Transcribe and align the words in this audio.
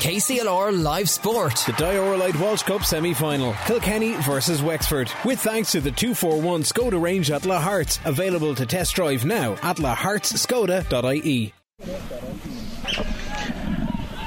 KCLR 0.00 0.82
Live 0.82 1.10
Sport. 1.10 1.56
The 1.66 1.72
Dioralyte 1.72 2.40
Walsh 2.40 2.62
Cup 2.62 2.84
semi 2.84 3.12
final. 3.12 3.52
Kilkenny 3.66 4.14
versus 4.22 4.62
Wexford. 4.62 5.12
With 5.26 5.40
thanks 5.40 5.72
to 5.72 5.80
the 5.82 5.90
241 5.90 6.62
Skoda 6.62 7.00
range 7.00 7.30
at 7.30 7.42
Lahart's. 7.42 7.98
Available 8.06 8.54
to 8.54 8.64
test 8.64 8.94
drive 8.94 9.26
now 9.26 9.52
at 9.62 9.76
lahartskoda.ie. 9.76 11.52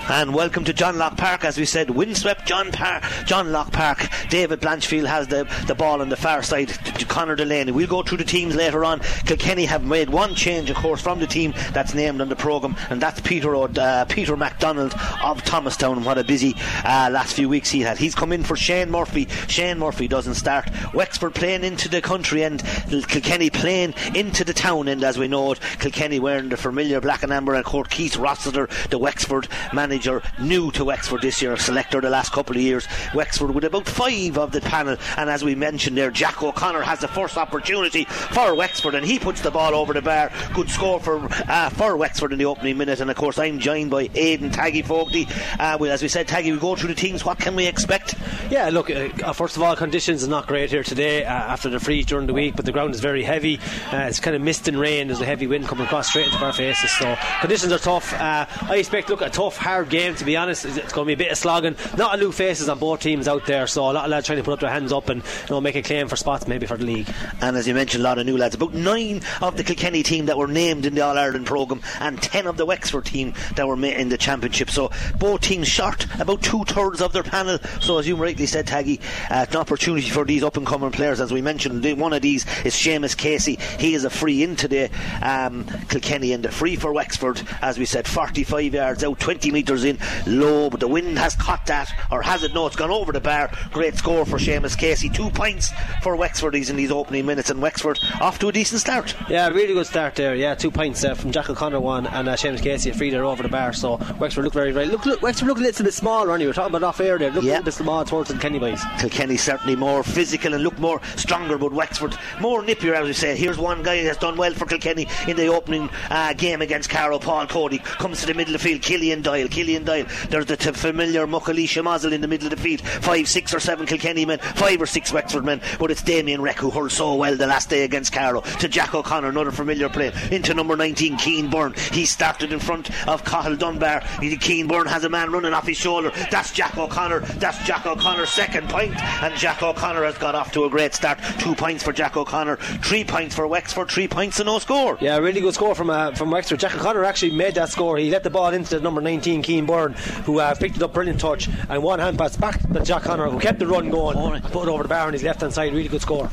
And 0.10 0.34
welcome 0.34 0.66
to 0.66 0.74
John 0.74 0.98
Locke 0.98 1.16
Park, 1.16 1.46
as 1.46 1.58
we 1.58 1.64
said, 1.64 1.90
windswept 1.90 2.46
John 2.46 2.74
Park, 2.74 3.04
John 3.26 3.54
Locke 3.54 3.72
Park. 3.72 4.06
David 4.30 4.60
Blanchfield 4.60 5.08
has 5.08 5.30
the, 5.30 5.48
the 5.66 5.76
ball 5.76 6.02
on 6.02 6.10
the 6.10 6.18
far 6.18 6.44
side 6.44 6.68
to 6.68 7.06
Conor 7.06 7.38
Delaney. 7.38 7.72
We'll 7.72 7.88
go 7.88 8.04
through 8.04 8.18
the 8.18 8.26
teams 8.26 8.54
later 8.54 8.84
on. 8.84 9.00
Kilkenny 9.26 9.64
have 9.64 9.86
made 9.86 10.10
one 10.10 10.36
change, 10.36 10.70
of 10.70 10.76
course, 10.76 11.02
from 11.02 11.20
the 11.20 11.26
team 11.26 11.54
that's 11.72 11.94
named 11.94 12.20
on 12.20 12.28
the 12.28 12.36
programme, 12.36 12.76
and 12.90 13.02
that's 13.02 13.22
Peter 13.22 13.56
uh, 13.56 14.06
Peter 14.10 14.36
MacDonald 14.36 14.94
of 15.24 15.42
Thomastown. 15.46 16.04
What 16.04 16.18
a 16.18 16.24
busy 16.26 16.54
uh, 16.84 17.10
last 17.10 17.34
few 17.34 17.48
weeks 17.48 17.72
he 17.72 17.80
had. 17.80 17.98
He's 17.98 18.14
come 18.14 18.34
in 18.34 18.44
for 18.44 18.58
Shane 18.58 18.92
Murphy. 18.92 19.30
Shane 19.48 19.80
Murphy 19.80 20.10
doesn't 20.10 20.36
start. 20.36 20.70
Wexford 20.94 21.34
playing 21.34 21.64
into 21.64 21.88
the 21.88 22.02
country 22.02 22.44
and 22.44 22.62
Kilkenny 22.90 23.50
playing 23.50 23.94
into 24.14 24.44
the 24.44 24.54
town, 24.54 24.90
and 24.90 25.02
as 25.02 25.18
we 25.18 25.30
know 25.30 25.54
it, 25.54 25.62
Kilkenny 25.80 26.20
wearing 26.20 26.50
the 26.50 26.58
familiar 26.58 27.00
black 27.00 27.24
and 27.24 27.32
amber, 27.32 27.54
and 27.54 27.64
Court 27.64 27.90
Keith 27.90 28.18
Rossiter, 28.18 28.68
the 28.90 28.98
Wexford 28.98 29.48
manager 29.72 29.93
manager 29.94 30.24
new 30.40 30.72
to 30.72 30.84
Wexford 30.84 31.22
this 31.22 31.40
year, 31.40 31.56
selector 31.56 32.02
the 32.02 32.10
last 32.10 32.32
couple 32.32 32.56
of 32.56 32.62
years. 32.64 32.88
Wexford 33.14 33.54
with 33.54 33.64
about 33.64 33.88
five 33.88 34.40
of 34.40 34.52
the 34.52 34.60
panel, 34.60 34.98
and 35.18 35.30
as 35.30 35.44
we 35.44 35.54
mentioned 35.54 35.96
there, 35.96 36.10
Jack 36.10 36.42
O'Connor 36.42 36.82
has 36.82 37.00
the 37.00 37.08
first 37.08 37.38
opportunity 37.38 38.06
for 38.06 38.56
Wexford, 38.56 38.96
and 38.96 39.06
he 39.06 39.20
puts 39.20 39.42
the 39.42 39.52
ball 39.52 39.76
over 39.76 39.94
the 39.94 40.02
bar. 40.02 40.32
Good 40.56 40.72
score 40.72 41.00
for 41.00 41.28
uh, 41.48 41.70
for 41.70 41.96
Wexford 41.96 42.34
in 42.34 42.40
the 42.40 42.46
opening 42.46 42.76
minute, 42.76 43.02
and 43.02 43.12
of 43.12 43.18
course 43.18 43.38
I'm 43.38 43.60
joined 43.60 43.92
by 43.92 44.10
Aidan 44.16 44.50
Taggy 44.50 44.84
Fogarty. 44.84 45.28
Uh, 45.60 45.78
well, 45.80 45.92
as 45.92 46.02
we 46.02 46.08
said, 46.08 46.28
Taggy, 46.28 46.52
we 46.52 46.58
go 46.58 46.76
through 46.76 46.90
the 46.90 46.96
teams. 46.96 47.24
What 47.24 47.38
can 47.38 47.56
we 47.56 47.68
expect? 47.68 48.16
Yeah, 48.50 48.70
look, 48.70 48.90
uh, 48.90 49.10
uh 49.24 49.34
first 49.34 49.58
of 49.58 49.62
all, 49.62 49.76
conditions 49.76 50.24
are 50.24 50.30
not 50.30 50.48
great 50.48 50.72
here 50.72 50.84
today 50.84 51.24
uh, 51.24 51.30
after 51.30 51.70
the 51.70 51.80
freeze 51.80 52.08
during 52.08 52.26
the 52.26 52.34
week, 52.34 52.56
but 52.56 52.66
the 52.66 52.72
ground 52.72 52.96
is 52.96 53.00
very 53.00 53.24
heavy. 53.24 53.60
Uh, 53.92 54.08
it's 54.10 54.20
kind 54.20 54.36
of 54.36 54.42
mist 54.42 54.68
and 54.68 54.80
rain. 54.80 55.08
There's 55.08 55.22
a 55.22 55.26
heavy 55.26 55.46
wind 55.46 55.68
coming 55.68 55.86
across 55.86 56.10
straight 56.10 56.26
into 56.26 56.44
our 56.44 56.52
faces, 56.52 56.90
so 56.98 57.16
conditions 57.42 57.72
are 57.72 57.78
tough. 57.78 58.12
I 58.14 58.78
expect, 58.78 59.10
look, 59.10 59.22
a 59.22 59.30
tough, 59.30 59.58
hard 59.58 59.83
game, 59.90 60.16
to 60.16 60.26
be 60.26 60.38
honest. 60.38 60.66
It's 60.66 60.94
going 60.94 61.06
to 61.06 61.10
be 61.10 61.14
a 61.14 61.26
bit 61.26 61.32
of 61.32 61.38
slogging. 61.38 61.76
Not 61.98 62.16
a 62.16 62.18
new 62.18 62.32
faces 62.32 62.70
on 62.70 62.80
both 62.80 63.02
teams 63.02 63.28
out 63.28 63.46
there, 63.46 63.68
so 63.68 63.84
a 63.84 63.94
lot 63.94 64.06
of 64.06 64.12
lads 64.12 64.26
trying 64.26 64.38
to 64.38 64.44
put 64.44 64.54
up 64.54 64.60
their 64.60 64.70
hands 64.70 64.92
up 64.92 65.10
and 65.10 65.22
you 65.22 65.50
know, 65.50 65.62
make 65.62 65.76
a 65.76 65.82
claim 65.82 66.08
for 66.08 66.16
spots 66.16 66.48
maybe 66.48 66.66
for 66.66 66.78
the 66.78 66.86
league. 66.86 67.10
And 67.42 67.56
as 67.58 67.68
you 67.68 67.74
mentioned, 67.74 68.02
a 68.02 68.04
lot 68.04 68.18
of 68.18 68.26
new 68.26 68.38
lads. 68.38 68.56
About 68.56 68.74
nine 68.74 69.22
of 69.42 69.58
the 69.58 69.64
Kilkenny 69.64 70.04
team 70.04 70.26
that 70.28 70.38
were 70.38 70.48
named 70.48 70.86
in 70.86 70.96
the 70.96 71.02
All 71.02 71.18
Ireland 71.18 71.46
programme, 71.46 71.82
and 72.00 72.22
ten 72.22 72.48
of 72.48 72.58
the 72.58 72.66
Wexford 72.66 73.06
team 73.06 73.34
that 73.56 73.68
were 73.68 73.84
in 73.84 74.10
the 74.10 74.18
Championship. 74.18 74.70
So 74.70 74.92
both 75.20 75.42
teams 75.42 75.68
short 75.68 76.06
about 76.20 76.42
two 76.42 76.64
thirds 76.66 77.02
of 77.02 77.14
their 77.14 77.24
panel. 77.24 77.60
So 77.82 77.98
as 77.98 78.08
you 78.08 78.16
rightly 78.16 78.46
said, 78.46 78.68
Taggy, 78.68 79.00
uh, 79.30 79.46
an 79.50 79.58
opportunity 79.58 80.10
for 80.10 80.26
these 80.26 80.44
up 80.44 80.58
and 80.58 80.66
coming 80.66 80.92
players. 80.92 81.20
As 81.20 81.32
we 81.32 81.42
mentioned, 81.42 81.84
one 82.00 82.14
of 82.14 82.22
these 82.22 82.46
is 82.64 82.74
Seamus 82.74 83.18
Casey. 83.18 83.58
He 83.80 83.96
is 83.96 84.04
a 84.04 84.10
free 84.10 84.44
in 84.44 84.56
today. 84.56 84.90
Um, 85.22 85.66
Kilkenny 85.90 86.34
and 86.34 86.44
the 86.44 86.52
free 86.52 86.76
for 86.76 86.94
Wexford, 86.94 87.42
as 87.62 87.78
we 87.78 87.86
said, 87.86 88.08
45 88.08 88.74
yards 88.74 89.04
out, 89.04 89.20
20 89.20 89.52
metres 89.52 89.73
metres 89.74 89.84
in 89.84 90.40
low, 90.40 90.70
but 90.70 90.80
the 90.80 90.88
wind 90.88 91.18
has 91.18 91.36
caught 91.36 91.66
that, 91.66 91.92
or 92.12 92.22
has 92.22 92.44
it? 92.44 92.54
No, 92.54 92.68
it's 92.68 92.76
gone 92.76 92.92
over 92.92 93.12
the 93.12 93.20
bar. 93.20 93.52
Great 93.72 93.96
score 93.96 94.26
for 94.26 94.38
Seamus 94.38 94.78
Casey. 94.78 95.10
Two 95.10 95.30
points 95.30 95.72
for 96.02 96.16
Wexford 96.16 96.54
He's 96.54 96.70
in 96.70 96.76
these 96.76 96.92
opening 96.92 97.26
minutes, 97.26 97.50
and 97.50 97.62
Wexford 97.62 98.00
off 98.22 98.40
to 98.40 98.48
a 98.50 98.52
decent 98.52 98.82
start. 98.82 99.16
Yeah, 99.30 99.50
really 99.50 99.74
good 99.74 99.88
start 99.88 100.16
there. 100.16 100.36
Yeah, 100.36 100.56
two 100.56 100.72
points 100.72 101.04
uh, 101.04 101.16
from 101.16 101.32
Jack 101.32 101.50
O'Connor 101.50 101.80
one, 101.80 102.08
and 102.08 102.28
uh, 102.28 102.36
Seamus 102.36 102.62
Casey 102.62 102.90
a 102.90 102.94
free 102.94 103.10
there 103.10 103.26
over 103.26 103.44
the 103.44 103.50
bar. 103.50 103.74
So 103.74 104.00
Wexford 104.20 104.44
look 104.44 104.54
very, 104.54 104.72
very. 104.72 104.86
Look, 104.86 105.06
look 105.06 105.22
Wexford 105.22 105.48
look 105.48 105.58
a 105.58 105.62
little 105.62 105.86
bit 105.86 105.94
smaller, 105.94 106.30
aren't 106.30 106.42
you? 106.42 106.48
We're 106.48 106.54
talking 106.54 106.76
about 106.76 106.88
off 106.88 107.00
air 107.00 107.18
there. 107.18 107.32
Look 107.32 107.44
yeah. 107.44 107.52
a 107.52 107.54
little 107.54 107.66
bit 107.66 107.74
small 107.74 108.06
towards 108.06 108.30
the 108.30 108.38
Kenny 108.38 108.60
boys. 108.60 108.82
Kilkenny 109.00 109.38
certainly 109.38 109.76
more 109.76 110.04
physical 110.04 110.54
and 110.54 110.64
look 110.64 110.78
more 110.80 111.02
stronger, 111.16 111.58
but 111.58 111.74
Wexford 111.74 112.16
more 112.40 112.62
nippier, 112.62 112.94
as 112.94 113.08
we 113.08 113.14
say. 113.14 113.36
Here's 113.36 113.58
one 113.58 113.84
guy 113.84 114.04
that's 114.04 114.18
done 114.18 114.38
well 114.38 114.54
for 114.54 114.66
Kilkenny 114.66 115.08
in 115.28 115.38
the 115.38 115.48
opening 115.48 115.90
uh, 116.10 116.34
game 116.34 116.62
against 116.62 116.90
Carlow. 116.90 117.20
Paul 117.20 117.48
Cody 117.48 117.80
comes 117.80 118.22
to 118.22 118.28
the 118.28 118.34
middle 118.34 118.54
of 118.54 118.62
the 118.62 118.68
field. 118.68 118.82
Killian 118.82 119.22
Doyle. 119.22 119.48
Killian 119.48 119.63
Doyle. 119.64 120.06
There's 120.30 120.46
the 120.46 120.58
t- 120.58 120.72
familiar 120.72 121.26
Muckalisha 121.26 121.84
Mazel 121.84 122.14
in 122.14 122.22
the 122.22 122.28
middle 122.28 122.48
of 122.48 122.52
the 122.52 122.62
field. 122.62 122.82
Five, 122.82 123.28
six, 123.28 123.54
or 123.54 123.60
seven 123.60 123.86
Kilkenny 123.86 124.26
men, 124.26 124.40
five 124.40 124.82
or 124.82 124.86
six 124.86 125.14
Wexford 125.14 125.46
men. 125.46 125.62
But 125.80 125.92
it's 125.92 126.02
Damien 126.02 126.42
Reck 126.42 126.58
who 126.58 126.70
hurled 126.70 126.92
so 126.92 127.16
well 127.16 127.36
the 127.36 127.48
last 127.48 127.70
day 127.70 127.84
against 127.84 128.12
Carlow. 128.14 128.42
To 128.42 128.68
Jack 128.68 128.94
O'Connor, 128.94 129.30
another 129.30 129.52
familiar 129.52 129.90
player. 129.90 130.12
Into 130.32 130.54
number 130.54 130.76
19, 130.76 131.18
Keane 131.18 131.50
Byrne. 131.50 131.74
He 131.92 132.06
started 132.06 132.52
in 132.52 132.60
front 132.60 132.90
of 133.08 133.24
Cahill 133.24 133.56
Dunbar. 133.56 134.02
Keane 134.42 134.68
Byrne 134.68 134.88
has 134.88 135.04
a 135.04 135.10
man 135.10 135.32
running 135.32 135.54
off 135.54 135.68
his 135.68 135.78
shoulder. 135.78 136.12
That's 136.32 136.52
Jack 136.52 136.78
O'Connor. 136.78 137.22
That's 137.22 137.64
Jack 137.66 137.86
O'Connor's 137.86 138.30
second 138.30 138.70
point. 138.70 138.96
And 139.24 139.34
Jack 139.36 139.62
O'Connor 139.64 140.04
has 140.04 140.18
got 140.18 140.36
off 140.36 140.52
to 140.54 140.66
a 140.66 140.70
great 140.70 140.94
start. 140.94 141.20
Two 141.40 141.56
points 141.56 141.84
for 141.84 141.94
Jack 141.94 142.18
O'Connor. 142.18 142.58
Three 142.58 143.04
points 143.04 143.36
for 143.36 143.48
Wexford. 143.48 143.90
Three 143.90 144.08
points 144.08 144.40
and 144.40 144.48
no 144.48 144.60
score. 144.60 144.98
Yeah, 145.00 145.18
really 145.18 145.42
good 145.42 145.54
score 145.54 145.76
from 145.76 145.90
uh, 145.90 146.12
from 146.16 146.32
Wexford. 146.32 146.60
Jack 146.60 146.76
O'Connor 146.76 147.04
actually 147.04 147.32
made 147.32 147.56
that 147.56 147.70
score. 147.70 147.98
He 147.98 148.10
let 148.10 148.24
the 148.24 148.30
ball 148.30 148.54
into 148.54 148.76
the 148.76 148.82
number 148.82 149.02
19, 149.02 149.42
Keane 149.44 149.53
Byrne, 149.62 149.94
who 149.94 150.34
who 150.34 150.40
uh, 150.40 150.56
picked 150.56 150.78
it 150.78 150.82
up 150.82 150.94
brilliant 150.94 151.20
touch 151.20 151.48
and 151.70 151.84
one 151.84 152.00
hand 152.00 152.18
pass 152.18 152.36
back 152.36 152.60
to 152.60 152.84
Jack 152.84 153.04
Connor 153.04 153.30
who 153.30 153.40
kept 153.40 153.60
the 153.60 153.68
run 153.68 153.92
going 153.92 154.42
put 154.42 154.68
it 154.68 154.72
over 154.72 154.82
the 154.82 154.90
bar 154.90 155.06
on 155.06 155.14
his 155.14 155.22
left 155.22 155.42
hand 155.42 155.54
side 155.54 155.72
really 155.72 155.88
good 155.88 156.02
score. 156.02 156.28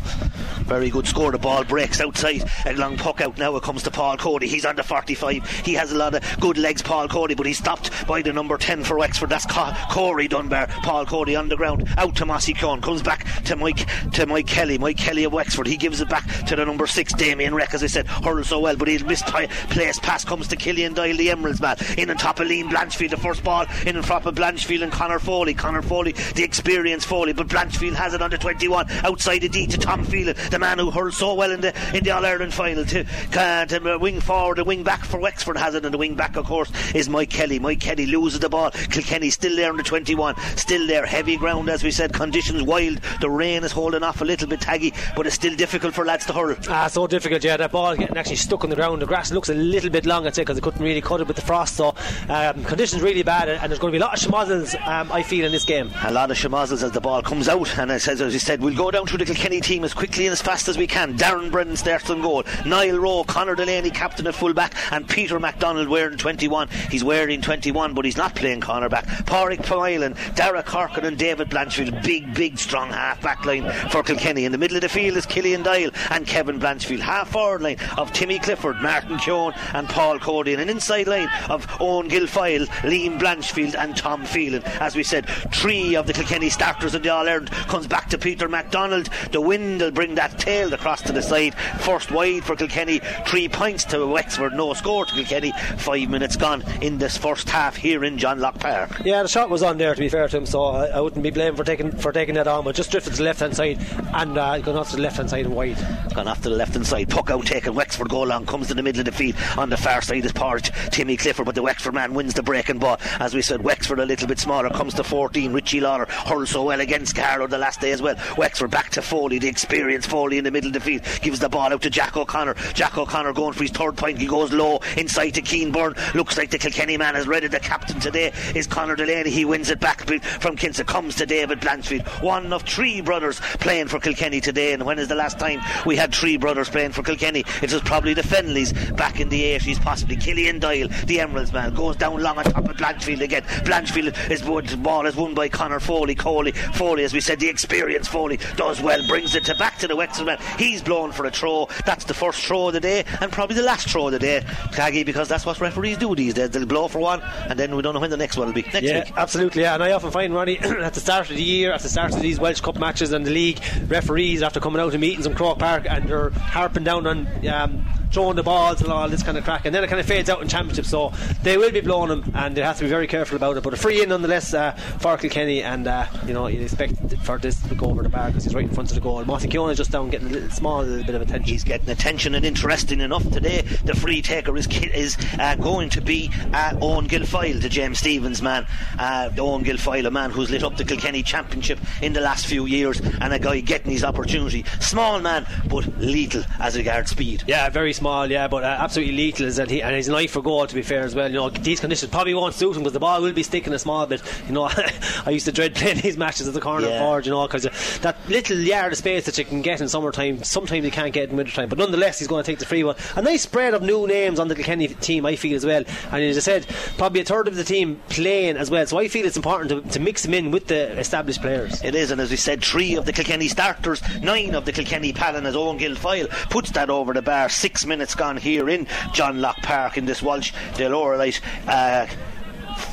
Very 0.65 0.89
good 0.89 1.07
score 1.07 1.31
the 1.31 1.39
ball 1.39 1.65
breaks 1.65 2.01
outside 2.01 2.49
a 2.65 2.73
long 2.75 2.97
puck 2.97 3.21
out 3.21 3.37
now 3.37 3.55
it 3.57 3.63
comes 3.63 3.83
to 3.83 3.91
Paul 3.91 4.17
Cody 4.17 4.49
he's 4.49 4.65
under 4.65 4.83
45 4.83 5.47
he 5.67 5.75
has 5.75 5.93
a 5.93 5.97
lot 5.97 6.15
of 6.15 6.41
good 6.41 6.57
legs 6.57 6.81
Paul 6.81 7.09
Cody 7.09 7.35
but 7.35 7.45
he's 7.45 7.59
stopped 7.59 7.91
by 8.07 8.23
the 8.23 8.33
number 8.33 8.57
10 8.57 8.85
for 8.85 8.97
Wexford 8.97 9.29
that's 9.29 9.45
Co- 9.45 9.75
Corey 9.91 10.29
Dunbar 10.29 10.69
Paul 10.83 11.05
Cody 11.05 11.37
on 11.37 11.49
the 11.49 11.57
ground 11.57 11.87
out 11.99 12.17
to 12.17 12.25
Mossy 12.25 12.55
Keoghan 12.55 12.83
comes 12.83 13.03
back 13.03 13.27
to 13.45 13.57
Mike 13.57 13.87
to 14.13 14.27
Mike 14.27 14.47
Kelly 14.47 14.79
Mike 14.79 14.97
Kelly 14.97 15.25
of 15.25 15.33
Wexford 15.35 15.67
he 15.67 15.77
gives 15.77 16.01
it 16.01 16.09
back 16.09 16.27
to 16.47 16.57
the 16.57 16.65
number 16.65 16.87
6 16.87 17.13
Damien 17.15 17.55
Reck 17.55 17.75
as 17.75 17.83
I 17.83 17.89
said 17.89 18.07
hurls 18.07 18.49
so 18.49 18.61
well 18.61 18.77
but 18.77 18.89
he's 18.89 19.05
missed 19.05 19.27
place 19.27 19.99
pass 19.99 20.25
comes 20.25 20.49
to 20.49 20.57
Killian 20.57 20.95
Doyle 20.95 21.17
the 21.17 21.31
Emeralds 21.31 21.61
man 21.61 21.77
in 21.99 22.09
on 22.09 22.17
top 22.17 22.41
of 22.41 22.47
Liam 22.47 22.71
Blanchfield 22.71 23.10
the 23.11 23.17
first 23.17 23.45
ball 23.45 23.67
in 23.87 23.97
in 23.97 24.03
front 24.03 24.27
of 24.27 24.35
Blanchfield 24.35 24.83
and 24.83 24.93
Connor 24.93 25.19
Foley. 25.19 25.55
Connor 25.55 25.83
Foley, 25.83 26.13
the 26.35 26.43
experienced 26.43 27.07
Foley, 27.07 27.33
but 27.33 27.49
Blanchfield 27.49 27.95
has 27.95 28.15
it 28.15 28.23
under 28.23 28.37
21 28.37 28.91
outside 29.05 29.41
the 29.41 29.49
D 29.49 29.67
to 29.67 29.79
Tom 29.79 30.05
Phelan, 30.05 30.37
the 30.51 30.59
man 30.59 30.79
who 30.79 30.91
hurled 30.91 31.15
so 31.15 31.35
well 31.35 31.51
in 31.51 31.61
the 31.61 31.75
in 31.95 32.05
the 32.05 32.11
All 32.11 32.25
Ireland 32.25 32.55
final. 32.55 32.85
To, 32.85 33.05
uh, 33.37 33.67
to 33.67 33.99
wing 33.99 34.21
forward, 34.21 34.59
the 34.59 34.65
wing 34.65 34.83
back 34.83 35.05
for 35.05 35.21
Wexford 35.21 35.57
has 35.57 35.75
it, 35.75 35.85
and 35.85 35.93
the 35.93 35.99
wing 35.99 36.15
back, 36.15 36.37
of 36.37 36.47
course, 36.47 36.71
is 36.95 37.09
Mike 37.09 37.31
Kelly. 37.31 37.59
Mike 37.59 37.81
Kelly 37.81 38.07
loses 38.07 38.41
the 38.41 38.49
ball. 38.49 38.71
Kilkenny 38.71 39.31
still 39.31 39.55
there 39.57 39.71
under 39.71 39.83
21, 39.83 40.35
still 40.57 40.87
there. 40.87 41.05
Heavy 41.05 41.37
ground, 41.37 41.69
as 41.69 41.85
we 41.85 41.91
said, 41.91 42.13
conditions 42.13 42.63
wild. 42.63 43.01
The 43.21 43.31
rain 43.31 43.65
is 43.65 43.73
holding 43.73 44.03
off 44.03 44.21
a 44.21 44.25
little 44.25 44.49
bit 44.49 44.61
taggy, 44.61 44.95
but 45.15 45.27
it's 45.27 45.35
still 45.35 45.55
difficult 45.55 45.95
for 45.95 46.05
lads 46.05 46.27
to 46.27 46.33
hurl. 46.33 46.57
Ah, 46.69 46.87
so 46.87 47.07
difficult, 47.07 47.45
yeah. 47.45 47.57
That 47.57 47.73
ball 47.73 47.97
getting 47.97 48.17
actually 48.17 48.37
stuck 48.37 48.65
on 48.65 48.71
the 48.71 48.77
ground. 48.77 49.03
The 49.03 49.07
grass 49.07 49.31
looks 49.31 49.49
a 49.49 49.55
little 49.55 49.91
bit 49.91 50.07
long, 50.07 50.27
I'd 50.27 50.35
say, 50.35 50.43
because 50.43 50.57
they 50.57 50.63
couldn't 50.63 50.83
really 50.83 51.01
cut 51.01 51.21
it 51.21 51.27
with 51.27 51.37
the 51.37 51.43
frost. 51.43 51.77
So 51.77 51.95
um, 52.29 52.65
conditions 52.65 53.00
really 53.01 53.23
bad, 53.23 53.49
and 53.49 53.71
there's 53.71 53.79
going 53.79 53.93
to 53.93 53.99
be 53.99 54.03
a 54.03 54.07
lot 54.07 54.15
of 54.15 54.31
schmozzles 54.31 54.75
um, 54.87 55.11
I 55.13 55.23
feel, 55.23 55.45
in 55.45 55.53
this 55.53 55.65
game. 55.65 55.91
A 56.03 56.13
lot 56.13 56.31
of 56.31 56.37
schmozzles 56.37 56.83
as 56.83 56.93
the 56.93 57.01
ball 57.01 57.23
comes 57.23 57.49
out, 57.49 57.79
and 57.79 57.91
as, 57.91 58.07
as 58.09 58.33
he 58.33 58.39
said, 58.39 58.61
we'll 58.61 58.75
go 58.75 58.91
down 58.91 59.07
through 59.07 59.19
the 59.19 59.25
Kilkenny 59.25 59.61
team 59.61 59.85
as 59.85 59.95
quickly 59.95 60.27
and 60.27 60.33
as 60.33 60.43
fast 60.43 60.69
as 60.69 60.77
we 60.77 60.87
can. 60.87 61.17
Darren 61.17 61.51
Brennan 61.51 61.77
starts 61.77 62.11
on 62.11 62.21
goal. 62.21 62.45
Niall 62.67 62.99
Rowe, 62.99 63.25
Connor 63.25 63.55
Delaney, 63.55 63.91
captain 63.91 64.27
at 64.27 64.35
fullback, 64.35 64.75
and 64.93 65.09
Peter 65.09 65.39
MacDonald 65.39 65.89
wearing 65.89 66.19
21. 66.19 66.69
He's 66.91 67.05
wearing 67.05 67.41
21, 67.41 67.95
but 67.95 68.05
he's 68.05 68.17
not 68.17 68.35
playing 68.35 68.61
Conor 68.61 68.89
back. 68.89 69.07
Pádraig 69.07 69.65
Phelan, 69.65 70.17
Dara 70.35 70.63
Corkin, 70.63 71.05
and 71.05 71.19
David 71.19 71.49
Blanchfield. 71.49 72.03
Big, 72.03 72.35
big, 72.35 72.59
strong 72.59 72.91
half 72.91 73.21
back 73.23 73.45
line 73.45 73.71
for 73.91 74.03
Kilkenny. 74.03 74.45
In 74.45 74.53
the 74.53 74.59
middle 74.59 74.77
of 74.77 74.83
the 74.83 74.89
field 74.89 75.17
is 75.17 75.27
Killian 75.27 75.63
Doyle 75.63 75.91
and 76.11 76.27
Kevin 76.27 76.59
Blanchfield. 76.59 77.01
Half 77.01 77.31
forward 77.31 77.63
line 77.63 77.79
of 77.97 78.13
Timmy 78.13 78.39
Clifford, 78.39 78.81
Martin 78.81 79.17
Keoghan, 79.19 79.55
and 79.75 79.89
Paul 79.89 80.19
Cody. 80.19 80.53
And 80.53 80.63
an 80.63 80.69
inside 80.69 81.07
line 81.07 81.29
of 81.49 81.67
Owen 81.81 82.09
Guilfoyle, 82.09 82.69
Liam 82.83 83.19
Blanchfield, 83.19 83.75
and 83.75 83.97
Tom 83.97 84.25
Phelan. 84.25 84.63
As 84.81 84.97
we 84.97 85.03
said, 85.03 85.27
three 85.53 85.95
of 85.95 86.07
the 86.07 86.13
Kilkenny 86.13 86.49
starters 86.51 86.95
in 86.95 87.03
the 87.03 87.09
All 87.11 87.29
Ireland 87.29 87.51
comes 87.51 87.87
back 87.87 88.09
to 88.11 88.19
Peter 88.19 88.49
MacDonald. 88.49 89.09
The 89.33 89.41
wind 89.41 89.81
will 89.81 89.91
bring 89.91 90.15
that 90.17 90.39
tail 90.39 90.73
across 90.73 91.03
to 91.03 91.13
the 91.13 91.23
side. 91.23 91.55
First 91.81 92.11
wide 92.11 92.45
for 92.45 92.57
Kilkenny, 92.57 93.01
three 93.27 93.49
points 93.49 93.85
to 93.87 94.07
Wexford, 94.07 94.55
no 94.55 94.73
score 94.75 95.05
to 95.05 95.15
Kilkenny. 95.15 95.53
Five 95.79 96.09
minutes 96.09 96.37
gone 96.37 96.65
in 96.81 96.99
this 96.99 97.17
first 97.17 97.49
half 97.49 97.77
here 97.77 98.05
in 98.05 98.19
John 98.19 98.41
Locke 98.41 98.59
Park. 98.59 99.03
Yeah, 99.05 99.23
the 99.23 99.29
shot 99.29 99.51
was 99.51 99.63
on 99.63 99.79
there 99.79 99.95
to 99.95 100.01
be 100.01 100.09
fair 100.09 100.29
to 100.29 100.37
him, 100.37 100.47
so 100.47 100.63
I, 100.65 100.87
I 100.87 101.01
wouldn't 101.01 101.23
be 101.23 101.31
blamed 101.31 101.57
for 101.57 101.65
taking 101.65 101.93
for 101.93 102.13
taking 102.13 102.35
that 102.37 102.47
on, 102.47 102.65
but 102.65 102.75
just 102.75 102.91
drifted 102.91 103.11
to 103.11 103.17
the 103.19 103.25
left 103.25 103.41
hand 103.41 103.55
side 103.55 103.79
and 104.15 104.39
uh, 104.39 104.59
gone 104.59 104.77
off 104.77 104.91
to 104.91 104.97
the 104.97 105.03
left 105.03 105.17
hand 105.17 105.31
side 105.31 105.47
and 105.47 105.55
wide. 105.55 105.77
Gone 106.15 106.29
off 106.29 106.43
to 106.43 106.49
the 106.49 106.57
left 106.57 106.73
hand 106.75 106.87
side, 106.87 107.09
puck 107.11 107.31
out 107.31 107.47
taken. 107.47 107.75
Wexford 107.75 108.09
goal 108.09 108.27
long 108.27 108.47
comes 108.47 108.69
to 108.69 108.75
the 108.75 108.83
middle 108.83 109.01
of 109.01 109.07
the 109.07 109.13
field 109.13 109.37
on 109.57 109.71
the 109.71 109.77
far 109.77 110.01
side 110.01 110.25
is 110.25 110.33
Porridge, 110.33 110.71
Timmy 110.91 111.17
Clifford, 111.17 111.47
but 111.47 111.55
the 111.55 111.63
Wexford 111.63 111.95
man 111.95 112.15
wins 112.15 112.35
the 112.35 112.43
break 112.43 112.70
second 112.71 112.81
ball. 112.81 113.01
As 113.19 113.35
we 113.35 113.43
said, 113.43 113.63
Wexford 113.63 113.99
a 113.99 114.07
little 114.07 114.29
bit 114.29 114.39
smaller, 114.39 114.71
comes 114.71 114.95
to 114.95 115.03
14. 115.03 115.53
Richie 115.53 115.81
Lawler 115.81 116.07
hurls 116.07 116.51
so 116.51 116.63
well 116.63 116.79
against 116.79 117.17
Carlow 117.17 117.49
the 117.49 117.59
last 117.59 117.81
day 117.81 117.91
as 117.91 118.01
well. 118.01 118.15
Wexford 118.37 118.71
back 118.71 118.91
to 118.91 119.03
Foley, 119.03 119.41
the 119.41 119.49
experienced 119.49 120.09
Foley 120.09 120.39
in 120.39 120.45
the 120.45 120.53
middle 120.53 120.69
of 120.69 120.75
the 120.75 120.81
field, 120.81 121.03
gives 121.21 121.41
the 121.41 121.49
ball 121.49 121.73
out 121.73 121.83
to 121.83 121.91
Jack 121.91 122.17
O'Connor. 122.17 122.55
Jack 122.75 122.97
O'Connor 122.97 123.33
going 123.33 123.55
for 123.55 123.65
his 123.65 123.73
third 123.73 123.97
point, 123.97 124.19
he 124.19 124.27
goes 124.27 124.53
low 124.53 124.79
inside 124.97 125.31
to 125.31 125.43
Keane 125.43 125.73
Byrne. 125.73 125.95
Looks 126.15 126.39
like 126.39 126.51
the 126.51 126.59
Kilkenny 126.59 126.97
man 126.97 127.17
has 127.17 127.27
read 127.27 127.43
it. 127.43 127.51
The 127.51 127.59
captain 127.59 127.99
today 127.99 128.33
is 128.55 128.69
Conor 128.69 128.95
Delaney. 128.95 129.31
He 129.31 129.45
wins 129.45 129.69
it 129.69 129.81
back 129.81 130.07
from 130.41 130.57
Kinsa, 130.57 130.87
comes 130.87 131.17
to 131.17 131.27
David 131.27 131.61
Blanchfield. 131.61 132.07
One 132.23 132.53
of 132.53 132.63
three 132.63 133.01
brothers 133.01 133.41
playing 133.59 133.89
for 133.89 133.99
Kilkenny 133.99 134.41
today. 134.41 134.75
And 134.75 134.85
when 134.85 135.01
is 135.01 135.09
the 135.09 135.17
last 135.17 135.41
time 135.41 135.61
we 135.85 135.97
had 135.97 136.15
three 136.15 136.37
brothers 136.37 136.69
playing 136.69 136.93
for 136.93 137.03
Kilkenny? 137.03 137.45
It 137.63 137.73
was 137.73 137.83
probably 137.83 138.15
the 138.15 138.23
Fennellys 138.23 138.73
back 138.97 139.19
in 139.19 139.29
the 139.29 139.43
80s, 139.59 139.81
possibly. 139.83 140.15
Killian 140.15 140.61
Doyle, 140.61 140.87
the 141.07 141.19
Emeralds 141.19 141.53
man, 141.53 141.75
goes 141.75 141.97
down 141.97 142.23
long 142.23 142.39
on 142.39 142.45
top 142.45 142.60
of 142.69 142.77
Blanchfield 142.77 143.21
again. 143.21 143.43
Blanchfield 143.43 144.31
is 144.31 144.43
the 144.43 144.77
ball 144.77 145.07
is 145.07 145.17
won 145.17 145.35
by 145.35 145.49
Connor 145.49 145.81
Foley. 145.81 146.15
Coley, 146.15 146.53
Foley, 146.53 147.05
as 147.05 147.13
we 147.13 147.21
said, 147.21 147.41
the 147.41 147.49
experienced 147.49 148.11
Foley 148.11 148.39
does 148.57 148.81
well, 148.81 149.07
brings 149.07 149.35
it 149.35 149.45
to 149.45 149.55
back 149.55 149.79
to 149.79 149.89
the 149.89 149.97
Wexford 149.97 150.27
man. 150.27 150.39
He's 150.59 150.83
blown 150.83 151.13
for 151.13 151.25
a 151.25 151.31
throw. 151.31 151.69
That's 151.87 152.05
the 152.05 152.15
first 152.15 152.45
throw 152.45 152.69
of 152.69 152.75
the 152.75 152.81
day 152.81 153.05
and 153.21 153.33
probably 153.33 153.57
the 153.57 153.63
last 153.63 153.89
throw 153.89 154.07
of 154.07 154.13
the 154.13 154.19
day, 154.19 154.43
Taggy, 154.73 155.05
because 155.05 155.29
that's 155.29 155.47
what 155.47 155.61
referees 155.61 155.99
do 155.99 156.15
these 156.15 156.35
days. 156.35 156.51
They'll 156.51 156.67
blow 156.67 156.89
for 156.89 156.99
one 156.99 157.23
and 157.49 157.59
then 157.59 157.75
we 157.75 157.83
don't 157.83 157.95
know 157.95 158.01
when 158.01 158.11
the 158.11 158.17
next 158.17 158.37
one 158.37 158.47
will 158.47 158.55
be. 158.55 158.63
Next 158.63 158.83
yeah, 158.83 159.05
week. 159.05 159.13
absolutely. 159.17 159.63
Yeah, 159.63 159.75
and 159.75 159.83
I 159.83 159.93
often 159.93 160.11
find 160.11 160.35
Ronnie 160.35 160.59
at 160.61 160.95
the 160.95 161.01
start 161.01 161.31
of 161.31 161.37
the 161.37 161.43
year, 161.43 161.73
at 161.73 161.83
the 161.83 161.89
start 161.89 162.15
of 162.15 162.21
these 162.21 162.39
Walsh 162.39 162.61
Cup 162.61 162.79
matches 162.79 163.13
and 163.13 163.27
the 163.27 163.31
league, 163.31 163.61
referees 163.87 164.43
after 164.43 164.61
coming 164.61 164.81
out 164.81 164.95
of 164.95 165.01
meetings 165.01 165.27
in 165.27 165.35
Croke 165.35 165.59
Park 165.59 165.87
and 165.89 166.09
they're 166.09 166.31
harping 166.31 166.85
down 166.85 167.07
on 167.07 167.49
um, 167.49 167.85
throwing 168.13 168.37
the 168.37 168.43
balls 168.43 168.81
and 168.81 168.91
all 168.91 169.09
this 169.09 169.23
kind 169.23 169.39
of 169.39 169.45
crack, 169.45 169.65
and 169.65 169.75
then 169.75 169.85
it 169.85 169.89
kind 169.89 170.01
of 170.01 170.07
fades 170.07 170.29
out 170.29 170.43
in 170.43 170.49
championship. 170.49 170.85
So 170.85 171.13
they 171.43 171.57
will 171.57 171.71
be 171.71 171.81
blowing 171.81 172.09
them, 172.09 172.33
and 172.35 172.50
they 172.55 172.63
have 172.63 172.77
to 172.79 172.85
be 172.85 172.91
very 172.91 173.07
careful 173.07 173.37
about 173.37 173.57
it. 173.57 173.63
But 173.63 173.75
a 173.75 173.77
free 173.77 174.03
in 174.03 174.09
nonetheless 174.09 174.55
uh, 174.55 174.73
for 174.99 175.17
Kilkenny, 175.17 175.63
and 175.63 175.87
uh, 175.87 176.07
you 176.27 176.35
know 176.35 176.47
you 176.47 176.61
expect 176.61 176.95
for 177.25 177.39
this 177.39 177.61
to 177.69 177.75
go 177.75 177.87
over 177.87 178.03
the 178.03 178.09
bar 178.09 178.29
because 178.29 178.45
he's 178.45 178.55
right 178.55 178.65
in 178.65 178.75
front 178.75 178.91
of 178.91 178.95
the 178.95 179.01
goal. 179.01 179.25
Montekiona 179.25 179.73
is 179.73 179.79
just 179.79 179.91
down 179.91 180.11
getting 180.11 180.29
a 180.29 180.31
little 180.31 180.51
small, 180.51 180.83
a 180.83 180.85
little 180.85 181.05
bit 181.05 181.15
of 181.15 181.23
attention. 181.23 181.45
He's 181.45 181.65
getting 181.65 181.89
attention 181.89 182.35
and 182.35 182.45
interesting 182.45 183.01
enough 183.01 183.29
today. 183.31 183.63
The 183.85 183.95
free 183.95 184.23
taker 184.23 184.57
is 184.57 184.67
is 184.93 185.17
uh, 185.39 185.57
going 185.57 185.91
to 185.91 186.01
be 186.01 186.31
uh, 186.53 186.77
Owen 186.81 187.09
Guilfoyle, 187.09 187.61
the 187.61 187.69
James 187.69 187.99
Stephens 187.99 188.43
man. 188.43 188.67
Uh, 188.99 189.31
Owen 189.39 189.65
Guilfoyle, 189.65 190.07
a 190.07 190.11
man 190.11 190.31
who's 190.31 190.51
lit 190.51 190.63
up 190.63 190.77
the 190.77 190.85
Kilkenny 190.85 191.23
Championship 191.23 191.79
in 192.03 192.13
the 192.13 192.21
last 192.21 192.47
few 192.47 192.67
years, 192.67 193.01
and 193.21 193.33
a 193.33 193.39
guy 193.39 193.61
getting 193.61 193.93
his 193.93 194.05
opportunity. 194.05 194.65
Small 194.81 195.21
man, 195.21 195.47
but 195.69 195.87
lethal 195.99 196.43
as 196.59 196.77
regards 196.77 197.11
speed. 197.11 197.45
Yeah, 197.47 197.69
very 197.69 197.93
small, 197.93 198.31
yeah, 198.31 198.49
but 198.49 198.65
uh, 198.65 198.77
absolutely 198.81 199.17
lethal 199.17 199.47
is 199.47 199.57
that 199.57 199.71
he 199.71 199.83
and 199.83 199.95
he's 199.95 200.09
an 200.09 200.15
eye 200.15 200.27
for 200.27 200.43
goal. 200.43 200.67
To 200.67 200.75
be 200.75 200.83
fair 200.83 201.03
as 201.03 201.15
well, 201.15 201.29
you 201.29 201.37
know 201.37 201.51
these 201.51 201.81
conditions 201.81 202.11
probably 202.11 202.35
won't 202.41 202.55
suit 202.55 202.73
him 202.77 202.83
because 202.83 202.93
the 202.93 203.01
ball 203.01 203.23
will 203.23 203.33
be 203.33 203.43
sticking 203.43 203.73
a 203.73 203.79
small 203.79 204.07
bit. 204.07 204.23
You 204.47 204.53
know, 204.53 204.69
I 205.27 205.31
used 205.31 205.47
to 205.47 205.53
dread 205.53 205.75
playing 205.75 205.99
these 206.01 206.17
matches 206.17 206.49
at 206.49 206.55
the 206.55 206.61
corner 206.61 206.89
Yeah. 206.89 206.99
forward, 207.01 207.27
you 207.27 207.33
know, 207.33 207.47
because 207.47 207.63
that 208.01 208.17
little 208.29 208.59
yard 208.59 208.93
of 208.93 208.99
space 208.99 209.27
that 209.27 209.39
you 209.39 209.45
can 209.45 209.63
get 209.63 209.81
in 209.81 209.89
summertime, 209.89 210.43
sometimes 210.43 210.85
you 210.85 210.91
can't 210.91 211.13
get 211.13 211.31
in 211.31 211.37
wintertime. 211.37 211.69
But 211.69 211.79
nonetheless, 211.79 212.19
he's 212.19 212.29
going 212.29 212.43
to 212.43 212.51
take 212.51 212.59
the 212.59 212.67
free 212.67 212.85
one. 212.85 212.97
A 213.17 213.23
nice 213.23 213.43
spread 213.43 213.75
of 213.75 213.83
new 213.83 214.07
names 214.07 214.39
on 214.39 214.49
the 214.49 214.55
Kilkenny 214.55 214.89
team, 214.89 215.27
I 215.27 215.37
feel 215.37 215.57
as 215.57 215.65
well. 215.67 215.85
And 216.11 216.23
as 216.25 216.37
I 216.37 216.41
said, 216.41 216.67
probably 216.99 217.21
a 217.21 217.25
third 217.25 217.49
of 217.49 217.57
the 217.57 217.65
team 217.65 218.01
playing 218.09 218.57
as 218.57 218.71
well. 218.71 218.87
So 218.87 218.99
I 218.99 219.09
feel 219.09 219.27
it's 219.27 219.37
important 219.37 219.71
to, 219.71 219.93
to 219.93 220.01
mix 220.01 220.23
them 220.23 220.35
in 220.35 220.51
with 220.51 220.67
the 220.69 220.99
established 220.99 221.41
players. 221.41 221.83
It 221.83 221.95
is, 221.95 222.11
and 222.11 222.21
as 222.21 222.31
we 222.31 222.37
said, 222.37 222.63
three 222.65 222.95
of 222.97 223.07
the 223.07 223.13
Kilkenny 223.13 223.49
starters, 223.49 224.03
nine 224.23 224.55
of 224.55 224.65
the 224.65 224.73
Kilkenny 224.73 225.13
Palin 225.13 225.47
as 225.47 225.57
Owen 225.57 225.79
Guilfoyle 225.79 226.29
puts 226.51 226.71
that 226.73 226.91
over 226.91 227.13
the 227.13 227.23
bar. 227.23 227.49
Six 227.49 227.87
minutes 227.87 228.15
gone 228.15 228.37
here 228.37 228.69
in 228.69 228.87
John 229.13 229.41
Locke 229.41 229.59
Park 229.63 229.99
in 229.99 230.07
this 230.07 230.23
Walsh 230.23 230.53
Dioralyte. 230.75 231.41
Uh, 231.67 232.07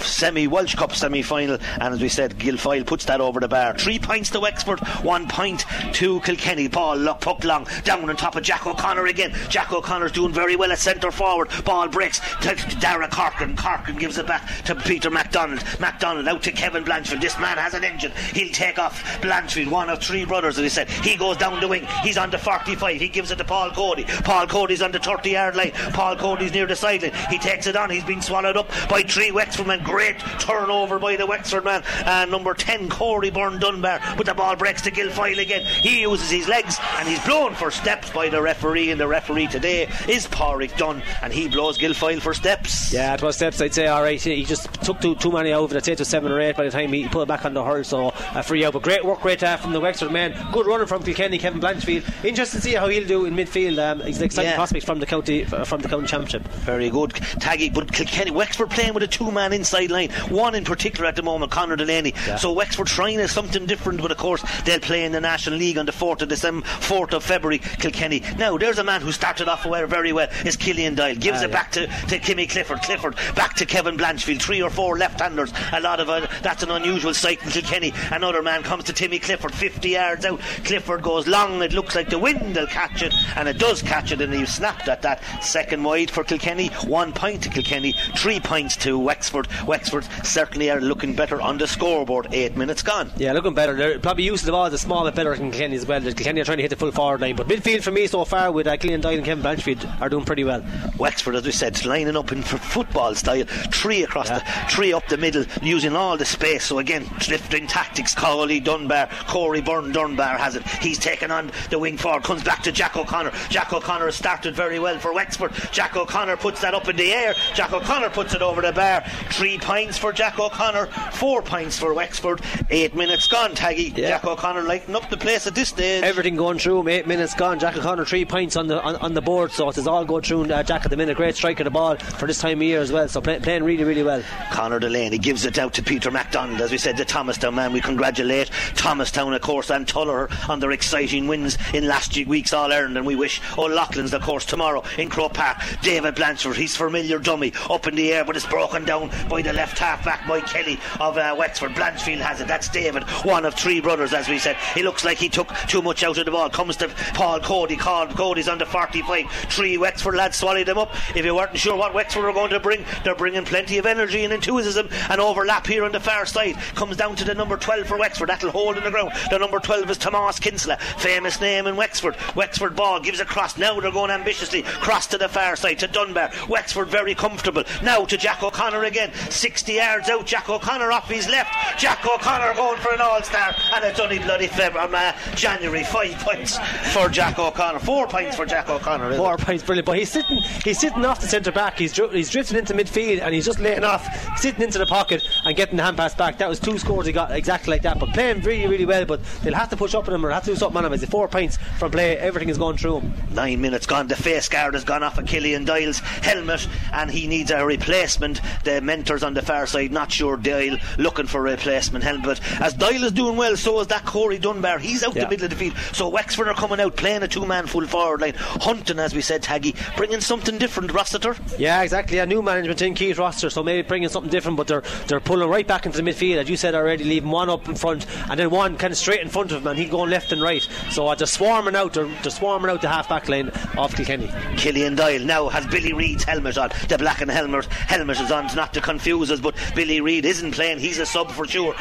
Semi 0.04 0.48
Walsh 0.48 0.76
Cup 0.76 0.94
semi 0.96 1.22
final, 1.22 1.58
and 1.80 1.94
as 1.94 2.02
we 2.02 2.10
said, 2.10 2.38
Guilfoyle 2.38 2.86
puts 2.86 3.06
that 3.06 3.22
over 3.22 3.40
the 3.40 3.48
bar. 3.48 3.78
Three 3.78 4.00
points 4.00 4.30
to 4.32 4.40
Wexford, 4.40 4.80
one 5.04 5.28
point 5.28 5.66
to 5.94 6.20
Kilkenny. 6.22 6.68
Ball 6.68 6.98
look, 6.98 7.22
puck 7.22 7.44
long, 7.44 7.68
down 7.84 8.10
on 8.10 8.16
top 8.16 8.36
of 8.36 8.44
Jack 8.44 8.66
O'Connor 8.66 9.06
again. 9.08 9.34
Jack 9.50 9.72
O'Connor's 9.72 10.12
doing 10.12 10.34
very 10.34 10.56
well 10.56 10.72
at 10.72 10.80
centre 10.80 11.12
forward. 11.12 11.50
Ball 11.66 11.88
breaks 11.88 12.20
to 12.42 12.56
Dara 12.80 13.08
Corkin. 13.08 13.56
Corkin 13.56 13.98
gives 13.98 14.18
it 14.18 14.28
back 14.28 14.48
to 14.66 14.76
Peter 14.76 15.10
MacDonald. 15.10 15.64
MacDonald 15.80 16.28
out 16.28 16.44
to 16.44 16.52
Kevin 16.52 16.84
Blanchfield. 16.84 17.22
This 17.22 17.38
man 17.40 17.58
has 17.58 17.74
an 17.74 17.84
engine. 17.84 18.12
He'll 18.34 18.52
take 18.54 18.80
off 18.80 19.04
Blanchfield, 19.22 19.70
one 19.70 19.90
of 19.90 20.02
three 20.02 20.26
brothers, 20.26 20.58
as 20.58 20.64
he 20.64 20.70
said. 20.70 20.90
He 20.90 21.16
goes 21.16 21.38
down 21.38 21.60
the 21.60 21.68
wing. 21.68 21.86
He's 22.04 22.18
on 22.18 22.30
the 22.30 22.38
45. 22.38 23.00
He 23.00 23.08
gives 23.08 23.32
it 23.32 23.38
to 23.38 23.44
Paul 23.44 23.72
Cody. 23.72 24.04
Paul 24.04 24.48
Cody's 24.48 24.82
on 24.82 24.92
the 24.92 25.00
30 25.00 25.30
yard 25.30 25.56
line. 25.56 25.72
Paul 25.94 26.16
Cody's 26.16 26.54
near 26.54 26.66
the 26.66 26.76
sideline. 26.76 27.14
He 27.30 27.38
takes 27.38 27.68
it 27.68 27.76
on. 27.76 27.90
He's 27.90 28.04
been 28.04 28.22
swallowed 28.22 28.58
up 28.58 28.70
by 28.90 29.04
three 29.04 29.32
Wexford 29.32 29.68
men. 29.68 29.77
Great 29.84 30.18
turnover 30.40 31.00
by 31.00 31.16
the 31.16 31.26
Wexford 31.26 31.64
man. 31.66 31.84
And 32.06 32.32
number 32.32 32.54
10, 32.54 32.90
Corey 32.90 33.30
Byrne 33.30 33.60
Dunbar. 33.60 34.00
But 34.18 34.26
the 34.26 34.34
ball 34.34 34.56
breaks 34.56 34.82
to 34.84 34.92
Guilfoyle 34.92 35.38
again. 35.40 35.64
He 35.66 36.02
uses 36.02 36.30
his 36.30 36.48
legs 36.48 36.78
and 36.98 37.08
he's 37.08 37.24
blown 37.26 37.54
for 37.56 37.72
steps 37.72 38.10
by 38.12 38.30
the 38.30 38.42
referee. 38.42 38.92
And 38.92 39.00
the 39.00 39.08
referee 39.08 39.48
today 39.48 39.84
is 40.08 40.28
Pádraig 40.28 40.76
Dunn. 40.78 41.02
And 41.22 41.32
he 41.34 41.48
blows 41.48 41.78
Guilfoyle 41.78 42.22
for 42.22 42.34
steps. 42.34 42.92
Yeah, 42.94 43.14
it 43.14 43.22
was 43.22 43.36
steps, 43.36 43.62
I'd 43.62 43.74
say, 43.74 43.90
alright. 43.90 44.22
He 44.22 44.44
just 44.46 44.72
took 44.84 45.00
too, 45.02 45.16
too 45.16 45.32
many 45.32 45.52
over. 45.54 45.76
I'd 45.76 45.86
say 45.86 45.94
it 45.94 46.00
was 46.00 46.08
seven 46.08 46.32
or 46.32 46.40
eight 46.40 46.56
by 46.58 46.64
the 46.64 46.72
time 46.72 46.92
he 46.94 47.08
put 47.08 47.24
it 47.24 47.28
back 47.28 47.46
on 47.46 47.54
the 47.54 47.64
hurl. 47.64 47.84
So, 47.84 48.14
a 48.34 48.44
free 48.44 48.66
out. 48.66 48.74
But 48.74 48.82
great 48.84 49.04
work, 49.06 49.22
great 49.22 49.42
uh, 49.44 49.58
from 49.58 49.74
the 49.74 49.80
Wexford 49.80 50.12
man. 50.12 50.34
Good 50.52 50.66
running 50.66 50.88
from 50.88 51.04
Kilkenny, 51.04 51.38
Kevin 51.38 51.60
Blanchfield. 51.62 52.04
Interesting 52.26 52.60
to 52.62 52.64
see 52.68 52.74
how 52.74 52.88
he'll 52.88 53.08
do 53.08 53.26
in 53.26 53.36
midfield. 53.36 53.78
Um, 53.80 54.02
he's 54.02 54.18
an 54.20 54.26
exciting 54.26 54.52
Yeah. 54.52 54.56
prospect 54.56 54.86
from 54.86 55.00
the 55.00 55.06
county 55.06 55.44
from 55.46 55.82
the 55.82 55.90
county 55.90 56.08
championship. 56.08 56.44
Very 56.48 56.90
good. 56.90 57.12
Taggy, 57.12 57.74
but 57.74 57.92
Kilkenny, 57.92 58.32
Wexford 58.32 58.70
playing 58.70 58.94
with 58.94 59.04
a 59.04 59.08
two 59.08 59.32
man 59.32 59.54
inside 59.68 59.92
line. 59.92 60.10
One 60.30 60.56
in 60.56 60.64
particular 60.64 61.08
at 61.08 61.16
the 61.16 61.24
moment, 61.24 61.52
Conor 61.52 61.76
Delaney. 61.76 62.14
So 62.40 62.54
Wexford 62.54 62.88
trying 62.88 63.20
is 63.20 63.32
something 63.32 63.66
different, 63.66 64.02
but 64.02 64.12
of 64.12 64.18
course 64.18 64.44
they'll 64.64 64.80
play 64.80 65.04
in 65.04 65.12
the 65.12 65.20
National 65.22 65.58
League 65.58 65.78
on 65.78 65.86
the 65.86 65.92
4th 65.92 66.22
of 66.22 66.30
December, 66.30 66.66
4th 66.66 67.14
of 67.14 67.24
February, 67.24 67.60
Kilkenny. 67.60 68.22
Now, 68.38 68.58
there's 68.58 68.78
a 68.78 68.84
man 68.84 69.02
who 69.02 69.12
started 69.12 69.48
off 69.50 69.64
very 69.64 70.14
well, 70.14 70.30
is 70.46 70.56
Killian 70.56 70.96
Doyle. 70.96 71.16
Gives 71.16 71.42
Ah, 71.42 71.46
it 71.46 71.50
yeah. 71.50 71.54
back 71.54 71.72
to, 71.74 71.88
to 72.08 72.20
Timmy 72.20 72.48
Clifford. 72.48 72.82
Clifford 72.82 73.16
back 73.36 73.56
to 73.56 73.66
Kevin 73.66 73.98
Blanchfield. 73.98 74.42
Three 74.42 74.62
or 74.62 74.70
four 74.70 74.98
left 74.98 75.20
handers. 75.20 75.52
A 75.74 75.82
lot 75.82 76.00
of 76.00 76.10
uh, 76.10 76.26
That's 76.42 76.64
an 76.64 76.72
unusual 76.72 77.14
sight 77.14 77.44
in 77.44 77.50
Kilkenny. 77.52 77.92
Another 78.12 78.42
man 78.42 78.64
comes 78.64 78.86
to 78.86 78.94
Timmy 78.94 79.20
Clifford, 79.20 79.54
50 79.54 79.90
yards 79.90 80.24
out. 80.26 80.40
Clifford 80.64 81.02
goes 81.02 81.28
long. 81.28 81.62
It 81.62 81.74
looks 81.74 81.96
like 81.96 82.10
the 82.10 82.20
wind 82.20 82.56
will 82.56 82.68
catch 82.68 83.02
it, 83.02 83.14
and 83.36 83.50
it 83.50 83.58
does 83.58 83.82
catch 83.82 84.12
it, 84.12 84.22
and 84.22 84.34
he 84.34 84.46
snapped 84.46 84.88
at 84.88 85.02
that. 85.02 85.22
Second 85.44 85.84
wide 85.84 86.10
for 86.10 86.24
Kilkenny. 86.24 86.68
One 86.86 87.12
point 87.12 87.44
to 87.44 87.50
Kilkenny. 87.50 87.94
Three 88.16 88.40
points 88.40 88.76
to 88.78 88.98
Wexford. 88.98 89.48
Wexford 89.66 90.06
certainly 90.24 90.70
are 90.70 90.82
looking 90.82 91.16
better 91.16 91.42
on 91.42 91.58
the 91.58 91.68
scoreboard. 91.68 92.28
Eight 92.32 92.56
minutes 92.56 92.82
gone. 92.84 93.12
Yeah, 93.18 93.34
looking 93.34 93.54
better. 93.54 93.76
They're 93.76 94.00
probably 94.00 94.24
used 94.24 94.42
to 94.42 94.46
the 94.48 94.52
ball 94.52 94.66
a 94.66 94.78
small 94.78 95.06
bit 95.06 95.16
better 95.16 95.36
than 95.36 95.52
Kilkenny 95.52 95.76
as 95.76 95.86
well. 95.86 96.02
Kilkenny 96.02 96.42
are 96.42 96.46
trying 96.46 96.58
to 96.58 96.64
hit 96.64 96.70
the 96.70 96.76
full 96.76 96.92
forward 96.92 97.22
line. 97.22 97.36
But 97.36 97.48
midfield 97.48 97.84
for 97.84 97.92
me 97.92 98.08
so 98.08 98.26
far 98.26 98.52
with 98.52 98.68
uh, 98.68 98.78
Killian 98.78 99.02
Doyle 99.02 99.16
and 99.18 99.26
Kevin 99.26 99.44
Blanchfield 99.44 100.02
are 100.02 100.10
doing 100.10 100.26
pretty 100.26 100.44
well. 100.44 100.64
Wexford, 100.98 101.36
as 101.36 101.46
we 101.46 101.52
said, 101.52 101.84
lining 101.86 102.16
up 102.16 102.32
in 102.32 102.42
football 102.44 103.16
style, 103.16 103.46
three 103.72 104.04
across 104.04 104.30
the, 104.30 104.44
three 104.70 104.94
up 104.94 105.08
the 105.08 105.18
middle, 105.18 105.46
using 105.62 105.96
all 105.96 106.18
the 106.18 106.26
space. 106.26 106.66
So 106.66 106.80
again, 106.80 107.06
drifting 107.20 107.68
tactics. 107.68 108.14
Cawley 108.14 108.60
Dunbar, 108.60 109.10
Corey 109.28 109.62
Byrne 109.62 109.92
Dunbar 109.92 110.38
has 110.38 110.56
it. 110.56 110.68
He's 110.82 110.98
taken 111.00 111.32
on 111.32 111.52
the 111.70 111.80
wing 111.80 111.98
forward, 111.98 112.24
comes 112.24 112.44
back 112.44 112.64
to 112.64 112.72
Jack 112.72 112.96
O'Connor. 112.98 113.32
Jack 113.50 113.74
O'Connor 113.74 114.06
has 114.06 114.16
started 114.16 114.56
very 114.56 114.80
well 114.80 114.98
for 115.00 115.14
Wexford. 115.14 115.54
Jack 115.72 115.96
O'Connor 115.96 116.38
puts 116.38 116.62
that 116.62 116.74
up 116.74 116.88
in 116.88 116.96
the 116.96 117.12
air. 117.12 117.34
Jack 117.54 117.74
O'Connor 117.74 118.10
puts 118.10 118.34
it 118.34 118.42
over 118.42 118.62
the 118.62 118.72
bar. 118.72 119.04
Three 119.38 119.60
points 119.60 120.00
for 120.00 120.12
Jack 120.12 120.40
O'Connor, 120.40 120.88
four 121.12 121.44
points 121.44 121.78
for 121.78 121.94
Wexford. 121.94 122.42
Eight 122.72 122.96
minutes 122.96 123.28
gone, 123.28 123.52
Taggy. 123.52 123.96
Yeah. 123.96 124.10
Jack 124.10 124.26
O'Connor 124.26 124.64
lighting 124.64 124.96
up 124.96 125.12
the 125.12 125.18
place 125.18 125.46
at 125.46 125.54
this 125.54 125.70
stage. 125.70 126.04
Everything 126.04 126.36
going 126.36 126.58
through 126.58 126.80
him. 126.80 126.88
Eight 126.88 127.06
minutes 127.06 127.36
gone. 127.36 127.60
Jack 127.60 127.78
O'Connor 127.78 128.06
three 128.06 128.26
points 128.26 128.56
on 128.56 128.66
the 128.66 128.82
on, 128.82 128.96
on 128.96 129.14
the 129.14 129.22
board. 129.22 129.52
So 129.52 129.70
it 129.70 129.78
is 129.78 129.86
all 129.86 130.06
going 130.06 130.24
through 130.24 130.52
uh, 130.52 130.64
Jack 130.64 130.86
at 130.86 130.90
the 130.90 130.98
minute. 130.98 131.18
Great 131.18 131.36
strike 131.36 131.60
of 131.60 131.66
the 131.66 131.70
ball 131.70 131.98
for 131.98 132.26
this 132.26 132.40
time 132.40 132.58
of 132.58 132.64
year 132.64 132.80
as 132.80 132.92
well. 132.92 133.08
So 133.08 133.22
play, 133.22 133.40
playing 133.40 133.64
really 133.64 133.84
really 133.84 134.02
well. 134.02 134.24
Connor 134.52 134.80
Delaney 134.80 135.20
gives 135.20 135.46
it 135.46 135.60
out 135.60 135.72
to 135.76 135.84
Peter 135.84 136.10
MacDonald, 136.10 136.60
as 136.60 136.72
we 136.72 136.80
said, 136.80 136.98
the 136.98 137.06
Thomastown 137.06 137.54
man. 137.54 137.74
We 137.74 137.82
congratulate 137.82 138.50
Thomastown, 138.74 139.36
of 139.36 139.42
course, 139.42 139.70
and 139.70 139.88
Tuller 139.88 140.30
on 140.50 140.62
their 140.62 140.72
exciting 140.72 141.28
wins 141.28 141.60
in 141.76 141.88
last 141.88 142.18
week's 142.26 142.54
All 142.54 142.74
Ireland. 142.74 142.98
And 142.98 143.06
we 143.06 143.16
wish 143.16 143.40
O'Loughlin's, 143.56 144.16
of 144.16 144.24
course, 144.24 144.46
tomorrow 144.46 144.84
in 144.98 145.10
Croke 145.10 145.36
Park. 145.36 145.60
David 145.84 146.16
Blanchfield, 146.16 146.56
he's 146.56 146.76
familiar 146.76 147.20
dummy, 147.20 147.54
up 147.70 147.86
in 147.86 147.94
the 147.94 148.12
air, 148.12 148.26
but 148.26 148.36
it's 148.36 148.48
broken 148.48 148.84
down 148.84 149.12
by 149.28 149.42
the 149.42 149.54
left 149.54 149.78
half 149.78 150.04
back, 150.06 150.26
Mike 150.28 150.46
Kelly 150.48 150.80
of 151.00 151.18
uh, 151.18 151.36
Wexford. 151.38 151.72
Blanchfield 151.72 152.20
has 152.20 152.42
it. 152.42 152.48
That's 152.48 152.70
David, 152.70 153.04
one 153.24 153.46
of 153.46 153.54
three 153.54 153.82
brothers, 153.82 154.14
as 154.14 154.28
we 154.28 154.40
said. 154.40 154.56
He 154.74 154.84
looks 154.84 155.04
like 155.06 155.18
he 155.18 155.30
took 155.30 155.54
too 155.68 155.82
much 155.82 156.04
out 156.04 156.18
of 156.18 156.26
the 156.26 156.32
ball. 156.32 156.50
Comes 156.50 156.78
to 156.78 156.90
Paul 157.14 157.40
Cody. 157.40 157.76
Called 157.76 158.10
Cody's 158.12 158.48
under 158.48 158.66
45. 158.66 159.30
Three 159.50 159.78
Wexford 159.78 160.16
lads 160.16 160.38
swallowed 160.38 160.70
him 160.70 160.78
up. 160.78 160.94
If 161.16 161.26
you 161.26 161.36
weren't 161.36 161.58
sure 161.58 161.76
what 161.76 161.94
Wexford 161.94 162.24
were 162.24 162.34
going 162.34 162.52
to 162.52 162.60
bring, 162.60 162.86
they're 163.04 163.16
bringing 163.16 163.46
plenty 163.46 163.78
of 163.78 163.86
energy 163.86 164.24
and 164.24 164.34
enthusiasm 164.34 164.90
and 165.10 165.22
overlap 165.22 165.68
here 165.68 165.84
on 165.84 165.92
the 165.92 166.00
far 166.00 166.26
side. 166.26 166.56
Comes 166.76 166.98
down 166.98 167.16
to 167.18 167.26
the 167.26 167.36
number 167.36 167.58
12 167.58 167.88
for 167.88 167.98
Wexford. 167.98 168.30
That'll 168.30 168.52
hold 168.52 168.78
in 168.78 168.84
the 168.84 168.92
ground. 168.92 169.12
The 169.30 169.38
number 169.38 169.60
12 169.60 169.90
is 169.92 169.98
Tomas 169.98 170.40
Kinsella, 170.40 170.78
famous 170.98 171.40
name 171.42 171.68
in 171.68 171.76
Wexford. 171.76 172.16
Wexford 172.36 172.76
ball 172.76 173.00
gives 173.00 173.20
a 173.20 173.26
cross. 173.26 173.58
Now 173.58 173.80
they're 173.80 173.92
going 173.92 174.12
ambitiously. 174.12 174.64
Cross 174.64 175.08
to 175.08 175.18
the 175.18 175.30
far 175.30 175.56
side 175.56 175.80
to 175.80 175.88
Dunbar. 175.88 176.32
Wexford 176.48 176.88
very 176.88 177.16
comfortable. 177.16 177.64
Now 177.84 178.06
to 178.06 178.18
Jack 178.18 178.44
O'Connor 178.44 178.84
again. 178.84 179.12
60 179.30 179.74
yards 179.74 180.10
out. 180.10 180.26
Jack 180.26 180.50
O'Connor 180.50 180.92
off 180.92 181.10
his 181.10 181.28
left. 181.28 181.52
Jack 181.78 182.06
O'Connor 182.06 182.54
going 182.56 182.80
for 182.80 182.94
an 182.94 183.02
all 183.02 183.22
star. 183.24 183.56
And 183.74 183.84
it's 183.84 184.00
only 184.00 184.20
bloody 184.20 184.48
February, 184.48 184.94
uh, 184.94 185.14
January. 185.36 185.84
Five 185.84 186.16
points 186.20 186.58
for 186.94 187.10
Jack 187.10 187.40
O'Connor. 187.40 187.80
Four 187.80 188.08
points 188.08 188.36
for 188.36 188.46
Jack 188.46 188.70
O'Connor. 188.70 189.16
Four 189.16 189.36
it? 189.36 189.42
points, 189.42 189.64
brilliant. 189.64 189.86
But 189.86 189.98
he's 189.98 190.12
sitting 190.12 190.40
he's 190.64 190.80
sitting 190.80 191.06
off 191.06 191.22
the 191.22 191.28
centre 191.28 191.52
back. 191.52 191.78
He's, 191.78 191.96
he's 191.96 192.30
drifting 192.30 192.58
into 192.58 192.74
midfield 192.74 193.22
and 193.22 193.34
he's 193.34 193.46
just 193.46 193.60
laying 193.60 193.84
off, 193.84 194.08
sitting 194.40 194.62
into 194.62 194.78
the 194.78 194.86
pocket 194.86 195.24
and 195.46 195.56
getting 195.56 195.78
the 195.78 195.84
hand 195.84 195.98
pass 195.98 196.16
back. 196.16 196.38
That 196.38 196.50
was 196.50 196.60
two 196.60 196.78
scores 196.78 197.06
he 197.06 197.14
got 197.14 197.32
exactly 197.32 197.72
like 197.72 197.84
that. 197.84 198.00
But 198.00 198.10
playing 198.10 198.42
really, 198.42 198.68
really 198.68 198.86
well. 198.86 199.06
But 199.06 199.24
they'll 199.44 199.54
have 199.54 199.70
to 199.70 199.78
push 199.78 199.96
up 199.96 200.08
on 200.08 200.14
him 200.14 200.26
or 200.26 200.32
have 200.32 200.44
to 200.46 200.52
do 200.52 200.56
something 200.56 200.78
on 200.78 200.92
him. 200.92 201.00
The 201.00 201.08
four 201.08 201.28
points 201.28 201.58
from 201.78 201.92
play, 201.92 202.18
everything 202.18 202.50
is 202.50 202.58
going 202.58 202.78
through 202.78 203.00
him. 203.00 203.14
Nine 203.32 203.62
minutes 203.62 203.86
gone. 203.86 204.08
The 204.08 204.16
face 204.16 204.50
guard 204.50 204.74
has 204.74 204.84
gone 204.84 205.04
off 205.04 205.18
of 205.18 205.26
Killian 205.26 205.66
Doyle's 205.66 206.00
helmet 206.00 206.68
and 206.94 207.12
he 207.12 207.28
needs 207.28 207.52
a 207.52 207.66
replacement. 207.66 208.42
The 208.64 208.82
on 209.10 209.34
the 209.34 209.42
far 209.42 209.66
side, 209.66 209.92
not 209.92 210.12
sure 210.12 210.38
Doyle 210.38 210.78
looking 210.98 211.28
for 211.28 211.40
a 211.40 211.52
replacement 211.52 212.04
helmet. 212.04 212.26
But 212.26 212.62
as 212.62 212.74
Doyle 212.74 213.04
is 213.04 213.12
doing 213.12 213.38
well, 213.38 213.56
so 213.58 213.80
is 213.80 213.88
that 213.88 214.06
Corey 214.06 214.38
Dunbar. 214.38 214.80
He's 214.80 215.04
out 215.04 215.16
yeah. 215.16 215.24
the 215.24 215.30
middle 215.30 215.46
of 215.46 215.52
the 215.52 215.56
field. 215.56 215.76
So 215.94 216.10
Wexford 216.10 216.48
are 216.48 216.54
coming 216.54 216.80
out 216.80 216.96
playing 216.96 217.24
a 217.24 217.28
two 217.28 217.46
man 217.46 217.68
full 217.68 217.88
forward 217.88 218.22
line. 218.22 218.34
Hunting, 218.36 219.00
as 219.00 219.14
we 219.14 219.22
said, 219.22 219.44
Taggy, 219.44 219.76
bringing 219.96 220.22
something 220.22 220.58
different, 220.58 220.94
Rossiter. 220.94 221.36
Yeah, 221.58 221.82
exactly. 221.82 222.18
A 222.20 222.26
new 222.26 222.42
management 222.42 222.82
in 222.82 222.94
Keith 222.94 223.18
Rossiter, 223.18 223.50
so 223.50 223.64
maybe 223.64 223.88
bringing 223.88 224.10
something 224.10 224.32
different, 224.32 224.58
but 224.58 224.68
they're 224.68 224.84
they're 225.08 225.20
pulling 225.20 225.50
right 225.50 225.68
back 225.68 225.86
into 225.86 226.02
the 226.02 226.10
midfield, 226.10 226.38
as 226.38 226.50
you 226.50 226.58
said 226.58 226.76
already, 226.76 227.04
leaving 227.04 227.30
one 227.30 227.50
up 227.50 227.68
in 227.68 227.76
front 227.76 228.06
and 228.30 228.40
then 228.40 228.50
one 228.50 228.78
kind 228.78 228.92
of 228.92 228.98
straight 228.98 229.22
in 229.22 229.30
front 229.30 229.52
of 229.52 229.62
him, 229.62 229.68
and 229.68 229.80
he's 229.80 229.90
going 229.90 230.10
left 230.10 230.32
and 230.32 230.42
right. 230.42 230.68
So 230.92 231.08
uh, 231.08 231.16
they're 231.16 231.28
swarming 231.28 231.76
out, 231.76 231.94
they're, 231.94 232.10
they're 232.22 232.32
swarming 232.32 232.70
out 232.70 232.82
the 232.82 232.90
half 232.90 233.10
back 233.10 233.30
line 233.30 233.50
off 233.78 233.96
Kilkenny. 233.96 234.32
Killian 234.58 234.96
Doyle 234.96 235.24
now 235.24 235.50
has 235.50 235.66
Billy 235.68 235.94
Reid's 235.94 236.24
helmet 236.24 236.58
on. 236.58 236.70
The 236.88 236.98
black 236.98 237.22
and 237.22 237.32
helmet 237.32 237.66
helmet 237.66 238.20
is 238.20 238.32
on, 238.32 238.48
not 238.56 238.74
to 238.74 238.82
confuse 238.98 239.30
us, 239.30 239.40
but 239.40 239.56
Billy 239.76 240.02
Reid 240.02 240.26
isn't 240.26 240.54
playing. 240.54 240.80
He's 240.80 240.98
a 240.98 241.06
sub 241.06 241.32
for 241.32 241.48
sure. 241.48 241.76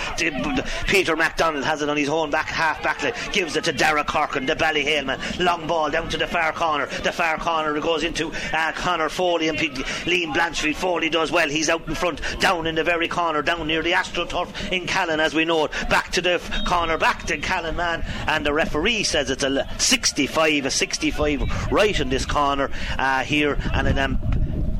Peter 0.86 1.16
MacDonald 1.16 1.64
has 1.64 1.80
it 1.80 1.88
on 1.88 1.96
his 1.96 2.10
own 2.10 2.28
back 2.30 2.46
half 2.46 2.82
back 2.82 3.02
line, 3.02 3.14
gives 3.32 3.56
it 3.56 3.64
to 3.64 3.72
Dara 3.72 4.04
Corkin, 4.04 4.44
the 4.44 4.54
Ballyhale 4.54 5.06
man. 5.06 5.18
Long 5.38 5.66
ball 5.66 5.90
down 5.90 6.10
to 6.10 6.18
the 6.18 6.26
far 6.26 6.52
corner. 6.52 6.84
The 6.84 7.12
far 7.12 7.38
corner 7.38 7.80
goes 7.80 8.04
into 8.04 8.32
uh, 8.52 8.72
Connor 8.72 9.08
Foley 9.08 9.48
and 9.48 9.56
P- 9.56 9.70
Liam 9.70 10.34
Blanchfield. 10.34 10.74
Foley 10.74 11.08
does 11.08 11.32
well. 11.32 11.48
He's 11.48 11.70
out 11.70 11.88
in 11.88 11.94
front, 11.94 12.20
down 12.38 12.66
in 12.66 12.74
the 12.74 12.84
very 12.84 13.08
corner, 13.08 13.40
down 13.40 13.66
near 13.66 13.82
the 13.82 13.92
AstroTurf 13.92 14.72
in 14.72 14.86
Callan, 14.86 15.18
as 15.18 15.34
we 15.34 15.46
know 15.46 15.64
it. 15.64 15.70
Back 15.88 16.12
to 16.12 16.20
the 16.20 16.32
f- 16.32 16.66
corner, 16.66 16.98
back 16.98 17.24
to 17.28 17.38
Callan 17.38 17.76
man, 17.76 18.04
and 18.26 18.44
the 18.44 18.52
referee 18.52 19.04
says 19.04 19.30
it's 19.30 19.42
a 19.42 19.66
65, 19.78 20.66
a 20.66 20.70
65 20.70 21.72
right 21.72 21.98
in 21.98 22.10
this 22.10 22.26
corner 22.26 22.70
uh, 22.98 23.22
here, 23.22 23.58
and 23.72 23.88
an 23.88 23.98
um, 23.98 24.18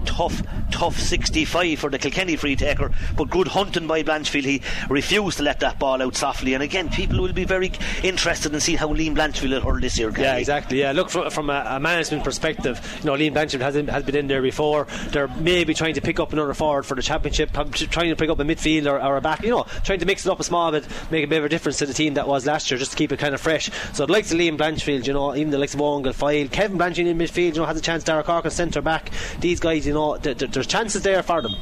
tough, 0.05 0.43
tough 0.71 0.99
65 0.99 1.79
for 1.79 1.91
the 1.91 1.99
Kilkenny 1.99 2.37
free 2.37 2.57
taker, 2.57 2.91
but 3.17 3.31
good 3.31 3.49
hunting 3.49 3.87
by 3.87 4.03
Blanchfield. 4.03 4.45
He 4.45 4.63
refused 4.89 5.39
to 5.39 5.43
let 5.43 5.61
that 5.61 5.79
ball 5.79 6.03
out 6.03 6.17
softly. 6.17 6.55
And 6.55 6.63
again, 6.63 6.89
people 6.89 7.21
will 7.21 7.33
be 7.33 7.45
very 7.45 7.73
interested 8.03 8.53
in 8.55 8.61
seeing 8.61 8.79
how 8.79 8.89
Liam 8.89 9.15
Blanchfield 9.15 9.51
will 9.51 9.61
hurl 9.61 9.81
this 9.81 9.99
year. 9.99 10.11
Yeah, 10.17 10.37
exactly. 10.37 10.81
Yeah, 10.81 10.93
look 10.93 11.11
from, 11.11 11.31
from 11.31 11.51
a, 11.51 11.65
a, 11.69 11.81
management 11.81 12.25
perspective, 12.25 12.81
you 13.01 13.07
know, 13.07 13.13
Liam 13.13 13.35
Blanchfield 13.35 13.61
has, 13.61 13.75
has 13.75 14.03
been 14.03 14.17
in 14.17 14.27
there 14.27 14.43
before. 14.43 14.87
They're 15.09 15.29
maybe 15.29 15.75
trying 15.75 15.95
to 15.95 16.01
pick 16.01 16.19
up 16.19 16.33
another 16.33 16.55
forward 16.55 16.85
for 16.85 16.95
the 16.95 17.03
championship, 17.03 17.53
trying 17.53 18.11
to 18.11 18.17
pick 18.17 18.31
up 18.31 18.41
a 18.41 18.45
midfield 18.45 18.87
or, 18.87 19.03
or, 19.03 19.17
a 19.17 19.21
back, 19.21 19.43
you 19.43 19.51
know, 19.51 19.67
trying 19.85 20.01
to 20.01 20.07
mix 20.07 20.27
it 20.27 20.31
up 20.31 20.41
a 20.41 20.45
small 20.45 20.73
bit, 20.73 20.87
make 21.11 21.25
a 21.25 21.29
bit 21.29 21.39
of 21.39 21.45
a 21.45 21.49
difference 21.49 21.79
to 21.79 21.87
the 21.87 21.95
team 21.95 22.15
that 22.15 22.27
was 22.27 22.47
last 22.47 22.71
year, 22.71 22.79
just 22.79 22.93
to 22.93 22.97
keep 22.97 23.13
it 23.13 23.19
kind 23.19 23.35
of 23.35 23.41
fresh. 23.41 23.71
So 23.93 24.07
the 24.07 24.13
likes 24.13 24.33
of 24.33 24.39
Liam 24.39 24.57
Blanchfield, 24.57 25.07
you 25.07 25.13
know, 25.13 25.35
even 25.35 25.51
the 25.51 25.59
likes 25.59 25.75
of 25.75 25.81
Owen 25.81 26.03
Guilfoyle, 26.03 26.51
Kevin 26.51 26.79
Blanchfield 26.79 27.07
in 27.07 27.19
midfield, 27.19 27.55
you 27.55 27.61
know, 27.61 27.67
has 27.67 27.77
a 27.77 27.81
chance. 27.81 28.05
Derek 28.07 28.27
Corker 28.27 28.51
centre 28.51 28.81
back. 28.81 29.11
These 29.41 29.61
guys, 29.61 29.87
you 29.87 29.93
know, 29.93 30.17
th- 30.17 30.39
th- 30.39 30.51
there's 30.57 30.67
chances 30.67 31.03
there 31.03 31.23
for 31.23 31.43
them 31.43 31.55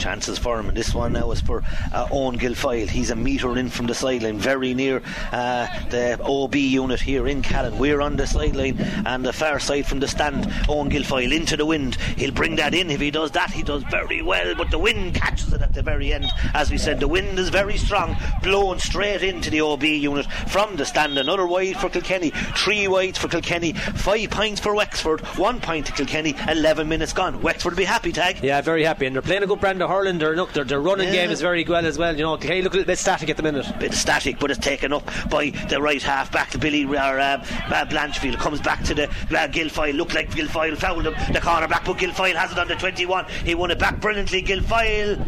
chances 0.00 0.38
for 0.38 0.58
him. 0.58 0.68
And 0.68 0.76
this 0.76 0.94
one 0.94 1.12
now 1.12 1.30
is 1.30 1.40
for 1.40 1.62
uh, 1.92 2.08
Owen 2.10 2.38
Guilfoyle. 2.38 2.88
He's 2.88 3.10
a 3.10 3.16
metre 3.16 3.56
in 3.56 3.70
from 3.70 3.86
the 3.86 3.94
sideline, 3.94 4.38
very 4.38 4.74
near 4.74 5.02
uh, 5.30 5.66
the 5.90 6.18
OB 6.22 6.56
unit 6.56 7.00
here 7.00 7.28
in 7.28 7.42
Callan. 7.42 7.78
We're 7.78 8.00
on 8.00 8.16
the 8.16 8.26
sideline 8.26 8.80
and 9.06 9.24
the 9.24 9.32
far 9.32 9.60
side 9.60 9.86
from 9.86 10.00
the 10.00 10.08
stand. 10.08 10.52
Owen 10.68 10.90
Guilfoyle 10.90 11.32
into 11.32 11.56
the 11.56 11.66
wind. 11.66 11.96
He'll 12.16 12.32
bring 12.32 12.56
that 12.56 12.74
in. 12.74 12.90
If 12.90 13.00
he 13.00 13.10
does 13.10 13.30
that, 13.32 13.50
he 13.50 13.62
does 13.62 13.82
very 13.84 14.22
well. 14.22 14.54
But 14.54 14.70
the 14.70 14.78
wind 14.78 15.14
catches 15.14 15.52
it 15.52 15.62
at 15.62 15.74
the 15.74 15.82
very 15.82 16.12
end. 16.12 16.26
As 16.54 16.70
we 16.70 16.78
said, 16.78 16.98
the 16.98 17.08
wind 17.08 17.38
is 17.38 17.50
very 17.50 17.76
strong, 17.76 18.16
blowing 18.42 18.78
straight 18.78 19.22
into 19.22 19.50
the 19.50 19.60
OB 19.60 19.84
unit 19.84 20.26
from 20.48 20.76
the 20.76 20.84
stand. 20.84 21.18
Another 21.18 21.46
wide 21.46 21.76
for 21.76 21.90
Kilkenny, 21.90 22.30
three 22.56 22.88
wides 22.88 23.18
for 23.18 23.28
Kilkenny, 23.28 23.72
five 23.72 24.30
points 24.30 24.60
for 24.60 24.74
Wexford, 24.74 25.20
one 25.36 25.60
point 25.60 25.86
to 25.86 25.92
Kilkenny, 25.92 26.34
11 26.48 26.88
minutes 26.88 27.12
gone. 27.12 27.42
Wexford 27.42 27.72
will 27.72 27.78
be 27.78 27.84
happy, 27.84 28.12
Tag. 28.12 28.42
Yeah, 28.42 28.60
very 28.60 28.84
happy. 28.84 29.06
And 29.06 29.14
they're 29.14 29.22
playing 29.22 29.42
a 29.42 29.46
good 29.46 29.60
brand 29.60 29.82
of 29.82 29.89
hurling. 29.90 30.18
Their, 30.18 30.36
look, 30.36 30.52
their, 30.52 30.64
their 30.64 30.80
running 30.80 31.08
yeah. 31.08 31.26
game 31.26 31.30
is 31.30 31.40
very 31.40 31.64
well 31.64 31.84
as 31.84 31.98
well. 31.98 32.14
You 32.14 32.22
know, 32.22 32.32
okay, 32.34 32.62
look 32.62 32.74
a 32.74 32.78
little 32.78 32.86
bit 32.86 32.98
static 32.98 33.28
at 33.28 33.36
the 33.36 33.42
minute. 33.42 33.68
A 33.68 33.78
bit 33.78 33.92
static, 33.92 34.38
but 34.38 34.50
it's 34.50 34.60
taken 34.60 34.92
up 34.92 35.04
by 35.28 35.50
the 35.68 35.80
right 35.82 36.02
half 36.02 36.30
back. 36.30 36.58
Billy 36.60 36.84
or 36.84 36.94
uh, 36.94 36.96
uh, 37.20 37.84
Blanchfield 37.86 38.38
comes 38.38 38.60
back 38.60 38.82
to 38.84 38.94
the 38.94 39.08
uh, 39.08 39.48
Guilfoyle. 39.48 39.94
Looked 39.94 40.14
like 40.14 40.30
Guilfoyle 40.30 40.76
fouled 40.76 41.06
him. 41.06 41.14
The 41.32 41.40
corner 41.40 41.68
back, 41.68 41.84
but 41.84 41.98
Guilfoyle 41.98 42.34
has 42.34 42.52
it 42.52 42.58
on 42.58 42.68
the 42.68 42.76
21. 42.76 43.26
He 43.44 43.54
won 43.54 43.70
it 43.70 43.78
back 43.78 44.00
brilliantly. 44.00 44.42
Guilfoyle 44.42 45.18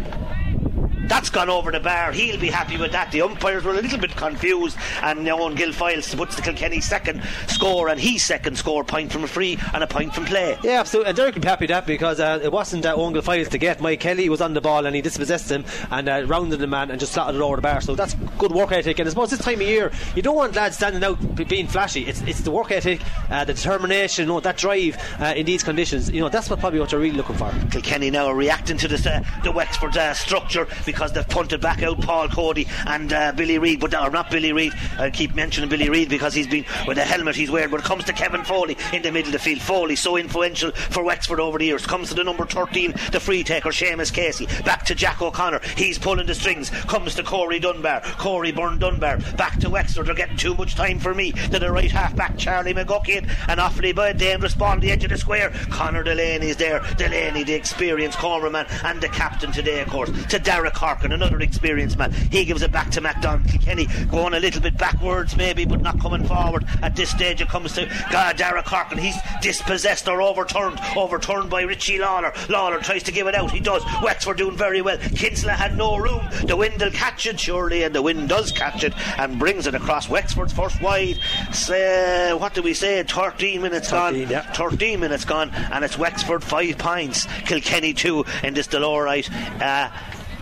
that's 1.09 1.30
gone 1.30 1.50
over 1.50 1.71
the 1.71 1.80
bar. 1.80 2.12
He'll 2.12 2.40
be 2.40 2.49
happy 2.49 2.76
with 2.76 2.92
that. 2.92 3.11
The 3.12 3.23
umpires 3.23 3.64
were 3.64 3.73
a 3.73 3.75
little 3.75 3.99
bit 3.99 4.14
confused, 4.16 4.76
and 5.02 5.28
Owen 5.28 5.56
Guilfoyle 5.56 6.02
puts 6.16 6.37
the 6.37 6.42
Kilkenny 6.42 6.80
second 6.80 7.23
score 7.49 7.88
and 7.88 7.99
he's 8.00 8.25
second 8.25 8.56
score 8.56 8.85
point 8.85 9.12
from 9.12 9.25
a 9.25 9.26
free 9.26 9.59
and 9.75 9.82
a 9.82 9.87
point 9.87 10.14
from 10.14 10.25
play. 10.25 10.56
Yeah, 10.62 10.80
absolutely. 10.80 11.11
And 11.11 11.16
Derek 11.16 11.35
will 11.35 11.42
be 11.42 11.49
happy 11.49 11.64
with 11.64 11.71
that 11.71 11.87
because 11.87 12.21
uh, 12.21 12.40
it 12.42 12.52
wasn't 12.52 12.87
uh, 12.87 12.94
Owen 12.94 13.14
Guilfoyle's 13.14 13.49
to 13.50 13.59
get. 13.59 13.80
Mike 13.80 14.00
Kelly 14.00 14.28
was 14.28 14.40
on 14.40 14.54
the 14.54 14.61
ball 14.61 14.87
and 14.87 14.94
he 14.94 15.02
dispossessed 15.02 15.50
him 15.50 15.64
and 15.90 16.09
uh, 16.09 16.25
rounded 16.26 16.59
the 16.59 16.66
man 16.66 16.90
and 16.90 17.00
just 17.00 17.12
slotted 17.12 17.37
it 17.37 17.42
over 17.42 17.56
the 17.56 17.62
bar. 17.62 17.80
So 17.80 17.94
that's 17.94 18.14
good 18.38 18.52
work 18.52 18.73
ethic. 18.73 18.99
And 18.99 19.09
I 19.09 19.11
suppose 19.11 19.30
this 19.30 19.40
time 19.40 19.61
of 19.61 19.62
year, 19.62 19.90
you 20.14 20.23
don't 20.23 20.37
want 20.37 20.54
lads 20.54 20.76
standing 20.76 21.02
out 21.02 21.18
being 21.49 21.66
flashy. 21.66 22.06
It's 22.06 22.21
it's 22.23 22.40
the 22.40 22.50
work 22.50 22.71
ethic, 22.71 23.00
uh, 23.30 23.44
the 23.44 23.54
determination, 23.54 24.25
you 24.25 24.28
know, 24.28 24.40
that 24.40 24.56
drive 24.56 24.97
uh, 25.18 25.35
in 25.37 25.47
these 25.47 25.62
conditions. 25.62 26.11
You 26.11 26.21
know, 26.21 26.28
that's 26.28 26.49
what 26.49 26.61
probably 26.61 26.80
what 26.80 26.92
you're 26.92 27.00
really 27.00 27.16
looking 27.16 27.37
for. 27.37 27.52
Kilkenny 27.71 28.11
now 28.11 28.26
are 28.26 28.35
reacting 28.35 28.78
to 28.78 28.88
this, 28.88 29.06
uh, 29.06 29.23
the 29.44 29.52
Wexford 29.52 29.94
structure 30.14 30.66
because 30.92 31.12
they've 31.12 31.28
punted 31.28 31.61
back 31.61 31.82
out 31.82 32.00
Paul 32.00 32.28
Cody 32.28 32.66
and 32.87 33.12
uh, 33.12 33.32
Billy 33.32 33.58
Reid, 33.58 33.80
but 33.80 33.94
or 33.94 34.11
not 34.11 34.30
Billy 34.30 34.52
Reid. 34.52 34.72
I 34.99 35.11
keep 35.11 35.34
mentioning 35.34 35.68
Billy 35.68 35.88
Reid 35.88 36.08
because 36.08 36.34
he's 36.34 36.46
been 36.46 36.64
with 36.87 36.96
the 36.96 37.04
helmet 37.04 37.34
he's 37.34 37.50
wearing. 37.50 37.70
But 37.70 37.80
it 37.80 37.87
comes 37.87 38.04
to 38.04 38.12
Kevin 38.12 38.44
Foley 38.44 38.76
in 38.92 39.02
the 39.02 39.11
middle 39.11 39.28
of 39.28 39.32
the 39.32 39.38
field. 39.38 39.61
Foley 39.62 39.96
so 39.96 40.16
influential 40.16 40.70
for 40.72 41.02
Wexford 41.02 41.40
over 41.40 41.58
the 41.58 41.64
years. 41.64 41.87
Comes 41.87 42.08
to 42.11 42.14
the 42.14 42.25
number 42.25 42.44
13, 42.44 42.94
the 43.11 43.20
free 43.20 43.42
taker 43.42 43.70
Seamus 43.70 44.12
Casey. 44.12 44.46
Back 44.64 44.84
to 44.87 44.94
Jack 44.94 45.22
O'Connor. 45.22 45.61
He's 45.76 45.99
pulling 45.99 46.26
the 46.26 46.34
strings. 46.34 46.70
Comes 46.70 47.14
to 47.14 47.22
Corey 47.22 47.58
Dunbar. 47.58 48.02
Corey 48.18 48.52
Byrne 48.52 48.78
Dunbar. 48.78 49.18
Back 49.37 49.58
to 49.61 49.70
Wexford. 49.70 50.06
They're 50.06 50.14
getting 50.14 50.37
too 50.37 50.54
much 50.54 50.75
time 50.75 50.99
for 50.99 51.14
me. 51.14 51.32
To 51.32 51.58
the 51.58 51.70
right 51.70 51.90
half 51.90 52.14
back 52.14 52.37
Charlie 52.37 52.75
McGuckin 52.75 53.28
and 53.49 53.61
Offaly 53.61 53.94
by 53.94 54.11
a 54.11 54.14
dangerous 54.14 54.54
ball 54.54 54.72
on 54.72 54.80
the 54.80 54.90
edge 54.90 55.04
of 55.04 55.11
the 55.11 55.18
square. 55.18 55.50
Connor 55.70 56.02
Delaney 56.02 56.49
is 56.49 56.56
there. 56.56 56.80
Delaney, 56.96 57.44
the 57.44 57.54
experienced 57.54 58.18
cornerman 58.18 58.66
and 58.84 59.00
the 59.00 59.08
captain 59.08 59.52
today, 59.52 59.80
of 59.80 59.88
course. 59.88 60.11
To 60.26 60.38
Derek 60.38 60.75
Harkin, 60.82 61.12
another 61.12 61.38
experienced 61.38 61.96
man. 61.96 62.10
He 62.10 62.44
gives 62.44 62.60
it 62.60 62.72
back 62.72 62.90
to 62.90 63.00
MacDonald. 63.00 63.48
Kenny 63.62 63.86
going 64.10 64.34
a 64.34 64.40
little 64.40 64.60
bit 64.60 64.76
backwards, 64.76 65.36
maybe, 65.36 65.64
but 65.64 65.80
not 65.80 66.00
coming 66.00 66.24
forward. 66.24 66.66
At 66.82 66.96
this 66.96 67.10
stage, 67.10 67.40
it 67.40 67.48
comes 67.48 67.74
to 67.74 67.88
God, 68.10 68.36
Dara 68.36 68.64
Corkin. 68.64 68.98
He's 68.98 69.14
dispossessed 69.40 70.08
or 70.08 70.20
overturned, 70.20 70.80
overturned 70.96 71.50
by 71.50 71.62
Richie 71.62 71.98
Lawler. 71.98 72.32
Lawler 72.48 72.80
tries 72.80 73.04
to 73.04 73.12
give 73.12 73.28
it 73.28 73.34
out. 73.36 73.52
He 73.52 73.60
does. 73.60 73.84
Wexford 74.02 74.38
doing 74.38 74.56
very 74.56 74.82
well. 74.82 74.98
Kinsella 75.14 75.52
had 75.52 75.76
no 75.78 75.96
room. 75.98 76.26
The 76.46 76.56
wind 76.56 76.80
will 76.80 76.90
catch 76.90 77.26
it, 77.26 77.38
surely, 77.38 77.84
and 77.84 77.94
the 77.94 78.02
wind 78.02 78.28
does 78.28 78.50
catch 78.50 78.82
it 78.82 78.92
and 79.20 79.38
brings 79.38 79.68
it 79.68 79.76
across 79.76 80.08
Wexford's 80.08 80.52
first 80.52 80.82
wide. 80.82 81.20
So, 81.52 82.36
what 82.40 82.54
do 82.54 82.62
we 82.62 82.74
say? 82.74 83.04
13 83.04 83.62
minutes 83.62 83.88
13, 83.90 84.22
gone. 84.22 84.30
Yeah. 84.32 84.52
13 84.52 84.98
minutes 84.98 85.24
gone, 85.24 85.50
and 85.50 85.84
it's 85.84 85.96
Wexford 85.96 86.42
5 86.42 86.76
points, 86.76 87.26
Kilkenny 87.46 87.94
2 87.94 88.24
in 88.42 88.54
this 88.54 88.66
Dioralyte. 88.66 89.30
Uh, 89.62 89.88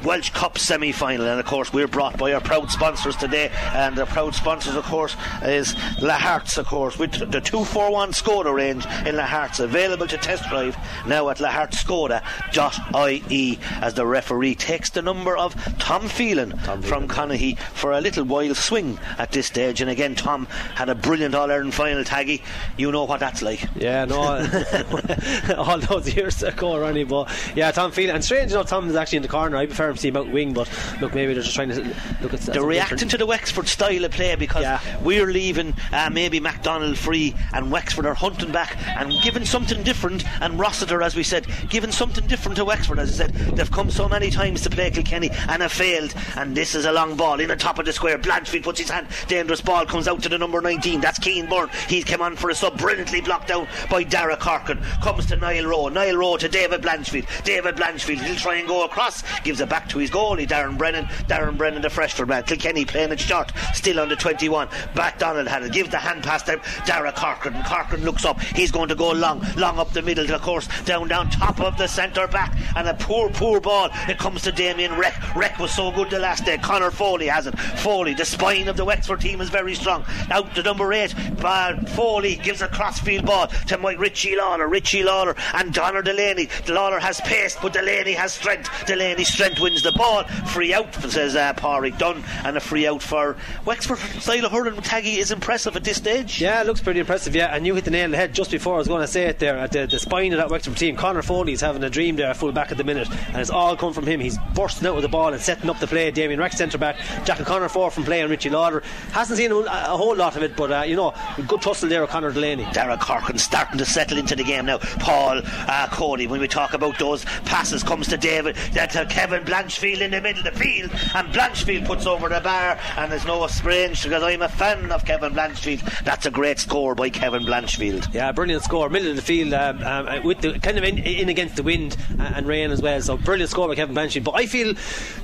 Walsh 0.04 0.30
Cup 0.30 0.58
semi 0.58 0.92
final. 0.92 1.26
And 1.26 1.40
of 1.40 1.46
course, 1.46 1.72
we're 1.72 1.88
brought 1.88 2.18
by 2.18 2.32
our 2.32 2.40
proud 2.40 2.70
sponsors 2.70 3.16
today. 3.16 3.50
And 3.72 3.96
the 3.96 4.06
proud 4.06 4.34
sponsors, 4.34 4.76
of 4.76 4.84
course, 4.84 5.16
is 5.42 5.74
Lahart's, 6.00 6.58
of 6.58 6.66
course, 6.66 6.98
with 6.98 7.12
the 7.12 7.40
241 7.40 8.12
Skoda 8.12 8.54
range 8.54 8.84
in 9.06 9.16
Lahart's 9.16 9.60
available 9.60 10.06
to 10.06 10.18
test 10.18 10.48
drive 10.48 10.76
now 11.06 11.28
at 11.28 11.38
lahartskoda.ie 11.38 13.58
as 13.80 13.94
the 13.94 14.06
referee 14.06 14.54
takes 14.54 14.90
the 14.90 15.02
number 15.02 15.36
of 15.36 15.54
Tom 15.78 16.08
Phelan 16.08 16.50
Tom 16.64 16.82
from 16.82 17.08
Conahy 17.08 17.58
for 17.58 17.92
a 17.92 18.00
little 18.00 18.24
wild 18.24 18.56
swing 18.56 18.98
at 19.18 19.32
this 19.32 19.46
stage. 19.46 19.80
And 19.80 19.90
again, 19.90 20.14
Tom 20.14 20.46
had 20.74 20.88
a 20.88 20.94
brilliant 20.94 21.34
All 21.34 21.50
Ireland 21.50 21.74
final, 21.74 22.04
Taggy. 22.04 22.42
You 22.76 22.92
know 22.92 23.04
what 23.04 23.20
that's 23.20 23.42
like. 23.42 23.64
Yeah, 23.76 24.04
no, 24.04 24.18
all 25.56 25.78
those 25.78 26.14
years 26.14 26.42
ago, 26.42 26.78
Ronnie. 26.78 27.04
But 27.04 27.30
yeah, 27.54 27.70
Tom 27.70 27.92
Phelan. 27.92 28.16
And 28.16 28.24
strange 28.24 28.52
enough, 28.52 28.68
Tom 28.68 28.88
is 28.88 28.96
actually 28.96 29.16
in 29.16 29.22
the 29.22 29.28
corner. 29.28 29.56
I'd 29.56 29.68
be 29.68 29.74
Carn's 29.90 30.02
team 30.02 30.14
wing, 30.32 30.52
but 30.52 30.70
look, 31.00 31.14
maybe 31.14 31.34
they're 31.34 31.42
just 31.42 31.54
trying 31.54 31.70
to 31.70 31.82
look 32.22 32.32
at 32.32 32.40
They're 32.42 32.62
reacting 32.62 32.96
different. 32.96 33.10
to 33.10 33.18
the 33.18 33.26
Wexford 33.26 33.66
style 33.66 34.04
of 34.04 34.12
play 34.12 34.36
because 34.36 34.62
Yeah. 34.62 34.78
we're 35.02 35.26
leaving 35.26 35.74
uh, 35.92 36.10
maybe 36.12 36.38
MacDonald 36.38 36.96
free 36.96 37.34
and 37.52 37.72
Wexford 37.72 38.06
are 38.06 38.14
hunting 38.14 38.52
back 38.52 38.76
and 38.96 39.12
giving 39.22 39.44
something 39.44 39.82
different. 39.82 40.24
And 40.40 40.58
Rossiter, 40.60 41.02
as 41.02 41.16
we 41.16 41.24
said, 41.24 41.46
giving 41.68 41.90
something 41.90 42.26
different 42.28 42.56
to 42.58 42.64
Wexford. 42.64 43.00
As 43.00 43.20
I 43.20 43.24
said, 43.26 43.34
they've 43.56 43.70
come 43.70 43.90
so 43.90 44.08
many 44.08 44.30
times 44.30 44.60
to 44.62 44.70
play 44.70 44.90
Kilkenny 44.90 45.30
and 45.48 45.60
have 45.62 45.72
failed. 45.72 46.14
And 46.36 46.56
this 46.56 46.74
is 46.76 46.84
a 46.84 46.92
long 46.92 47.16
ball 47.16 47.40
in 47.40 47.48
the 47.48 47.56
top 47.56 47.80
of 47.80 47.86
the 47.86 47.92
square. 47.92 48.16
Blanchfield 48.18 48.62
puts 48.62 48.78
his 48.78 48.90
hand, 48.90 49.08
dangerous 49.26 49.60
ball 49.60 49.86
comes 49.86 50.06
out 50.06 50.22
to 50.22 50.28
the 50.28 50.38
number 50.38 50.60
19. 50.60 51.00
That's 51.00 51.18
Keane 51.18 51.46
Byrne. 51.48 51.68
He's 51.88 52.04
come 52.04 52.22
on 52.22 52.36
for 52.36 52.50
a 52.50 52.54
sub, 52.54 52.78
brilliantly 52.78 53.22
blocked 53.22 53.48
down 53.48 53.66
by 53.90 54.04
Dara 54.04 54.36
Corkin. 54.36 54.78
Comes 55.02 55.26
to 55.26 55.36
Niall 55.36 55.66
Rowe. 55.66 55.88
Niall 55.88 56.16
Rowe 56.16 56.36
to 56.36 56.48
David 56.48 56.82
Blanchfield. 56.82 57.26
David 57.44 57.74
Blanchfield, 57.76 58.20
he'll 58.20 58.36
try 58.36 58.54
and 58.56 58.68
go 58.68 58.84
across. 58.84 59.22
Gives 59.42 59.60
it 59.60 59.68
back 59.68 59.79
to 59.88 59.98
his 59.98 60.10
goalie, 60.10 60.46
Darren 60.46 60.78
Brennan. 60.78 61.06
Darren 61.26 61.56
Brennan, 61.56 61.82
the 61.82 61.90
freshman 61.90 62.28
man. 62.28 62.42
Kilkenny 62.44 62.84
playing 62.84 63.12
it 63.12 63.20
short, 63.20 63.52
still 63.74 64.00
under 64.00 64.16
21. 64.16 64.68
MacDonald 64.94 65.48
had 65.48 65.62
it. 65.62 65.72
Gives 65.72 65.90
the 65.90 65.98
hand 65.98 66.22
pass 66.22 66.42
to 66.44 66.60
Dara 66.86 67.12
Corkin. 67.12 67.54
And 67.54 68.04
looks 68.04 68.24
up. 68.24 68.40
He's 68.40 68.70
going 68.70 68.88
to 68.88 68.94
go 68.94 69.10
long, 69.10 69.44
long 69.56 69.78
up 69.78 69.92
the 69.92 70.02
middle, 70.02 70.24
of 70.24 70.30
the 70.30 70.38
course, 70.38 70.68
down, 70.84 71.08
down 71.08 71.30
top 71.30 71.60
of 71.60 71.76
the 71.76 71.86
centre 71.86 72.26
back. 72.28 72.56
And 72.76 72.88
a 72.88 72.94
poor, 72.94 73.30
poor 73.30 73.60
ball. 73.60 73.90
It 74.08 74.18
comes 74.18 74.42
to 74.42 74.52
Damien 74.52 74.96
Reck. 74.96 75.34
Reck 75.34 75.58
was 75.58 75.74
so 75.74 75.90
good 75.90 76.10
the 76.10 76.18
last 76.18 76.44
day. 76.44 76.58
Connor 76.58 76.90
Foley 76.90 77.26
has 77.26 77.46
it. 77.46 77.58
Foley, 77.58 78.14
the 78.14 78.24
spine 78.24 78.68
of 78.68 78.76
the 78.76 78.84
Wexford 78.84 79.20
team 79.20 79.40
is 79.40 79.48
very 79.48 79.74
strong. 79.74 80.04
Out 80.30 80.54
to 80.54 80.62
number 80.62 80.92
eight. 80.92 81.14
Uh, 81.42 81.76
Foley 81.94 82.36
gives 82.36 82.62
a 82.62 82.68
crossfield 82.68 83.26
ball 83.26 83.48
to 83.66 83.78
Mike 83.78 83.98
Richie 83.98 84.36
Lawler. 84.36 84.68
Richie 84.68 85.02
Lawler 85.02 85.34
and 85.54 85.74
Conor 85.74 86.02
Delaney. 86.02 86.48
Lawler 86.68 87.00
has 87.00 87.20
pace, 87.22 87.56
but 87.60 87.72
Delaney 87.72 88.12
has 88.12 88.32
strength. 88.32 88.70
Delaney's 88.86 89.32
strength 89.32 89.60
wins 89.70 89.82
the 89.82 89.92
ball. 89.92 90.24
Free 90.52 90.74
out, 90.74 90.92
says 90.94 91.36
uh, 91.36 91.52
Pádraig 91.54 91.98
Dunn, 91.98 92.22
and 92.44 92.56
a 92.56 92.60
free 92.60 92.86
out 92.86 93.02
for 93.02 93.36
Wexford. 93.64 93.98
Style 94.20 94.44
of 94.44 94.52
hurling 94.52 94.74
Taggy 94.74 95.16
is 95.18 95.30
impressive 95.30 95.76
at 95.76 95.84
this 95.84 95.96
stage. 95.96 96.40
Yeah, 96.40 96.60
it 96.60 96.66
looks 96.66 96.80
pretty 96.80 97.00
impressive. 97.00 97.34
Yeah, 97.34 97.54
and 97.54 97.66
you 97.66 97.74
hit 97.74 97.84
the 97.84 97.90
nail 97.90 98.04
on 98.04 98.10
the 98.10 98.16
head 98.16 98.34
just 98.34 98.50
before 98.50 98.74
I 98.74 98.78
was 98.78 98.88
going 98.88 99.00
to 99.00 99.06
say 99.06 99.26
it 99.26 99.38
there. 99.38 99.56
At 99.58 99.72
the, 99.72 99.86
the 99.86 99.98
spine 99.98 100.32
of 100.32 100.38
that 100.38 100.50
Wexford 100.50 100.76
team, 100.76 100.96
Connor 100.96 101.22
Foley's 101.22 101.60
having 101.60 101.82
a 101.84 101.90
dream 101.90 102.16
there, 102.16 102.32
full 102.34 102.52
back 102.52 102.70
at 102.70 102.78
the 102.78 102.84
minute, 102.84 103.08
and 103.28 103.36
it's 103.36 103.50
all 103.50 103.76
come 103.76 103.92
from 103.92 104.06
him. 104.06 104.20
He's 104.20 104.38
bursting 104.54 104.86
out 104.88 104.94
with 104.94 105.02
the 105.02 105.08
ball 105.08 105.32
and 105.32 105.40
setting 105.40 105.70
up 105.70 105.78
the 105.78 105.86
play. 105.86 106.10
Damien 106.10 106.40
Rex 106.40 106.56
centre 106.56 106.78
back, 106.78 106.96
Jack 107.24 107.40
O'Connor 107.40 107.68
four 107.68 107.90
from 107.90 108.04
play, 108.04 108.20
and 108.20 108.30
Richie 108.30 108.50
Lawler 108.50 108.82
hasn't 109.12 109.38
seen 109.38 109.52
a, 109.52 109.56
a 109.56 109.96
whole 109.96 110.16
lot 110.16 110.36
of 110.36 110.42
it, 110.42 110.56
but 110.56 110.72
uh, 110.72 110.82
you 110.82 110.96
know, 110.96 111.14
good 111.46 111.62
tussle 111.62 111.88
there 111.88 112.00
with 112.00 112.10
Connor 112.10 112.32
Delaney. 112.32 112.66
Dara 112.72 112.96
Corkin 112.96 113.38
starting 113.38 113.78
to 113.78 113.84
settle 113.84 114.18
into 114.18 114.34
the 114.34 114.44
game 114.44 114.66
now. 114.66 114.78
Paul 114.78 115.42
uh, 115.44 115.88
Cody, 115.90 116.26
when 116.26 116.40
we 116.40 116.48
talk 116.48 116.74
about 116.74 116.98
those 116.98 117.24
passes, 117.44 117.82
comes 117.82 118.08
to 118.08 118.16
David, 118.16 118.56
that's 118.72 118.90
to 118.94 119.06
Kevin 119.06 119.44
Blanchfield 119.60 120.00
in 120.00 120.10
the 120.10 120.20
middle 120.20 120.46
of 120.46 120.54
the 120.54 120.58
field, 120.58 120.90
and 121.14 121.28
Blanchfield 121.34 121.84
puts 121.84 122.06
over 122.06 122.30
the 122.30 122.40
bar, 122.40 122.78
and 122.96 123.12
there's 123.12 123.26
no 123.26 123.46
strange 123.46 124.02
because 124.02 124.22
I'm 124.22 124.40
a 124.40 124.48
fan 124.48 124.90
of 124.90 125.04
Kevin 125.04 125.34
Blanchfield. 125.34 126.02
That's 126.02 126.24
a 126.24 126.30
great 126.30 126.58
score 126.58 126.94
by 126.94 127.10
Kevin 127.10 127.44
Blanchfield. 127.44 128.12
Yeah, 128.14 128.32
brilliant 128.32 128.64
score, 128.64 128.88
middle 128.88 129.10
of 129.10 129.16
the 129.16 129.22
field, 129.22 129.52
um, 129.52 129.82
um, 129.82 130.24
with 130.24 130.40
the 130.40 130.58
kind 130.60 130.78
of 130.78 130.84
in, 130.84 130.98
in 130.98 131.28
against 131.28 131.56
the 131.56 131.62
wind 131.62 131.96
and, 132.18 132.46
rain 132.46 132.70
as 132.70 132.80
well. 132.80 133.00
So 133.02 133.18
brilliant 133.18 133.50
score 133.50 133.68
by 133.68 133.74
Kevin 133.74 133.94
Blanchfield. 133.94 134.24
But 134.24 134.36
I 134.36 134.46
feel 134.46 134.74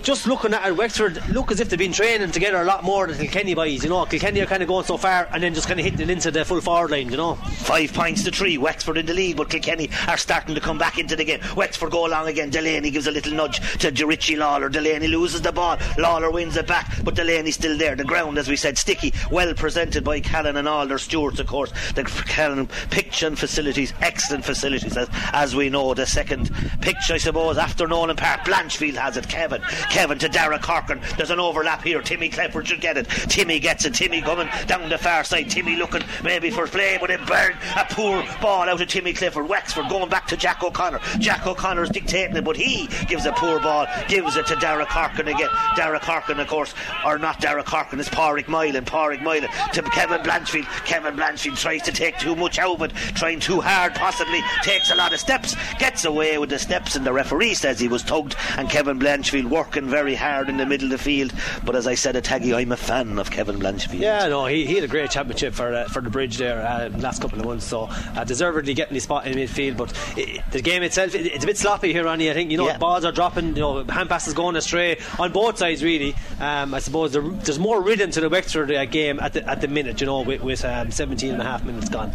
just 0.03 0.27
looking 0.27 0.53
at 0.53 0.67
it, 0.67 0.77
Wexford 0.77 1.31
look 1.31 1.51
as 1.51 1.61
if 1.61 1.71
they've 1.71 1.79
been 1.79 1.93
training 1.93 2.31
together 2.31 2.61
a 2.61 2.65
lot 2.65 2.85
more 2.85 3.07
than 3.07 3.17
Kilkenny 3.17 3.55
boys. 3.55 3.83
You 3.83 3.89
know, 3.89 4.05
Kilkenny 4.05 4.41
are 4.41 4.47
kind 4.47 4.63
of 4.63 4.69
going 4.69 4.85
so 4.85 4.99
far 4.99 5.29
and 5.33 5.43
then 5.43 5.55
just 5.55 5.67
kind 5.67 5.81
of 5.81 5.85
hitting 5.85 6.01
it 6.01 6.11
into 6.11 6.31
the 6.31 6.45
full 6.45 6.61
forward 6.61 6.91
line. 6.91 7.11
You 7.11 7.17
know. 7.17 7.37
Five 7.37 7.95
points 7.95 8.23
to 8.25 8.31
three. 8.31 8.59
Wexford 8.59 8.99
in 8.99 9.07
the 9.07 9.15
lead, 9.15 9.39
but 9.39 9.49
Kilkenny 9.49 9.89
are 10.07 10.19
starting 10.19 10.55
to 10.55 10.61
come 10.61 10.77
back 10.77 10.99
into 10.99 11.17
the 11.17 11.25
game. 11.25 11.41
Wexford 11.57 11.91
go 11.91 12.07
along 12.07 12.29
again. 12.29 12.51
Delaney 12.51 12.91
gives 12.91 13.07
a 13.07 13.11
little 13.11 13.33
nudge 13.33 13.61
to 13.79 13.91
Richie 14.27 14.37
Lawler. 14.41 14.69
Delaney 14.69 15.07
loses 15.07 15.41
the 15.41 15.53
ball. 15.53 15.79
Lawler 15.99 16.33
wins 16.33 16.57
it 16.57 16.67
back, 16.67 16.93
but 17.05 17.15
Delaney's 17.15 17.55
still 17.55 17.79
there. 17.79 17.95
The 17.95 18.03
ground, 18.03 18.39
as 18.39 18.49
we 18.49 18.57
said, 18.57 18.77
sticky. 18.77 19.13
Well 19.31 19.55
presented 19.55 20.03
by 20.03 20.19
Callan 20.19 20.57
and 20.57 20.67
Alder 20.67 20.89
their 20.89 20.99
stewards, 20.99 21.39
of 21.39 21.47
course. 21.47 21.73
The 21.95 22.03
Callan 22.03 22.67
pitch 22.91 23.23
and 23.23 23.39
facilities, 23.39 23.95
excellent 24.01 24.45
facilities, 24.45 24.97
as, 24.97 25.09
as 25.33 25.55
we 25.55 25.71
know. 25.71 25.95
The 25.95 26.07
second 26.07 26.51
pitch, 26.81 27.09
I 27.13 27.19
suppose, 27.19 27.57
after 27.57 27.87
Nolan 27.87 28.17
Park. 28.17 28.41
Blanchfield 28.41 28.95
has 28.95 29.17
it. 29.17 29.29
Kevin. 29.29 29.63
Kevin 29.91 30.19
to 30.19 30.29
Dara 30.29 30.59
Corkin. 30.59 31.01
There's 31.17 31.31
an 31.31 31.39
overlap 31.39 31.85
here. 31.85 32.03
Timmy 32.03 32.29
Clifford 32.29 32.67
should 32.67 32.81
get 32.81 32.97
it. 32.97 33.09
Timmy 33.29 33.61
gets 33.61 33.85
it. 33.85 33.95
Timmy 33.95 34.23
coming 34.23 34.49
down 34.67 34.89
the 34.89 34.99
far 34.99 35.23
side. 35.23 35.51
Timmy 35.51 35.77
looking 35.77 36.03
maybe 36.25 36.51
for 36.51 36.67
play, 36.67 36.99
but 37.01 37.11
it 37.11 37.25
burned. 37.27 37.55
A 37.77 37.85
poor 37.91 38.25
ball 38.43 38.69
out 38.69 38.81
of 38.81 38.89
Timmy 38.89 39.13
Clifford. 39.13 39.49
Wexford 39.49 39.89
going 39.89 40.09
back 40.09 40.27
to 40.27 40.37
Jack 40.37 40.65
O'Connor. 40.65 40.99
Jack 41.19 41.47
O'Connor's 41.47 41.91
dictating 41.91 42.37
it, 42.37 42.45
but 42.45 42.57
he 42.57 42.89
gives 43.07 43.25
a 43.25 43.33
poor 43.33 43.61
ball, 43.61 43.87
gives 44.09 44.37
it 44.37 44.47
to 44.47 44.57
Dara 44.57 44.87
Corkin 44.87 45.29
again. 45.29 45.49
Dara 45.77 45.99
Corkin, 46.01 46.39
of 46.41 46.47
course, 46.49 46.75
or 47.05 47.19
not 47.19 47.41
Dara 47.41 47.63
Corkin, 47.63 47.99
it's 48.01 48.09
Pádraig 48.09 48.49
Moylan. 48.49 48.85
Pádraig 48.85 49.23
Moylan 49.23 49.49
to 49.73 49.83
Kevin 49.83 50.21
Blanchfield. 50.21 50.65
Kevin 50.85 51.15
Blanchfield 51.17 51.59
tries 51.59 51.83
to 51.83 51.93
take 51.93 52.19
too 52.19 52.37
much 52.37 52.59
out 52.59 52.75
of 52.77 52.83
it, 52.83 52.95
trying 53.15 53.41
too 53.41 53.61
hard, 53.61 53.95
possibly 53.95 54.41
takes 54.63 54.91
a 54.91 54.95
lot 54.95 55.13
of 55.13 55.21
steps, 55.21 55.55
gets 55.79 56.05
away 56.05 56.39
with 56.39 56.51
the 56.51 56.59
steps, 56.59 56.97
and 56.97 57.05
the 57.07 57.13
referee 57.13 57.55
says 57.55 57.79
he 57.81 57.89
was 57.89 58.03
tugged. 58.03 58.37
And 58.57 58.69
Kevin 58.71 58.99
Blanchfield 58.99 59.45
working 59.49 59.87
very 59.89 60.15
hard 60.15 60.49
in 60.49 60.57
the 60.57 60.67
middle 60.67 60.87
of 60.87 60.99
the 60.99 60.99
field. 61.05 61.33
But 61.65 61.77
as 61.77 61.87
I 61.87 61.95
said, 61.95 62.17
at 62.17 62.25
Taggy, 62.25 62.55
I'm 62.55 62.73
a 62.73 62.77
fan 62.77 63.19
of 63.19 63.31
Kevin 63.31 63.59
Blanchfield. 63.59 64.01
Yeah, 64.01 64.29
no, 64.29 64.47
he, 64.47 64.67
he 64.67 64.75
had 64.77 64.85
a 64.85 64.89
great 64.89 65.11
championship 65.11 65.55
for 65.55 65.73
uh, 65.75 65.89
for 65.89 66.01
the 66.01 66.11
bridge 66.11 66.39
there 66.39 66.61
uh, 66.67 66.89
last 66.99 67.23
couple 67.23 67.39
of 67.39 67.45
months, 67.47 67.65
so 67.67 67.83
uh, 67.91 68.25
deservedly 68.25 68.75
getting 68.75 68.95
his 68.95 69.05
spot 69.05 69.27
in 69.27 69.35
midfield. 69.35 69.77
But 69.77 69.93
it, 70.17 70.43
the 70.53 70.63
game 70.63 70.83
itself, 70.83 71.15
it, 71.15 71.27
it's 71.27 71.45
a 71.45 71.47
bit 71.47 71.57
sloppy 71.59 71.93
here, 71.93 72.05
Ronnie. 72.05 72.31
I 72.31 72.35
think 72.35 72.51
you 72.51 72.57
know 72.57 72.67
Yeah. 72.67 72.79
balls 72.79 73.05
are 73.05 73.13
dropping, 73.13 73.49
you 73.49 73.61
know, 73.63 73.85
hand 73.97 74.09
passes 74.09 74.35
going 74.35 74.57
astray 74.57 74.99
on 75.19 75.33
both 75.33 75.59
sides. 75.59 75.83
Really, 75.83 76.15
um, 76.39 76.75
I 76.75 76.81
suppose 76.81 77.13
there, 77.13 77.23
there's 77.23 77.59
more 77.59 77.81
rhythm 77.81 78.11
to 78.13 78.21
the 78.21 78.29
Wexford 78.29 78.71
uh, 78.71 78.85
game 78.85 79.19
at 79.21 79.33
the 79.33 79.49
at 79.49 79.61
the 79.61 79.69
minute, 79.69 80.01
you 80.01 80.07
know, 80.07 80.21
with, 80.21 80.43
with 80.43 80.65
um, 80.65 80.91
17 80.91 81.33
and 81.33 81.41
a 81.41 81.45
half 81.45 81.65
minutes 81.65 81.89
gone. 81.89 82.15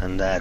and 0.00 0.20
uh, 0.20 0.40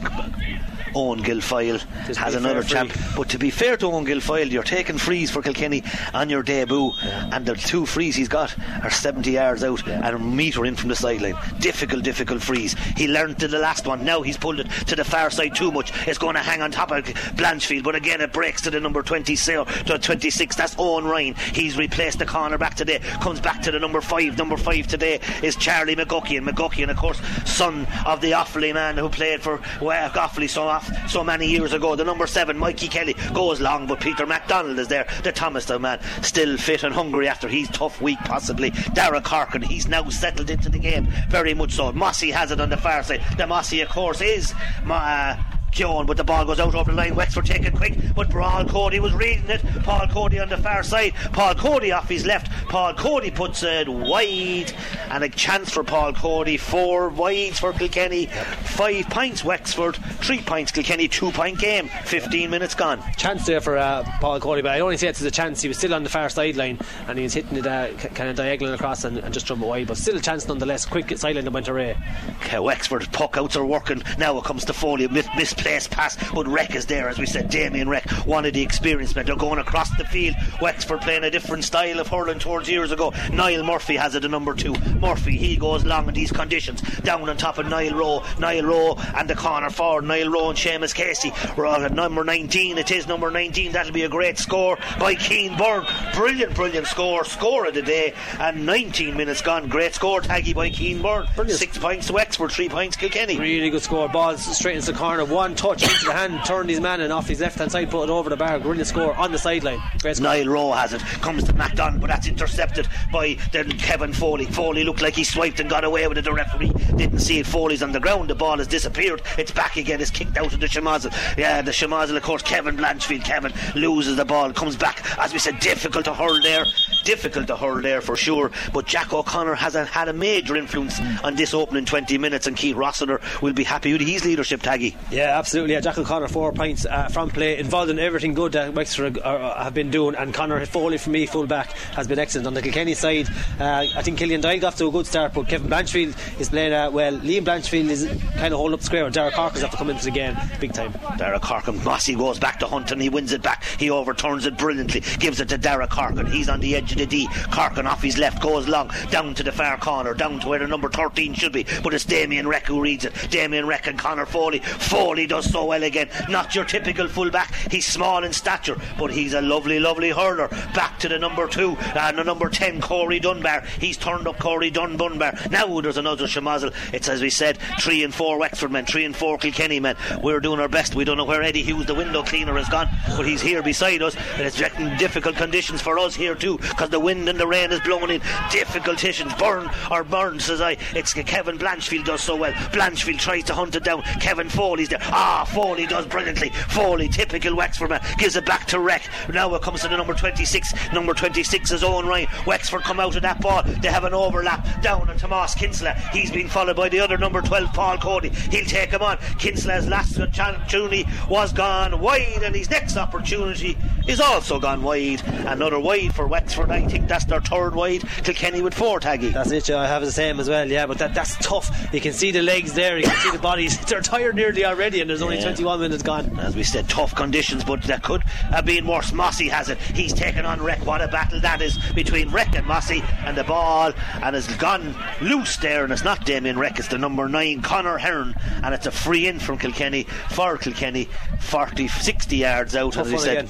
Owen 0.95 1.21
Guilfoyle 1.23 1.81
Just 2.07 2.19
has 2.19 2.35
another 2.35 2.63
champ. 2.63 2.91
But 3.15 3.29
to 3.29 3.37
be 3.37 3.49
fair 3.49 3.77
to 3.77 3.87
Owen 3.87 4.05
Guilfoyle, 4.05 4.49
you're 4.49 4.63
taking 4.63 4.97
frees 4.97 5.29
for 5.31 5.41
Kilkenny 5.41 5.83
on 6.13 6.29
your 6.29 6.43
debut, 6.43 6.91
and 7.01 7.45
the 7.45 7.55
two 7.55 7.85
frees 7.85 8.15
he's 8.15 8.27
got 8.29 8.55
are 8.83 8.89
70 8.89 9.31
yards 9.31 9.63
out 9.63 9.87
and 9.87 10.15
a 10.15 10.19
metre 10.19 10.65
in 10.65 10.75
from 10.75 10.89
the 10.89 10.95
sideline. 10.95 11.35
Difficult, 11.59 12.03
difficult 12.03 12.41
frees. 12.41 12.73
He 12.95 13.07
learned 13.07 13.39
to 13.39 13.47
the 13.47 13.59
last 13.59 13.85
one. 13.85 14.03
Now 14.05 14.21
he's 14.21 14.37
pulled 14.37 14.59
it 14.59 14.69
to 14.87 14.95
the 14.95 15.03
far 15.03 15.29
side 15.29 15.55
too 15.55 15.71
much. 15.71 15.91
It's 16.07 16.17
going 16.17 16.35
to 16.35 16.41
hang 16.41 16.61
on 16.61 16.71
top 16.71 16.91
of 16.91 17.03
Blanchfield, 17.05 17.83
but 17.83 17.95
again 17.95 18.21
it 18.21 18.31
breaks 18.33 18.61
to 18.61 18.69
the 18.71 18.79
number 18.79 19.01
20, 19.01 19.35
so- 19.35 19.65
to 19.65 19.97
26. 19.99 20.55
That's 20.55 20.75
Owen 20.77 21.05
Ryan. 21.05 21.35
He's 21.53 21.77
replaced 21.77 22.19
the 22.19 22.25
corner 22.25 22.57
back 22.57 22.75
today. 22.75 22.99
Comes 23.21 23.39
back 23.39 23.61
to 23.63 23.71
the 23.71 23.79
number 23.79 24.01
five. 24.01 24.37
Number 24.37 24.57
five 24.57 24.87
today 24.87 25.19
is 25.43 25.55
Charlie 25.55 25.95
McGuckin. 25.95 26.47
McGuckin, 26.47 26.89
of 26.89 26.97
course, 26.97 27.19
son 27.45 27.87
of 28.05 28.21
the 28.21 28.31
Offaly 28.31 28.73
man 28.73 28.97
who 28.97 29.09
played 29.09 29.41
for 29.41 29.61
well, 29.81 30.09
Offaly 30.11 30.49
so 30.49 30.61
off, 30.79 31.09
so 31.09 31.23
many 31.23 31.47
years 31.47 31.73
ago. 31.73 31.95
The 31.95 32.05
number 32.05 32.25
seven, 32.27 32.57
Mikey 32.57 32.87
Kelly, 32.87 33.15
goes 33.33 33.59
long, 33.59 33.85
but 33.87 33.99
Peter 33.99 34.25
MacDonald 34.25 34.79
is 34.79 34.87
there. 34.87 35.07
The 35.23 35.31
Thomastown 35.31 35.81
man, 35.81 35.99
still 36.21 36.57
fit 36.57 36.83
and 36.83 36.93
hungry 36.93 37.27
after 37.27 37.47
his 37.47 37.67
tough 37.69 38.01
week, 38.01 38.19
possibly. 38.19 38.71
Dara 38.93 39.21
Corkin, 39.21 39.61
he's 39.61 39.87
now 39.87 40.07
settled 40.09 40.49
into 40.49 40.69
the 40.69 40.79
game, 40.79 41.07
very 41.29 41.53
much 41.53 41.73
so. 41.73 41.91
Mossy 41.91 42.31
has 42.31 42.51
it 42.51 42.61
on 42.61 42.69
the 42.69 42.77
far 42.77 43.03
side. 43.03 43.21
The 43.37 43.45
Mossy, 43.45 43.81
of 43.81 43.89
course, 43.89 44.21
is. 44.21 44.53
Uh, 44.89 45.35
Keoghan, 45.71 46.05
but 46.07 46.17
the 46.17 46.23
ball 46.23 46.45
goes 46.45 46.59
out 46.59 46.75
over 46.75 46.91
the 46.91 46.97
line. 46.97 47.15
Wexford 47.15 47.45
take 47.45 47.63
it 47.63 47.73
quick, 47.75 47.95
but 48.15 48.29
Paul 48.29 48.65
Cody 48.65 48.99
was 48.99 49.13
reading 49.13 49.49
it. 49.49 49.61
Paul 49.83 50.07
Cody 50.07 50.39
on 50.39 50.49
the 50.49 50.57
far 50.57 50.83
side. 50.83 51.13
Paul 51.33 51.55
Cody 51.55 51.91
off 51.91 52.09
his 52.09 52.25
left. 52.25 52.51
Paul 52.69 52.93
Cody 52.93 53.31
puts 53.31 53.63
it 53.63 53.87
wide, 53.87 54.73
and 55.09 55.23
a 55.23 55.29
chance 55.29 55.71
for 55.71 55.83
Paul 55.83 56.13
Cody. 56.13 56.57
Four 56.57 57.09
wides 57.09 57.59
for 57.59 57.73
Kilkenny. 57.73 58.27
Five 58.27 59.09
points 59.09 59.43
Wexford, 59.43 59.95
three 60.21 60.41
points 60.41 60.71
Kilkenny. 60.71 61.07
Two 61.07 61.31
point 61.31 61.59
game. 61.59 61.89
Fifteen 62.05 62.49
minutes 62.49 62.75
gone. 62.75 63.01
Chance 63.17 63.45
there 63.45 63.61
for 63.61 63.77
uh, 63.77 64.03
Paul 64.19 64.39
Cody, 64.39 64.61
but 64.61 64.71
I 64.71 64.79
only 64.79 64.97
say 64.97 65.07
it 65.07 65.19
as 65.19 65.25
a 65.25 65.31
chance. 65.31 65.61
He 65.61 65.67
was 65.67 65.77
still 65.77 65.93
on 65.93 66.03
the 66.03 66.09
far 66.09 66.29
sideline 66.29 66.79
and 67.07 67.17
he 67.17 67.23
was 67.23 67.33
hitting 67.33 67.57
it 67.57 67.65
uh, 67.67 67.91
kind 67.93 68.29
of 68.29 68.35
diagonal 68.35 68.73
across 68.73 69.03
and, 69.03 69.17
and 69.17 69.33
just 69.33 69.47
from 69.47 69.61
away, 69.63 69.83
but 69.85 69.97
still 69.97 70.17
a 70.17 70.21
chance 70.21 70.47
nonetheless. 70.47 70.85
Quick 70.85 71.17
sideline 71.17 71.45
that 71.45 71.51
went 71.51 71.67
away. 71.67 71.97
Okay, 72.41 72.59
Wexford 72.59 73.11
puck 73.11 73.37
outs 73.37 73.55
are 73.55 73.65
working. 73.65 74.01
Now 74.17 74.37
it 74.37 74.43
comes 74.43 74.65
to 74.65 74.73
Foley, 74.73 75.07
mis- 75.07 75.27
misplaced 75.59 75.91
pass, 75.91 76.17
but 76.33 76.47
Reck 76.47 76.75
is 76.75 76.85
there, 76.85 77.09
as 77.09 77.19
we 77.19 77.25
said. 77.25 77.49
Damien 77.49 77.89
Reck, 77.89 78.09
one 78.25 78.45
of 78.45 78.53
the 78.53 78.61
experienced 78.61 79.15
men. 79.15 79.25
They're 79.25 79.35
going 79.35 79.59
across 79.59 79.89
the 79.97 80.05
field. 80.05 80.35
Wexford 80.61 81.01
playing 81.01 81.23
a 81.25 81.29
different 81.29 81.63
style 81.65 81.99
of 81.99 82.07
hurling 82.07 82.39
towards 82.39 82.69
years 82.69 82.91
ago. 82.91 83.13
Niall 83.33 83.63
Murphy 83.63 83.95
has 83.95 84.15
it, 84.15 84.23
a 84.23 84.29
number 84.29 84.53
two. 84.53 84.73
Murphy, 84.99 85.37
he 85.37 85.57
goes 85.57 85.83
long 85.83 86.07
in 86.07 86.13
these 86.13 86.31
conditions. 86.31 86.81
Down 86.99 87.27
on 87.27 87.37
top 87.37 87.57
of 87.57 87.67
Niall 87.67 87.95
Rowe. 87.95 88.23
Niall 88.39 88.63
Rowe 88.63 88.95
and 89.15 89.29
the 89.29 89.35
corner 89.35 89.69
forward. 89.69 90.05
Niall 90.05 90.29
Rowe 90.29 90.49
and 90.49 90.57
Seamus 90.57 90.95
Casey. 90.95 91.33
We're 91.57 91.65
on 91.65 91.83
at 91.83 91.93
number 91.93 92.23
19. 92.23 92.77
It 92.77 92.91
is 92.91 93.07
number 93.07 93.29
19. 93.29 93.73
That'll 93.73 93.91
be 93.91 94.03
a 94.03 94.09
great 94.09 94.37
score 94.37 94.77
by 94.97 95.15
Keane 95.15 95.57
Byrne. 95.57 95.85
Brilliant, 96.13 96.55
brilliant 96.55 96.87
score. 96.87 97.25
Score 97.25 97.67
of 97.67 97.73
the 97.73 97.81
day. 97.81 98.13
And 98.39 98.65
19 98.65 99.17
minutes 99.17 99.41
gone. 99.41 99.67
Great 99.67 99.93
score, 99.93 100.21
Taggy 100.21 100.55
by 100.55 100.69
Keane 100.69 101.01
Byrne. 101.01 101.27
Brilliant. 101.35 101.59
Six 101.59 101.77
points 101.77 102.07
to 102.07 102.13
Wexford, 102.13 102.51
three 102.51 102.69
points 102.69 102.95
Kilkenny. 102.95 103.37
Really 103.37 103.69
good 103.69 103.81
score. 103.81 104.07
Balls 104.07 104.45
straight 104.57 104.77
into 104.77 104.91
the 104.91 104.97
corner. 104.97 105.25
One 105.25 105.48
one 105.49 105.55
touch 105.55 105.83
into 105.83 106.05
the 106.05 106.13
hand, 106.13 106.39
turned 106.45 106.69
his 106.69 106.79
man 106.79 107.01
and 107.01 107.11
off 107.11 107.27
his 107.27 107.39
left 107.39 107.57
hand 107.57 107.71
side, 107.71 107.89
put 107.89 108.03
it 108.03 108.09
over 108.09 108.29
the 108.29 108.37
bar. 108.37 108.59
Brilliant 108.59 108.87
score 108.87 109.15
on 109.15 109.31
the 109.31 109.37
sideline. 109.37 109.81
Great 110.01 110.17
score. 110.17 110.29
Niall 110.29 110.47
Rowe 110.47 110.71
has 110.71 110.93
it, 110.93 111.01
comes 111.21 111.43
to 111.45 111.53
MacDonald, 111.53 112.01
but 112.01 112.07
that's 112.07 112.27
intercepted 112.27 112.87
by 113.11 113.35
the 113.51 113.63
Kevin 113.79 114.13
Foley. 114.13 114.45
Foley 114.45 114.83
looked 114.83 115.01
like 115.01 115.15
he 115.15 115.23
swiped 115.23 115.59
and 115.59 115.69
got 115.69 115.83
away 115.83 116.07
with 116.07 116.17
it. 116.17 116.23
The 116.23 116.33
referee 116.33 116.71
didn't 116.95 117.19
see 117.19 117.39
it. 117.39 117.47
Foley's 117.47 117.81
on 117.81 117.91
the 117.91 117.99
ground. 117.99 118.29
The 118.29 118.35
ball 118.35 118.57
has 118.57 118.67
disappeared. 118.67 119.21
It's 119.37 119.51
back 119.51 119.77
again. 119.77 120.01
It's 120.01 120.11
kicked 120.11 120.37
out 120.37 120.53
of 120.53 120.59
the 120.59 120.67
Shemazel. 120.67 121.11
Yeah, 121.37 121.61
the 121.61 121.71
Shemazel, 121.71 122.15
of 122.15 122.23
course, 122.23 122.43
Kevin 122.43 122.77
Blanchfield. 122.77 123.23
Kevin 123.23 123.53
loses 123.75 124.17
the 124.17 124.25
ball, 124.25 124.53
comes 124.53 124.75
back. 124.75 125.03
As 125.17 125.33
we 125.33 125.39
said, 125.39 125.59
difficult 125.59 126.05
to 126.05 126.13
hurl 126.13 126.41
there. 126.41 126.65
Difficult 127.03 127.47
to 127.47 127.55
hurl 127.55 127.81
there 127.81 128.01
for 128.01 128.15
sure. 128.15 128.51
But 128.73 128.85
Jack 128.85 129.13
O'Connor 129.13 129.55
has 129.55 129.73
a, 129.75 129.85
had 129.85 130.09
a 130.09 130.13
major 130.13 130.55
influence 130.55 130.99
on 131.23 131.35
this 131.35 131.53
opening 131.53 131.85
20 131.85 132.17
minutes, 132.19 132.45
and 132.45 132.55
Keith 132.55 132.75
Rossiter 132.75 133.19
will 133.41 133.53
be 133.53 133.63
happy 133.63 133.93
with 133.93 134.01
his 134.01 134.25
leadership, 134.25 134.61
Taggy. 134.61 134.95
Yeah, 135.09 135.38
absolutely. 135.39 135.73
Yeah, 135.73 135.79
Jack 135.79 135.97
O'Connor, 135.97 136.27
four 136.27 136.51
points 136.51 136.85
uh, 136.85 137.07
from 137.07 137.29
play, 137.29 137.57
involved 137.57 137.89
in 137.89 137.97
everything 137.97 138.33
good 138.33 138.51
that 138.51 138.73
Wexford 138.73 139.17
uh, 139.17 139.21
uh, 139.21 139.63
have 139.63 139.73
been 139.73 139.89
doing. 139.89 140.15
And 140.15 140.33
Connor 140.33 140.63
Foley, 140.65 140.97
for 140.97 141.09
me, 141.09 141.25
full 141.25 141.47
back, 141.47 141.71
has 141.95 142.07
been 142.07 142.19
excellent. 142.19 142.47
On 142.47 142.53
the 142.53 142.61
Kilkenny 142.61 142.93
side, 142.93 143.27
uh, 143.59 143.87
I 143.95 144.01
think 144.01 144.17
Killian 144.17 144.41
Doyle 144.41 144.59
got 144.59 144.75
to 144.77 144.87
a 144.87 144.91
good 144.91 145.07
start, 145.07 145.33
but 145.33 145.47
Kevin 145.47 145.69
Blanchfield 145.69 146.39
is 146.39 146.49
playing 146.49 146.73
uh, 146.73 146.91
well. 146.91 147.17
Liam 147.19 147.43
Blanchfield 147.43 147.89
is 147.89 148.05
kind 148.35 148.53
of 148.53 148.59
holding 148.59 148.75
up 148.75 148.83
square. 148.83 149.09
Derek 149.09 149.33
Harkins 149.33 149.61
have 149.61 149.71
to 149.71 149.77
come 149.77 149.89
into 149.89 150.05
the 150.05 150.11
game 150.11 150.35
big 150.59 150.73
time. 150.73 150.93
Derek 151.17 151.43
Harkin, 151.43 151.83
Mossy 151.83 152.15
goes 152.15 152.37
back 152.37 152.59
to 152.59 152.67
Hunt 152.67 152.91
and 152.91 153.01
he 153.01 153.09
wins 153.09 153.31
it 153.31 153.41
back. 153.41 153.63
He 153.63 153.89
overturns 153.89 154.45
it 154.45 154.57
brilliantly, 154.57 155.01
gives 155.19 155.39
it 155.39 155.49
to 155.49 155.57
Derek 155.57 155.91
Harkin. 155.91 156.25
He's 156.27 156.49
on 156.49 156.59
the 156.59 156.75
edge 156.75 156.91
of 156.91 156.97
the 156.97 157.05
D. 157.05 157.25
Harkin 157.25 157.87
off 157.87 158.01
his 158.01 158.17
left 158.17 158.41
goes 158.41 158.67
long, 158.67 158.91
down 159.09 159.33
to 159.35 159.43
the 159.43 159.51
far 159.51 159.77
corner, 159.77 160.13
down 160.13 160.39
to 160.41 160.47
where 160.49 160.59
the 160.59 160.67
number 160.67 160.89
13 160.89 161.33
should 161.33 161.53
be. 161.53 161.65
But 161.83 161.93
it's 161.93 162.05
Damien 162.05 162.47
Reck 162.47 162.65
who 162.65 162.81
reads 162.81 163.05
it. 163.05 163.13
Damien 163.29 163.67
Reck 163.67 163.87
and 163.87 163.97
Connor 163.97 164.25
Foley. 164.25 164.59
Foley 164.59 165.27
does 165.29 165.49
so 165.49 165.65
well 165.65 165.83
again. 165.83 166.09
Not 166.27 166.55
your 166.55 166.65
typical 166.65 167.07
fullback. 167.07 167.53
He's 167.71 167.85
small 167.85 168.23
in 168.23 168.33
stature, 168.33 168.77
but 168.97 169.11
he's 169.11 169.33
a 169.33 169.41
lovely, 169.41 169.79
lovely 169.79 170.09
hurler. 170.09 170.47
Back 170.73 170.99
to 170.99 171.07
the 171.07 171.19
number 171.19 171.47
two 171.47 171.77
and 171.95 172.17
the 172.17 172.23
number 172.23 172.49
10, 172.49 172.81
Corey 172.81 173.19
Dunbar. 173.19 173.61
He's 173.79 173.97
turned 173.97 174.27
up 174.27 174.39
Corey 174.39 174.69
Dun 174.69 174.97
Dunbar. 174.97 175.37
Now 175.49 175.79
there's 175.81 175.97
another 175.97 176.25
Shemazel. 176.25 176.73
It's 176.93 177.09
as 177.09 177.21
we 177.21 177.29
said, 177.29 177.57
three 177.79 178.03
and 178.03 178.13
four 178.13 178.39
Wexford 178.39 178.71
men, 178.71 178.85
three 178.85 179.05
and 179.05 179.15
four 179.15 179.37
Kilkenny 179.37 179.79
men. 179.79 179.95
We're 180.21 180.39
doing 180.39 180.59
our 180.59 180.67
best. 180.67 180.95
We 180.95 181.05
don't 181.05 181.17
know 181.17 181.25
where 181.25 181.43
Eddie 181.43 181.63
Hughes, 181.63 181.85
the 181.85 181.95
window 181.95 182.23
cleaner, 182.23 182.55
has 182.57 182.69
gone, 182.69 182.87
but 183.15 183.25
he's 183.25 183.41
here 183.41 183.61
beside 183.61 184.01
us, 184.01 184.15
and 184.35 184.41
it's 184.41 184.57
difficult 184.99 185.35
conditions 185.35 185.81
for 185.81 185.99
us 185.99 186.15
here 186.15 186.35
too, 186.35 186.57
because 186.57 186.89
the 186.89 186.99
wind 186.99 187.29
and 187.29 187.39
the 187.39 187.47
rain 187.47 187.71
is 187.71 187.79
blowing 187.81 188.09
in. 188.09 188.21
Difficult 188.51 188.97
conditions. 188.99 189.33
Burn 189.35 189.69
or 189.91 190.03
burn, 190.03 190.39
says 190.39 190.61
I. 190.61 190.77
It's 190.95 191.13
Kevin 191.13 191.57
Blanchfield 191.57 192.05
does 192.05 192.21
so 192.21 192.35
well. 192.35 192.53
Blanchfield 192.53 193.19
tries 193.19 193.43
to 193.45 193.53
hunt 193.53 193.75
it 193.75 193.83
down. 193.83 194.01
Kevin 194.19 194.49
Foley's 194.49 194.89
there. 194.89 194.99
Ah, 195.21 195.43
Foley 195.43 195.85
does 195.85 196.05
brilliantly. 196.05 196.47
Foley, 196.69 197.09
typical 197.09 197.53
Wexford 197.53 197.89
man, 197.89 198.01
gives 198.17 198.37
it 198.37 198.45
back 198.45 198.65
to 198.67 198.79
Reck. 198.79 199.01
Now 199.27 199.53
it 199.53 199.61
comes 199.61 199.81
to 199.81 199.89
the 199.89 199.97
number 199.97 200.13
26. 200.13 200.93
Number 200.93 201.13
26 201.13 201.71
is 201.71 201.83
Owen 201.83 202.05
Ryan. 202.05 202.29
Wexford 202.45 202.83
come 202.83 203.01
out 203.01 203.17
of 203.17 203.21
that 203.23 203.41
ball. 203.41 203.63
They 203.63 203.89
have 203.89 204.05
an 204.05 204.13
overlap 204.13 204.81
down 204.81 205.09
on 205.09 205.17
Tomas 205.17 205.55
Kinsella. 205.55 205.93
He's 206.13 206.31
been 206.31 206.47
followed 206.47 206.77
by 206.77 206.87
the 206.87 207.01
other 207.01 207.17
number 207.17 207.41
12, 207.41 207.73
Paul 207.73 207.97
Cody. 207.97 208.29
He'll 208.29 208.63
take 208.63 208.91
him 208.91 209.01
on. 209.01 209.17
Kinsella's 209.37 209.89
last 209.89 210.17
opportunity 210.17 211.05
was 211.29 211.51
gone 211.51 211.99
wide, 211.99 212.41
and 212.41 212.55
his 212.55 212.69
next 212.69 212.95
opportunity 212.95 213.77
is 214.07 214.21
also 214.21 214.57
gone 214.57 214.81
wide. 214.83 215.21
Another 215.45 215.81
wide 215.81 216.15
for 216.15 216.27
Wexford. 216.27 216.71
I 216.71 216.87
think 216.87 217.09
that's 217.09 217.25
their 217.25 217.41
third 217.41 217.75
wide. 217.75 218.07
Kilkenny 218.23 218.61
with 218.61 218.73
four, 218.73 219.01
Taggy. 219.01 219.33
That's 219.33 219.51
it, 219.51 219.69
I 219.69 219.85
have 219.85 220.01
the 220.01 220.13
same 220.13 220.39
as 220.39 220.47
well, 220.47 220.69
yeah, 220.69 220.85
but 220.85 220.97
that, 220.99 221.13
that's 221.13 221.35
tough. 221.45 221.69
You 221.93 221.99
can 221.99 222.13
see 222.13 222.31
the 222.31 222.41
legs 222.41 222.71
there, 222.73 222.97
you 222.97 223.03
can 223.03 223.17
see 223.17 223.31
the 223.31 223.39
bodies. 223.39 223.77
They're 223.85 223.99
tired 224.01 224.35
nearly 224.35 224.63
already, 224.63 225.01
and 225.01 225.08
there's 225.09 225.23
only 225.23 225.37
Yeah. 225.37 225.43
21 225.43 225.79
minutes 225.79 226.03
gone. 226.03 226.39
As 226.39 226.55
we 226.55 226.63
said, 226.63 226.87
tough 226.87 227.15
conditions, 227.15 227.63
but 227.63 227.81
that 227.83 228.03
could 228.03 228.21
have 228.51 228.65
been 228.65 228.85
worse. 228.85 229.11
Mossy 229.11 229.49
has 229.49 229.67
it. 229.67 229.79
He's 229.79 230.13
taken 230.13 230.45
on 230.45 230.61
Reck. 230.61 230.85
What 230.85 231.01
a 231.01 231.07
battle 231.07 231.39
that 231.41 231.61
is 231.61 231.77
between 231.93 232.29
Reck 232.29 232.55
and 232.55 232.65
Mossy 232.67 233.03
and 233.25 233.35
the 233.35 233.43
ball, 233.43 233.91
and 234.21 234.35
has 234.35 234.47
gone 234.57 234.95
loose 235.19 235.57
there. 235.57 235.83
And 235.83 235.91
it's 235.91 236.03
not 236.03 236.25
Damien 236.25 236.59
Reck, 236.59 236.77
it's 236.77 236.89
the 236.89 236.99
number 236.99 237.27
nine, 237.27 237.61
Connor 237.61 237.97
Hearn, 237.97 238.35
and 238.63 238.73
it's 238.75 238.85
a 238.85 238.91
free 238.91 239.27
in 239.27 239.39
from 239.39 239.57
Kilkenny 239.57 240.03
for 240.29 240.57
Kilkenny, 240.57 241.09
40, 241.39 241.87
60 241.87 242.37
yards 242.37 242.75
out. 242.75 242.93
Tough 242.93 243.07
as 243.07 243.11
we 243.11 243.17
said. 243.17 243.37
again. 243.45 243.49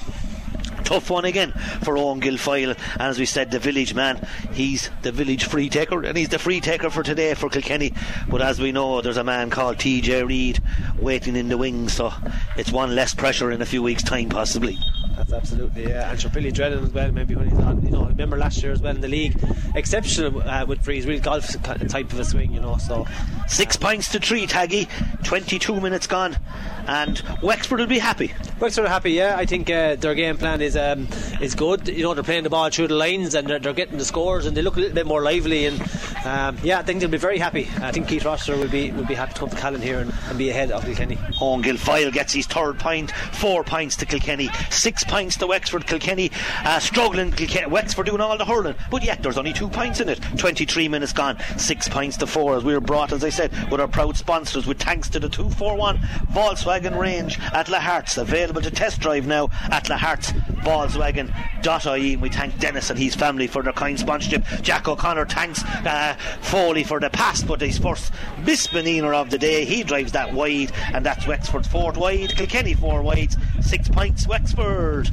Tough 0.84 1.10
one 1.10 1.26
again 1.26 1.52
for 1.84 1.98
Owen 1.98 2.20
Guilfoyle, 2.20 2.78
and 2.94 3.02
as 3.02 3.20
we 3.20 3.26
said, 3.26 3.52
the 3.52 3.60
village 3.60 3.94
man, 3.94 4.28
he's 4.54 4.89
the 5.02 5.12
village 5.12 5.46
free 5.46 5.70
taker, 5.70 6.04
and 6.04 6.18
he's 6.18 6.30
the 6.30 6.39
free 6.39 6.60
taker 6.60 6.89
for 6.89 7.04
today 7.04 7.34
for 7.34 7.50
Kilkenny. 7.50 7.94
But 8.28 8.42
as 8.42 8.60
we 8.60 8.72
know, 8.72 9.02
there's 9.02 9.18
a 9.18 9.24
man 9.24 9.50
called 9.50 9.78
TJ 9.78 10.28
Reid 10.28 10.62
waiting 11.00 11.36
in 11.36 11.50
the 11.50 11.58
wings, 11.58 11.94
so 11.94 12.13
it's 12.58 12.72
one 12.72 12.96
less 12.96 13.13
pressure 13.13 13.52
in 13.52 13.62
a 13.62 13.65
few 13.65 13.84
weeks' 13.84 14.04
time, 14.04 14.30
possibly. 14.30 14.78
That's 15.19 15.34
absolutely, 15.34 15.89
yeah. 15.89 16.10
And 16.10 16.19
sure, 16.19 16.32
Billy 16.32 16.49
Drennan 16.49 16.82
as 16.82 16.93
well, 16.93 17.12
maybe 17.12 17.36
when 17.36 17.49
he's 17.49 17.60
on. 17.60 17.84
You 17.84 17.91
know, 17.91 18.05
remember 18.05 18.38
last 18.38 18.63
year 18.63 18.71
as 18.71 18.82
well 18.82 18.95
in 18.95 19.01
the 19.01 19.10
league, 19.10 19.38
exceptional 19.75 20.41
uh, 20.41 20.65
with 20.65 20.82
Frees, 20.82 21.05
real 21.05 21.19
golf 21.19 21.62
type 21.62 22.13
of 22.13 22.19
a 22.19 22.23
swing, 22.23 22.53
you 22.53 22.62
know. 22.62 22.77
So 22.77 23.05
Six 23.49 23.77
points 23.77 24.10
to 24.10 24.19
three, 24.19 24.45
Taggy. 24.45 24.88
22 25.23 25.82
minutes 25.82 26.05
gone, 26.05 26.38
and 26.86 27.21
Wexford 27.41 27.79
will 27.79 27.88
be 27.88 27.97
happy. 27.97 28.32
Wexford 28.60 28.86
are 28.86 28.89
happy, 28.89 29.12
yeah. 29.12 29.36
I 29.38 29.47
think 29.47 29.71
uh, 29.71 29.95
their 29.95 30.13
game 30.13 30.38
plan 30.38 30.62
is 30.62 30.77
um, 30.77 31.08
is 31.41 31.55
good. 31.55 31.88
You 31.88 32.03
know, 32.03 32.13
they're 32.13 32.23
playing 32.23 32.43
the 32.43 32.51
ball 32.51 32.69
through 32.69 32.89
the 32.89 32.95
lines 32.95 33.34
and 33.34 33.47
they're, 33.47 33.58
they're 33.58 33.73
getting 33.73 33.97
the 33.97 34.05
scores 34.05 34.45
and 34.45 34.55
they 34.55 34.62
look 34.62 34.77
a 34.77 34.82
little 34.82 34.93
bit 34.93 35.08
more 35.08 35.23
lively. 35.23 35.65
And 35.65 35.82
um, 36.25 36.58
yeah, 36.63 36.79
I 36.79 36.84
think 36.84 36.99
they'll 36.99 37.10
be 37.10 37.17
very 37.17 37.38
happy. 37.38 37.69
I 37.82 37.91
think 37.91 38.08
Keith 38.08 38.25
Rossiter 38.25 38.58
will 38.58 38.67
be 38.67 38.91
will 38.91 39.05
be 39.05 39.13
happy 39.13 39.34
to 39.34 39.39
come 39.39 39.49
to 39.49 39.55
Callan 39.55 39.82
here 39.82 39.99
and, 39.99 40.13
and 40.27 40.38
be 40.38 40.49
ahead 40.49 40.71
of 40.71 40.84
Kilkenny. 40.84 41.17
Owen 41.39 41.63
Guilfoyle 41.63 42.12
gets 42.12 42.34
his 42.34 42.45
third 42.45 42.77
pint, 42.79 43.12
four 43.12 43.63
points 43.63 43.95
to 43.97 44.05
Kilkenny, 44.05 44.49
six 44.69 45.03
points 45.03 45.38
to 45.38 45.47
Wexford. 45.47 45.88
Kilkenny 45.88 46.32
uh, 46.65 46.79
struggling, 46.79 47.32
Kilkenny, 47.32 47.67
Wexford 47.67 48.05
doing 48.05 48.21
all 48.21 48.38
the 48.38 48.45
hurling, 48.45 48.75
but 48.91 49.03
yet 49.03 49.23
there's 49.23 49.38
only 49.38 49.53
two 49.53 49.69
points 49.69 49.99
in 50.01 50.10
it. 50.10 50.19
23 50.38 50.88
minutes 50.88 51.13
gone, 51.13 51.38
six 51.58 51.88
points 51.88 52.17
to 52.17 52.27
four 52.27 52.55
as 52.55 52.63
we 52.63 52.73
were 52.73 52.82
brought, 52.82 53.13
as 53.13 53.23
I 53.23 53.29
said, 53.29 53.51
with 53.71 53.79
our 53.79 53.88
proud 53.88 54.17
sponsors, 54.17 54.67
with 54.67 54.79
thanks 54.79 55.10
to 55.10 55.19
the 55.19 55.29
241 55.29 55.97
Volkswagen 56.34 56.97
range 56.97 57.39
at 57.39 57.67
Lahart's, 57.67 58.17
available 58.17 58.62
to 58.62 58.71
test 58.71 58.99
drive 58.99 59.25
now 59.25 59.49
at 59.71 59.89
La 59.89 59.97
Hartz 59.97 60.32
Volkswagen.ie. 60.63 62.13
And 62.13 62.21
we 62.21 62.29
thank 62.29 62.58
Dennis 62.60 62.89
and 62.89 62.99
his 62.99 63.15
family 63.15 63.47
for 63.47 63.63
their 63.63 63.73
kind 63.73 63.99
sponsorship. 63.99 64.43
Jack 64.62 64.88
O'Connor 64.88 65.25
thanks 65.25 65.63
uh, 65.63 66.09
Foley 66.41 66.84
for 66.84 67.00
the 67.00 67.10
pass, 67.10 67.43
but 67.43 67.62
his 67.62 67.78
first 67.78 68.12
misdemeanour 68.43 69.13
of 69.13 69.30
the 69.30 69.38
day. 69.38 69.65
He 69.65 69.84
drives 69.84 70.12
that 70.13 70.34
wide, 70.34 70.72
and 70.93 71.06
that's 71.06 71.28
Wexford's 71.28 71.67
fourth 71.67 71.98
wide. 71.98 72.36
Kilkenny 72.36 72.74
four 72.74 73.02
wides, 73.02 73.38
six 73.62 73.88
points. 73.89 74.28
Wexford 74.28 75.10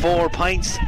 four 0.00 0.28
points 0.28 0.78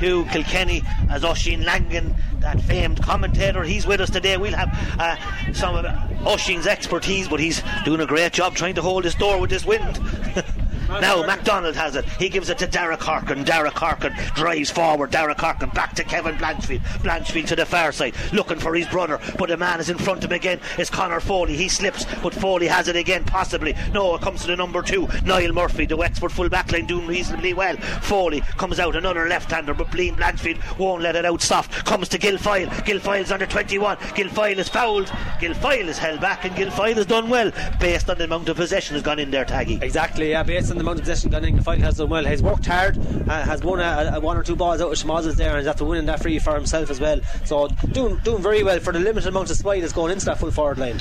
to 0.00 0.24
Kilkenny 0.26 0.82
as 1.10 1.24
Oisin 1.24 1.64
Langan, 1.64 2.14
that 2.40 2.60
famed 2.62 3.02
commentator, 3.02 3.62
he's 3.62 3.86
with 3.86 4.00
us 4.00 4.10
today. 4.10 4.36
We'll 4.36 4.54
have 4.54 4.68
uh, 4.98 5.52
some 5.52 5.74
of 5.74 5.86
Oisin's 6.26 6.66
expertise, 6.66 7.28
but 7.28 7.40
he's 7.40 7.62
doing 7.84 8.00
a 8.00 8.06
great 8.06 8.32
job 8.32 8.54
trying 8.54 8.74
to 8.74 8.82
hold 8.82 9.04
his 9.04 9.14
door 9.14 9.40
with 9.40 9.50
this 9.50 9.64
wind. 9.64 9.98
Now 10.88 11.22
MacDonald 11.24 11.76
has 11.76 11.96
it. 11.96 12.04
He 12.18 12.28
gives 12.28 12.48
it 12.48 12.58
to 12.58 12.66
Derek 12.66 13.02
Harkin. 13.02 13.44
Derek 13.44 13.78
Harkin 13.78 14.14
drives 14.34 14.70
forward. 14.70 15.10
Derek 15.10 15.38
Harkin 15.38 15.70
back 15.70 15.94
to 15.96 16.04
Kevin 16.04 16.36
Blanchfield. 16.36 16.80
Blanchfield 17.02 17.46
to 17.48 17.56
the 17.56 17.66
far 17.66 17.92
side, 17.92 18.14
looking 18.32 18.58
for 18.58 18.74
his 18.74 18.86
brother. 18.88 19.20
But 19.38 19.50
the 19.50 19.56
man 19.56 19.80
is 19.80 19.90
in 19.90 19.98
front 19.98 20.24
of 20.24 20.30
him 20.30 20.36
again. 20.36 20.60
It's 20.78 20.90
Connor 20.90 21.20
Foley. 21.20 21.56
He 21.56 21.68
slips, 21.68 22.06
but 22.22 22.34
Foley 22.34 22.66
has 22.66 22.88
it 22.88 22.96
again, 22.96 23.24
possibly. 23.24 23.74
No, 23.92 24.14
it 24.14 24.22
comes 24.22 24.40
to 24.42 24.46
the 24.48 24.56
number 24.56 24.82
two, 24.82 25.08
Niall 25.24 25.52
Murphy, 25.52 25.86
the 25.86 25.96
Wexford 25.96 26.32
full 26.32 26.48
back 26.48 26.72
line 26.72 26.86
doing 26.86 27.06
reasonably 27.06 27.54
well. 27.54 27.76
Foley 27.76 28.40
comes 28.56 28.80
out 28.80 28.96
another 28.96 29.28
left-hander, 29.28 29.74
but 29.74 29.90
Blean 29.90 30.16
Blanchfield 30.16 30.78
won't 30.78 31.02
let 31.02 31.16
it 31.16 31.24
out 31.24 31.42
soft. 31.42 31.84
Comes 31.84 32.08
to 32.08 32.18
Guilfoyle. 32.18 32.68
Guilfoyle's 32.84 33.30
under 33.30 33.46
21. 33.46 33.96
Guilfoyle 33.98 34.58
is 34.58 34.68
fouled. 34.68 35.06
Guilfoyle 35.40 35.88
is 35.88 35.98
held 35.98 36.20
back, 36.20 36.44
and 36.44 36.54
Guilfoyle 36.54 36.94
has 36.94 37.06
done 37.06 37.28
well 37.28 37.52
based 37.78 38.08
on 38.08 38.18
the 38.18 38.24
amount 38.24 38.48
of 38.48 38.56
possession 38.56 38.94
has 38.94 39.02
gone 39.02 39.18
in 39.18 39.30
there, 39.30 39.44
Taggy. 39.44 39.82
Exactly, 39.82 40.30
yeah. 40.30 40.42
Based 40.42 40.70
on 40.70 40.77
the 40.78 40.82
amount 40.82 40.98
of 40.98 41.04
possession 41.04 41.30
gone 41.30 41.44
in, 41.44 41.58
has 41.58 41.96
done 41.96 42.08
well. 42.08 42.24
He's 42.24 42.42
worked 42.42 42.66
hard, 42.66 42.96
uh, 42.98 43.42
has 43.42 43.62
won 43.62 43.80
a, 43.80 44.12
a 44.14 44.20
one 44.20 44.36
or 44.36 44.42
two 44.42 44.56
balls 44.56 44.80
out 44.80 44.92
of 44.92 44.98
Schmozels 44.98 45.36
there, 45.36 45.50
and 45.50 45.58
he's 45.58 45.66
after 45.66 45.84
winning 45.84 46.06
that 46.06 46.20
free 46.22 46.38
for 46.38 46.54
himself 46.54 46.90
as 46.90 47.00
well. 47.00 47.20
So 47.44 47.68
doing 47.92 48.16
doing 48.24 48.42
very 48.42 48.62
well 48.62 48.78
for 48.80 48.92
the 48.92 49.00
limited 49.00 49.28
amount 49.28 49.50
of 49.50 49.56
supply 49.56 49.80
that's 49.80 49.92
going 49.92 50.12
into 50.12 50.24
that 50.26 50.38
full 50.38 50.50
forward 50.50 50.78
line. 50.78 50.98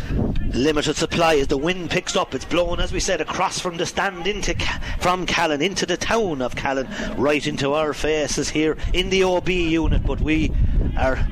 limited 0.53 0.95
supply 0.95 1.35
as 1.35 1.47
the 1.47 1.57
wind 1.57 1.89
picks 1.89 2.15
up. 2.15 2.33
It's 2.33 2.45
blowing, 2.45 2.79
as 2.79 2.91
we 2.91 2.99
said, 2.99 3.21
across 3.21 3.59
from 3.59 3.77
the 3.77 3.85
stand 3.85 4.27
into 4.27 4.55
from 4.99 5.25
Callan 5.25 5.61
into 5.61 5.85
the 5.85 5.97
town 5.97 6.41
of 6.41 6.55
Callan, 6.55 6.87
right 7.17 7.45
into 7.45 7.73
our 7.73 7.93
faces 7.93 8.49
here 8.49 8.77
in 8.93 9.09
the 9.09 9.23
OB 9.23 9.49
unit. 9.49 10.03
But 10.05 10.21
we 10.21 10.51
are. 10.97 11.25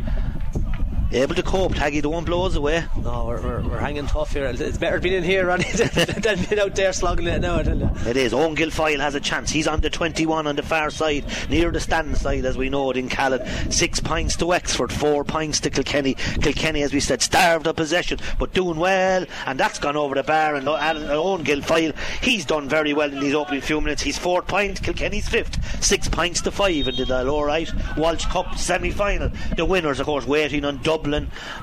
Able 1.15 1.35
to 1.35 1.43
cope. 1.43 1.73
Taggy, 1.73 2.01
the 2.01 2.09
one 2.09 2.25
blows 2.25 2.57
away. 2.57 2.85
No, 3.01 3.23
we're, 3.25 3.41
we're, 3.41 3.61
we're 3.61 3.79
hanging 3.79 4.05
tough 4.05 4.33
here. 4.33 4.47
It's 4.47 4.77
better 4.77 4.99
being 4.99 5.15
in 5.15 5.23
here, 5.23 5.45
Ronnie, 5.45 5.63
than 5.71 6.43
being 6.43 6.59
out 6.59 6.75
there 6.75 6.91
slogging 6.91 7.27
it 7.27 7.39
now, 7.39 7.59
I 7.59 7.63
tell 7.63 7.77
you. 7.77 7.89
It 8.05 8.17
is. 8.17 8.33
Owen 8.33 8.53
Guilfoyle 8.53 8.99
has 8.99 9.15
a 9.15 9.21
chance. 9.21 9.49
He's 9.49 9.65
on 9.65 9.79
the 9.79 9.89
21 9.89 10.45
on 10.45 10.57
the 10.57 10.61
far 10.61 10.89
side, 10.89 11.23
near 11.49 11.71
the 11.71 11.79
stand 11.79 12.17
side, 12.17 12.43
as 12.43 12.57
we 12.57 12.67
know 12.67 12.91
it 12.91 12.97
in 12.97 13.07
Callan. 13.07 13.71
Six 13.71 14.01
pints 14.01 14.35
to 14.37 14.45
Wexford, 14.45 14.91
four 14.91 15.23
pints 15.23 15.61
to 15.61 15.69
Kilkenny. 15.69 16.15
Kilkenny, 16.15 16.83
as 16.83 16.91
we 16.91 16.99
said, 16.99 17.21
starved 17.21 17.65
of 17.65 17.77
possession, 17.77 18.19
but 18.37 18.53
doing 18.53 18.77
well, 18.77 19.25
and 19.45 19.57
that's 19.57 19.79
gone 19.79 19.95
over 19.95 20.15
the 20.15 20.23
bar. 20.23 20.55
And 20.55 20.67
uh, 20.67 20.73
uh, 20.73 21.07
Owen 21.11 21.45
Guilfoyle, 21.45 21.95
he's 22.21 22.43
done 22.43 22.67
very 22.67 22.91
well 22.93 23.11
in 23.11 23.21
these 23.21 23.35
opening 23.35 23.61
few 23.61 23.79
minutes. 23.79 24.01
He's 24.01 24.17
fourth 24.17 24.47
point, 24.47 24.83
Kilkenny's 24.83 25.29
fifth, 25.29 25.81
six 25.81 26.09
pints 26.09 26.41
to 26.41 26.51
five 26.51 26.89
in 26.89 26.95
the 26.97 27.23
lower 27.23 27.45
right. 27.45 27.71
Walsh 27.95 28.25
Cup 28.25 28.57
semi 28.57 28.91
final. 28.91 29.29
The 29.55 29.63
winners, 29.63 30.01
of 30.01 30.07
course, 30.07 30.27
waiting 30.27 30.65
on 30.65 30.79
Dublin 30.79 31.04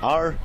or 0.03 0.39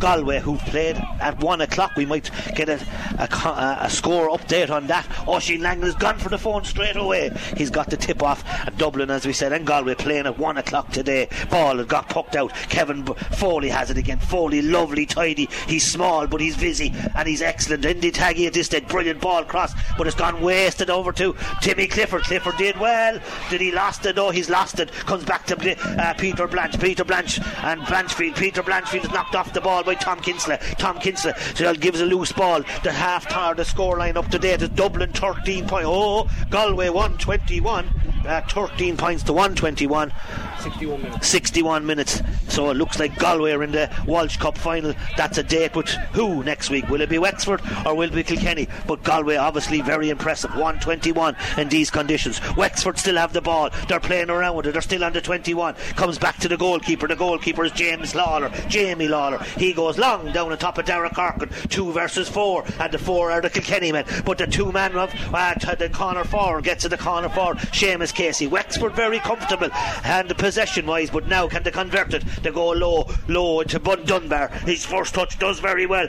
Galway, 0.00 0.40
who 0.40 0.56
played 0.56 0.96
at 1.20 1.38
one 1.40 1.60
o'clock. 1.60 1.92
We 1.96 2.06
might 2.06 2.30
get 2.56 2.68
a, 2.68 2.80
a, 3.18 3.78
a 3.82 3.90
score 3.90 4.30
update 4.30 4.70
on 4.70 4.86
that. 4.88 5.06
Oisin 5.28 5.60
Lang 5.60 5.82
has 5.82 5.94
gone 5.94 6.18
for 6.18 6.30
the 6.30 6.38
phone 6.38 6.64
straight 6.64 6.96
away. 6.96 7.30
He's 7.56 7.70
got 7.70 7.90
the 7.90 7.96
tip 7.96 8.22
off 8.22 8.44
at 8.48 8.76
Dublin, 8.78 9.10
as 9.10 9.26
we 9.26 9.32
said, 9.32 9.52
and 9.52 9.66
Galway 9.66 9.94
playing 9.94 10.26
at 10.26 10.38
one 10.38 10.56
o'clock 10.56 10.90
today. 10.90 11.28
Ball 11.50 11.76
has 11.76 11.86
got 11.86 12.08
pucked 12.08 12.34
out. 12.34 12.52
Kevin 12.70 13.04
Foley 13.04 13.68
has 13.68 13.90
it 13.90 13.98
again. 13.98 14.18
Foley, 14.18 14.62
lovely, 14.62 15.06
tidy. 15.06 15.48
He's 15.68 15.86
small, 15.86 16.26
but 16.26 16.40
he's 16.40 16.56
busy 16.56 16.92
and 17.14 17.28
he's 17.28 17.42
excellent. 17.42 17.84
Indy 17.84 18.10
Taggy 18.10 18.46
at 18.46 18.54
this 18.54 18.66
stage, 18.66 18.88
brilliant 18.88 19.20
ball 19.20 19.44
cross, 19.44 19.74
but 19.98 20.06
it's 20.06 20.16
gone 20.16 20.40
wasted 20.40 20.88
over 20.88 21.12
to 21.12 21.36
Timmy 21.60 21.86
Clifford. 21.86 22.22
Clifford 22.22 22.56
did 22.56 22.78
well. 22.78 23.20
Did 23.50 23.60
he 23.60 23.70
lost 23.70 24.06
it? 24.06 24.16
No, 24.16 24.30
he's 24.30 24.48
lost 24.48 24.80
it. 24.80 24.90
Comes 24.92 25.24
back 25.24 25.46
to 25.46 25.56
uh, 26.00 26.14
Peter 26.14 26.46
Blanche. 26.46 26.80
Peter 26.80 27.04
Blanche 27.04 27.38
and 27.62 27.82
Blanchfield. 27.82 28.36
Peter 28.36 28.62
Blanchfield 28.62 29.04
is 29.04 29.10
knocked 29.10 29.34
off 29.34 29.52
the 29.52 29.60
ball 29.60 29.82
by 29.90 30.00
Tom 30.00 30.20
Kinsella. 30.20 30.58
Tom 30.78 30.98
Kinsella 30.98 31.34
so 31.54 31.64
that 31.64 31.80
gives 31.80 32.00
a 32.00 32.06
loose 32.06 32.32
ball. 32.32 32.62
The 32.84 32.92
half 32.92 33.28
tar, 33.28 33.54
the 33.54 33.64
scoreline 33.64 34.16
up 34.16 34.28
to 34.28 34.38
date 34.38 34.62
is 34.62 34.68
Dublin 34.70 35.12
13 35.12 35.66
point. 35.66 35.84
Oh, 35.86 36.28
Galway 36.48 36.88
121. 36.90 37.88
Uh, 38.26 38.40
13 38.42 38.96
points 38.96 39.22
to 39.24 39.32
121. 39.32 40.12
61 40.60 41.02
minutes. 41.02 41.28
61 41.28 41.86
minutes. 41.86 42.22
So 42.48 42.70
it 42.70 42.76
looks 42.76 42.98
like 42.98 43.18
Galway 43.18 43.52
are 43.52 43.62
in 43.62 43.72
the 43.72 43.90
Walsh 44.06 44.36
Cup 44.36 44.58
final. 44.58 44.94
That's 45.16 45.38
a 45.38 45.42
date 45.42 45.74
with 45.74 45.88
who 46.12 46.42
next 46.44 46.70
week? 46.70 46.88
Will 46.88 47.00
it 47.00 47.08
be 47.08 47.18
Wexford 47.18 47.60
or 47.86 47.94
will 47.94 48.08
it 48.08 48.14
be 48.14 48.22
Kilkenny? 48.22 48.68
But 48.86 49.02
Galway 49.02 49.36
obviously 49.36 49.80
very 49.80 50.10
impressive. 50.10 50.50
121 50.50 51.36
in 51.56 51.68
these 51.68 51.90
conditions. 51.90 52.40
Wexford 52.56 52.98
still 52.98 53.16
have 53.16 53.32
the 53.32 53.40
ball. 53.40 53.70
They're 53.88 54.00
playing 54.00 54.30
around 54.30 54.56
with 54.56 54.66
it. 54.66 54.72
They're 54.72 54.82
still 54.82 55.04
under 55.04 55.20
21. 55.20 55.74
Comes 55.96 56.18
back 56.18 56.38
to 56.38 56.48
the 56.48 56.56
goalkeeper. 56.56 57.08
The 57.08 57.16
goalkeeper 57.16 57.64
is 57.64 57.72
James 57.72 58.14
Lawler. 58.14 58.50
Jamie 58.68 59.08
Lawler. 59.08 59.38
He 59.56 59.72
goes 59.72 59.98
long 59.98 60.32
down 60.32 60.52
on 60.52 60.58
top 60.58 60.78
of 60.78 60.84
Derek 60.84 61.12
Harkin. 61.12 61.50
Two 61.68 61.92
versus 61.92 62.28
four. 62.28 62.64
And 62.78 62.92
the 62.92 62.98
four 62.98 63.30
are 63.30 63.40
the 63.40 63.50
Kilkenny 63.50 63.92
men. 63.92 64.04
But 64.24 64.38
the 64.38 64.46
two 64.46 64.72
man 64.72 64.96
of 64.96 65.12
uh, 65.32 65.54
the 65.54 65.88
corner 65.90 66.24
four 66.24 66.60
gets 66.60 66.82
to 66.82 66.88
the 66.88 66.98
corner 66.98 67.28
four. 67.28 67.54
Seamus 67.54 68.14
Casey. 68.14 68.46
Wexford 68.46 68.92
very 68.92 69.18
comfortable. 69.20 69.70
And 70.04 70.28
the 70.28 70.34
possession 70.50 70.84
wise, 70.84 71.10
but 71.10 71.28
now 71.28 71.46
can 71.46 71.62
they 71.62 71.70
convert 71.70 72.12
it? 72.12 72.24
They 72.42 72.50
go 72.50 72.70
low, 72.70 73.08
low 73.28 73.60
into 73.60 73.78
Bud 73.78 74.04
Dunbar. 74.04 74.48
His 74.66 74.84
first 74.84 75.14
touch 75.14 75.38
does 75.38 75.60
very 75.60 75.86
well. 75.86 76.08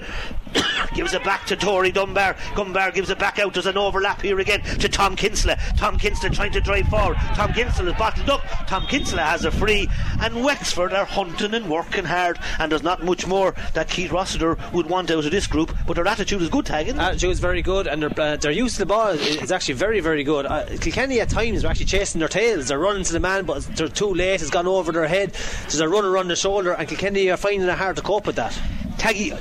gives 0.93 1.13
it 1.13 1.23
back 1.23 1.45
to 1.47 1.55
Corey 1.55 1.91
Dunbar. 1.91 2.35
Dunbar 2.55 2.91
gives 2.91 3.09
it 3.09 3.19
back 3.19 3.39
out. 3.39 3.53
There's 3.53 3.65
an 3.65 3.77
overlap 3.77 4.21
here 4.21 4.39
again 4.39 4.61
to 4.61 4.89
Tom 4.89 5.15
Kinsella. 5.15 5.57
Tom 5.77 5.97
Kinsella 5.97 6.33
trying 6.33 6.51
to 6.51 6.61
drive 6.61 6.87
forward. 6.87 7.17
Tom 7.35 7.53
Kinsella 7.53 7.91
is 7.91 7.97
bottled 7.97 8.29
up. 8.29 8.41
Tom 8.67 8.85
Kinsella 8.87 9.23
has 9.23 9.45
a 9.45 9.51
free. 9.51 9.87
And 10.21 10.43
Wexford 10.43 10.93
are 10.93 11.05
hunting 11.05 11.53
and 11.53 11.69
working 11.69 12.05
hard. 12.05 12.39
And 12.59 12.71
there's 12.71 12.83
not 12.83 13.03
much 13.03 13.25
more 13.27 13.55
that 13.73 13.89
Keith 13.89 14.11
Rossiter 14.11 14.57
would 14.73 14.87
want 14.87 15.11
out 15.11 15.25
of 15.25 15.31
this 15.31 15.47
group. 15.47 15.75
But 15.87 15.95
their 15.95 16.07
attitude 16.07 16.41
is 16.41 16.49
good, 16.49 16.65
Taggy. 16.65 16.97
Attitude 16.97 17.31
is 17.31 17.39
very 17.39 17.61
good. 17.61 17.87
And 17.87 18.03
their, 18.03 18.19
uh, 18.19 18.35
their 18.37 18.51
use 18.51 18.73
of 18.73 18.79
the 18.79 18.85
ball 18.87 19.09
is 19.09 19.51
actually 19.51 19.75
very, 19.75 19.99
very 19.99 20.23
good. 20.23 20.45
Uh, 20.45 20.65
Kilkenny 20.79 21.21
at 21.21 21.29
times 21.29 21.63
are 21.63 21.67
actually 21.67 21.85
chasing 21.85 22.19
their 22.19 22.27
tails. 22.27 22.67
They're 22.67 22.79
running 22.79 23.03
to 23.03 23.13
the 23.13 23.19
man, 23.19 23.45
but 23.45 23.63
they're 23.75 23.87
too 23.87 24.13
late. 24.13 24.41
It's 24.41 24.49
gone 24.49 24.67
over 24.67 24.91
their 24.91 25.07
head. 25.07 25.31
There's 25.63 25.79
a 25.79 25.89
runner 25.89 26.17
on 26.17 26.27
the 26.27 26.35
shoulder. 26.35 26.73
And 26.73 26.87
Kilkenny 26.87 27.29
are 27.29 27.37
finding 27.37 27.67
it 27.67 27.77
hard 27.77 27.95
to 27.95 28.01
cope 28.01 28.27
with 28.27 28.35
that. 28.35 28.59
Taggy, 28.97 29.37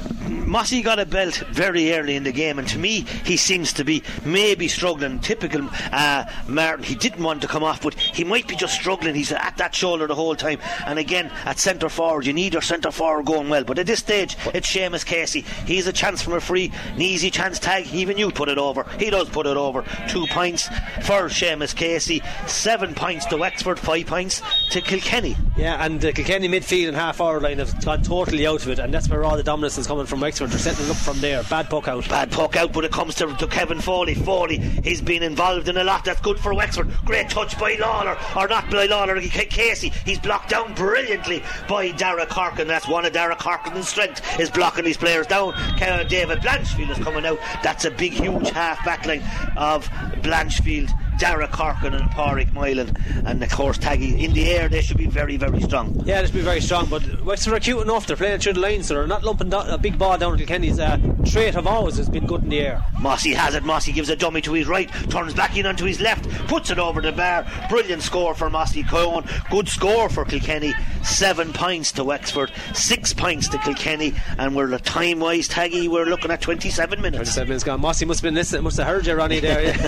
Mossy 0.47 0.83
got 0.83 0.99
a 0.99 1.07
belt 1.07 1.37
very 1.51 1.93
early 1.95 2.17
in 2.17 2.23
the 2.23 2.33
game, 2.33 2.59
and 2.59 2.67
to 2.69 2.79
me, 2.79 3.03
he 3.25 3.37
seems 3.37 3.73
to 3.75 3.85
be 3.85 4.03
maybe 4.25 4.69
struggling. 4.69 5.19
Typical 5.21 5.69
uh, 5.93 6.25
Martin, 6.47 6.85
he 6.85 6.95
didn't 6.95 7.23
want 7.23 7.43
to 7.43 7.49
come 7.49 7.63
off, 7.63 7.83
but 7.83 7.95
he 7.95 8.25
might 8.25 8.49
be 8.49 8.57
just 8.57 8.75
struggling. 8.75 9.15
He's 9.15 9.33
at 9.33 9.57
that 9.59 9.75
shoulder 9.75 10.07
the 10.07 10.15
whole 10.15 10.37
time. 10.37 10.59
And 10.87 10.99
again, 10.99 11.31
at 11.45 11.59
centre 11.59 11.89
forward, 11.89 12.27
you 12.27 12.33
need 12.33 12.53
your 12.53 12.63
centre 12.63 12.91
forward 12.91 13.27
going 13.27 13.49
well. 13.49 13.65
But 13.65 13.79
at 13.79 13.87
this 13.87 14.01
stage, 14.01 14.37
it's 14.55 14.71
Seamus 14.71 15.05
Casey. 15.05 15.43
He's 15.67 15.87
a 15.87 15.93
chance 15.93 16.23
from 16.23 16.35
a 16.35 16.41
free, 16.41 16.73
an 16.95 17.03
easy 17.03 17.31
chance 17.31 17.59
tag. 17.59 17.87
Even 17.93 18.19
you 18.19 18.31
put 18.31 18.49
it 18.49 18.59
over. 18.59 18.85
He 18.99 19.11
does 19.11 19.29
put 19.29 19.47
it 19.47 19.57
over. 19.57 19.85
Two 20.09 20.27
points 20.29 20.69
for 21.03 21.29
Seamus 21.29 21.75
Casey, 21.75 22.23
seven 22.47 22.95
points 22.95 23.27
to 23.27 23.37
Wexford, 23.37 23.79
five 23.79 24.07
points 24.07 24.43
to 24.71 24.81
Kilkenny. 24.81 25.37
Yeah, 25.57 25.85
and 25.85 26.01
the 26.01 26.13
Kilkenny 26.13 26.49
midfield 26.49 26.89
and 26.89 26.97
half 26.97 27.21
hour 27.21 27.41
line 27.41 27.59
have 27.59 27.85
gone 27.85 28.03
totally 28.03 28.47
out 28.47 28.63
of 28.63 28.69
it, 28.69 28.79
and 28.79 28.93
that's 28.93 29.09
where 29.09 29.25
all 29.25 29.37
the 29.41 29.45
dominance 29.45 29.79
is 29.79 29.87
coming 29.87 30.05
from 30.05 30.21
Wexford. 30.21 30.51
They're 30.51 30.59
setting 30.59 30.85
it 30.85 30.91
up 30.91 30.99
from 30.99 31.19
there. 31.21 31.43
Bad 31.45 31.71
puck 31.71 31.89
out. 31.89 32.07
Bad 32.11 32.31
puck 32.31 32.57
out, 32.57 32.75
but 32.75 32.85
it 32.85 32.93
comes 32.93 33.15
to, 33.15 33.35
to 33.37 33.47
Kevin 33.47 33.81
Foley. 33.81 34.15
Foley, 34.15 34.59
he's 34.59 35.01
been 35.01 35.23
involved 35.23 35.67
in 35.67 35.79
a 35.79 35.85
lot. 35.85 36.05
That's 36.05 36.21
good 36.21 36.39
for 36.39 36.53
Wexford. 36.53 36.93
Great 37.07 37.31
touch 37.31 37.59
by 37.59 37.75
Lawler, 37.77 38.19
or 38.37 38.49
not 38.49 38.71
by 38.71 38.85
Lawler, 38.85 39.19
Casey. 39.19 39.95
He's 40.05 40.19
blocked 40.19 40.51
down 40.51 40.75
brilliantly 40.75 41.43
by 41.67 41.91
Dara 41.93 42.27
Corkin. 42.27 42.67
That's 42.67 42.87
one 42.87 43.07
of 43.07 43.15
Dara 43.15 43.35
Corkin's 43.35 43.89
strength, 43.89 44.21
is 44.39 44.51
blocking 44.51 44.85
these 44.85 44.99
players 44.99 45.27
down. 45.27 45.55
David 45.79 46.41
Blanchfield 46.41 46.91
is 46.91 47.03
coming 47.03 47.25
out. 47.25 47.39
That's 47.63 47.87
a 47.87 47.91
big, 47.91 48.13
huge 48.13 48.51
half 48.51 48.85
back 48.85 49.07
line 49.07 49.23
of 49.57 49.89
Blanchfield. 50.21 50.91
Dara 51.21 51.47
Corkin 51.49 51.93
and 51.93 52.09
Pádraig 52.13 52.51
Moylan 52.55 52.97
and 53.27 53.43
of 53.43 53.51
course 53.51 53.77
Taggy. 53.77 54.19
In 54.19 54.33
the 54.33 54.51
air 54.51 54.71
they 54.71 54.81
should 54.81 54.97
be 54.97 55.05
very 55.05 55.37
very 55.37 55.61
strong. 55.61 55.95
Yeah 56.07 56.23
they 56.23 56.27
should 56.29 56.35
be 56.35 56.41
very 56.41 56.63
strong 56.63 56.87
but 56.87 57.03
Wexford 57.23 57.53
are 57.53 57.61
cute 57.61 57.83
enough 57.83 58.07
they're 58.07 58.17
playing 58.17 58.41
through 58.41 58.55
the 58.55 58.61
lines 58.61 58.87
so 58.87 58.95
they're 58.95 59.07
not 59.07 59.23
lumping 59.23 59.53
a 59.53 59.77
big 59.77 59.99
ball 59.99 60.17
down 60.17 60.33
to 60.33 60.39
Kilkenny's 60.39 60.81
uh, 60.81 60.97
trait 61.27 61.57
of 61.57 61.67
always 61.67 61.99
has 61.99 62.09
been 62.09 62.27
good 62.27 62.43
in 62.43 62.49
the 62.49 62.61
air. 62.61 62.83
Mossy 63.01 63.35
has 63.35 63.55
it. 63.55 63.65
Mossy 63.65 63.93
gives 63.93 64.09
a 64.09 64.17
dummy 64.17 64.41
to 64.41 64.55
his 64.55 64.67
right 64.67 64.91
turns 65.11 65.35
back 65.35 65.55
in 65.59 65.67
onto 65.67 65.85
his 65.85 66.01
left 66.01 66.27
puts 66.49 66.71
it 66.71 66.79
over 66.79 67.03
the 67.03 67.13
bar 67.13 67.47
brilliant 67.69 68.03
score 68.03 68.35
for 68.35 68.49
Mossy 68.49 68.83
Keoghan. 68.83 69.51
Good 69.51 69.69
score 69.69 70.09
for 70.09 70.25
Kilkenny. 70.25 70.73
Seven 71.03 71.53
points 71.53 71.93
to 71.93 72.05
Wexford 72.05 72.51
six 72.73 73.13
points 73.13 73.47
to 73.49 73.59
Kilkenny 73.59 74.15
and 74.39 74.57
we're 74.57 74.73
a 74.73 74.79
time 74.79 75.21
wise 75.21 75.51
Taggy 75.51 75.87
we're 75.87 76.07
looking 76.07 76.31
at 76.31 76.41
27 76.41 76.99
minutes. 76.99 77.19
27 77.35 77.49
minutes 77.49 77.65
gone. 77.65 77.83
Mossy 77.83 78.07
must 78.07 78.21
have 78.21 78.29
been 78.29 78.35
listening 78.35 78.65
must 78.65 78.79
have 78.79 78.87
heard 78.87 79.07
you 79.07 79.15
Ronnie 79.15 79.41
there. 79.41 79.61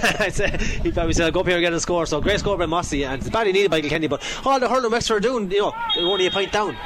He 0.82 0.90
probably 0.90 1.14
said 1.14 1.21
go 1.30 1.40
up 1.40 1.46
here 1.46 1.56
and 1.56 1.62
get 1.62 1.72
a 1.72 1.80
score. 1.80 2.06
So 2.06 2.20
great 2.20 2.40
score 2.40 2.56
by 2.56 2.66
Mossy 2.66 3.04
and 3.04 3.20
it's 3.20 3.30
badly 3.30 3.52
needed 3.52 3.70
by 3.70 3.80
Kilkenny 3.80 4.08
but 4.08 4.22
all 4.44 4.58
the 4.58 4.68
hurling 4.68 4.90
Wexford 4.90 5.18
are 5.18 5.20
doing 5.20 5.50
you 5.50 5.61
know 5.61 5.74
they're 5.94 6.04
only 6.04 6.26
a 6.26 6.30
point 6.30 6.52
down 6.52 6.76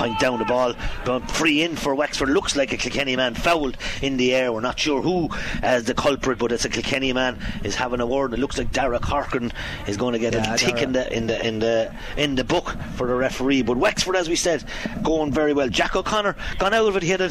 point 0.00 0.18
down 0.18 0.38
the 0.38 0.46
ball, 0.46 0.72
going 1.04 1.20
free 1.26 1.62
in 1.62 1.76
for 1.76 1.94
Wexford. 1.94 2.30
Looks 2.30 2.56
like 2.56 2.72
a 2.72 2.78
Kilkenny 2.78 3.16
man 3.16 3.34
fouled 3.34 3.76
in 4.00 4.16
the 4.16 4.34
air. 4.34 4.50
We're 4.50 4.62
not 4.62 4.78
sure 4.78 5.02
who 5.02 5.28
as 5.62 5.84
the 5.84 5.92
culprit, 5.92 6.38
but 6.38 6.52
it's 6.52 6.64
a 6.64 6.70
Kilkenny 6.70 7.12
man 7.12 7.38
is 7.64 7.74
having 7.74 8.00
a 8.00 8.06
word. 8.06 8.32
It 8.32 8.38
looks 8.38 8.56
like 8.56 8.72
Dara 8.72 8.98
Corkin 8.98 9.52
is 9.86 9.98
going 9.98 10.14
to 10.14 10.18
get 10.18 10.32
yeah, 10.32 10.54
a 10.54 10.56
tick 10.56 10.76
in 10.80 10.92
the 10.92 11.14
in 11.14 11.26
the 11.26 11.46
in 11.46 11.58
the 11.58 11.94
in 12.16 12.34
the 12.34 12.44
book 12.44 12.74
for 12.94 13.06
the 13.06 13.14
referee. 13.14 13.60
But 13.60 13.76
Wexford, 13.76 14.16
as 14.16 14.26
we 14.26 14.36
said, 14.36 14.64
going 15.02 15.32
very 15.32 15.52
well. 15.52 15.68
Jack 15.68 15.94
O'Connor 15.94 16.34
gone 16.58 16.72
out 16.72 16.88
of 16.88 16.96
it. 16.96 17.02
He 17.02 17.10
had 17.10 17.20
a, 17.20 17.30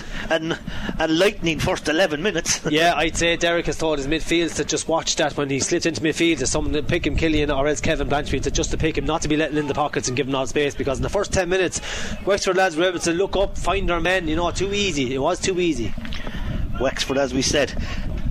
a 1.00 1.08
lightning 1.08 1.58
first 1.58 1.90
11 1.90 2.22
minutes. 2.22 2.62
yeah, 2.70 2.94
I'd 2.96 3.18
say 3.18 3.36
Derek 3.36 3.66
has 3.66 3.80
told 3.80 3.98
his 3.98 4.06
midfield 4.06 4.56
to 4.58 4.64
just 4.64 4.88
watch 4.88 5.16
that 5.16 5.36
when 5.38 5.50
he 5.50 5.60
slipped 5.60 5.88
into 5.88 6.02
midfield. 6.02 6.38
To 6.38 6.46
someone 6.46 6.74
to 6.74 6.84
pick 6.84 7.08
him, 7.08 7.16
Killian, 7.18 7.50
or 7.50 7.68
else 7.68 7.82
Kevin 7.82 8.08
Blanchfield, 8.08 8.44
to 8.44 8.52
just 8.52 8.70
to 8.70 8.78
pick 8.78 8.96
him, 8.96 9.06
not 9.06 9.24
to 9.24 9.28
be 9.28 9.38
letting 9.38 9.58
in 9.58 9.66
the 9.66 9.74
pockets 9.74 10.08
and 10.08 10.16
giving 10.16 10.36
all 10.36 10.46
space. 10.46 10.76
Because 10.76 11.00
in 11.00 11.04
the 11.04 11.10
first 11.10 11.34
10 11.34 11.50
minutes, 11.50 11.82
Wexford 12.26 12.59
lads 12.60 12.76
were 12.76 12.84
able 12.84 13.00
to 13.00 13.14
look 13.14 13.38
up, 13.38 13.58
find 13.58 13.88
their 13.88 14.02
men. 14.02 14.28
You 14.28 14.36
know, 14.36 14.52
too 14.52 14.74
easy. 14.74 15.16
It 15.16 15.20
was 15.20 15.40
too 15.40 15.62
easy. 15.62 15.94
Wexford, 16.82 17.18
as 17.18 17.34
we 17.34 17.42
said, 17.42 17.74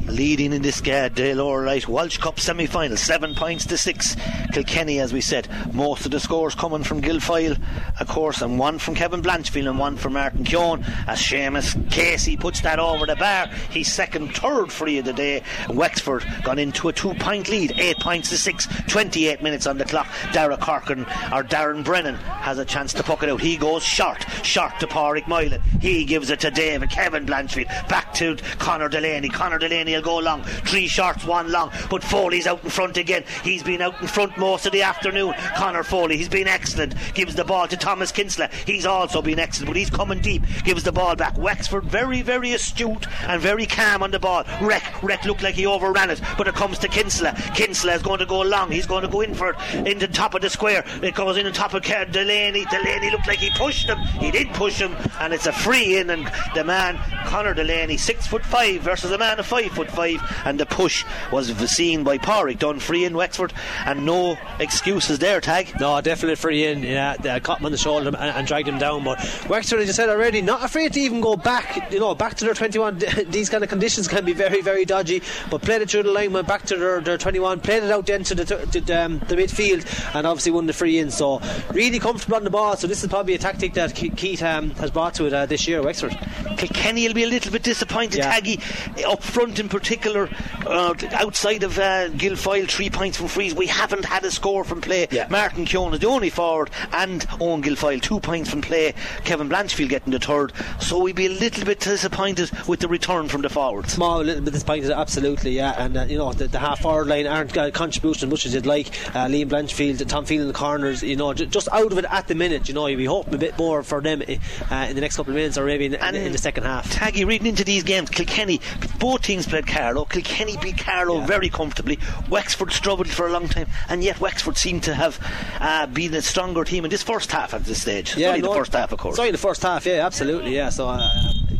leading 0.08 0.52
in 0.52 0.62
this 0.62 0.80
the 0.80 1.34
lower 1.36 1.62
right 1.62 1.86
Walsh 1.86 2.16
Cup 2.18 2.40
semi 2.40 2.66
final, 2.66 2.96
seven 2.96 3.34
points 3.34 3.66
to 3.66 3.76
six. 3.76 4.16
Kilkenny, 4.52 5.00
as 5.00 5.12
we 5.12 5.20
said, 5.20 5.48
most 5.74 6.06
of 6.06 6.12
the 6.12 6.20
scores 6.20 6.54
coming 6.54 6.82
from 6.82 7.02
Guilfoyle, 7.02 7.60
of 8.00 8.08
course, 8.08 8.40
and 8.40 8.58
one 8.58 8.78
from 8.78 8.94
Kevin 8.94 9.22
Blanchfield 9.22 9.68
and 9.68 9.78
one 9.78 9.96
from 9.96 10.14
Martin 10.14 10.44
Keoghan. 10.44 10.82
As 11.06 11.20
Seamus 11.20 11.90
Casey 11.90 12.36
puts 12.36 12.62
that 12.62 12.78
over 12.78 13.06
the 13.06 13.16
bar, 13.16 13.48
he's 13.70 13.92
second, 13.92 14.34
third 14.34 14.72
free 14.72 14.98
of 14.98 15.04
the 15.04 15.12
day. 15.12 15.42
Wexford 15.68 16.24
gone 16.42 16.58
into 16.58 16.88
a 16.88 16.92
two 16.92 17.12
point 17.14 17.48
lead, 17.48 17.72
eight 17.76 17.98
points 17.98 18.30
to 18.30 18.38
six, 18.38 18.66
28 18.88 19.42
minutes 19.42 19.66
on 19.66 19.78
the 19.78 19.84
clock. 19.84 20.08
Dara 20.32 20.56
Corkin 20.56 21.02
or 21.32 21.44
Darren 21.44 21.84
Brennan 21.84 22.14
has 22.14 22.58
a 22.58 22.64
chance 22.64 22.92
to 22.94 23.02
puck 23.02 23.22
it 23.22 23.28
out. 23.28 23.40
He 23.40 23.56
goes 23.56 23.82
short, 23.82 24.24
short 24.42 24.72
to 24.80 24.86
Pádraig 24.86 25.26
Moylan. 25.28 25.60
He 25.80 26.04
gives 26.04 26.30
it 26.30 26.40
to 26.40 26.50
David, 26.50 26.90
Kevin 26.90 27.26
Blanchfield, 27.26 27.68
back 27.88 28.14
to 28.14 28.36
Conor 28.58 28.88
Delaney. 28.88 29.28
Conor 29.28 29.58
Delaney 29.58 29.97
will 29.98 30.04
go 30.04 30.18
long. 30.18 30.42
Three 30.42 30.86
shorts, 30.86 31.24
one 31.24 31.50
long. 31.50 31.70
But 31.90 32.02
Foley's 32.02 32.46
out 32.46 32.62
in 32.64 32.70
front 32.70 32.96
again. 32.96 33.24
He's 33.42 33.62
been 33.62 33.82
out 33.82 34.00
in 34.00 34.06
front 34.06 34.36
most 34.36 34.66
of 34.66 34.72
the 34.72 34.82
afternoon. 34.82 35.34
Connor 35.56 35.82
Foley, 35.82 36.16
he's 36.16 36.28
been 36.28 36.48
excellent. 36.48 36.94
Gives 37.14 37.34
the 37.34 37.44
ball 37.44 37.68
to 37.68 37.76
Thomas 37.76 38.12
Kinsella. 38.12 38.48
He's 38.66 38.86
also 38.86 39.22
been 39.22 39.38
excellent, 39.38 39.70
but 39.70 39.76
he's 39.76 39.90
coming 39.90 40.20
deep. 40.20 40.42
Gives 40.64 40.84
the 40.84 40.92
ball 40.92 41.16
back. 41.16 41.36
Wexford 41.38 41.84
very, 41.84 42.22
very 42.22 42.52
astute 42.52 43.06
and 43.22 43.40
very 43.40 43.66
calm 43.66 44.02
on 44.02 44.10
the 44.10 44.18
ball. 44.18 44.44
Reck, 44.60 45.02
Reck 45.02 45.24
looked 45.24 45.42
like 45.42 45.54
he 45.54 45.66
overran 45.66 46.10
it, 46.10 46.20
but 46.36 46.48
it 46.48 46.54
comes 46.54 46.78
to 46.78 46.88
Kinsella. 46.88 47.34
Kinsella 47.54 47.94
is 47.94 48.02
going 48.02 48.18
to 48.18 48.26
go 48.26 48.40
long. 48.40 48.70
He's 48.70 48.86
going 48.86 49.02
to 49.02 49.08
go 49.08 49.20
in 49.20 49.34
for 49.34 49.50
it 49.50 49.86
in 49.86 49.98
the 49.98 50.08
top 50.08 50.34
of 50.34 50.42
the 50.42 50.50
square. 50.50 50.84
It 51.02 51.14
goes 51.14 51.36
in 51.36 51.46
on 51.46 51.52
top 51.52 51.74
of 51.74 51.82
Delaney. 51.82 52.64
Delaney 52.66 53.10
looked 53.10 53.26
like 53.26 53.38
he 53.38 53.50
pushed 53.50 53.88
him. 53.88 53.98
He 53.98 54.30
did 54.30 54.48
push 54.50 54.80
him, 54.80 54.96
and 55.20 55.32
it's 55.32 55.46
a 55.46 55.52
free 55.52 55.98
in. 55.98 56.10
And 56.10 56.30
the 56.54 56.64
man, 56.64 56.98
Connor 57.26 57.54
Delaney, 57.54 57.96
six 57.96 58.26
foot 58.26 58.44
five 58.44 58.80
versus 58.82 59.10
a 59.10 59.18
man 59.18 59.38
of 59.38 59.46
five 59.46 59.70
foot 59.72 59.87
five, 59.90 60.20
and 60.44 60.58
the 60.58 60.66
push 60.66 61.04
was 61.32 61.48
seen 61.70 62.04
by 62.04 62.18
Pádraig 62.18 62.58
Dunn 62.58 62.80
free 62.80 63.04
in 63.04 63.16
Wexford, 63.16 63.52
and 63.84 64.04
no 64.04 64.38
excuses 64.58 65.18
there. 65.18 65.40
Tag. 65.40 65.72
No, 65.80 66.00
definitely 66.00 66.36
free 66.36 66.64
in. 66.64 66.82
Yeah, 66.82 67.16
they 67.16 67.38
caught 67.40 67.60
him 67.60 67.66
on 67.66 67.72
the 67.72 67.78
shoulder 67.78 68.08
and, 68.08 68.16
and 68.16 68.46
dragged 68.46 68.68
him 68.68 68.78
down. 68.78 69.04
But 69.04 69.18
Wexford, 69.48 69.80
as 69.80 69.86
you 69.86 69.92
said 69.92 70.08
already, 70.08 70.42
not 70.42 70.64
afraid 70.64 70.92
to 70.94 71.00
even 71.00 71.20
go 71.20 71.36
back. 71.36 71.92
You 71.92 72.00
know, 72.00 72.14
back 72.14 72.34
to 72.36 72.44
their 72.44 72.54
21. 72.54 72.98
These 73.28 73.48
kind 73.48 73.62
of 73.62 73.70
conditions 73.70 74.08
can 74.08 74.24
be 74.24 74.32
very, 74.32 74.62
very 74.62 74.84
dodgy. 74.84 75.22
But 75.50 75.62
played 75.62 75.82
it 75.82 75.90
through 75.90 76.04
the 76.04 76.12
line, 76.12 76.32
went 76.32 76.48
back 76.48 76.64
to 76.66 76.76
their, 76.76 77.00
their 77.00 77.18
21, 77.18 77.60
played 77.60 77.82
it 77.82 77.90
out 77.90 78.06
then 78.06 78.24
to 78.24 78.34
the, 78.34 78.44
to 78.44 78.80
the, 78.80 79.04
um, 79.04 79.18
the 79.20 79.36
midfield, 79.36 79.86
and 80.14 80.26
obviously 80.26 80.52
won 80.52 80.66
the 80.66 80.72
free 80.72 80.98
in. 80.98 81.10
So 81.10 81.40
really 81.72 81.98
comfortable 81.98 82.36
on 82.36 82.44
the 82.44 82.50
ball. 82.50 82.76
So 82.76 82.86
this 82.86 83.02
is 83.02 83.08
probably 83.08 83.34
a 83.34 83.38
tactic 83.38 83.74
that 83.74 83.94
Keith 83.94 84.42
um, 84.42 84.70
has 84.70 84.90
brought 84.90 85.14
to 85.14 85.26
it 85.26 85.32
uh, 85.32 85.46
this 85.46 85.66
year, 85.68 85.82
Wexford. 85.82 86.16
Kilkenny 86.56 87.06
will 87.06 87.14
be 87.14 87.24
a 87.24 87.28
little 87.28 87.52
bit 87.52 87.62
disappointed. 87.62 88.18
Yeah. 88.18 88.38
Taggy 88.38 89.04
up 89.04 89.22
front 89.22 89.58
in 89.58 89.68
particular, 89.78 90.28
uh, 90.66 90.94
outside 91.12 91.62
of 91.62 91.78
uh, 91.78 92.08
Guilfoyle, 92.08 92.68
three 92.68 92.90
points 92.90 93.16
from 93.16 93.28
frees. 93.28 93.54
We 93.54 93.66
haven't 93.66 94.04
had 94.04 94.24
a 94.24 94.30
score 94.30 94.64
from 94.64 94.80
play. 94.80 95.06
Yeah. 95.10 95.28
Martin 95.30 95.64
Keoghan 95.64 95.94
is 95.94 96.00
the 96.00 96.08
only 96.08 96.30
forward, 96.30 96.70
and 96.92 97.24
Owen 97.40 97.62
Guilfoyle, 97.62 98.02
two 98.02 98.20
points 98.20 98.50
from 98.50 98.62
play. 98.62 98.94
Kevin 99.24 99.48
Blanchfield 99.48 99.88
getting 99.88 100.12
the 100.12 100.18
third. 100.18 100.52
So 100.80 100.98
we'd 101.00 101.16
be 101.16 101.26
a 101.26 101.30
little 101.30 101.64
bit 101.64 101.80
disappointed 101.80 102.50
with 102.66 102.80
the 102.80 102.88
return 102.88 103.28
from 103.28 103.42
the 103.42 103.48
forwards. 103.48 103.92
Small, 103.92 104.20
a 104.20 104.22
little 104.22 104.42
bit 104.42 104.52
disappointed, 104.52 104.90
absolutely, 104.90 105.52
yeah. 105.52 105.74
And 105.78 105.96
uh, 105.96 106.04
you 106.04 106.18
know 106.18 106.32
the, 106.32 106.48
the, 106.48 106.58
half 106.58 106.80
forward 106.80 107.06
line 107.06 107.26
aren't 107.26 107.56
uh, 107.56 107.70
contributing 107.70 108.26
as 108.26 108.30
much 108.30 108.46
as 108.46 108.54
you'd 108.54 108.66
like. 108.66 108.88
Uh, 109.14 109.26
Liam 109.26 109.48
Blanchfield, 109.48 110.06
Tom 110.08 110.24
Field 110.24 110.42
in 110.42 110.48
the 110.48 110.54
corners, 110.54 111.02
you 111.02 111.16
know, 111.16 111.32
j- 111.34 111.46
just 111.46 111.68
out 111.72 111.92
of 111.92 111.98
it 111.98 112.04
at 112.10 112.28
the 112.28 112.34
minute. 112.34 112.68
You 112.68 112.74
know, 112.74 112.86
you'd 112.86 112.96
be 112.96 113.04
hoping 113.04 113.34
a 113.34 113.38
bit 113.38 113.56
more 113.58 113.82
for 113.82 114.00
them 114.00 114.22
uh, 114.22 114.86
in 114.88 114.94
the 114.94 115.00
next 115.00 115.16
couple 115.16 115.32
of 115.32 115.36
minutes, 115.36 115.56
or 115.56 115.64
maybe 115.64 115.86
in, 115.86 115.94
in, 115.94 116.14
in 116.14 116.32
the 116.32 116.38
second 116.38 116.64
half. 116.64 116.90
Taggy 116.90 117.26
reading 117.26 117.46
into 117.46 117.64
these 117.64 117.84
games, 117.84 118.10
Kilkenny, 118.10 118.60
both 118.98 119.22
teams 119.22 119.46
played 119.62 119.76
Carlow. 119.76 120.04
Kilkenny 120.04 120.56
beat 120.58 120.78
Carlow 120.78 121.18
yeah. 121.18 121.26
very 121.26 121.48
comfortably. 121.48 121.98
Wexford 122.28 122.72
struggled 122.72 123.08
for 123.08 123.26
a 123.26 123.32
long 123.32 123.48
time, 123.48 123.68
and 123.88 124.02
yet 124.02 124.20
Wexford 124.20 124.56
seemed 124.56 124.84
to 124.84 124.94
have 124.94 125.18
uh, 125.60 125.86
been 125.86 126.14
a 126.14 126.22
stronger 126.22 126.64
team 126.64 126.84
in 126.84 126.90
this 126.90 127.02
first 127.02 127.32
half 127.32 127.54
at 127.54 127.64
this 127.64 127.82
stage. 127.82 128.16
Yeah, 128.16 128.28
only 128.28 128.42
no, 128.42 128.48
the 128.48 128.58
first 128.58 128.72
half, 128.72 128.92
of 128.92 128.98
course. 128.98 129.16
Sorry, 129.16 129.30
the 129.30 129.38
first 129.38 129.62
half, 129.62 129.86
yeah, 129.86 130.06
absolutely, 130.06 130.54
yeah. 130.54 130.68
So. 130.68 130.88
Uh, 130.88 131.08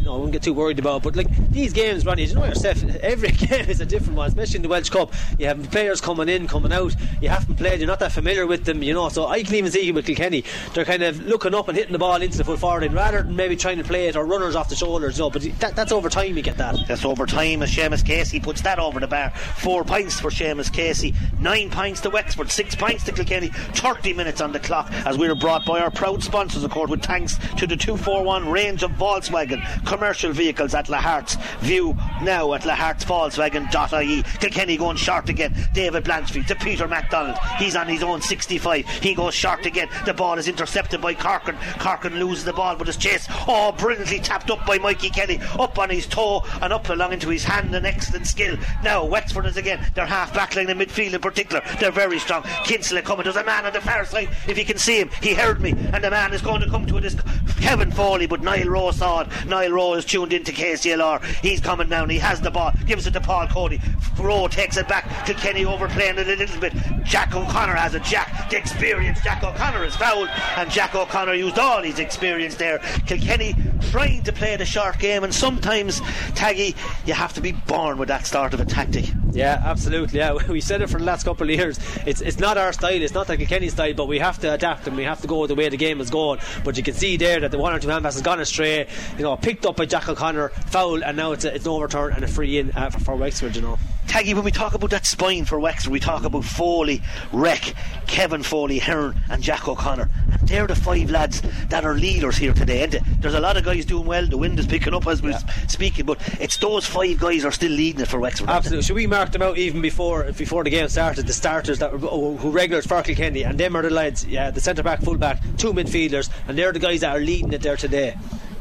know, 0.09 0.15
I 0.15 0.17
wouldn't 0.17 0.33
get 0.33 0.43
too 0.43 0.55
worried 0.55 0.79
about. 0.79 1.03
But 1.03 1.17
like 1.17 1.29
these 1.51 1.73
games, 1.73 2.05
Ronnie, 2.05 2.25
you 2.25 2.35
know 2.35 2.45
yourself, 2.45 2.83
every 3.01 3.31
game 3.47 3.69
is 3.69 3.81
a 3.81 3.87
different 3.87 4.17
one, 4.17 4.29
especially 4.29 4.57
in 4.57 4.63
the 4.63 4.69
Walsh 4.69 4.89
Cup. 4.89 5.13
You 5.39 5.47
have 5.47 5.71
players 5.71 6.01
coming 6.01 6.29
in, 6.29 6.49
coming 6.49 6.73
out. 6.73 6.95
You 7.21 7.29
haven't 7.29 7.57
played, 7.57 7.81
you're 7.81 7.87
not 7.87 8.01
that 8.01 8.13
familiar 8.13 8.47
with 8.47 8.65
them, 8.65 8.83
you 8.83 8.95
know. 8.95 9.09
So 9.09 9.27
I 9.27 9.43
can 9.43 9.55
even 9.55 9.71
see 9.71 9.93
with 9.93 10.07
Kilkenny, 10.07 10.45
they're 10.75 10.85
kind 10.85 11.03
of 11.03 11.25
looking 11.27 11.55
up 11.55 11.69
and 11.69 11.77
hitting 11.77 11.93
the 11.93 11.99
ball 11.99 12.21
into 12.21 12.39
the 12.39 12.45
full 12.45 12.57
forward 12.57 12.93
rather 12.93 13.23
than 13.23 13.37
maybe 13.37 13.57
trying 13.57 13.79
to 13.79 13.85
play 13.85 14.09
it 14.09 14.17
or 14.17 14.25
runners 14.25 14.57
off 14.57 14.69
the 14.69 14.77
shoulders, 14.77 15.19
you 15.19 15.25
know. 15.25 15.31
But 15.31 15.43
that, 15.61 15.77
that's 15.77 15.93
over 15.93 16.09
time, 16.09 16.37
you 16.37 16.43
get 16.43 16.57
that. 16.57 16.77
That's 16.87 17.05
over 17.05 17.27
time 17.27 17.63
as 17.63 17.71
Seamus 17.89 18.05
Casey 18.05 18.39
puts 18.39 18.61
that 18.63 18.79
over 18.79 19.01
the 19.01 19.07
bar. 19.07 19.31
Four 19.57 19.83
points 19.83 20.21
for 20.21 20.31
Seamus 20.31 20.71
Casey, 20.73 21.15
nine 21.41 21.71
points 21.71 22.01
to 22.03 22.11
Wexford, 22.11 22.51
six 22.51 22.75
points 22.75 23.05
to 23.05 23.13
Kilkenny, 23.13 23.49
30 23.49 24.13
minutes 24.13 24.41
on 24.41 24.53
the 24.53 24.61
clock 24.61 24.91
as 25.07 25.17
we 25.17 25.27
are 25.27 25.35
brought 25.35 25.65
by 25.65 25.81
our 25.81 25.91
proud 25.91 26.23
sponsors, 26.23 26.65
of 26.65 26.71
course, 26.71 26.91
with 26.91 27.03
thanks 27.03 27.39
to 27.57 27.67
the 27.67 27.77
241 27.77 28.51
range 28.51 28.83
of 28.83 28.91
Volkswagen 28.93 29.63
commercial 29.87 30.33
vehicles 30.33 30.75
at 30.75 30.87
Lahart's 30.87 31.37
View 31.61 31.97
now 32.23 32.53
at 32.53 32.63
lahartsvolkswagen.ie. 32.63 34.23
Kilkenny 34.41 34.77
going 34.77 34.97
short 34.97 35.29
again. 35.29 35.55
David 35.73 36.05
Blanchfield 36.05 36.47
to 36.49 36.57
Peter 36.57 36.87
MacDonald. 36.87 37.39
He's 37.59 37.77
on 37.77 37.89
his 37.89 38.03
own 38.03 38.21
65. 38.21 38.87
He 38.87 39.15
goes 39.15 39.35
short 39.35 39.65
again. 39.65 39.89
The 40.05 40.15
ball 40.15 40.39
is 40.39 40.49
intercepted 40.49 41.01
by 41.01 41.15
Corkin. 41.15 41.57
Corkin 41.79 42.19
loses 42.19 42.45
the 42.45 42.53
ball 42.53 42.77
with 42.77 42.87
his 42.87 42.97
chase. 42.97 43.27
Oh, 43.47 43.73
brilliantly 43.73 44.21
tapped 44.21 44.51
up 44.51 44.67
by 44.67 44.79
Mikey 44.79 45.11
Kelly. 45.11 45.41
Up 45.59 45.79
on 45.79 45.91
his 45.91 46.07
toe 46.07 46.45
and 46.61 46.73
up 46.73 46.89
along 46.89 47.13
into 47.13 47.29
his 47.29 47.45
hand. 47.45 47.78
An 47.79 47.87
excellent 47.87 48.27
skill. 48.27 48.57
Now, 48.83 49.05
Wexford 49.05 49.47
is 49.47 49.57
again. 49.57 49.79
Their 49.95 50.05
half 50.05 50.35
back 50.35 50.57
line 50.57 50.69
in 50.69 50.79
midfield 50.79 51.13
in 51.13 51.21
particular. 51.21 51.63
They're 51.79 51.93
very 51.93 52.19
strong. 52.19 52.43
Kinsella 52.65 53.03
coming. 53.03 53.23
There's 53.23 53.37
a 53.37 53.45
man 53.45 53.67
on 53.67 53.73
the 53.73 53.81
far 53.81 54.05
side. 54.05 54.31
If 54.49 54.59
you 54.59 54.65
can 54.65 54.79
see 54.79 54.99
him, 55.01 55.11
he 55.23 55.33
heard 55.33 55.61
me. 55.61 55.71
And 55.93 56.03
the 56.03 56.11
man 56.11 56.33
is 56.33 56.43
going 56.43 56.61
to 56.61 56.69
come 56.69 56.87
to 56.87 56.97
it 56.97 57.05
is 57.05 57.17
Kevin 57.61 57.93
Foley, 57.93 58.27
but 58.27 58.43
Niall 58.43 58.69
Rowe 58.69 58.91
saw 58.91 59.21
it. 59.21 59.29
Niall 59.47 59.71
Rowe 59.71 59.95
is 59.95 60.05
tuned 60.05 60.33
into 60.33 60.51
KCLR. 60.51 61.25
He's 61.41 61.61
coming 61.61 61.89
down. 61.89 62.11
He 62.11 62.19
has 62.19 62.41
the 62.41 62.51
ball. 62.51 62.73
Gives 62.85 63.07
it 63.07 63.13
to 63.13 63.21
Paul 63.21 63.47
Cody. 63.47 63.81
Rowe 64.19 64.49
takes 64.49 64.77
it 64.77 64.89
back 64.89 65.25
to 65.27 65.35
Kenny, 65.35 65.65
overplaying 65.65 66.19
it 66.19 66.27
a 66.27 66.35
little 66.35 66.61
bit. 66.61 66.73
Jack 67.05 67.35
O'Connor 67.35 67.75
has 67.75 67.95
it. 67.95 68.03
Jack, 68.03 68.51
the 68.51 68.57
experience. 68.57 69.21
Jack 69.23 69.45
O'Connor 69.45 69.85
is 69.85 69.95
fouled, 69.95 70.29
and 70.57 70.69
Jack 70.69 70.97
O'Connor 70.97 71.35
used 71.35 71.59
all 71.59 71.83
his 71.83 72.01
experience 72.01 72.57
there. 72.57 72.79
Kilkenny 73.07 73.55
trying 73.91 74.23
to 74.23 74.33
play 74.33 74.57
the 74.57 74.65
short 74.65 74.99
game, 74.99 75.25
and 75.25 75.35
sometimes, 75.35 76.01
Taggy, 76.33 76.75
you 77.07 77.15
have 77.15 77.33
to 77.35 77.41
be 77.41 77.53
born 77.69 77.99
with 77.99 78.09
that 78.09 78.27
sort 78.27 78.55
of 78.55 78.61
a 78.61 78.65
tactic. 78.65 79.05
Yeah, 79.39 79.63
absolutely. 79.65 80.19
Yeah, 80.19 80.37
we 80.49 80.61
said 80.61 80.83
it 80.83 80.91
for 80.91 80.99
the 80.99 81.05
last 81.05 81.25
couple 81.25 81.49
of 81.49 81.55
years. 81.55 81.79
It's 82.07 82.21
it's 82.21 82.39
not 82.41 82.59
our 82.59 82.73
style. 82.73 83.01
It's 83.01 83.15
not 83.15 83.29
the 83.29 83.37
Kilkenny 83.37 83.69
style, 83.69 83.95
but 83.95 84.09
we 84.09 84.19
have 84.19 84.39
to 84.41 84.53
adapt 84.53 84.87
and 84.89 84.97
we 84.97 85.05
have 85.05 85.21
to 85.21 85.29
go 85.29 85.47
the 85.47 85.55
way 85.55 85.69
the 85.69 85.77
game 85.77 86.01
is 86.01 86.11
going. 86.11 86.41
But 86.65 86.77
you 86.77 86.83
can 86.83 86.95
see 86.95 87.17
there 87.17 87.39
that 87.41 87.53
the 87.53 87.59
one 87.59 87.73
or 87.73 87.79
two 87.79 87.89
hand 87.89 88.05
pass 88.05 88.15
has 88.15 88.23
gone 88.23 88.41
astray. 88.41 88.89
You 89.17 89.23
know, 89.23 89.37
picked 89.37 89.65
up 89.65 89.77
by 89.77 89.87
Jack 89.87 90.09
O'Connor, 90.09 90.49
foul, 90.49 91.05
and 91.05 91.17
now 91.17 91.33
it's 91.33 91.45
a, 91.45 91.55
it's 91.55 91.67
an 91.67 91.73
overturn 91.73 92.13
and 92.13 92.25
a 92.25 92.29
free 92.29 92.59
in 92.59 92.73
uh, 92.73 92.91
for, 92.91 93.01
for 93.01 93.17
Wexford. 93.17 93.55
You 93.55 93.63
know. 93.63 93.79
Taggy, 94.09 94.35
when 94.35 94.43
we 94.43 94.51
talk 94.51 94.73
about 94.73 94.89
that 94.91 95.05
spine 95.05 95.45
for 95.45 95.61
Wexford, 95.61 95.93
we 95.93 96.01
talk 96.01 96.25
about 96.25 96.43
Foley, 96.43 97.03
Reck, 97.31 97.75
Kevin 98.07 98.43
Foley, 98.43 98.79
Hearn, 98.79 99.21
and 99.29 99.43
Jack 99.43 99.69
O'Connor. 99.69 100.09
And 100.33 100.49
they're 100.49 100.67
the 100.67 100.75
five 100.75 101.11
lads 101.11 101.43
that 101.69 101.85
are 101.85 101.95
leaders 101.95 102.39
here 102.39 102.55
today. 102.55 102.85
And 102.85 102.93
there's 103.21 103.35
a 103.35 103.41
lot 103.41 103.59
of 103.59 103.65
guys 103.65 103.85
doing 103.85 104.07
well. 104.07 104.27
The 104.27 104.39
wind 104.39 104.59
is 104.59 104.67
picking 104.67 104.95
up 104.95 105.07
as 105.07 105.23
we're 105.23 105.33
yeah. 105.33 105.67
speaking, 105.67 106.07
but 106.07 106.19
it's 106.41 106.57
those 106.57 106.87
five 106.87 107.21
guys 107.21 107.45
are 107.45 107.53
still 107.53 107.71
leading 107.71 108.01
it 108.01 108.09
for 108.09 108.19
Wexford. 108.19 108.49
Absolutely. 108.49 108.83
Should 108.83 108.97
we 108.97 109.07
mark 109.07 109.28
them 109.33 109.43
out 109.43 109.59
even 109.59 109.81
before 109.81 110.25
before 110.33 110.65
the 110.65 110.71
game 110.71 110.89
started? 110.89 111.27
The 111.27 111.33
starters 111.33 111.79
that 111.79 111.93
were 111.93 112.09
oh, 112.11 112.37
who 112.37 112.51
regulars 112.51 112.87
for 112.87 113.03
Kilkenny, 113.03 113.43
and 113.45 113.59
them 113.59 113.77
are 113.77 113.83
the 113.83 113.91
lads. 113.91 114.25
Yeah, 114.25 114.51
the 114.51 114.61
centre 114.61 114.83
back, 114.83 115.03
full 115.03 115.17
back, 115.17 115.41
two 115.57 115.73
midfielders, 115.73 116.31
and 116.47 116.57
they're 116.57 116.73
the 116.73 116.79
guys 116.79 117.01
that 117.01 117.17
are 117.17 117.21
leading 117.21 117.53
it 117.53 117.63
there 117.63 117.77
today 117.77 118.17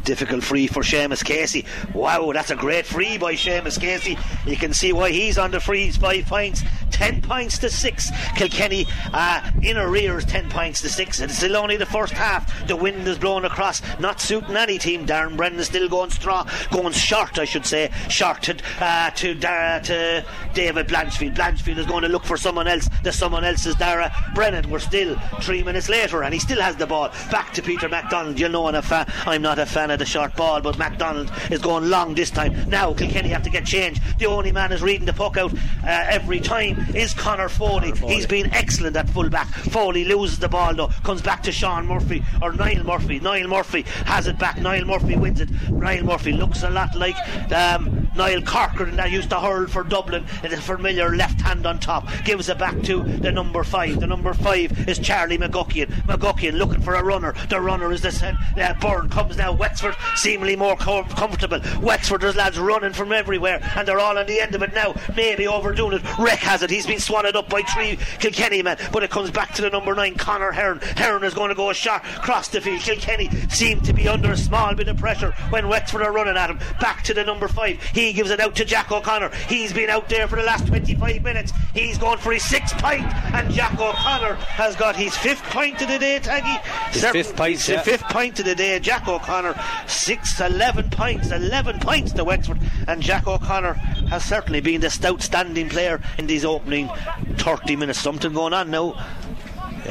difficult 0.07 0.41
free 0.41 0.67
for 0.67 0.83
Seamus 0.83 1.23
Casey. 1.23 1.65
Wow, 1.93 2.31
that's 2.31 2.49
a 2.49 2.55
great 2.55 2.85
free 2.85 3.17
by 3.17 3.33
Seamus 3.33 3.77
Casey. 3.77 4.17
You 4.45 4.55
can 4.55 4.73
see 4.73 4.93
why 4.93 5.11
he's 5.11 5.37
on 5.37 5.51
the 5.51 5.59
frees. 5.59 5.97
Five 5.97 6.25
points, 6.25 6.63
ten 6.91 7.21
points 7.21 7.57
to 7.57 7.69
six. 7.69 8.09
Kilkenny 8.37 8.87
uh, 9.13 9.51
in 9.61 9.77
arrears, 9.77 10.23
ten 10.23 10.49
points 10.49 10.81
to 10.81 10.89
six. 10.89 11.19
It's 11.19 11.35
still 11.35 11.57
only 11.57 11.75
the 11.75 11.85
first 11.85 12.13
half. 12.13 12.65
The 12.67 12.75
wind 12.77 13.05
is 13.05 13.17
blowing 13.17 13.43
across, 13.43 13.81
not 13.99 14.21
suiting 14.21 14.55
any 14.55 14.77
team. 14.77 15.05
Darren 15.05 15.35
Brennan 15.35 15.61
still 15.65 15.89
going 15.89 16.11
strong, 16.11 16.49
going 16.71 16.93
short, 16.93 17.37
I 17.37 17.43
should 17.43 17.65
say, 17.65 17.91
shorted 18.07 18.59
to 18.59 18.85
uh, 18.85 19.09
to, 19.09 19.35
Dara, 19.35 19.81
to 19.83 20.25
David 20.53 20.87
Blanchfield. 20.87 21.35
Blanchfield 21.35 21.79
is 21.79 21.85
going 21.85 22.03
to 22.03 22.09
look 22.09 22.23
for 22.23 22.37
someone 22.37 22.67
else. 22.67 22.89
The 23.03 23.11
someone 23.11 23.43
else 23.43 23.65
is 23.65 23.75
Dara 23.75 24.09
Brennan. 24.33 24.69
We're 24.69 24.79
still 24.79 25.19
three 25.41 25.63
minutes 25.63 25.89
later, 25.89 26.23
and 26.23 26.33
he 26.33 26.39
still 26.39 26.61
has 26.61 26.77
the 26.77 26.87
ball. 26.87 27.09
Back 27.29 27.51
to 27.55 27.61
Peter 27.61 27.89
MacDonald. 27.89 28.39
You 28.39 28.47
know, 28.47 28.69
a 28.69 29.07
I'm 29.25 29.41
not 29.41 29.59
a 29.59 29.65
fan 29.65 29.91
of 29.91 29.96
the 29.97 30.05
short 30.05 30.35
ball, 30.35 30.61
but 30.61 30.77
MacDonald 30.77 31.31
is 31.49 31.61
going 31.61 31.89
long 31.89 32.15
this 32.15 32.29
time. 32.29 32.69
Now 32.69 32.93
Kilkenny 32.93 33.29
have 33.29 33.43
to 33.43 33.49
get 33.49 33.65
change. 33.65 33.99
The 34.17 34.25
only 34.25 34.51
man 34.51 34.71
is 34.71 34.81
reading 34.81 35.05
the 35.05 35.13
puck 35.13 35.37
out 35.37 35.53
uh, 35.53 35.57
every 35.83 36.39
time 36.39 36.85
is 36.95 37.13
Connor 37.13 37.49
Foley. 37.49 37.91
Connor 37.91 37.95
Foley. 37.95 38.15
He's 38.15 38.25
been 38.25 38.53
excellent 38.53 38.95
at 38.95 39.09
full 39.09 39.29
back. 39.29 39.47
Foley 39.47 40.05
loses 40.05 40.39
the 40.39 40.49
ball 40.49 40.73
though, 40.73 40.87
comes 41.03 41.21
back 41.21 41.43
to 41.43 41.51
Sean 41.51 41.85
Murphy 41.87 42.23
or 42.41 42.53
Niall 42.53 42.83
Murphy. 42.83 43.19
Niall 43.19 43.47
Murphy 43.47 43.83
has 44.05 44.27
it 44.27 44.37
back. 44.39 44.57
Niall 44.57 44.85
Murphy 44.85 45.15
wins 45.15 45.41
it. 45.41 45.49
Niall 45.69 46.03
Murphy 46.03 46.31
looks 46.31 46.63
a 46.63 46.69
lot 46.69 46.95
like 46.95 47.17
um, 47.51 48.09
Niall 48.15 48.41
Corcoran 48.41 48.95
that 48.95 49.11
used 49.11 49.29
to 49.29 49.39
hurl 49.39 49.67
for 49.67 49.83
Dublin. 49.83 50.25
It 50.43 50.51
is 50.51 50.59
a 50.59 50.61
familiar 50.61 51.15
left 51.15 51.41
hand 51.41 51.65
on 51.65 51.79
top. 51.79 52.07
Gives 52.23 52.49
it 52.49 52.57
back 52.57 52.81
to 52.83 53.03
the 53.03 53.31
number 53.31 53.63
five. 53.63 53.99
The 53.99 54.07
number 54.07 54.33
five 54.33 54.87
is 54.87 54.99
Charlie 54.99 55.37
McGuckin. 55.37 55.87
McGuckin 56.05 56.53
looking 56.57 56.81
for 56.81 56.95
a 56.95 57.03
runner. 57.03 57.33
The 57.49 57.59
runner 57.61 57.91
is 57.91 58.01
the 58.01 58.37
uh, 58.57 58.73
Byrne 58.79 59.09
comes 59.09 59.37
now. 59.37 59.53
Wexford 59.83 60.17
seemingly 60.17 60.55
more 60.55 60.75
com- 60.75 61.05
comfortable. 61.09 61.59
Wexford, 61.81 62.21
there's 62.21 62.35
lads 62.35 62.57
running 62.57 62.93
from 62.93 63.11
everywhere, 63.11 63.59
and 63.75 63.87
they're 63.87 63.99
all 63.99 64.17
on 64.17 64.25
the 64.25 64.39
end 64.39 64.55
of 64.55 64.63
it 64.63 64.73
now. 64.73 64.95
Maybe 65.15 65.47
overdoing 65.47 65.97
it. 65.97 66.17
Reck 66.17 66.39
has 66.39 66.63
it. 66.63 66.69
He 66.71 66.77
He's 66.77 66.85
been 66.85 66.99
swatted 66.99 67.35
up 67.35 67.49
by 67.49 67.63
three 67.63 67.97
Kilkenny 68.19 68.61
men, 68.61 68.77
but 68.91 69.01
it 69.01 69.09
comes 69.09 69.31
back 69.31 69.55
to 69.55 69.63
the 69.63 69.71
number 69.71 69.95
nine, 69.95 70.13
Connor 70.13 70.51
Hearn. 70.51 70.79
Hearn 70.95 71.23
is 71.23 71.33
going 71.33 71.49
to 71.49 71.55
go 71.55 71.71
a 71.71 71.73
shot 71.73 72.05
across 72.15 72.49
the 72.49 72.61
field. 72.61 72.81
Kilkenny 72.81 73.31
seem 73.49 73.81
to 73.81 73.93
be 73.93 74.07
under 74.07 74.31
a 74.31 74.37
small 74.37 74.75
bit 74.75 74.87
of 74.87 74.97
pressure 74.97 75.31
when 75.49 75.67
Wexford 75.67 76.03
are 76.03 76.11
running 76.11 76.37
at 76.37 76.51
him. 76.51 76.59
Back 76.79 77.01
to 77.05 77.15
the 77.15 77.23
number 77.23 77.47
five. 77.47 77.81
He 77.81 78.13
gives 78.13 78.29
it 78.29 78.39
out 78.39 78.55
to 78.57 78.65
Jack 78.65 78.91
O'Connor. 78.91 79.31
He's 79.49 79.73
been 79.73 79.89
out 79.89 80.07
there 80.07 80.27
for 80.27 80.35
the 80.35 80.43
last 80.43 80.67
25 80.67 81.23
minutes. 81.23 81.51
He's 81.73 81.97
gone 81.97 82.19
for 82.19 82.31
his 82.31 82.45
sixth 82.45 82.77
pint, 82.77 83.01
point, 83.01 83.33
and 83.33 83.51
Jack 83.51 83.73
O'Connor 83.79 84.35
has 84.35 84.75
got 84.75 84.95
his 84.95 85.17
fifth 85.17 85.41
point 85.45 85.81
of 85.81 85.87
the 85.87 85.97
day, 85.97 86.19
Taggy. 86.19 86.61
His 86.91 87.05
fifth 87.05 87.35
point, 87.35 87.53
His 87.53 87.69
yeah. 87.69 87.81
fifth 87.81 88.03
point 88.03 88.39
of 88.39 88.45
the 88.45 88.53
day. 88.53 88.79
Jack 88.79 89.07
O'Connor, 89.07 89.55
six, 89.87 90.39
11 90.39 90.89
points, 90.89 91.31
11 91.31 91.79
points 91.79 92.11
to 92.13 92.23
Wexford, 92.23 92.59
and 92.87 93.01
Jack 93.01 93.27
O'Connor 93.27 93.73
has 93.73 94.23
certainly 94.23 94.61
been 94.61 94.81
the 94.81 94.89
stout 94.89 95.21
standing 95.21 95.69
player 95.69 96.01
in 96.17 96.27
these 96.27 96.45
opening 96.45 96.89
30 97.37 97.75
minutes. 97.75 97.99
Something 97.99 98.33
going 98.33 98.53
on 98.53 98.71
now. 98.71 98.93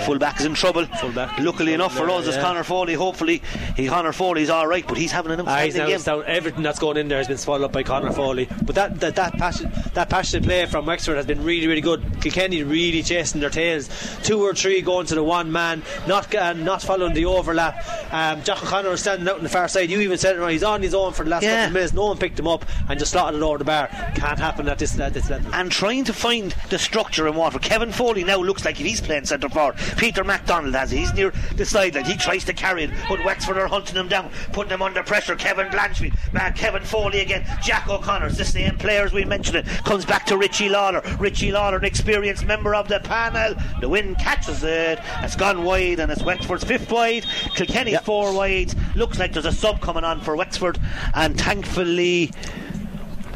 Fullback 0.05 0.41
is 0.41 0.47
in 0.47 0.55
trouble. 0.55 0.87
Fullback. 1.01 1.39
Luckily 1.39 1.73
enough 1.75 1.97
for 1.97 2.09
us, 2.11 2.27
is 2.27 2.37
Yeah. 2.37 2.43
Connor 2.43 2.65
Foley. 2.65 2.95
Hopefully, 2.95 3.43
he 3.77 3.89
Connor 3.89 4.13
Foley's 4.13 4.51
all 4.51 4.67
right, 4.67 4.87
but 4.87 4.97
he's 4.99 5.13
having 5.13 5.33
an 5.33 5.41
Ah, 5.41 5.51
outstanding 5.61 5.79
now 5.83 5.87
game. 5.87 6.01
down. 6.03 6.25
Everything 6.27 6.63
that's 6.63 6.79
going 6.79 6.97
in 6.97 7.09
there 7.09 7.19
has 7.19 7.29
been 7.29 7.39
swallowed 7.39 7.65
up 7.67 7.73
by 7.73 7.83
Conor 7.83 8.13
Foley. 8.13 8.49
But 8.65 8.75
that 8.75 9.01
that 9.01 9.17
that, 9.17 9.39
passion, 9.39 9.73
that 9.95 10.09
passionate 10.09 10.45
play 10.45 10.67
from 10.67 10.87
Wexford 10.87 11.17
has 11.17 11.27
been 11.27 11.43
really 11.45 11.67
really 11.67 11.81
good. 11.81 12.03
Kilkenny 12.21 12.63
really 12.63 13.03
chasing 13.03 13.41
their 13.41 13.51
tails. 13.51 13.89
Two 14.23 14.43
or 14.43 14.55
three 14.55 14.81
going 14.83 15.07
to 15.07 15.15
the 15.15 15.25
one 15.25 15.51
man, 15.53 15.83
not 16.07 16.35
uh, 16.35 16.53
not 16.53 16.83
following 16.83 17.15
the 17.15 17.25
overlap. 17.27 17.85
Um, 18.13 18.43
Jack 18.43 18.63
O'Connor 18.63 18.91
was 18.91 19.01
standing 19.01 19.29
out 19.29 19.37
on 19.39 19.43
the 19.43 19.49
far 19.49 19.69
side. 19.69 19.91
You 19.91 20.01
even 20.01 20.19
said 20.19 20.37
it 20.37 20.41
right. 20.41 20.53
He's 20.53 20.63
on 20.63 20.83
his 20.83 20.95
own 20.95 21.13
for 21.13 21.25
the 21.25 21.31
last 21.31 21.43
Yeah. 21.43 21.51
couple 21.57 21.67
of 21.69 21.73
minutes. 21.75 21.93
No 21.93 22.07
one 22.07 22.19
picked 22.19 22.39
him 22.39 22.49
up 22.49 22.65
and 22.89 22.99
just 22.99 23.13
slotted 23.13 23.41
it 23.41 23.43
over 23.45 23.59
the 23.59 23.65
bar. 23.65 23.89
Can't 24.15 24.39
happen 24.39 24.69
at 24.69 24.79
this 24.79 24.99
at 24.99 25.15
this 25.15 25.31
level. 25.31 25.51
and 25.55 25.71
trying 25.71 26.05
to 26.05 26.13
find 26.13 26.55
the 26.71 26.79
structure 26.79 27.27
in 27.29 27.35
water. 27.35 27.59
Kevin 27.59 27.93
Foley 27.93 28.25
now 28.25 28.37
looks 28.39 28.65
like 28.65 28.77
he's 28.77 29.01
playing 29.01 29.25
centre 29.25 29.49
forward. 29.49 29.77
Peter 29.97 30.25
MacDonald 30.25 30.75
has 30.75 30.93
it. 30.93 30.97
He's 30.99 31.15
near 31.15 31.33
the 31.57 31.65
sideline. 31.65 32.05
He 32.05 32.17
tries 32.17 32.45
to 32.45 32.53
carry 32.53 32.85
it, 32.85 32.91
but 33.09 33.25
Wexford 33.25 33.59
are 33.59 33.67
hunting 33.69 33.97
him 33.97 34.09
down, 34.09 34.31
putting 34.53 34.73
him 34.73 34.83
under 34.83 35.03
pressure. 35.03 35.37
Kevin 35.37 35.69
Blanchfield, 35.69 36.15
man, 36.33 36.53
Kevin 36.55 36.83
Foley 36.83 37.21
again. 37.21 37.45
Jack 37.63 37.89
O'Connor. 37.89 38.07
O'Connor's 38.07 38.37
the 38.39 38.45
same 38.45 38.77
players 38.79 39.13
we 39.13 39.25
mentioned. 39.25 39.57
It 39.57 39.67
comes 39.85 40.05
back 40.05 40.27
to 40.27 40.37
Richie 40.37 40.69
Lawler. 40.69 41.03
Richie 41.19 41.51
Lawler, 41.51 41.79
an 41.79 41.85
experienced 41.85 42.45
member 42.45 42.75
of 42.75 42.89
the 42.89 43.01
panel. 43.01 43.55
The 43.81 43.89
wind 43.89 44.19
catches 44.19 44.63
it. 44.63 45.01
It's 45.23 45.35
gone 45.35 45.65
wide, 45.65 45.99
and 45.99 46.11
it's 46.13 46.23
Wexford's 46.23 46.65
fifth 46.65 46.91
wide. 46.91 47.27
Kilkenny's 47.57 47.95
Yep. 47.95 48.05
four 48.05 48.33
wide. 48.33 48.73
Looks 48.95 49.19
like 49.19 49.33
there's 49.33 49.45
a 49.45 49.53
sub 49.53 49.81
coming 49.81 50.05
on 50.05 50.21
for 50.21 50.37
Wexford, 50.37 50.79
and 51.15 51.39
thankfully. 51.41 52.31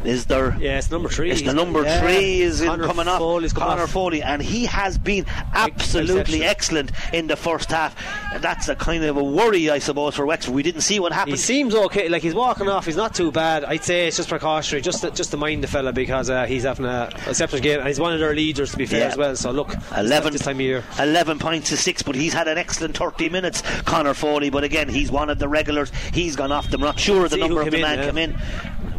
Is 0.04 0.26
there 0.26 0.56
Yeah, 0.58 0.78
it's 0.78 0.90
number 0.90 1.08
three. 1.08 1.30
it's 1.30 1.42
the 1.42 1.52
number 1.52 1.82
Yeah. 1.82 2.00
three 2.00 2.40
is 2.40 2.60
in 2.62 2.68
Conor 2.68 2.86
coming 2.86 3.08
off. 3.08 3.18
Foley's 3.18 3.52
coming 3.52 3.68
Connor 3.68 3.82
off. 3.82 3.90
Foley, 3.90 4.22
and 4.22 4.40
he 4.40 4.64
has 4.66 4.96
been 4.96 5.26
absolutely 5.54 6.42
excellent 6.42 6.90
in 7.12 7.26
the 7.26 7.36
first 7.36 7.70
half. 7.70 7.94
And 8.32 8.42
that's 8.42 8.68
a 8.68 8.74
kind 8.76 9.04
of 9.04 9.16
a 9.16 9.22
worry, 9.22 9.68
I 9.70 9.78
suppose, 9.78 10.14
for 10.14 10.24
Wexford. 10.26 10.54
We 10.54 10.62
didn't 10.62 10.80
see 10.82 11.00
what 11.00 11.12
happened. 11.12 11.36
He 11.36 11.42
seems 11.42 11.74
okay. 11.74 12.08
Like 12.08 12.22
he's 12.22 12.34
walking 12.34 12.68
off. 12.68 12.86
He's 12.86 12.96
not 12.96 13.14
too 13.14 13.30
bad. 13.30 13.64
I'd 13.64 13.84
say 13.84 14.06
it's 14.08 14.16
just 14.16 14.28
precautionary, 14.28 14.82
just 14.82 15.02
to, 15.02 15.10
just 15.10 15.30
to 15.32 15.36
mind 15.36 15.62
the 15.62 15.66
fella 15.68 15.92
because 15.92 16.30
uh, 16.30 16.46
he's 16.46 16.62
having 16.64 16.86
a 16.86 17.10
exceptional 17.28 17.62
game 17.62 17.78
and 17.80 17.88
he's 17.88 18.00
one 18.00 18.12
of 18.12 18.20
their 18.20 18.34
leaders 18.34 18.70
to 18.72 18.76
be 18.78 18.86
fair 18.86 19.00
Yeah. 19.00 19.06
as 19.08 19.16
well. 19.16 19.36
So 19.36 19.50
look, 19.50 19.74
11, 19.96 20.32
this 20.32 20.42
time 20.42 20.56
of 20.56 20.60
year. 20.62 20.82
11 20.98 21.38
points 21.38 21.68
to 21.70 21.76
6, 21.76 22.02
but 22.02 22.14
he's 22.14 22.32
had 22.32 22.48
an 22.48 22.58
excellent 22.58 22.96
30 22.96 23.28
minutes, 23.28 23.62
Connor 23.84 24.14
Foley. 24.14 24.50
But 24.50 24.64
again, 24.64 24.88
he's 24.88 25.10
one 25.12 25.28
of 25.30 25.38
the 25.38 25.48
regulars. 25.48 25.92
He's 26.12 26.36
gone 26.36 26.52
off 26.52 26.70
them. 26.70 26.80
We're 26.80 26.86
not 26.88 26.98
sure 26.98 27.28
the 27.28 27.36
number 27.36 27.60
of 27.60 27.70
the 27.70 27.76
in, 27.76 27.82
man 27.82 27.98
yeah. 27.98 28.06
come 28.06 28.18
in. 28.18 28.38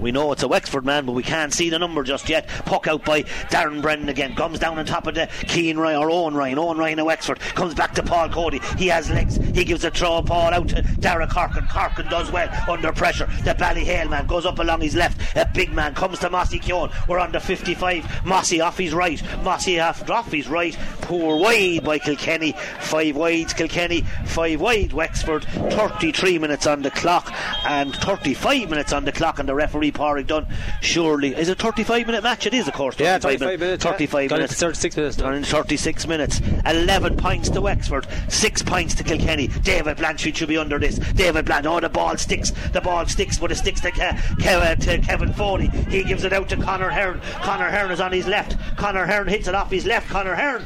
We 0.01 0.11
know 0.11 0.31
it's 0.31 0.41
a 0.41 0.47
Wexford 0.47 0.83
man, 0.83 1.05
but 1.05 1.11
we 1.11 1.21
can't 1.21 1.53
see 1.53 1.69
the 1.69 1.77
number 1.77 2.03
just 2.03 2.27
yet. 2.27 2.47
Puck 2.65 2.87
out 2.87 3.05
by 3.05 3.21
Darren 3.51 3.81
Brennan 3.81 4.09
again. 4.09 4.35
Comes 4.35 4.57
down 4.57 4.79
on 4.79 4.85
top 4.85 5.05
of 5.05 5.13
the 5.13 5.29
Keane 5.47 5.77
Ryan, 5.77 5.99
or 5.99 6.09
Owen 6.09 6.33
Ryan. 6.33 6.57
Owen 6.57 6.77
Ryan 6.77 6.99
of 6.99 7.05
Wexford. 7.05 7.39
Comes 7.39 7.75
back 7.75 7.93
to 7.93 8.03
Paul 8.03 8.29
Cody. 8.29 8.59
He 8.77 8.87
has 8.87 9.11
legs. 9.11 9.37
He 9.53 9.63
gives 9.63 9.83
a 9.83 9.91
throw 9.91 10.21
ball 10.23 10.53
out 10.53 10.69
to 10.69 10.81
Dara 10.99 11.27
Corkin. 11.27 11.67
Corkin 11.67 12.09
does 12.09 12.31
well 12.31 12.49
under 12.67 12.91
pressure. 12.91 13.27
The 13.43 13.53
Ballyhale 13.53 14.09
man 14.09 14.25
goes 14.25 14.45
up 14.45 14.57
along 14.57 14.81
his 14.81 14.95
left. 14.95 15.21
A 15.37 15.47
big 15.53 15.71
man 15.71 15.93
comes 15.93 16.17
to 16.19 16.29
Mossy 16.31 16.59
Keoghan. 16.59 16.91
We're 17.07 17.19
on 17.19 17.31
the 17.31 17.39
55. 17.39 18.25
Mossy 18.25 18.59
off 18.59 18.79
his 18.79 18.93
right. 18.93 19.21
Mossy 19.43 19.79
off, 19.79 20.09
off 20.09 20.31
his 20.31 20.47
right. 20.47 20.75
Poor 21.01 21.37
wide 21.37 21.83
by 21.83 21.99
Kilkenny. 21.99 22.53
Five 22.79 23.15
wides 23.15 23.53
Kilkenny. 23.53 24.01
Five 24.25 24.59
wide 24.59 24.93
Wexford. 24.93 25.43
33 25.43 26.39
minutes 26.39 26.65
on 26.65 26.81
the 26.81 26.91
clock 26.91 27.31
and 27.65 27.93
35 27.93 28.69
minutes 28.69 28.93
on 28.93 29.05
the 29.05 29.11
clock. 29.11 29.37
And 29.37 29.47
the 29.47 29.55
referee 29.55 29.90
Pádraig 29.93 30.27
Dunn 30.27 30.47
surely 30.81 31.35
is 31.35 31.49
it 31.49 31.57
35 31.59 32.05
minute 32.07 32.23
match? 32.23 32.45
It 32.45 32.53
is, 32.53 32.67
of 32.67 32.73
course. 32.73 32.99
Yeah, 32.99 33.17
35 33.19 33.39
35 33.39 33.59
minutes. 33.59 33.83
35 33.83 34.29
Gone 34.29 34.39
minutes. 34.39 34.53
36 34.59 34.97
minutes. 34.97 35.17
Gone 35.17 35.33
in 35.35 35.43
36 35.43 36.07
minutes. 36.07 36.41
11 36.65 37.17
points 37.17 37.49
to 37.49 37.61
Wexford, 37.61 38.07
6 38.29 38.63
points 38.63 38.95
to 38.95 39.03
Kilkenny. 39.03 39.47
David 39.47 39.97
Blanchfield 39.97 40.35
should 40.35 40.49
be 40.49 40.57
under 40.57 40.79
this. 40.79 40.97
David 40.97 41.45
Blanch, 41.45 41.65
oh, 41.65 41.79
the 41.79 41.89
ball 41.89 42.17
sticks. 42.17 42.51
The 42.71 42.81
ball 42.81 43.05
sticks, 43.05 43.37
but 43.37 43.51
it 43.51 43.55
sticks 43.55 43.81
to, 43.81 43.91
Ke- 43.91 44.17
Ke- 44.39 44.47
uh, 44.47 44.75
to 44.75 44.97
Kevin 44.99 45.33
Foley. 45.33 45.67
He 45.89 46.03
gives 46.03 46.23
it 46.23 46.33
out 46.33 46.49
to 46.49 46.57
Connor 46.57 46.89
Hearn. 46.89 47.21
Connor 47.41 47.69
Hearn 47.69 47.91
is 47.91 47.99
on 48.01 48.11
his 48.11 48.27
left. 48.27 48.55
Connor 48.77 49.05
Hearn 49.05 49.27
hits 49.27 49.47
it 49.47 49.55
off 49.55 49.71
his 49.71 49.85
left. 49.85 50.09
Connor 50.09 50.35
Hearn. 50.35 50.63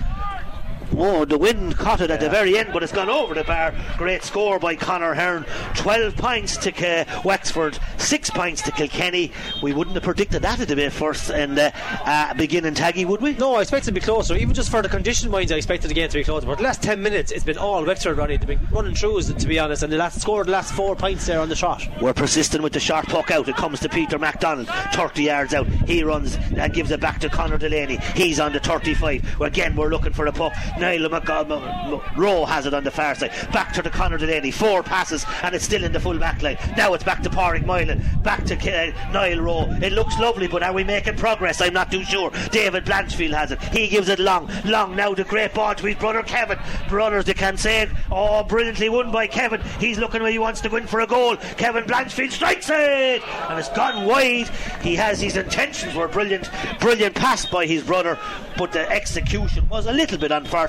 Oh, 0.98 1.26
the 1.26 1.38
wind 1.38 1.78
caught 1.78 2.02
it 2.02 2.12
at 2.12 2.20
the 2.20 2.30
very 2.30 2.58
end, 2.58 2.70
but 2.72 2.84
it's 2.84 2.92
gone 2.92 3.10
over 3.10 3.34
the 3.34 3.44
bar. 3.44 3.74
Great 3.98 4.24
score 4.24 4.60
by 4.60 4.76
Connor 4.76 5.14
Hearn. 5.14 5.46
12 5.76 6.16
points 6.16 6.58
to 6.58 6.72
Ke- 6.72 7.26
Wexford, 7.26 7.78
6 7.98 8.30
points 8.32 8.62
to 8.64 8.72
Kilkenny. 8.72 9.32
We 9.62 9.74
wouldn't 9.74 9.96
have 9.96 10.04
predicted 10.04 10.42
that 10.44 10.60
at 10.60 10.68
the 10.68 10.76
very 10.76 10.90
first 10.90 11.30
and 11.30 11.58
uh, 11.58 11.72
uh, 12.06 12.34
beginning 12.36 12.76
taggy, 12.76 13.06
would 13.06 13.22
we? 13.22 13.34
No, 13.34 13.56
I 13.56 13.62
expected 13.62 13.90
it 13.90 13.96
to 13.96 14.02
be 14.02 14.06
closer. 14.06 14.36
Even 14.36 14.54
just 14.54 14.70
for 14.70 14.82
the 14.82 14.90
condition 14.90 15.32
wise, 15.32 15.52
I 15.52 15.56
expected 15.56 15.90
the 15.90 15.94
game 15.94 16.10
to 16.10 16.18
be 16.18 16.24
closer. 16.24 16.46
But 16.48 16.58
the 16.58 16.64
last 16.64 16.82
10 16.82 17.02
minutes, 17.02 17.32
it's 17.32 17.44
been 17.44 17.58
all 17.58 17.84
Wexford 17.84 18.18
running. 18.18 18.40
They've 18.40 18.60
been 18.60 18.68
running 18.72 18.96
through, 18.96 19.22
to 19.24 19.48
be 19.48 19.60
honest, 19.60 19.84
and 19.84 19.92
they 19.92 19.98
last 19.98 20.22
scored 20.22 20.48
the 20.48 20.52
last 20.52 20.74
four 20.74 20.96
points 20.96 21.26
there 21.26 21.40
on 21.40 21.50
the 21.50 21.56
trot. 21.56 21.86
We're 22.02 22.14
persistent 22.14 22.64
with 22.64 22.74
the 22.74 22.80
sharp 22.80 23.08
puck 23.08 23.32
out. 23.32 23.48
It 23.48 23.56
comes 23.56 23.80
to 23.82 23.90
Peter 23.90 24.18
MacDonald, 24.18 24.68
30 24.94 25.24
yards 25.24 25.54
out. 25.54 25.68
He 25.68 26.04
runs 26.04 26.36
and 26.56 26.74
gives 26.74 26.92
it 26.92 27.00
back 27.00 27.20
to 27.22 27.30
Connor 27.30 27.58
Delaney. 27.58 27.98
He's 28.16 28.40
on 28.40 28.54
the 28.54 28.60
35. 28.60 29.42
Again, 29.42 29.76
we're 29.76 29.90
looking 29.90 30.14
for 30.14 30.26
a 30.26 30.32
puck. 30.32 30.54
Niall 30.80 31.10
McGo- 31.10 32.18
Rowe 32.18 32.46
has 32.46 32.66
it 32.66 32.74
on 32.74 32.84
the 32.84 32.92
far 32.92 33.16
side. 33.16 33.32
Back 33.52 33.74
to 33.74 33.82
the 33.82 33.90
Conor 33.90 34.18
Delaney. 34.18 34.52
Four 34.52 34.84
passes, 34.84 35.26
and 35.44 35.56
it's 35.56 35.66
still 35.66 35.84
in 35.84 35.92
the 35.92 36.00
full 36.00 36.18
back 36.18 36.42
line. 36.42 36.58
Now 36.78 36.94
it's 36.94 37.04
back 37.04 37.22
to 37.24 37.30
Pádraig 37.30 37.66
Moylan. 37.66 38.04
Back 38.24 38.44
to 38.46 38.56
uh, 38.56 39.12
Niall 39.12 39.40
Rowe. 39.40 39.70
It 39.82 39.94
looks 39.94 40.18
lovely, 40.20 40.48
but 40.48 40.64
are 40.64 40.74
we 40.74 40.84
making 40.84 41.16
progress? 41.18 41.62
I'm 41.62 41.74
not 41.74 41.92
too 41.92 42.04
sure. 42.04 42.32
David 42.52 42.86
Blanchfield 42.86 43.34
has 43.34 43.52
it. 43.52 43.62
He 43.62 43.88
gives 43.88 44.10
it 44.10 44.20
long. 44.20 44.50
Long 44.66 44.96
now. 44.96 45.14
The 45.14 45.24
great 45.24 45.54
ball 45.54 45.76
to 45.76 45.86
his 45.86 45.96
brother 45.96 46.24
Kevin. 46.24 46.60
Brothers, 46.90 47.26
they 47.26 47.34
can 47.34 47.56
it. 47.64 47.90
Oh, 48.12 48.44
brilliantly 48.44 48.90
won 48.90 49.12
by 49.12 49.28
Kevin. 49.28 49.62
He's 49.80 49.98
looking 49.98 50.22
where 50.22 50.32
he 50.32 50.40
wants 50.40 50.60
to 50.62 50.70
go 50.70 50.76
in 50.76 50.88
for 50.88 51.00
a 51.00 51.08
goal. 51.08 51.38
Kevin 51.58 51.86
Blanchfield 51.86 52.32
strikes 52.32 52.70
it, 52.70 53.24
and 53.50 53.58
it's 53.60 53.70
gone 53.70 54.06
wide. 54.06 54.50
He 54.82 54.96
has 54.96 55.22
his 55.22 55.38
intentions 55.38 55.96
were 55.96 56.08
brilliant. 56.08 56.50
Brilliant 56.82 57.16
pass 57.16 57.46
by 57.46 57.66
his 57.66 57.82
brother, 57.84 58.20
but 58.58 58.72
the 58.74 58.90
execution 58.92 59.70
was 59.70 59.86
a 59.86 59.92
little 59.94 60.18
bit 60.18 60.32
unfortunate. 60.32 60.65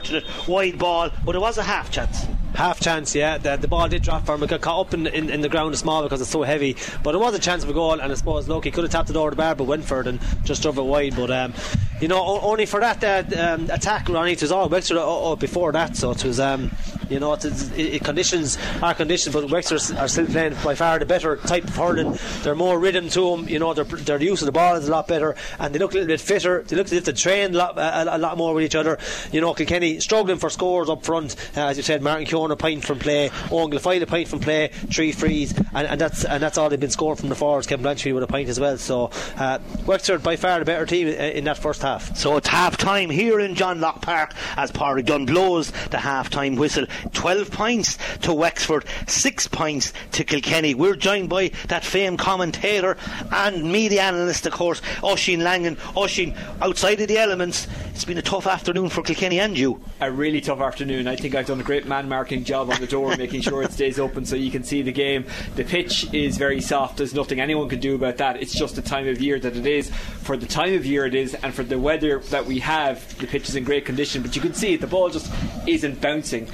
Wide 0.46 0.78
ball, 0.78 1.10
but 1.24 1.34
it 1.34 1.40
was 1.40 1.58
a 1.58 1.62
half 1.62 1.90
chance. 1.90 2.26
Half 2.54 2.80
chance, 2.80 3.14
yeah. 3.14 3.36
The, 3.36 3.56
the 3.56 3.68
ball 3.68 3.88
did 3.88 4.02
drop 4.02 4.24
for 4.24 4.34
him. 4.34 4.42
It 4.42 4.48
got 4.48 4.62
caught 4.62 4.86
up 4.86 4.94
in, 4.94 5.06
in, 5.08 5.28
in 5.28 5.40
the 5.42 5.48
ground 5.48 5.76
small 5.76 6.02
because 6.02 6.22
it's 6.22 6.30
so 6.30 6.42
heavy. 6.42 6.76
But 7.02 7.14
it 7.14 7.18
was 7.18 7.34
a 7.34 7.38
chance 7.38 7.62
of 7.62 7.68
a 7.68 7.74
goal, 7.74 7.92
and 7.92 8.10
I 8.10 8.14
suppose, 8.14 8.48
look, 8.48 8.64
he 8.64 8.70
could 8.70 8.84
have 8.84 8.90
tapped 8.90 9.10
it 9.10 9.16
over 9.16 9.30
the 9.30 9.36
bar, 9.36 9.54
but 9.54 9.64
went 9.64 9.84
for 9.84 10.00
it 10.00 10.06
and 10.06 10.20
just 10.44 10.62
drove 10.62 10.78
it 10.78 10.82
wide. 10.82 11.16
But, 11.16 11.30
um, 11.30 11.52
you 12.00 12.08
know, 12.08 12.24
only 12.24 12.64
for 12.64 12.80
that 12.80 13.04
uh, 13.04 13.54
um, 13.54 13.70
attack, 13.70 14.08
Ronnie, 14.08 14.32
it 14.32 14.40
was 14.40 14.52
all 14.52 14.68
Wexford 14.68 14.96
uh, 14.96 15.36
before 15.36 15.72
that. 15.72 15.96
So 15.96 16.12
it 16.12 16.24
was, 16.24 16.40
um, 16.40 16.70
you 17.10 17.20
know, 17.20 17.34
it, 17.34 17.44
it, 17.44 17.78
it 17.78 18.04
conditions 18.04 18.58
are 18.82 18.94
conditions, 18.94 19.34
but 19.34 19.50
Wexford 19.50 19.98
are 19.98 20.08
still 20.08 20.26
playing 20.26 20.54
by 20.64 20.74
far 20.74 20.98
the 20.98 21.06
better 21.06 21.36
type 21.36 21.64
of 21.64 21.76
hurling. 21.76 22.18
They're 22.42 22.54
more 22.54 22.78
rhythm 22.78 23.10
to 23.10 23.36
them, 23.36 23.48
you 23.48 23.58
know, 23.58 23.74
their, 23.74 23.84
their 23.84 24.22
use 24.22 24.40
of 24.40 24.46
the 24.46 24.52
ball 24.52 24.76
is 24.76 24.88
a 24.88 24.90
lot 24.90 25.08
better, 25.08 25.36
and 25.58 25.74
they 25.74 25.78
look 25.78 25.92
a 25.92 25.94
little 25.94 26.08
bit 26.08 26.20
fitter. 26.20 26.62
They 26.62 26.76
look 26.76 26.86
as 26.86 26.92
if 26.92 27.04
they 27.04 27.12
train 27.12 27.54
a 27.54 27.58
lot, 27.58 27.78
a, 27.78 28.16
a 28.16 28.18
lot 28.18 28.36
more 28.38 28.54
with 28.54 28.64
each 28.64 28.74
other. 28.74 28.98
You 29.30 29.40
know, 29.40 29.54
Kilkenny 29.54 30.00
struggling 30.00 30.38
for 30.38 30.50
scores 30.50 30.88
up 30.88 31.04
front, 31.04 31.36
uh, 31.56 31.66
as 31.66 31.76
you 31.76 31.82
said, 31.82 32.02
Martin 32.02 32.26
Keoghan 32.36 32.52
a 32.52 32.56
point 32.56 32.84
from 32.84 32.98
play, 32.98 33.30
Owen 33.50 33.70
Guilfoyle 33.70 34.02
a 34.02 34.06
point 34.06 34.28
from 34.28 34.40
play, 34.40 34.68
three 34.68 35.12
frees, 35.12 35.56
and, 35.74 35.86
and 35.86 36.00
that's 36.00 36.24
and 36.24 36.42
that's 36.42 36.58
all 36.58 36.68
they've 36.68 36.78
been 36.78 36.90
scoring 36.90 37.16
from 37.16 37.28
the 37.28 37.34
forwards. 37.34 37.66
Kevin 37.66 37.84
Blanchfield 37.84 38.14
with 38.14 38.22
a 38.22 38.26
point 38.26 38.48
as 38.48 38.60
well. 38.60 38.76
So 38.76 39.10
uh, 39.36 39.58
Wexford 39.86 40.22
by 40.22 40.36
far 40.36 40.58
the 40.58 40.64
better 40.64 40.86
team 40.86 41.08
in, 41.08 41.44
that 41.44 41.58
first 41.58 41.82
half. 41.82 42.16
So 42.16 42.36
it's 42.36 42.48
half 42.48 42.76
time 42.76 43.10
here 43.10 43.40
in 43.40 43.54
John 43.54 43.80
Locke 43.80 44.02
Park 44.02 44.34
as 44.56 44.70
Dunn 44.70 45.26
blows 45.26 45.70
the 45.90 45.98
half 45.98 46.30
time 46.30 46.56
whistle. 46.56 46.86
12 47.12 47.50
points 47.50 47.98
to 48.22 48.34
Wexford, 48.34 48.84
6 49.06 49.48
points 49.48 49.92
to 50.12 50.24
Kilkenny. 50.24 50.74
We're 50.74 50.96
joined 50.96 51.28
by 51.28 51.52
that 51.68 51.84
famed 51.84 52.18
commentator 52.18 52.96
and 53.32 53.72
media 53.72 54.02
analyst, 54.02 54.46
of 54.46 54.52
course, 54.52 54.82
Oisin 55.02 55.42
Langan. 55.42 55.78
Oisin, 55.96 56.34
outside 56.60 57.00
of 57.00 57.08
the 57.08 57.18
elements, 57.18 57.66
it's 57.90 58.04
been 58.04 58.18
a 58.18 58.22
tough 58.22 58.46
afternoon 58.46 58.88
for 58.88 59.02
Kilkenny 59.02 59.40
and 59.40 59.56
you. 59.56 59.80
A 60.00 60.10
really 60.10 60.40
tough 60.40 60.60
afternoon. 60.60 61.06
I 61.06 61.16
think 61.16 61.34
I've 61.34 61.46
done 61.46 61.60
a 61.60 61.64
great 61.64 61.86
man 61.86 62.08
marking 62.26 62.42
job 62.42 62.68
on 62.68 62.80
the 62.80 62.88
door, 62.88 63.16
making 63.16 63.40
sure 63.40 63.62
it 63.62 63.70
stays 63.70 64.00
open 64.00 64.26
so 64.26 64.34
you 64.34 64.50
can 64.50 64.64
see 64.64 64.82
the 64.82 64.90
game. 64.90 65.24
The 65.54 65.62
pitch 65.62 66.12
is 66.12 66.36
very 66.36 66.60
soft. 66.60 66.96
There's 66.96 67.14
nothing 67.14 67.38
anyone 67.38 67.68
can 67.68 67.78
do 67.78 67.94
about 67.94 68.16
that. 68.16 68.42
It's 68.42 68.52
just 68.52 68.74
the 68.74 68.82
time 68.82 69.06
of 69.06 69.20
year 69.20 69.38
that 69.38 69.56
it 69.56 69.64
is. 69.64 69.90
For 70.24 70.36
the 70.36 70.44
time 70.44 70.74
of 70.74 70.84
year 70.84 71.06
it 71.06 71.14
is, 71.14 71.34
and 71.34 71.54
for 71.54 71.62
the 71.62 71.78
weather 71.78 72.18
that 72.30 72.44
we 72.44 72.58
have, 72.58 73.16
the 73.18 73.28
pitch 73.28 73.48
is 73.48 73.54
in 73.54 73.62
great 73.62 73.84
condition. 73.84 74.22
But 74.22 74.34
you 74.34 74.42
can 74.42 74.54
see 74.54 74.74
the 74.74 74.88
ball 74.88 75.08
just 75.08 75.32
isn't 75.68 76.00
bouncing. 76.00 76.48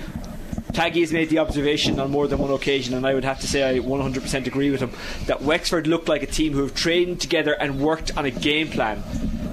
Taggy 0.72 1.00
has 1.00 1.10
made 1.10 1.30
the 1.30 1.38
observation 1.38 1.98
on 1.98 2.10
more 2.10 2.28
than 2.28 2.38
one 2.38 2.50
occasion, 2.50 2.92
and 2.92 3.06
I 3.06 3.14
would 3.14 3.24
have 3.24 3.40
to 3.40 3.46
say 3.46 3.62
I 3.62 3.78
100% 3.78 4.46
agree 4.46 4.70
with 4.70 4.80
him 4.80 4.90
that 5.24 5.40
Wexford 5.40 5.86
looked 5.86 6.08
like 6.10 6.22
a 6.22 6.26
team 6.26 6.52
who 6.52 6.60
have 6.60 6.74
trained 6.74 7.18
together 7.18 7.54
and 7.54 7.80
worked 7.80 8.14
on 8.18 8.26
a 8.26 8.30
game 8.30 8.68
plan. 8.68 9.02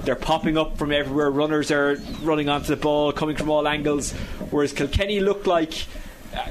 They're 0.04 0.16
popping 0.16 0.58
up 0.58 0.76
from 0.76 0.92
everywhere, 0.92 1.30
runners 1.30 1.70
are 1.70 1.96
running 2.22 2.50
onto 2.50 2.68
the 2.68 2.76
ball, 2.76 3.10
coming 3.12 3.36
from 3.36 3.48
all 3.48 3.66
angles, 3.66 4.12
whereas 4.50 4.74
Kilkenny 4.74 5.20
looked 5.20 5.46
like. 5.46 5.86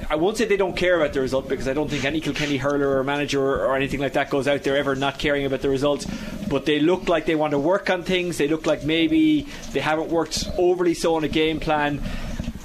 I 0.09 0.15
won't 0.15 0.37
say 0.37 0.45
they 0.45 0.57
don't 0.57 0.75
care 0.75 0.97
about 0.99 1.13
the 1.13 1.21
result 1.21 1.47
because 1.47 1.67
I 1.67 1.73
don't 1.73 1.89
think 1.89 2.03
any 2.03 2.19
Kilkenny 2.19 2.57
hurler 2.57 2.97
or 2.97 3.03
manager 3.03 3.41
or 3.41 3.75
anything 3.75 3.99
like 3.99 4.13
that 4.13 4.29
goes 4.29 4.47
out 4.47 4.63
there 4.63 4.75
ever 4.75 4.95
not 4.95 5.19
caring 5.19 5.45
about 5.45 5.61
the 5.61 5.69
result. 5.69 6.05
But 6.49 6.65
they 6.65 6.79
look 6.79 7.07
like 7.07 7.25
they 7.25 7.35
want 7.35 7.51
to 7.51 7.59
work 7.59 7.89
on 7.89 8.03
things. 8.03 8.37
They 8.37 8.47
look 8.47 8.65
like 8.65 8.83
maybe 8.83 9.47
they 9.71 9.79
haven't 9.79 10.09
worked 10.09 10.49
overly 10.57 10.93
so 10.93 11.15
on 11.15 11.23
a 11.23 11.29
game 11.29 11.59
plan 11.59 12.01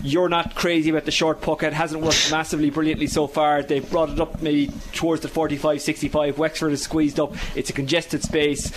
you're 0.05 0.29
not 0.29 0.55
crazy 0.55 0.91
about 0.91 1.07
the 1.07 1.11
short 1.11 1.41
puck. 1.41 1.63
It 1.63 1.73
hasn't 1.73 2.03
worked 2.03 2.31
massively 2.31 2.71
brilliantly 2.71 3.07
so 3.07 3.27
far. 3.27 3.63
They've 3.63 3.89
brought 3.89 4.11
it 4.11 4.21
up 4.21 4.43
maybe 4.43 4.71
towards 4.93 5.23
the 5.23 5.29
45 5.29 5.81
65. 5.81 6.39
Wexford 6.39 6.73
is 6.73 6.83
squeezed 6.83 7.19
up. 7.19 7.35
It's 7.57 7.71
a 7.71 7.73
congested 7.73 8.23
space. 8.23 8.71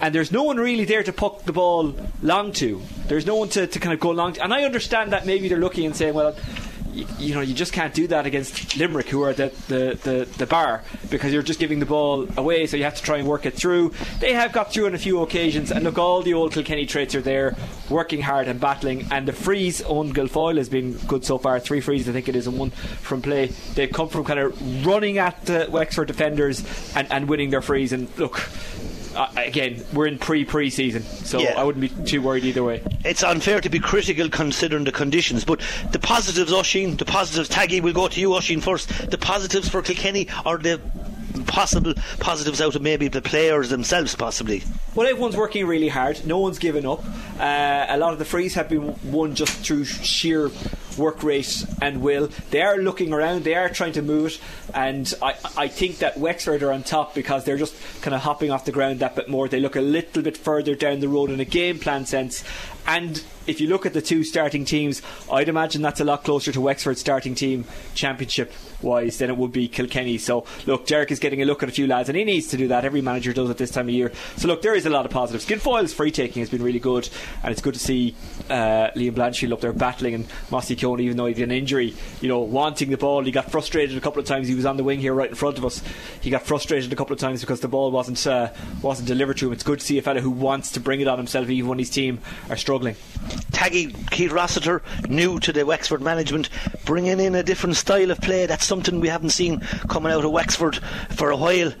And 0.00 0.14
there's 0.14 0.32
no 0.32 0.42
one 0.42 0.56
really 0.56 0.86
there 0.86 1.02
to 1.02 1.12
puck 1.12 1.42
the 1.42 1.52
ball 1.52 1.94
long 2.22 2.52
to. 2.52 2.80
There's 3.06 3.26
no 3.26 3.36
one 3.36 3.50
to, 3.50 3.66
to 3.66 3.78
kind 3.78 3.92
of 3.92 4.00
go 4.00 4.10
long 4.10 4.32
to. 4.32 4.42
And 4.42 4.54
I 4.54 4.64
understand 4.64 5.12
that 5.12 5.26
maybe 5.26 5.48
they're 5.48 5.58
looking 5.58 5.84
and 5.84 5.94
saying, 5.94 6.14
well, 6.14 6.34
you, 6.92 7.06
you, 7.18 7.34
know, 7.34 7.40
you 7.40 7.54
just 7.54 7.72
can't 7.72 7.94
do 7.94 8.06
that 8.08 8.26
against 8.26 8.76
Limerick, 8.76 9.08
who 9.08 9.22
are 9.22 9.32
the, 9.32 9.52
the, 9.68 9.98
the, 10.02 10.28
the, 10.38 10.46
bar, 10.46 10.82
because 11.10 11.32
you're 11.32 11.42
just 11.42 11.60
giving 11.60 11.80
the 11.80 11.86
ball 11.86 12.26
away, 12.36 12.66
so 12.66 12.76
you 12.76 12.84
have 12.84 12.96
to 12.96 13.02
try 13.02 13.18
and 13.18 13.26
work 13.26 13.46
it 13.46 13.54
through. 13.54 13.92
They 14.20 14.32
have 14.32 14.52
got 14.52 14.72
through 14.72 14.86
on 14.86 14.94
a 14.94 14.98
few 14.98 15.20
occasions, 15.22 15.70
and 15.70 15.84
look, 15.84 15.98
all 15.98 16.22
the 16.22 16.34
old 16.34 16.52
Kilkenny 16.52 16.86
traits 16.86 17.14
are 17.14 17.20
there, 17.20 17.56
working 17.88 18.22
hard 18.22 18.48
and 18.48 18.60
battling. 18.60 19.06
And 19.10 19.26
the 19.26 19.32
frees 19.32 19.82
on 19.82 20.12
Guilfoyle 20.12 20.56
has 20.56 20.68
been 20.68 20.92
good 21.06 21.24
so 21.24 21.38
far. 21.38 21.60
Three 21.60 21.80
frees, 21.80 22.08
I 22.08 22.12
think 22.12 22.28
it 22.28 22.36
is, 22.36 22.46
and 22.46 22.58
one 22.58 22.70
from 22.70 23.22
play. 23.22 23.46
They've 23.74 23.92
come 23.92 24.08
from 24.08 24.24
kind 24.24 24.40
of 24.40 24.86
running 24.86 25.18
at 25.18 25.44
the 25.46 25.68
Wexford 25.70 26.08
defenders 26.08 26.64
and, 26.94 27.10
and 27.10 27.28
winning 27.28 27.50
their 27.50 27.62
frees. 27.62 27.92
And 27.92 28.08
look, 28.18 28.48
uh, 29.14 29.28
again, 29.36 29.84
we're 29.92 30.06
in 30.06 30.18
pre 30.18 30.44
pre 30.44 30.70
season, 30.70 31.02
so 31.02 31.38
yeah. 31.38 31.54
I 31.56 31.64
wouldn't 31.64 31.80
be 31.80 32.04
too 32.04 32.22
worried 32.22 32.44
either 32.44 32.62
way. 32.62 32.82
It's 33.04 33.22
unfair 33.22 33.60
to 33.60 33.68
be 33.68 33.78
critical 33.78 34.28
considering 34.28 34.84
the 34.84 34.92
conditions, 34.92 35.44
but 35.44 35.60
the 35.90 35.98
positives, 35.98 36.52
Oisín, 36.52 36.98
the 36.98 37.04
positives, 37.04 37.48
Taggy, 37.48 37.82
we'll 37.82 37.92
go 37.92 38.08
to 38.08 38.20
you, 38.20 38.30
Oisín, 38.30 38.62
first. 38.62 39.10
The 39.10 39.18
positives 39.18 39.68
for 39.68 39.82
Kilkenny 39.82 40.28
are 40.44 40.58
the 40.58 40.80
possible 41.46 41.94
positives 42.18 42.60
out 42.60 42.74
of 42.74 42.82
maybe 42.82 43.08
the 43.08 43.22
players 43.22 43.68
themselves, 43.68 44.14
possibly? 44.14 44.62
Well, 44.94 45.06
everyone's 45.06 45.36
working 45.36 45.66
really 45.66 45.88
hard. 45.88 46.24
No 46.26 46.38
one's 46.38 46.58
given 46.58 46.86
up. 46.86 47.04
Uh, 47.38 47.86
a 47.88 47.98
lot 47.98 48.12
of 48.12 48.18
the 48.18 48.24
frees 48.24 48.54
have 48.54 48.68
been 48.68 48.94
won 49.10 49.34
just 49.34 49.64
through 49.64 49.84
sheer 49.84 50.50
work 50.96 51.22
rate 51.22 51.64
and 51.80 52.02
will. 52.02 52.28
They 52.50 52.62
are 52.62 52.78
looking 52.78 53.12
around. 53.12 53.44
They 53.44 53.54
are 53.54 53.68
trying 53.68 53.92
to 53.92 54.02
move 54.02 54.26
it, 54.26 54.40
and 54.74 55.12
I, 55.22 55.34
I 55.56 55.68
think 55.68 55.98
that 55.98 56.18
Wexford 56.18 56.62
are 56.62 56.72
on 56.72 56.82
top 56.82 57.14
because 57.14 57.44
they're 57.44 57.56
just 57.56 57.74
kind 58.02 58.14
of 58.14 58.20
hopping 58.20 58.50
off 58.50 58.64
the 58.64 58.72
ground 58.72 59.00
that 59.00 59.16
bit 59.16 59.28
more. 59.28 59.48
They 59.48 59.60
look 59.60 59.76
a 59.76 59.80
little 59.80 60.22
bit 60.22 60.36
further 60.36 60.74
down 60.74 61.00
the 61.00 61.08
road 61.08 61.30
in 61.30 61.40
a 61.40 61.44
game 61.44 61.78
plan 61.78 62.06
sense, 62.06 62.44
and 62.86 63.22
if 63.46 63.60
you 63.60 63.68
look 63.68 63.86
at 63.86 63.92
the 63.92 64.02
two 64.02 64.22
starting 64.22 64.64
teams, 64.64 65.02
I'd 65.30 65.48
imagine 65.48 65.82
that's 65.82 66.00
a 66.00 66.04
lot 66.04 66.24
closer 66.24 66.52
to 66.52 66.60
Wexford's 66.60 67.00
starting 67.00 67.34
team 67.34 67.64
championship 67.94 68.52
wise 68.82 69.18
than 69.18 69.30
it 69.30 69.36
would 69.36 69.52
be 69.52 69.68
Kilkenny. 69.68 70.18
So 70.18 70.44
look, 70.66 70.86
Derek 70.86 71.10
is 71.10 71.18
getting 71.18 71.42
a 71.42 71.44
look 71.44 71.62
at 71.62 71.68
a 71.68 71.72
few 71.72 71.86
lads, 71.86 72.08
and 72.08 72.16
he 72.16 72.24
needs 72.24 72.48
to 72.48 72.56
do 72.56 72.68
that. 72.68 72.84
Every 72.84 73.00
manager 73.00 73.32
does 73.32 73.50
at 73.50 73.58
this 73.58 73.70
time 73.70 73.88
of 73.88 73.94
year. 73.94 74.12
So 74.36 74.48
look, 74.48 74.62
there 74.62 74.74
is 74.74 74.86
a 74.86 74.90
lot 74.90 75.04
of 75.04 75.10
positives. 75.10 75.46
Guilfoyle's 75.46 75.92
free 75.92 76.10
taking 76.10 76.40
has 76.40 76.50
been 76.50 76.62
really 76.62 76.78
good, 76.78 77.08
and 77.42 77.52
it's 77.52 77.62
good 77.62 77.74
to 77.74 77.80
see 77.80 78.14
uh, 78.50 78.90
Liam 78.96 79.12
Blanchfield 79.12 79.52
up 79.52 79.60
there 79.60 79.72
battling 79.72 80.14
and 80.14 80.26
Mossy 80.50 80.76
Keoghan, 80.76 81.00
even 81.00 81.16
though 81.16 81.26
he 81.26 81.34
had 81.34 81.42
an 81.42 81.52
injury, 81.52 81.94
you 82.20 82.28
know, 82.28 82.40
wanting 82.40 82.90
the 82.90 82.96
ball. 82.96 83.24
He 83.24 83.30
got 83.30 83.50
frustrated 83.50 83.96
a 83.96 84.00
couple 84.00 84.20
of 84.20 84.26
times. 84.26 84.48
He 84.48 84.54
was 84.54 84.66
on 84.66 84.76
the 84.76 84.84
wing 84.84 84.98
here 84.98 85.14
right 85.14 85.30
in 85.30 85.34
front 85.34 85.58
of 85.58 85.64
us. 85.64 85.82
He 86.20 86.30
got 86.30 86.42
frustrated 86.42 86.92
a 86.92 86.96
couple 86.96 87.14
of 87.14 87.20
times 87.20 87.40
because 87.40 87.60
the 87.60 87.68
ball 87.68 87.90
wasn't 87.90 88.26
uh, 88.26 88.52
wasn't 88.82 89.08
delivered 89.08 89.38
to 89.38 89.46
him. 89.46 89.52
It's 89.52 89.62
good 89.62 89.80
to 89.80 89.86
see 89.86 89.98
a 89.98 90.02
fella 90.02 90.20
who 90.20 90.30
wants 90.30 90.72
to 90.72 90.80
bring 90.80 91.00
it 91.00 91.08
on 91.08 91.18
himself, 91.18 91.48
even 91.48 91.68
when 91.68 91.78
his 91.78 91.90
team 91.90 92.20
are 92.48 92.56
struggling. 92.56 92.96
Taggy 93.52 93.94
Keith 94.10 94.32
Rossiter, 94.32 94.82
new 95.08 95.38
to 95.40 95.52
the 95.52 95.64
Wexford 95.64 96.02
management, 96.02 96.48
bringing 96.84 97.20
in 97.20 97.34
a 97.34 97.42
different 97.42 97.76
style 97.76 98.10
of 98.10 98.20
play. 98.20 98.46
That's 98.46 98.66
something 98.66 99.00
we 99.00 99.08
haven't 99.08 99.30
seen 99.30 99.60
coming 99.88 100.12
out 100.12 100.24
of 100.24 100.32
Wexford 100.32 100.76
for 101.10 101.30
a 101.30 101.36
while 101.36 101.72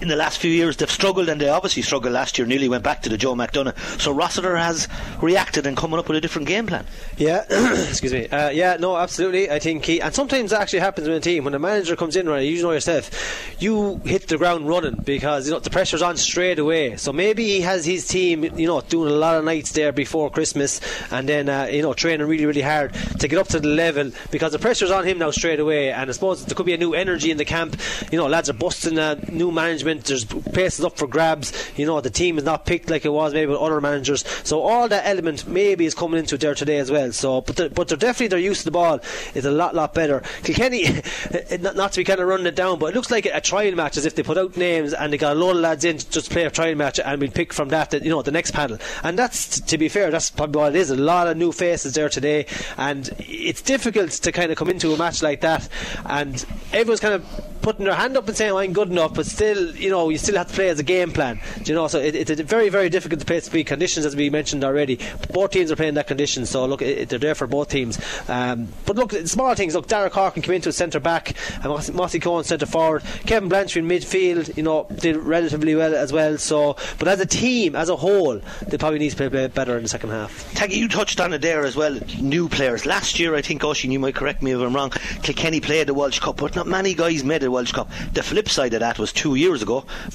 in 0.00 0.08
the 0.08 0.16
last 0.16 0.38
few 0.38 0.50
years 0.50 0.76
they've 0.76 0.90
struggled 0.90 1.28
and 1.28 1.40
they 1.40 1.48
obviously 1.48 1.82
struggled 1.82 2.12
last 2.12 2.38
year 2.38 2.46
nearly 2.46 2.68
went 2.68 2.84
back 2.84 3.02
to 3.02 3.08
the 3.08 3.16
Joe 3.16 3.34
McDonagh 3.34 3.76
so 4.00 4.12
Rossiter 4.12 4.56
has 4.56 4.88
reacted 5.20 5.66
and 5.66 5.76
coming 5.76 5.98
up 5.98 6.08
with 6.08 6.16
a 6.16 6.20
different 6.20 6.48
game 6.48 6.66
plan. 6.66 6.86
Yeah 7.16 7.44
excuse 7.88 8.12
me. 8.12 8.28
Uh, 8.28 8.50
yeah 8.50 8.76
no 8.78 8.96
absolutely 8.96 9.50
I 9.50 9.58
think 9.58 9.84
he 9.84 10.00
and 10.00 10.14
sometimes 10.14 10.50
that 10.50 10.60
actually 10.60 10.80
happens 10.80 11.06
in 11.06 11.12
a 11.12 11.20
team. 11.20 11.44
When 11.44 11.54
a 11.54 11.58
manager 11.58 11.96
comes 11.96 12.16
in 12.16 12.28
right 12.28 12.40
you 12.40 12.62
know 12.62 12.72
yourself 12.72 13.10
you 13.58 14.00
hit 14.04 14.28
the 14.28 14.38
ground 14.38 14.68
running 14.68 14.96
because 14.96 15.46
you 15.46 15.52
know 15.52 15.60
the 15.60 15.70
pressure's 15.70 16.02
on 16.02 16.16
straight 16.16 16.58
away. 16.58 16.96
So 16.96 17.12
maybe 17.12 17.44
he 17.44 17.60
has 17.62 17.84
his 17.84 18.06
team 18.06 18.44
you 18.44 18.66
know 18.66 18.80
doing 18.82 19.10
a 19.10 19.16
lot 19.16 19.36
of 19.36 19.44
nights 19.44 19.72
there 19.72 19.92
before 19.92 20.30
Christmas 20.30 20.80
and 21.10 21.28
then 21.28 21.48
uh, 21.48 21.64
you 21.64 21.82
know 21.82 21.94
training 21.94 22.26
really 22.26 22.46
really 22.46 22.62
hard 22.62 22.94
to 23.18 23.28
get 23.28 23.38
up 23.38 23.48
to 23.48 23.60
the 23.60 23.68
level 23.68 24.10
because 24.30 24.52
the 24.52 24.58
pressure's 24.58 24.90
on 24.90 25.04
him 25.04 25.18
now 25.18 25.30
straight 25.30 25.60
away. 25.60 25.90
And 25.92 26.10
I 26.10 26.12
suppose 26.12 26.44
there 26.44 26.54
could 26.54 26.66
be 26.66 26.74
a 26.74 26.78
new 26.78 26.94
energy 26.94 27.30
in 27.30 27.36
the 27.36 27.44
camp. 27.44 27.76
You 28.12 28.18
know 28.18 28.26
lads 28.26 28.50
are 28.50 28.54
busting 28.54 28.98
a 28.98 29.16
new 29.30 29.50
management 29.50 29.85
management. 29.86 30.06
There's 30.06 30.24
places 30.24 30.84
up 30.84 30.96
for 30.96 31.06
grabs. 31.06 31.52
You 31.76 31.86
know, 31.86 32.00
the 32.00 32.10
team 32.10 32.38
is 32.38 32.44
not 32.44 32.66
picked 32.66 32.90
like 32.90 33.04
it 33.04 33.12
was 33.12 33.32
maybe 33.32 33.52
with 33.52 33.60
other 33.60 33.80
managers. 33.80 34.24
So 34.44 34.60
all 34.60 34.88
that 34.88 35.06
element 35.06 35.46
maybe 35.46 35.86
is 35.86 35.94
coming 35.94 36.18
into 36.18 36.36
there 36.36 36.54
today 36.54 36.78
as 36.78 36.90
well. 36.90 37.12
So, 37.12 37.40
but 37.40 37.56
they're, 37.56 37.68
but 37.70 37.88
they're 37.88 37.96
definitely 37.96 38.28
their 38.28 38.38
use 38.38 38.60
of 38.60 38.64
the 38.66 38.70
ball 38.72 39.00
is 39.34 39.44
a 39.44 39.50
lot 39.50 39.74
lot 39.74 39.94
better. 39.94 40.22
Kilkenny, 40.42 40.84
not, 41.60 41.92
to 41.92 42.00
be 42.00 42.04
kind 42.04 42.20
of 42.20 42.28
running 42.28 42.46
it 42.46 42.56
down, 42.56 42.78
but 42.78 42.86
it 42.86 42.94
looks 42.94 43.10
like 43.10 43.26
a 43.26 43.40
trial 43.40 43.74
match 43.74 43.96
as 43.96 44.06
if 44.06 44.14
they 44.14 44.22
put 44.22 44.38
out 44.38 44.56
names 44.56 44.92
and 44.92 45.12
they 45.12 45.18
got 45.18 45.36
a 45.36 45.38
lot 45.38 45.52
of 45.52 45.58
lads 45.58 45.84
in 45.84 45.98
to 45.98 46.10
just 46.10 46.30
play 46.30 46.44
a 46.44 46.50
trial 46.50 46.74
match 46.74 46.98
and 46.98 47.20
we 47.20 47.28
pick 47.28 47.52
from 47.52 47.68
that, 47.68 47.92
you 47.92 48.10
know, 48.10 48.22
the 48.22 48.32
next 48.32 48.52
panel. 48.52 48.78
And 49.02 49.18
that's 49.18 49.60
to 49.60 49.78
be 49.78 49.88
fair, 49.88 50.10
that's 50.10 50.30
probably 50.30 50.60
what 50.60 50.74
it 50.74 50.78
is. 50.78 50.90
A 50.90 50.96
lot 50.96 51.28
of 51.28 51.36
new 51.36 51.52
faces 51.52 51.94
there 51.94 52.08
today, 52.08 52.46
and 52.76 53.10
it's 53.18 53.62
difficult 53.62 54.10
to 54.10 54.32
kind 54.32 54.50
of 54.50 54.58
come 54.58 54.68
into 54.68 54.92
a 54.92 54.96
match 54.96 55.22
like 55.22 55.40
that, 55.42 55.68
and 56.04 56.44
everyone's 56.72 57.00
kind 57.00 57.14
of 57.14 57.24
putting 57.62 57.84
their 57.84 57.94
hand 57.94 58.16
up 58.16 58.28
and 58.28 58.36
saying 58.36 58.54
I'm 58.54 58.72
good 58.72 58.90
enough, 58.90 59.14
but 59.14 59.26
still, 59.26 59.75
you 59.78 59.90
know, 59.90 60.08
you 60.08 60.18
still 60.18 60.36
have 60.36 60.48
to 60.48 60.54
play 60.54 60.68
as 60.68 60.78
a 60.78 60.82
game 60.82 61.12
plan. 61.12 61.40
You 61.64 61.74
know? 61.74 61.88
So 61.88 61.98
it, 61.98 62.14
it's 62.14 62.40
very, 62.42 62.68
very 62.68 62.88
difficult 62.88 63.20
to 63.20 63.26
play 63.26 63.40
to 63.40 63.46
speed 63.46 63.64
conditions, 63.64 64.06
as 64.06 64.16
we 64.16 64.30
mentioned 64.30 64.64
already. 64.64 64.98
Both 65.32 65.50
teams 65.50 65.70
are 65.70 65.76
playing 65.76 65.94
that 65.94 66.06
condition, 66.06 66.46
so 66.46 66.66
look, 66.66 66.82
it, 66.82 67.08
they're 67.08 67.18
there 67.18 67.34
for 67.34 67.46
both 67.46 67.68
teams. 67.68 67.98
Um, 68.28 68.68
but 68.84 68.96
look, 68.96 69.12
small 69.12 69.54
things. 69.54 69.74
Look, 69.74 69.88
Darragh 69.88 70.12
Corkin 70.12 70.42
came 70.42 70.54
into 70.54 70.68
a 70.68 70.72
centre 70.72 71.00
back, 71.00 71.34
and 71.62 71.64
Mossy 71.64 72.20
Keoghan 72.20 72.44
centre 72.44 72.66
forward. 72.66 73.02
Kevin 73.26 73.48
Blanchfield 73.48 73.86
midfield, 73.86 74.56
you 74.56 74.62
know, 74.62 74.86
did 74.96 75.16
relatively 75.16 75.74
well 75.74 75.94
as 75.94 76.12
well. 76.12 76.38
So, 76.38 76.76
but 76.98 77.08
as 77.08 77.20
a 77.20 77.26
team, 77.26 77.76
as 77.76 77.88
a 77.88 77.96
whole, 77.96 78.40
they 78.66 78.78
probably 78.78 78.98
need 78.98 79.10
to 79.10 79.16
play 79.16 79.48
better 79.48 79.76
in 79.76 79.82
the 79.82 79.88
second 79.88 80.10
half. 80.10 80.52
Taggy, 80.54 80.76
you 80.76 80.88
touched 80.88 81.20
on 81.20 81.32
it 81.32 81.42
there 81.42 81.64
as 81.64 81.76
well. 81.76 81.98
New 82.20 82.48
players. 82.48 82.86
Last 82.86 83.18
year, 83.18 83.34
I 83.34 83.42
think, 83.42 83.62
Oisín, 83.62 83.92
you 83.92 83.98
might 83.98 84.14
correct 84.14 84.42
me 84.42 84.52
if 84.52 84.60
I'm 84.60 84.74
wrong. 84.74 84.90
Kilkenny 85.22 85.60
played 85.60 85.88
the 85.88 85.94
Walsh 85.94 86.20
Cup, 86.20 86.36
but 86.36 86.54
not 86.54 86.66
many 86.66 86.94
guys 86.94 87.24
made 87.24 87.42
the 87.42 87.50
Walsh 87.50 87.72
Cup. 87.72 87.90
The 88.12 88.22
flip 88.22 88.48
side 88.48 88.74
of 88.74 88.80
that 88.80 88.98
was 88.98 89.12
two 89.12 89.34
years 89.34 89.62
ago, 89.62 89.65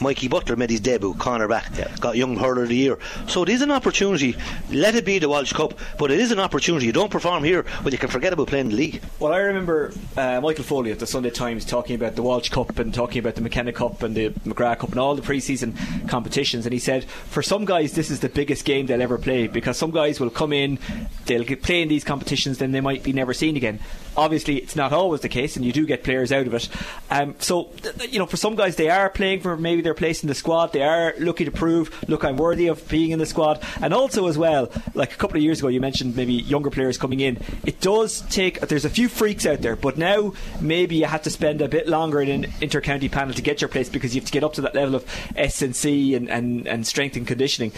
Mikey 0.02 0.28
Butler 0.28 0.56
made 0.56 0.70
his 0.70 0.80
debut, 0.80 1.14
cornerback, 1.16 1.78
yeah. 1.78 1.96
got 2.00 2.16
Young 2.16 2.38
Hurler 2.38 2.64
of 2.64 2.70
the 2.70 2.76
Year. 2.76 2.98
So 3.28 3.44
it 3.44 3.50
is 3.50 3.62
an 3.62 3.72
opportunity. 3.72 4.36
Let 4.72 4.96
it 4.96 5.06
be 5.06 5.20
the 5.20 5.30
Walsh 5.30 5.54
Cup, 5.54 5.78
but 5.98 6.12
it 6.12 6.20
is 6.20 6.32
an 6.32 6.40
opportunity. 6.40 6.86
You 6.86 6.92
don't 6.92 7.12
perform 7.12 7.44
here, 7.44 7.66
well, 7.84 7.92
you 7.92 7.98
can 7.98 8.10
forget 8.10 8.34
about 8.34 8.48
playing 8.48 8.70
the 8.70 8.76
league. 8.76 9.02
Well, 9.20 9.34
I 9.34 9.38
remember 9.38 9.94
uh, 10.18 10.42
Michael 10.42 10.64
Foley 10.64 10.92
at 10.92 11.00
the 11.00 11.08
Sunday 11.08 11.30
Times 11.30 11.66
talking 11.66 11.96
about 11.96 12.16
the 12.16 12.24
Walsh 12.24 12.50
Cup 12.50 12.78
and 12.80 12.94
talking 12.94 13.20
about 13.20 13.36
the 13.36 13.42
McKenna 13.42 13.74
Cup 13.74 14.04
and 14.04 14.16
the 14.16 14.30
McGrath 14.30 14.80
Cup 14.80 14.92
and 14.92 15.00
all 15.00 15.16
the 15.16 15.22
pre-season 15.22 15.78
competitions, 16.08 16.66
and 16.66 16.74
he 16.74 16.80
said 16.80 17.04
for 17.06 17.42
some 17.42 17.66
guys 17.66 17.94
this 17.94 18.10
is 18.10 18.20
the 18.20 18.30
biggest 18.30 18.66
game 18.66 18.86
they'll 18.86 19.02
ever 19.02 19.18
play 19.18 19.48
because 19.48 19.78
some 19.78 19.92
guys 19.92 20.20
will 20.20 20.30
come 20.30 20.54
in, 20.54 20.80
they'll 21.26 21.44
play 21.44 21.82
in 21.82 21.88
these 21.88 22.04
competitions, 22.04 22.58
then 22.58 22.72
they 22.72 22.82
might 22.82 23.04
be 23.04 23.14
never 23.14 23.34
seen 23.34 23.58
again. 23.58 23.80
Obviously, 24.18 24.58
it's 24.58 24.76
not 24.76 24.92
always 24.92 25.22
the 25.22 25.30
case, 25.30 25.56
and 25.56 25.66
you 25.66 25.72
do 25.72 25.86
get 25.86 26.04
players 26.04 26.32
out 26.32 26.48
of 26.48 26.54
it. 26.54 26.70
Um, 27.10 27.36
so, 27.40 27.70
you 28.10 28.20
know, 28.20 28.26
for 28.26 28.38
some 28.38 28.56
guys, 28.56 28.76
they 28.76 28.90
are 28.90 29.10
playing 29.10 29.42
for 29.42 29.56
maybe 29.56 29.82
their 29.82 29.94
place 29.94 30.22
in 30.24 30.28
the 30.28 30.36
squad. 30.36 30.74
They 30.74 30.84
are 30.84 31.14
looking 31.18 31.46
to 31.46 31.52
prove, 31.52 32.04
look, 32.10 32.24
I'm 32.24 32.38
worthy 32.38 32.68
of 32.68 32.88
being 32.90 33.12
in 33.12 33.20
the 33.20 33.26
squad. 33.26 33.64
And 33.82 33.94
also, 33.94 34.28
as 34.28 34.38
well, 34.38 34.70
like 34.94 35.14
a 35.14 35.16
couple 35.16 35.38
of 35.38 35.44
years 35.44 35.60
ago, 35.60 35.70
you 35.70 35.80
mentioned 35.80 36.16
maybe 36.16 36.34
younger 36.34 36.70
players 36.70 36.98
coming 36.98 37.20
in. 37.20 37.40
It 37.66 37.80
does 37.80 38.22
take. 38.30 38.60
There's 38.60 38.86
a 38.86 38.90
few 38.90 39.08
freaks 39.08 39.46
out 39.46 39.62
there, 39.62 39.76
but 39.76 39.98
now 39.98 40.34
maybe 40.60 40.96
you 40.96 41.06
have 41.06 41.24
to 41.24 41.30
spend 41.30 41.62
a 41.62 41.68
bit 41.68 41.88
longer 41.88 42.22
in 42.22 42.30
an 42.30 42.54
inter-county 42.62 43.10
panel 43.10 43.34
to 43.34 43.42
get 43.42 43.62
your 43.62 43.70
place 43.70 43.90
because 43.90 44.14
you 44.14 44.22
have 44.22 44.28
to 44.28 44.34
get 44.34 44.44
up 44.44 44.54
to 44.54 44.62
that 44.62 44.76
level 44.76 44.96
of 44.96 45.06
S 45.36 45.62
and 45.62 45.76
C 45.76 46.16
and, 46.16 46.30
and, 46.30 46.68
and 46.68 46.86
strength 46.86 47.16
and 47.16 47.28
conditioning 47.28 47.72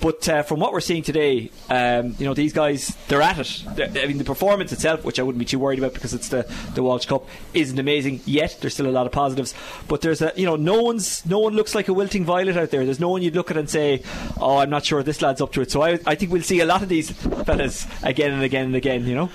But 0.00 0.28
uh, 0.28 0.42
from 0.42 0.60
what 0.60 0.72
we're 0.72 0.80
seeing 0.80 1.02
today, 1.02 1.50
um, 1.70 2.14
you 2.18 2.26
know, 2.26 2.34
these 2.34 2.52
guys, 2.52 2.96
they're 3.08 3.22
at 3.22 3.38
it. 3.38 3.64
They're, 3.74 4.02
I 4.02 4.06
mean, 4.06 4.18
the 4.18 4.24
performance 4.24 4.72
itself, 4.72 5.04
which 5.04 5.18
I 5.18 5.22
wouldn't 5.22 5.38
be 5.38 5.44
too 5.44 5.58
worried 5.58 5.78
about 5.78 5.94
because 5.94 6.14
it's 6.14 6.28
the, 6.28 6.42
the 6.74 6.82
Walsh 6.82 7.06
Cup, 7.06 7.26
isn't 7.54 7.78
amazing 7.78 8.20
yet. 8.26 8.58
There's 8.60 8.74
still 8.74 8.88
a 8.88 8.90
lot 8.90 9.06
of 9.06 9.12
positives. 9.12 9.54
But 9.88 10.02
there's 10.02 10.20
a, 10.20 10.32
you 10.36 10.46
know, 10.46 10.56
no 10.56 10.82
one's, 10.82 11.24
no 11.26 11.38
one 11.38 11.54
looks 11.54 11.74
like 11.74 11.88
a 11.88 11.92
wilting 11.92 12.24
violet 12.24 12.56
out 12.56 12.70
there. 12.70 12.84
There's 12.84 13.00
no 13.00 13.08
one 13.08 13.22
you'd 13.22 13.34
look 13.34 13.50
at 13.50 13.56
and 13.56 13.68
say, 13.68 14.02
oh, 14.40 14.58
I'm 14.58 14.70
not 14.70 14.84
sure 14.84 15.02
this 15.02 15.22
lad's 15.22 15.40
up 15.40 15.52
to 15.52 15.62
it. 15.62 15.70
So 15.70 15.82
I, 15.82 15.98
I 16.06 16.14
think 16.14 16.30
we'll 16.30 16.42
see 16.42 16.60
a 16.60 16.66
lot 16.66 16.82
of 16.82 16.88
these 16.88 17.10
fellas 17.10 17.86
again 18.02 18.32
and 18.32 18.42
again 18.42 18.66
and 18.66 18.76
again, 18.76 19.06
you 19.06 19.14
know. 19.14 19.30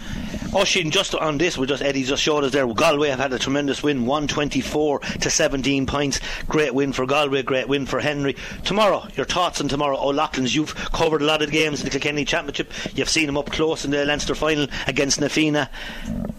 Oisin, 0.54 0.92
just 0.92 1.16
on 1.16 1.38
this, 1.38 1.58
we 1.58 1.66
just 1.66 1.82
Eddie 1.82 2.04
just 2.04 2.22
showed 2.22 2.44
us 2.44 2.52
there. 2.52 2.68
Galway 2.68 3.10
have 3.10 3.20
had 3.20 3.32
a 3.32 3.40
tremendous 3.40 3.82
win, 3.82 4.06
124 4.06 5.00
to 5.00 5.30
17 5.30 5.86
points. 5.86 6.20
Great 6.48 6.74
win 6.74 6.92
for 6.92 7.06
Galway, 7.06 7.42
great 7.42 7.70
win 7.70 7.86
for 7.86 8.02
Henry. 8.02 8.36
Tomorrow, 8.66 9.08
your 9.16 9.26
thoughts 9.26 9.62
on 9.62 9.70
tomorrow? 9.70 9.98
O'Loughlin's, 9.98 10.51
you've 10.54 10.76
covered 10.76 11.22
a 11.22 11.26
lot 11.26 11.42
of 11.42 11.52
games 11.52 11.82
in 11.82 11.86
the 11.86 11.92
Kilkenny 11.92 12.26
Championship. 12.26 12.72
You've 12.96 13.10
seen 13.10 13.26
them 13.26 13.38
up 13.38 13.52
close 13.52 13.86
in 13.86 13.92
the 13.92 14.06
Leinster 14.06 14.36
final 14.36 14.68
against 14.88 15.20
Na 15.20 15.28
Fianna. 15.28 15.70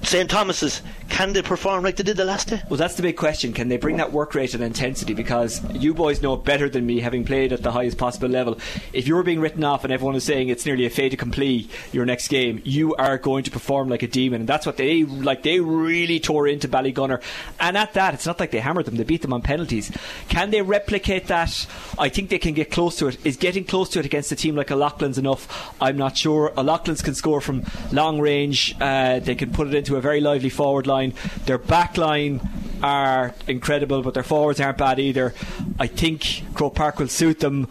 St 0.03 0.29
Thomas's, 0.29 0.83
can 1.09 1.33
they 1.33 1.43
perform 1.43 1.85
like 1.85 1.97
they 1.97 2.03
did 2.03 2.17
the 2.17 2.25
last 2.25 2.49
day? 2.49 2.61
Well, 2.69 2.77
that's 2.77 2.97
the 2.97 3.03
big 3.03 3.17
question. 3.17 3.53
Can 3.53 3.69
they 3.69 3.77
bring 3.77 3.97
that 3.99 4.13
work 4.13 4.35
rate 4.35 4.55
and 4.55 4.63
intensity? 4.63 5.15
Because 5.15 5.63
you 5.73 5.95
boys 5.95 6.23
know 6.23 6.37
better 6.37 6.69
than 6.69 6.85
me, 6.85 7.01
having 7.01 7.25
played 7.25 7.53
at 7.53 7.63
the 7.63 7.71
highest 7.71 7.99
possible 7.99 8.29
level. 8.29 8.59
If 8.93 9.07
you're 9.07 9.23
being 9.23 9.41
written 9.41 9.63
off 9.63 9.85
and 9.85 9.93
everyone 9.93 10.17
is 10.17 10.25
saying 10.25 10.49
it's 10.49 10.67
nearly 10.67 10.87
a 10.87 10.91
fait 10.91 11.13
accompli 11.13 11.69
your 11.93 12.05
next 12.05 12.29
game, 12.29 12.61
you 12.65 12.95
are 12.97 13.17
going 13.17 13.45
to 13.45 13.51
perform 13.51 13.89
like 13.89 14.03
a 14.03 14.09
demon, 14.09 14.43
and 14.43 14.49
that's 14.49 14.67
what 14.67 14.77
they 14.77 15.05
like. 15.05 15.43
They 15.43 15.61
really 15.61 16.19
tore 16.19 16.49
into 16.49 16.69
Ballygunner, 16.69 17.23
and 17.61 17.77
at 17.77 17.95
that, 17.95 18.15
it's 18.15 18.27
not 18.27 18.41
like 18.41 18.51
they 18.51 18.61
hammered 18.61 18.87
them; 18.87 18.97
they 18.97 19.05
beat 19.05 19.23
them 19.23 19.33
on 19.33 19.43
penalties. 19.43 19.93
Can 20.29 20.51
they 20.51 20.63
replicate 20.63 21.29
that? 21.29 21.67
I 21.99 22.09
think 22.09 22.31
they 22.31 22.39
can 22.39 22.55
get 22.55 22.71
close 22.71 22.97
to 22.97 23.09
it. 23.09 23.19
Is 23.25 23.37
getting 23.37 23.65
close 23.65 23.89
to 23.91 23.99
it 23.99 24.07
against 24.07 24.33
a 24.33 24.37
team 24.37 24.57
like 24.57 24.71
a 24.71 24.77
Loughlin's 24.77 25.19
enough? 25.19 25.75
I'm 25.81 25.97
not 25.97 26.17
sure. 26.17 26.53
A 26.57 26.63
Loughlin's 26.63 27.03
can 27.03 27.15
score 27.15 27.41
from 27.41 27.65
long 27.93 28.21
range. 28.21 28.75
Uh, 28.81 29.19
they 29.21 29.35
can 29.35 29.53
put 29.53 29.69
it 29.69 29.75
into 29.75 29.92
a 29.97 30.01
very 30.01 30.21
lively 30.21 30.51
forward 30.51 30.87
line. 30.87 31.15
Their 31.47 31.59
back 31.59 31.97
line 31.97 32.41
are 32.83 33.35
incredible, 33.47 34.03
but 34.03 34.15
their 34.15 34.23
forwards 34.23 34.61
aren't 34.61 34.79
bad 34.79 34.99
either. 34.99 35.35
I 35.79 35.87
think 35.87 36.45
Croke 36.55 36.75
Park 36.75 36.99
will 36.99 37.09
suit 37.09 37.41
them 37.41 37.69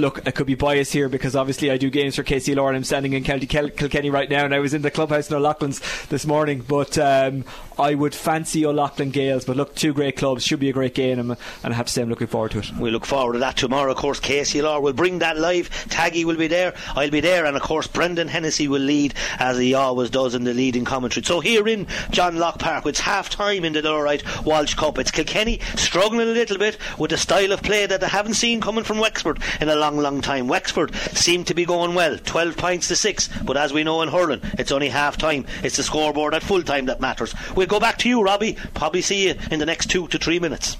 look, 0.00 0.26
I 0.26 0.30
could 0.30 0.46
be 0.46 0.54
biased 0.54 0.92
here 0.92 1.08
because 1.08 1.36
obviously 1.36 1.70
I 1.70 1.76
do 1.76 1.90
games 1.90 2.16
for 2.16 2.22
KCLR 2.22 2.68
and 2.68 2.76
I'm 2.76 2.84
standing 2.84 3.12
in 3.12 3.22
County 3.22 3.46
Kilkenny 3.46 4.10
right 4.10 4.28
now 4.28 4.44
and 4.44 4.54
I 4.54 4.58
was 4.58 4.74
in 4.74 4.82
the 4.82 4.90
clubhouse 4.90 5.30
in 5.30 5.36
O'Loughlin's 5.36 5.80
this 6.06 6.26
morning. 6.26 6.64
But 6.66 6.98
um, 6.98 7.44
I 7.80 7.94
would 7.94 8.14
fancy 8.14 8.64
O'Loughlin 8.64 9.10
Gaels. 9.10 9.44
But 9.44 9.56
look, 9.56 9.74
two 9.74 9.92
great 9.92 10.16
clubs, 10.16 10.44
should 10.44 10.60
be 10.60 10.68
a 10.68 10.72
great 10.72 10.94
game 10.94 11.18
and, 11.18 11.36
I 11.64 11.72
have 11.72 11.86
to 11.86 11.92
say 11.92 12.02
I'm 12.02 12.08
looking 12.08 12.26
forward 12.26 12.52
to 12.52 12.58
it. 12.58 12.72
We 12.78 12.90
look 12.90 13.06
forward 13.06 13.34
to 13.34 13.38
that 13.40 13.56
tomorrow. 13.56 13.92
Of 13.92 13.98
course, 13.98 14.20
KCLR 14.20 14.82
will 14.82 14.92
bring 14.92 15.20
that 15.20 15.38
live. 15.38 15.70
Taggy 15.88 16.24
will 16.24 16.36
be 16.36 16.46
there. 16.46 16.74
I'll 16.94 17.10
be 17.10 17.20
there. 17.20 17.46
And 17.46 17.56
of 17.56 17.62
course, 17.62 17.86
Brendan 17.86 18.28
Hennessy 18.28 18.68
will 18.68 18.82
lead 18.82 19.14
as 19.38 19.58
he 19.58 19.74
always 19.74 20.10
does 20.10 20.34
in 20.34 20.44
the 20.44 20.54
leading 20.54 20.84
commentary. 20.84 21.24
So 21.24 21.40
here 21.40 21.66
in 21.66 21.86
John 22.10 22.36
Locke 22.36 22.58
Park, 22.58 22.86
it's 22.86 23.00
half 23.00 23.30
time 23.30 23.64
in 23.64 23.72
the 23.72 23.82
Dioralyte 23.82 24.44
Walsh 24.44 24.74
Cup. 24.74 24.98
It's 24.98 25.10
Kilkenny 25.10 25.60
struggling 25.76 26.28
a 26.28 26.32
little 26.32 26.58
bit 26.58 26.76
with 26.98 27.10
the 27.10 27.16
style 27.16 27.52
of 27.52 27.62
play 27.62 27.86
that 27.86 28.00
they 28.00 28.08
haven't 28.08 28.34
seen 28.34 28.60
coming 28.60 28.84
from 28.84 28.98
Wexford 28.98 29.40
in 29.60 29.68
a 29.68 29.76
long, 29.76 29.96
long 29.98 30.20
time. 30.20 30.48
Wexford 30.48 30.94
seem 30.94 31.44
to 31.44 31.54
be 31.54 31.64
going 31.64 31.94
well, 31.94 32.18
12 32.18 32.56
points 32.56 32.88
to 32.88 32.96
6, 32.96 33.28
but 33.44 33.56
as 33.56 33.72
we 33.72 33.84
know 33.84 34.02
in 34.02 34.08
hurling, 34.08 34.40
it's 34.58 34.72
only 34.72 34.88
half 34.88 35.16
time. 35.16 35.46
It's 35.62 35.76
the 35.76 35.82
scoreboard 35.82 36.34
at 36.34 36.42
full 36.42 36.62
time 36.62 36.86
that 36.86 37.00
matters. 37.00 37.34
We'll 37.56 37.66
go 37.70 37.80
back 37.80 37.96
to 37.98 38.08
you, 38.08 38.22
Robbie. 38.22 38.58
Probably 38.74 39.00
see 39.00 39.28
you 39.28 39.36
in 39.50 39.60
the 39.60 39.66
next 39.66 39.86
two 39.86 40.08
to 40.08 40.18
three 40.18 40.40
minutes. 40.40 40.76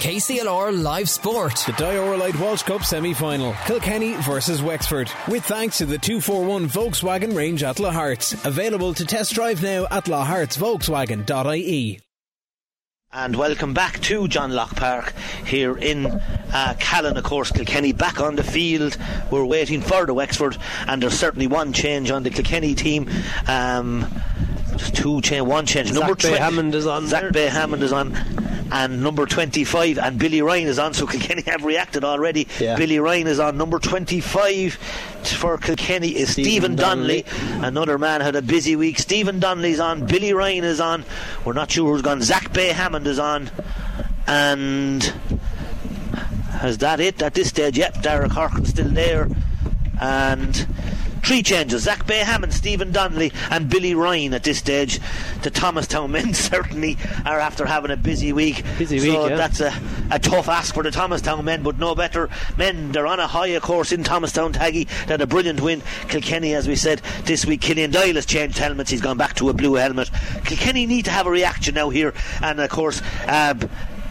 KCLR 0.00 0.82
Live 0.82 1.08
Sport. 1.08 1.54
The 1.66 1.72
Dioralyte 1.72 2.40
Walsh 2.40 2.62
Cup 2.62 2.82
semi 2.82 3.14
final. 3.14 3.54
Kilkenny 3.66 4.14
versus 4.14 4.62
Wexford. 4.62 5.10
With 5.28 5.44
thanks 5.44 5.78
to 5.78 5.86
the 5.86 5.98
241 5.98 6.68
Volkswagen 6.68 7.36
range 7.36 7.62
at 7.62 7.76
Lahart's. 7.76 8.32
Available 8.44 8.94
to 8.94 9.04
test 9.04 9.34
drive 9.34 9.62
now 9.62 9.86
at 9.90 10.06
lahartsvolkswagen.ie. 10.06 12.00
And 13.12 13.36
welcome 13.36 13.72
back 13.72 14.00
to 14.00 14.28
John 14.28 14.52
Locke 14.52 14.76
Park 14.76 15.14
here 15.46 15.76
in 15.76 16.06
uh, 16.06 16.74
Callan, 16.78 17.16
of 17.16 17.24
course. 17.24 17.50
Kilkenny 17.50 17.92
back 17.92 18.20
on 18.20 18.36
the 18.36 18.44
field. 18.44 18.98
We're 19.30 19.44
waiting 19.44 19.80
for 19.80 20.04
the 20.06 20.12
Wexford, 20.12 20.58
and 20.86 21.02
there's 21.02 21.18
certainly 21.18 21.46
one 21.46 21.72
change 21.72 22.10
on 22.10 22.24
the 22.24 22.30
Kilkenny 22.30 22.74
team. 22.74 23.08
Um, 23.46 24.06
just 24.76 24.94
two 24.96 25.20
change, 25.20 25.46
one 25.46 25.66
change. 25.66 25.88
Zach 25.88 25.98
number 26.00 26.14
Bay 26.14 26.28
twen- 26.30 26.40
Hammond 26.42 26.74
is 26.74 26.86
on 26.86 27.06
Zach 27.06 27.22
there. 27.22 27.30
Bay 27.32 27.46
Hammond 27.46 27.82
is 27.82 27.92
on, 27.92 28.14
and 28.72 29.02
number 29.02 29.26
25, 29.26 29.98
and 29.98 30.18
Billy 30.18 30.42
Ryan 30.42 30.68
is 30.68 30.78
on. 30.78 30.92
So 30.94 31.06
Kilkenny 31.06 31.42
have 31.46 31.64
reacted 31.64 32.04
already. 32.04 32.48
Yeah. 32.58 32.76
Billy 32.76 32.98
Ryan 32.98 33.26
is 33.28 33.38
on. 33.38 33.56
Number 33.56 33.78
25 33.78 34.74
for 35.24 35.58
Kilkenny 35.58 36.08
is 36.08 36.30
Stephen, 36.32 36.50
Stephen 36.50 36.76
Donnelly. 36.76 37.22
Donnelly. 37.22 37.66
Another 37.68 37.98
man 37.98 38.20
had 38.20 38.36
a 38.36 38.42
busy 38.42 38.76
week. 38.76 38.98
Stephen 38.98 39.38
Donnelly's 39.40 39.80
on. 39.80 40.06
Billy 40.06 40.32
Ryan 40.32 40.64
is 40.64 40.80
on. 40.80 41.04
We're 41.44 41.52
not 41.52 41.70
sure 41.70 41.90
who's 41.92 42.02
gone. 42.02 42.22
Zach 42.22 42.52
Bay 42.52 42.68
Hammond 42.68 43.06
is 43.06 43.18
on, 43.18 43.50
and 44.26 45.12
is 46.64 46.78
that 46.78 47.00
it 47.00 47.22
at 47.22 47.34
this 47.34 47.48
stage? 47.48 47.78
Yep, 47.78 48.02
Derek 48.02 48.32
Harkin's 48.32 48.70
still 48.70 48.88
there. 48.88 49.28
And 50.00 50.66
three 51.26 51.42
changes 51.42 51.82
Zach 51.82 52.06
Bay 52.06 52.18
Hammond, 52.18 52.52
Stephen 52.52 52.92
Donnelly, 52.92 53.32
and 53.50 53.68
Billy 53.68 53.96
Ryan 53.96 54.32
at 54.32 54.44
this 54.44 54.58
stage. 54.58 55.00
The 55.42 55.50
Thomastown 55.50 56.12
men 56.12 56.34
certainly 56.34 56.96
are 57.24 57.40
after 57.40 57.66
having 57.66 57.90
a 57.90 57.96
busy 57.96 58.32
week. 58.32 58.62
Busy 58.78 59.00
so 59.00 59.04
week, 59.04 59.30
yeah. 59.30 59.36
that's 59.36 59.60
a, 59.60 59.74
a 60.12 60.20
tough 60.20 60.48
ask 60.48 60.72
for 60.72 60.84
the 60.84 60.92
Thomastown 60.92 61.44
men, 61.44 61.64
but 61.64 61.80
no 61.80 61.96
better 61.96 62.30
men. 62.56 62.92
They're 62.92 63.08
on 63.08 63.18
a 63.18 63.26
higher 63.26 63.58
course 63.58 63.90
in 63.90 64.04
Thomastown 64.04 64.52
Taggy. 64.52 64.86
They 64.86 65.14
had 65.14 65.20
a 65.20 65.26
brilliant 65.26 65.60
win. 65.60 65.82
Kilkenny, 66.08 66.54
as 66.54 66.68
we 66.68 66.76
said, 66.76 67.02
this 67.24 67.44
week 67.44 67.60
Killian 67.60 67.90
Doyle 67.90 68.14
has 68.14 68.26
changed 68.26 68.58
helmets. 68.58 68.90
He's 68.90 69.00
gone 69.00 69.18
back 69.18 69.34
to 69.34 69.48
a 69.48 69.52
blue 69.52 69.74
helmet. 69.74 70.08
Kilkenny 70.44 70.86
need 70.86 71.06
to 71.06 71.10
have 71.10 71.26
a 71.26 71.30
reaction 71.30 71.74
now 71.74 71.90
here, 71.90 72.14
and 72.40 72.60
of 72.60 72.70
course. 72.70 73.02
Uh, 73.26 73.54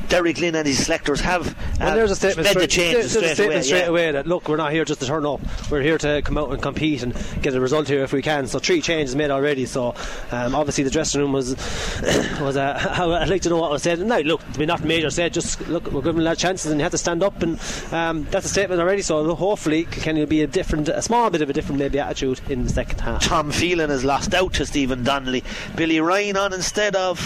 Derek 0.09 0.37
Lyng 0.37 0.55
and 0.55 0.67
his 0.67 0.85
selectors 0.85 1.21
have 1.21 1.55
Well, 1.79 1.89
uh, 1.89 1.95
there's 1.95 2.11
a 2.11 2.15
statement 2.15 2.47
sped 2.47 2.61
the 2.61 2.69
straight, 2.69 2.85
changes 2.85 3.13
there's 3.13 3.15
a 3.15 3.19
straight 3.19 3.33
statement 3.35 3.55
away. 3.55 3.61
straight 3.63 3.79
yeah. 3.79 3.85
away 3.87 4.11
that 4.11 4.27
look, 4.27 4.49
we're 4.49 4.57
not 4.57 4.71
here 4.71 4.85
just 4.85 4.99
to 5.01 5.07
turn 5.07 5.25
up. 5.25 5.41
We're 5.69 5.81
here 5.81 5.97
to 5.99 6.21
come 6.23 6.37
out 6.37 6.51
and 6.51 6.61
compete 6.61 7.03
and 7.03 7.13
get 7.41 7.53
a 7.55 7.61
result 7.61 7.87
here 7.87 8.03
if 8.03 8.13
we 8.13 8.21
can. 8.21 8.47
So 8.47 8.59
three 8.59 8.81
changes 8.81 9.15
made 9.15 9.31
already. 9.31 9.65
So 9.65 9.95
um, 10.31 10.55
obviously 10.55 10.83
the 10.83 10.89
dressing 10.89 11.21
room 11.21 11.31
was 11.31 11.55
was. 12.41 12.57
Uh, 12.57 12.79
I'd 13.21 13.29
like 13.29 13.41
to 13.43 13.49
know 13.49 13.57
what 13.57 13.71
was 13.71 13.83
said. 13.83 13.99
No, 13.99 14.19
look, 14.21 14.41
be 14.57 14.65
not 14.65 14.83
major 14.83 15.09
said. 15.09 15.33
Just 15.33 15.67
look, 15.67 15.91
we're 15.91 16.01
giving 16.01 16.23
lad 16.23 16.37
chances 16.37 16.71
and 16.71 16.79
he 16.79 16.83
have 16.83 16.91
to 16.91 16.97
stand 16.97 17.23
up, 17.23 17.41
and 17.41 17.59
um, 17.91 18.27
that's 18.31 18.45
a 18.45 18.49
statement 18.49 18.81
already. 18.81 19.01
So 19.01 19.35
hopefully 19.35 19.87
will 20.25 20.25
be 20.25 20.41
a 20.41 20.47
different, 20.47 20.89
a 20.89 21.01
small 21.01 21.29
bit 21.29 21.41
of 21.41 21.49
a 21.49 21.53
different 21.53 21.79
maybe 21.79 21.99
attitude 21.99 22.41
in 22.49 22.63
the 22.63 22.69
second 22.69 22.99
half. 23.01 23.23
Tom 23.23 23.51
Phelan 23.51 23.89
has 23.89 24.03
lost 24.03 24.33
out 24.33 24.53
to 24.53 24.65
Stephen 24.65 25.03
Donnelly. 25.03 25.43
Billy 25.75 25.99
Ryan 25.99 26.37
on 26.37 26.53
instead 26.53 26.95
of. 26.95 27.19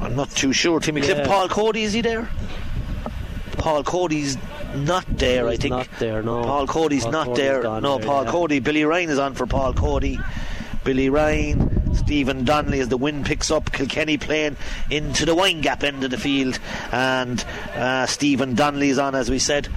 I'm 0.00 0.14
not 0.14 0.30
too 0.30 0.52
sure. 0.52 0.80
Timmy 0.80 1.00
Cliff. 1.00 1.18
Yeah. 1.18 1.26
Paul 1.26 1.48
Cody, 1.48 1.82
is 1.82 1.92
he 1.92 2.00
there? 2.00 2.28
Paul 3.52 3.82
Cody's 3.82 4.36
not 4.74 5.06
there, 5.16 5.48
I 5.48 5.56
think. 5.56 5.70
not 5.70 5.88
there, 5.98 6.22
no. 6.22 6.42
Paul 6.42 6.66
Cody's 6.66 7.02
Paul 7.04 7.12
not 7.12 7.26
Cody's 7.26 7.42
there. 7.42 7.62
No, 7.62 7.98
there, 7.98 8.06
Paul 8.06 8.24
yeah. 8.24 8.30
Cody. 8.30 8.58
Billy 8.60 8.84
Ryan 8.84 9.10
is 9.10 9.18
on 9.18 9.34
for 9.34 9.46
Paul 9.46 9.72
Cody. 9.72 10.18
Billy 10.84 11.08
Ryan, 11.08 11.94
Stephen 11.96 12.44
Donnelly 12.44 12.78
as 12.80 12.88
the 12.88 12.96
wind 12.96 13.26
picks 13.26 13.50
up. 13.50 13.72
Kilkenny 13.72 14.18
playing 14.18 14.56
into 14.90 15.24
the 15.24 15.34
wine 15.34 15.60
gap 15.60 15.82
end 15.82 16.04
of 16.04 16.10
the 16.10 16.18
field, 16.18 16.58
and 16.92 17.44
uh, 17.74 18.06
Stephen 18.06 18.54
Donnelly 18.54 18.90
is 18.90 18.98
on, 18.98 19.14
as 19.14 19.28
we 19.28 19.38
said. 19.40 19.68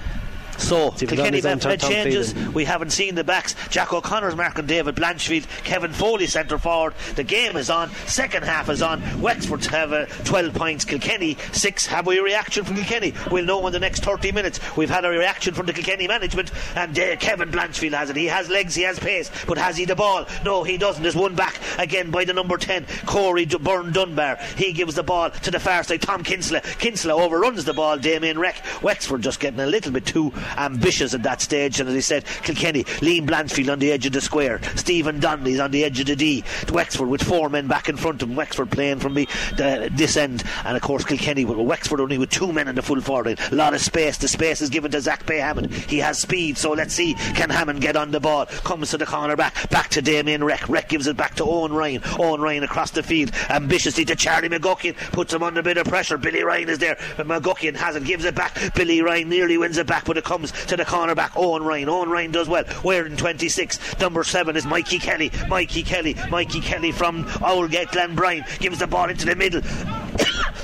So, 0.60 0.90
Kilkenny 0.92 1.40
have 1.40 1.62
had 1.62 1.80
changes. 1.80 2.34
We 2.48 2.64
haven't 2.64 2.90
seen 2.90 3.14
the 3.14 3.24
backs. 3.24 3.54
Jack 3.70 3.92
O'Connor's 3.92 4.36
marking 4.36 4.66
David 4.66 4.94
Blanchfield. 4.94 5.46
Kevin 5.64 5.92
Foley 5.92 6.26
centre 6.26 6.58
forward. 6.58 6.94
The 7.16 7.24
game 7.24 7.56
is 7.56 7.70
on. 7.70 7.90
Second 8.06 8.44
half 8.44 8.68
is 8.68 8.82
on. 8.82 9.02
Wexford 9.20 9.64
have 9.66 9.92
uh, 9.92 10.06
12 10.24 10.54
points. 10.54 10.84
Kilkenny 10.84 11.36
6. 11.52 11.86
Have 11.86 12.06
we 12.06 12.18
a 12.18 12.22
reaction 12.22 12.64
from 12.64 12.76
Kilkenny? 12.76 13.14
We'll 13.30 13.44
know 13.44 13.66
in 13.66 13.72
the 13.72 13.80
next 13.80 14.04
30 14.04 14.32
minutes. 14.32 14.60
We've 14.76 14.90
had 14.90 15.04
a 15.04 15.08
reaction 15.08 15.54
from 15.54 15.66
the 15.66 15.72
Kilkenny 15.72 16.06
management, 16.06 16.52
and 16.76 16.98
uh, 16.98 17.16
Kevin 17.16 17.50
Blanchfield 17.50 17.92
has 17.92 18.10
it. 18.10 18.16
He 18.16 18.26
has 18.26 18.48
legs, 18.48 18.74
he 18.74 18.82
has 18.82 18.98
pace, 18.98 19.30
but 19.46 19.58
has 19.58 19.76
he 19.76 19.84
the 19.84 19.96
ball? 19.96 20.26
No, 20.44 20.62
he 20.62 20.76
doesn't. 20.78 21.02
There's 21.02 21.16
one 21.16 21.34
back 21.34 21.58
again 21.78 22.10
by 22.10 22.24
the 22.24 22.32
number 22.32 22.56
10, 22.56 22.86
Corey 23.06 23.46
Byrne 23.46 23.92
Dunbar. 23.92 24.36
He 24.56 24.72
gives 24.72 24.94
the 24.94 25.02
ball 25.02 25.30
to 25.30 25.50
the 25.50 25.60
far 25.60 25.82
side. 25.82 26.02
Tom 26.02 26.22
Kinsella. 26.22 26.60
Kinsella 26.60 27.22
overruns 27.22 27.64
the 27.64 27.74
ball. 27.74 27.98
Damien 27.98 28.38
Reck. 28.38 28.62
Wexford 28.82 29.22
just 29.22 29.40
getting 29.40 29.60
a 29.60 29.66
little 29.66 29.92
bit 29.92 30.06
too 30.06 30.32
ambitious 30.56 31.14
at 31.14 31.22
that 31.22 31.40
stage. 31.40 31.80
And 31.80 31.88
as 31.88 31.94
I 31.94 32.00
said, 32.00 32.24
Kilkenny, 32.42 32.84
Liam 32.84 33.26
Blanchfield 33.26 33.72
on 33.72 33.78
the 33.78 33.92
edge 33.92 34.06
of 34.06 34.12
the 34.12 34.20
square. 34.20 34.60
Stephen 34.76 35.20
Donnelly's 35.20 35.60
on 35.60 35.70
the 35.70 35.84
edge 35.84 36.00
of 36.00 36.06
the 36.06 36.16
D. 36.16 36.44
Wexford 36.72 37.08
with 37.08 37.22
four 37.22 37.48
men 37.48 37.66
back 37.66 37.88
in 37.88 37.96
front 37.96 38.22
of 38.22 38.28
him. 38.28 38.36
Wexford 38.36 38.70
playing 38.70 38.98
from 38.98 39.14
the, 39.14 39.26
the 39.56 39.90
this 39.92 40.16
end. 40.16 40.42
And 40.64 40.76
of 40.76 40.82
course, 40.82 41.04
Kilkenny 41.04 41.44
with 41.44 41.58
Wexford 41.58 42.00
only 42.00 42.18
with 42.18 42.30
two 42.30 42.52
men 42.52 42.68
in 42.68 42.74
the 42.74 42.82
full 42.82 43.00
forward. 43.00 43.38
A 43.50 43.54
lot 43.54 43.74
of 43.74 43.80
space. 43.80 44.18
The 44.18 44.28
space 44.28 44.60
is 44.60 44.70
given 44.70 44.90
to 44.92 45.00
Zach 45.00 45.26
Bay 45.26 45.38
Hammond. 45.38 45.72
He 45.72 45.98
has 45.98 46.18
speed. 46.18 46.58
So 46.58 46.72
let's 46.72 46.94
see, 46.94 47.14
can 47.34 47.50
Hammond 47.50 47.80
get 47.80 47.96
on 47.96 48.10
the 48.10 48.20
ball? 48.20 48.46
Comes 48.46 48.90
to 48.90 48.98
the 48.98 49.06
corner 49.06 49.36
back. 49.36 49.68
Back 49.70 49.88
to 49.90 50.02
Damien 50.02 50.42
Reck. 50.42 50.68
Reck 50.68 50.88
gives 50.88 51.06
it 51.06 51.16
back 51.16 51.34
to 51.36 51.44
Owen 51.44 51.72
Ryan. 51.72 52.02
Owen 52.18 52.40
Ryan 52.40 52.64
across 52.64 52.90
the 52.90 53.02
field. 53.02 53.32
Ambitiously 53.48 54.04
to 54.06 54.16
Charlie 54.16 54.48
McGuckin. 54.48 54.96
Puts 55.12 55.34
him 55.34 55.42
under 55.42 55.60
a 55.60 55.62
bit 55.62 55.76
of 55.76 55.86
pressure. 55.86 56.16
Billy 56.16 56.42
Ryan 56.42 56.68
is 56.68 56.78
there. 56.78 56.96
But 57.16 57.26
McGuckin 57.26 57.76
has 57.76 57.96
it. 57.96 58.04
Gives 58.04 58.24
it 58.24 58.34
back. 58.34 58.56
Billy 58.74 59.02
Ryan 59.02 59.28
nearly 59.28 59.58
wins 59.58 59.76
it 59.76 59.86
back. 59.86 60.04
But 60.06 60.16
it 60.16 60.24
comes 60.24 60.39
comes 60.40 60.66
to 60.66 60.76
the 60.76 60.84
corner 60.84 61.14
back. 61.14 61.32
Owen 61.36 61.62
Ryan. 61.62 61.88
Owen 61.88 62.08
Ryan 62.08 62.30
does 62.30 62.48
well. 62.48 62.64
We're 62.82 63.06
in 63.06 63.16
26. 63.16 63.98
Number 64.00 64.24
seven 64.24 64.56
is 64.56 64.64
Mikey 64.64 64.98
Kelly. 64.98 65.30
Mikey 65.48 65.82
Kelly. 65.82 66.16
Mikey 66.30 66.60
Kelly 66.60 66.92
from 66.92 67.24
Oylegate 67.24 67.88
Glenbrien 67.88 68.58
gives 68.58 68.78
the 68.78 68.86
ball 68.86 69.08
into 69.08 69.26
the 69.26 69.34
middle. 69.34 69.60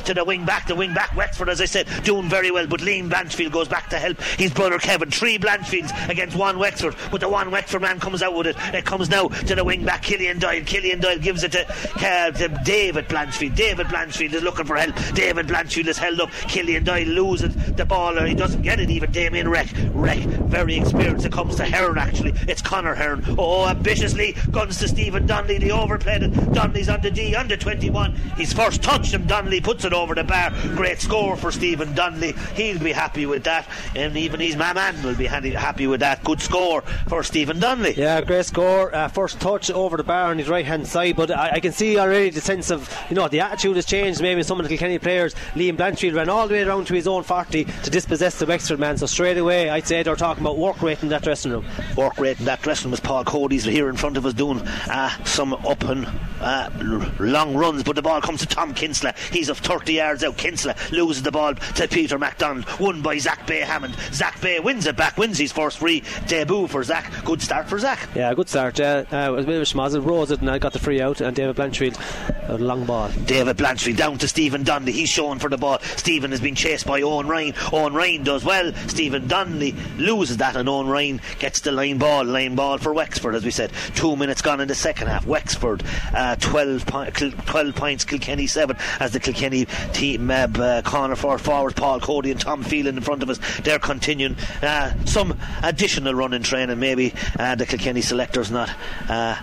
To 0.05 0.15
the 0.15 0.25
wing 0.25 0.45
back, 0.45 0.67
the 0.67 0.75
wing 0.75 0.95
back 0.95 1.15
Wexford, 1.17 1.49
as 1.49 1.61
I 1.61 1.65
said, 1.65 1.89
doing 2.05 2.29
very 2.29 2.51
well. 2.51 2.67
But 2.67 2.81
Liam 2.81 3.11
Blanchfield 3.11 3.53
goes 3.53 3.69
back 3.69 3.89
to 3.91 3.99
help 3.99 4.21
his 4.21 4.53
brother 4.53 4.79
Kevin. 4.79 5.11
Three 5.11 5.39
Blanchfields 5.39 6.09
against 6.09 6.37
one 6.37 6.59
Wexford, 6.59 6.95
but 7.11 7.21
the 7.21 7.29
one 7.29 7.51
Wexford 7.51 7.83
man 7.83 8.01
comes 8.01 8.23
out 8.23 8.37
with 8.37 8.47
it. 8.49 8.57
It 8.75 8.85
comes 8.85 9.09
now 9.09 9.29
to 9.29 9.55
the 9.55 9.65
wing 9.65 9.85
back, 9.85 10.03
Killian 10.03 10.39
Doyle. 10.39 10.63
Killian 10.65 11.01
Doyle 11.01 11.19
gives 11.19 11.43
it 11.43 11.53
to, 11.53 11.67
uh, 11.69 12.31
to 12.33 12.49
David 12.65 13.09
Blanchfield. 13.09 13.55
David 13.55 13.87
Blanchfield 13.87 14.33
is 14.35 14.43
looking 14.43 14.67
for 14.67 14.77
help. 14.77 14.95
David 15.15 15.47
Blanchfield 15.47 15.87
is 15.87 15.99
held 15.99 16.21
up. 16.21 16.31
Killian 16.49 16.85
Doyle 16.85 17.07
loses 17.07 17.55
the 17.75 17.85
ball, 17.85 18.19
or 18.19 18.27
he 18.27 18.35
doesn't 18.35 18.63
get 18.63 18.81
it 18.81 18.91
even. 18.91 19.11
Damien 19.11 19.49
Reck, 19.49 19.69
Reck, 19.93 20.19
very 20.19 20.77
experienced. 20.77 21.27
It 21.27 21.33
comes 21.33 21.57
to 21.57 21.65
Hearn 21.65 21.99
actually. 21.99 22.33
It's 22.49 22.63
Connor 22.63 22.95
Hearn. 22.95 23.25
Oh, 23.39 23.67
ambitiously 23.67 24.37
guns 24.51 24.79
to 24.79 24.89
Stephen 24.89 25.27
Donnelly. 25.27 25.59
The 25.59 25.71
overplayed 25.73 26.23
it. 26.23 26.53
Donnelly's 26.53 26.89
on 26.89 27.01
the 27.01 27.11
D, 27.11 27.35
under 27.35 27.57
21. 27.57 28.15
His 28.37 28.53
first 28.53 28.83
touch 28.83 29.13
him. 29.13 29.27
Donnelly 29.27 29.61
puts 29.61 29.76
it 29.85 29.93
over 29.93 30.15
the 30.15 30.25
bar. 30.25 30.53
Great 30.75 31.01
score 31.01 31.37
for 31.37 31.53
Stephen 31.53 31.95
Donnelly. 31.95 32.33
He'll 32.55 32.79
be 32.79 32.93
happy 32.93 33.27
with 33.27 33.45
that, 33.45 33.69
and 33.95 34.17
even 34.17 34.41
his 34.41 34.57
man 34.57 34.77
will 35.03 35.15
be 35.15 35.27
happy 35.27 35.87
with 35.87 36.01
that. 36.01 36.25
Good 36.25 36.41
score 36.41 36.83
for 37.09 37.23
Stephen 37.23 37.59
Donnelly. 37.59 37.95
Yeah, 37.95 38.21
great 38.21 38.47
score. 38.47 38.95
Uh, 38.95 39.09
first 39.09 39.41
touch 39.41 39.71
over 39.71 39.97
the 39.97 40.05
bar 40.05 40.31
on 40.31 40.39
his 40.39 40.49
right 40.49 40.65
hand 40.65 40.87
side, 40.87 41.17
but 41.17 41.31
I, 41.31 41.53
I, 41.53 41.61
can 41.61 41.73
see 41.73 41.99
already 41.99 42.31
the 42.31 42.41
sense 42.41 42.71
of 42.71 42.93
you 43.09 43.17
know 43.17 43.29
the 43.29 43.41
attitude 43.41 43.77
has 43.77 43.87
changed. 43.87 44.21
Maybe 44.21 44.43
some 44.43 44.59
of 44.61 44.65
the 44.65 44.69
Kilkenny 44.69 44.99
players. 44.99 45.35
Liam 45.55 45.77
Blanchfield 45.77 46.15
ran 46.15 46.29
all 46.29 46.49
the 46.49 46.55
way 46.55 46.63
around 46.63 46.87
to 46.89 46.95
his 46.95 47.07
own 47.07 47.23
40 47.23 47.65
to 47.65 47.91
dispossess 47.91 48.39
the 48.39 48.47
Wexford 48.47 48.79
man. 48.79 48.97
So 48.97 49.07
straight 49.07 49.39
away, 49.39 49.71
I'd 49.71 49.87
say 49.87 50.03
they're 50.03 50.17
talking 50.17 50.43
about 50.43 50.59
work 50.59 50.83
rate 50.83 51.03
in 51.03 51.09
that 51.09 51.23
dressing 51.23 51.53
room. 51.53 51.67
Work 51.97 52.19
rate 52.19 52.39
in 52.39 52.45
that 52.47 52.63
dressing 52.63 52.87
room 52.87 52.93
was 52.93 53.01
Paul 53.01 53.25
Cody's 53.25 53.65
here 53.65 53.89
in 53.89 53.97
front 53.97 54.17
of 54.17 54.27
us 54.27 54.35
doing 54.35 54.61
uh, 54.61 55.11
some 55.25 55.53
up 55.53 55.83
and 55.85 56.07
uh, 56.41 56.71
long 57.19 57.57
runs, 57.57 57.83
but 57.83 57.97
the 57.97 58.03
ball 58.03 58.21
comes 58.21 58.41
to 58.41 58.47
Tom 58.47 58.75
Kinsella. 58.75 59.15
He's 59.33 59.49
of 59.49 59.63
30 59.67 59.93
yards 59.95 60.23
out. 60.23 60.37
Kinsella 60.37 60.77
loses 60.93 61.23
the 61.25 61.33
ball 61.33 61.55
to 61.55 61.89
Peter 61.89 62.19
MacDonald, 62.19 62.67
won 62.79 63.03
by 63.03 63.19
Zach 63.19 63.47
Bay 63.49 63.59
Hammond. 63.61 63.97
Zach 64.13 64.41
Bay 64.41 64.61
wins 64.61 64.87
it 64.87 64.97
back, 64.97 65.19
wins 65.19 65.39
his 65.39 65.51
first 65.51 65.79
free 65.79 66.05
debut 66.29 66.69
for 66.69 66.85
Zach. 66.85 67.13
Good 67.25 67.43
start 67.43 67.69
for 67.69 67.79
Zach. 67.79 68.09
Yeah, 68.15 68.33
good 68.35 68.49
start. 68.49 68.79
Yeah, 68.79 69.05
uh, 69.11 69.29
it 69.29 69.33
was 69.33 69.45
a 69.45 69.49
bit 69.49 69.57
of 69.57 69.63
a 69.63 69.65
schmozzle. 69.65 70.07
Rose 70.07 70.31
it 70.31 70.41
and 70.41 70.49
I 70.49 70.59
got 70.59 70.73
the 70.73 70.79
free 70.79 71.01
out, 71.01 71.21
and 71.21 71.35
David 71.35 71.57
Blanchfield, 71.57 71.99
a 72.49 72.59
long 72.59 72.85
ball. 72.85 73.11
David 73.25 73.57
Blanchfield 73.57 73.97
down 73.97 74.19
to 74.19 74.29
Stephen 74.29 74.63
Donnelly. 74.63 74.93
He's 74.93 75.09
showing 75.09 75.41
for 75.41 75.51
the 75.51 75.59
ball. 75.59 75.81
Stephen 75.97 76.31
has 76.31 76.41
been 76.41 76.55
chased 76.55 76.87
by 76.87 77.03
Owen 77.03 77.27
Ryan. 77.27 77.55
Owen 77.73 77.93
Ryan 77.93 78.23
does 78.23 78.45
well. 78.45 78.73
Stephen 78.87 79.27
Donnelly 79.27 79.75
loses 79.99 80.37
that, 80.37 80.55
and 80.55 80.69
Owen 80.69 80.87
Ryan 80.87 81.21
gets 81.41 81.61
the 81.61 81.73
line 81.73 81.99
ball. 81.99 82.25
Line 82.25 82.55
ball 82.55 82.79
for 82.79 82.95
Wexford, 82.95 83.35
as 83.35 83.45
we 83.45 83.51
said. 83.51 83.73
Two 83.97 84.15
minutes 84.15 84.43
gone 84.43 84.61
in 84.61 84.69
the 84.69 84.75
second 84.77 85.09
half. 85.09 85.27
Wexford 85.27 85.83
uh, 86.15 86.37
12, 86.37 86.87
po- 86.87 87.11
12 87.11 87.75
points, 87.75 88.05
Kilkenny 88.05 88.47
7, 88.47 88.77
as 89.01 89.13
the 89.13 89.19
Kilkenny 89.21 89.56
team 89.65 90.29
Meb, 90.29 90.59
uh, 90.59 90.83
corner 90.83 91.17
for 91.17 91.39
forwards 91.39 91.75
Paul 91.75 92.01
Cody 92.01 92.31
and 92.31 92.41
Tom 92.41 92.63
Phelan 92.63 92.97
in 92.97 93.03
front 93.03 93.23
of 93.23 93.31
us. 93.31 93.39
They're 93.61 93.79
continuing 93.79 94.37
uh, 94.63 94.93
some 95.05 95.39
additional 95.63 96.15
running 96.15 96.43
training. 96.43 96.79
Maybe 96.79 97.15
uh, 97.39 97.55
the 97.55 97.67
Kilkenny 97.67 98.03
selectors 98.03 98.51
not 98.51 98.71
uh, 99.09 99.37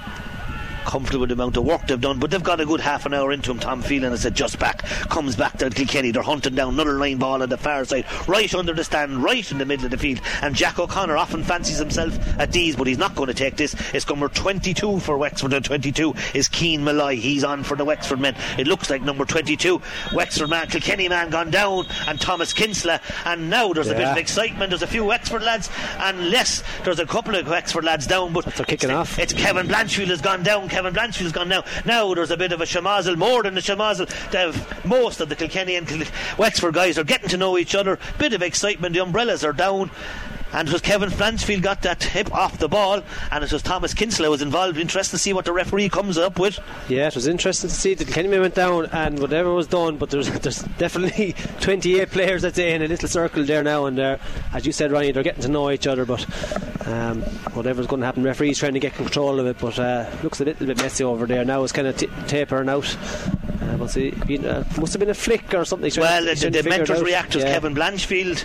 comfortable 0.86 1.22
with 1.22 1.30
the 1.30 1.34
amount 1.34 1.58
of 1.58 1.66
work 1.66 1.88
they've 1.88 2.00
done, 2.00 2.20
but 2.20 2.32
they've 2.32 2.44
got 2.44 2.60
a 2.60 2.66
good 2.66 2.80
half 2.80 3.06
an 3.06 3.14
hour 3.14 3.32
into 3.32 3.52
him. 3.52 3.60
Tom 3.60 3.82
Phelan 3.82 4.16
said 4.18 4.36
just 4.36 4.60
back, 4.60 4.84
comes 5.10 5.36
back 5.36 5.58
to 5.58 5.70
Kilkenny. 5.70 6.12
They're 6.12 6.24
hunting 6.24 6.56
down 6.56 6.74
another 6.74 6.94
line 6.94 7.18
ball 7.18 7.42
on 7.42 7.50
the 7.50 7.58
far 7.58 7.86
side, 7.86 8.06
right 8.28 8.54
under 8.54 8.74
the 8.74 8.84
stand, 8.84 9.24
right 9.24 9.50
in 9.52 9.58
the 9.58 9.66
middle 9.66 9.86
of 9.86 9.92
the 9.92 9.98
field. 9.98 10.22
And 10.42 10.56
Jack 10.56 10.80
O'Connor 10.80 11.18
often 11.18 11.44
fancies 11.44 11.78
himself 11.78 12.18
at 12.40 12.52
these, 12.52 12.76
but 12.76 12.88
he's 12.88 12.98
not 12.98 13.16
going 13.16 13.28
to 13.28 13.34
take 13.34 13.58
this. 13.58 13.76
It's 13.94 14.08
number 14.08 14.28
22 14.28 15.00
for 15.00 15.18
Wexford, 15.18 15.54
and 15.54 15.66
22 15.66 16.14
is 16.34 16.48
Keen 16.48 16.84
Malloy. 16.84 17.16
He's 17.16 17.44
on 17.44 17.64
for 17.64 17.76
the 17.76 17.86
Wexford 17.86 18.20
men. 18.20 18.36
It 18.58 18.68
looks 18.68 18.90
like 18.90 19.02
number 19.02 19.26
22, 19.26 19.82
Wexford 20.14 20.50
man, 20.50 20.68
Kilkenny 20.68 21.10
man 21.10 21.30
gone 21.30 21.52
down, 21.52 21.88
and 22.08 22.20
Thomas 22.20 22.54
Kinsella. 22.54 23.02
And 23.26 23.50
now 23.50 23.74
there's 23.74 23.88
yeah. 23.88 23.94
a 23.94 23.98
bit 23.98 24.08
of 24.08 24.18
excitement. 24.18 24.70
There's 24.70 24.82
a 24.82 24.88
few 24.88 25.06
Wexford 25.06 25.44
lads, 25.44 25.70
and 26.00 26.30
less, 26.30 26.64
there's 26.84 27.00
a 27.00 27.06
couple 27.06 27.36
of 27.36 27.48
Wexford 27.48 27.84
lads 27.84 28.08
down, 28.08 28.34
but 28.34 28.46
they're 28.46 28.66
kicking 28.66 28.92
off. 28.92 29.20
It's 29.20 29.34
Kevin 29.34 29.68
Blanchfield 29.68 30.08
has 30.08 30.22
gone 30.22 30.44
down. 30.44 30.70
Kevin 30.74 30.92
Blanchfield's 30.92 31.32
gone 31.32 31.50
now. 31.50 31.64
Now 31.86 32.16
there's 32.16 32.32
a 32.32 32.38
bit 32.38 32.52
of 32.52 32.60
a 32.60 32.66
shamazel, 32.66 33.16
more 33.16 33.44
than 33.44 33.56
a 33.56 33.62
shamazel. 33.62 34.10
Most 34.84 35.22
of 35.22 35.30
the 35.30 35.36
Kilkenny 35.36 35.76
and 35.76 35.88
Wexford 36.40 36.74
guys 36.74 36.98
are 36.98 37.04
getting 37.04 37.30
to 37.30 37.38
know 37.38 37.60
each 37.60 37.76
other. 37.76 38.00
Bit 38.18 38.34
of 38.34 38.42
excitement. 38.42 38.96
The 38.96 39.04
umbrellas 39.04 39.44
are 39.44 39.54
down 39.54 39.92
and 40.54 40.68
it 40.68 40.72
was 40.72 40.82
Kevin 40.82 41.10
Blanchfield 41.10 41.62
got 41.62 41.82
that 41.82 42.04
hip 42.04 42.34
off 42.34 42.58
the 42.60 42.68
ball, 42.70 43.02
and 43.32 43.44
it 43.44 43.52
was 43.52 43.62
Thomas 43.62 43.94
Kinsella 43.94 44.30
was 44.30 44.42
involved. 44.42 44.78
Interesting 44.78 45.18
to 45.18 45.22
see 45.22 45.34
what 45.34 45.46
the 45.46 45.54
referee 45.54 45.90
comes 45.90 46.18
up 46.18 46.40
with. 46.40 46.60
Yeah, 46.88 47.08
it 47.08 47.16
was 47.16 47.28
interesting 47.28 47.70
to 47.70 47.76
see 47.76 47.94
that 47.94 48.08
Kenny 48.08 48.38
went 48.38 48.56
down 48.56 48.86
and 48.88 49.20
whatever 49.20 49.52
was 49.54 49.68
done, 49.68 49.98
but 49.98 50.10
there's 50.10 50.30
there's 50.40 50.62
definitely 50.78 51.34
28 51.62 52.10
players 52.10 52.46
I'd 52.46 52.56
say 52.56 52.74
in 52.74 52.82
a 52.82 52.88
little 52.88 53.10
circle 53.10 53.44
there 53.44 53.64
now, 53.64 53.86
and 53.86 53.98
there, 53.98 54.20
as 54.54 54.66
you 54.66 54.72
said, 54.72 54.92
Ronnie, 54.92 55.12
they're 55.12 55.24
getting 55.24 55.44
to 55.44 55.50
know 55.50 55.72
each 55.72 55.88
other, 55.88 56.06
but 56.06 56.26
um, 56.88 57.22
whatever's 57.54 57.88
going 57.88 58.02
to 58.02 58.06
happen, 58.06 58.24
referee's 58.24 58.60
trying 58.60 58.74
to 58.74 58.80
get 58.80 58.94
control 58.94 59.40
of 59.40 59.48
it, 59.48 59.58
but 59.60 59.78
uh, 59.80 60.10
looks 60.22 60.40
a 60.42 60.46
little 60.46 60.68
bit 60.68 60.78
messy 60.78 61.04
over 61.04 61.26
there 61.26 61.46
now. 61.46 61.64
It's 61.64 61.74
kind 61.74 61.88
of 61.88 61.98
t- 61.98 62.10
tapering 62.28 62.70
out. 62.70 62.98
Uh, 63.62 63.78
must, 63.78 63.96
have 63.96 64.46
uh, 64.46 64.64
must 64.80 64.94
have 64.94 65.00
been 65.00 65.10
a 65.10 65.14
flick 65.14 65.54
or 65.54 65.64
something. 65.64 65.92
Well, 65.98 66.26
the, 66.26 66.50
the 66.50 66.64
mentors 66.64 67.02
reactors, 67.02 67.44
yeah. 67.44 67.54
Kevin 67.54 67.74
Blanchfield, 67.74 68.44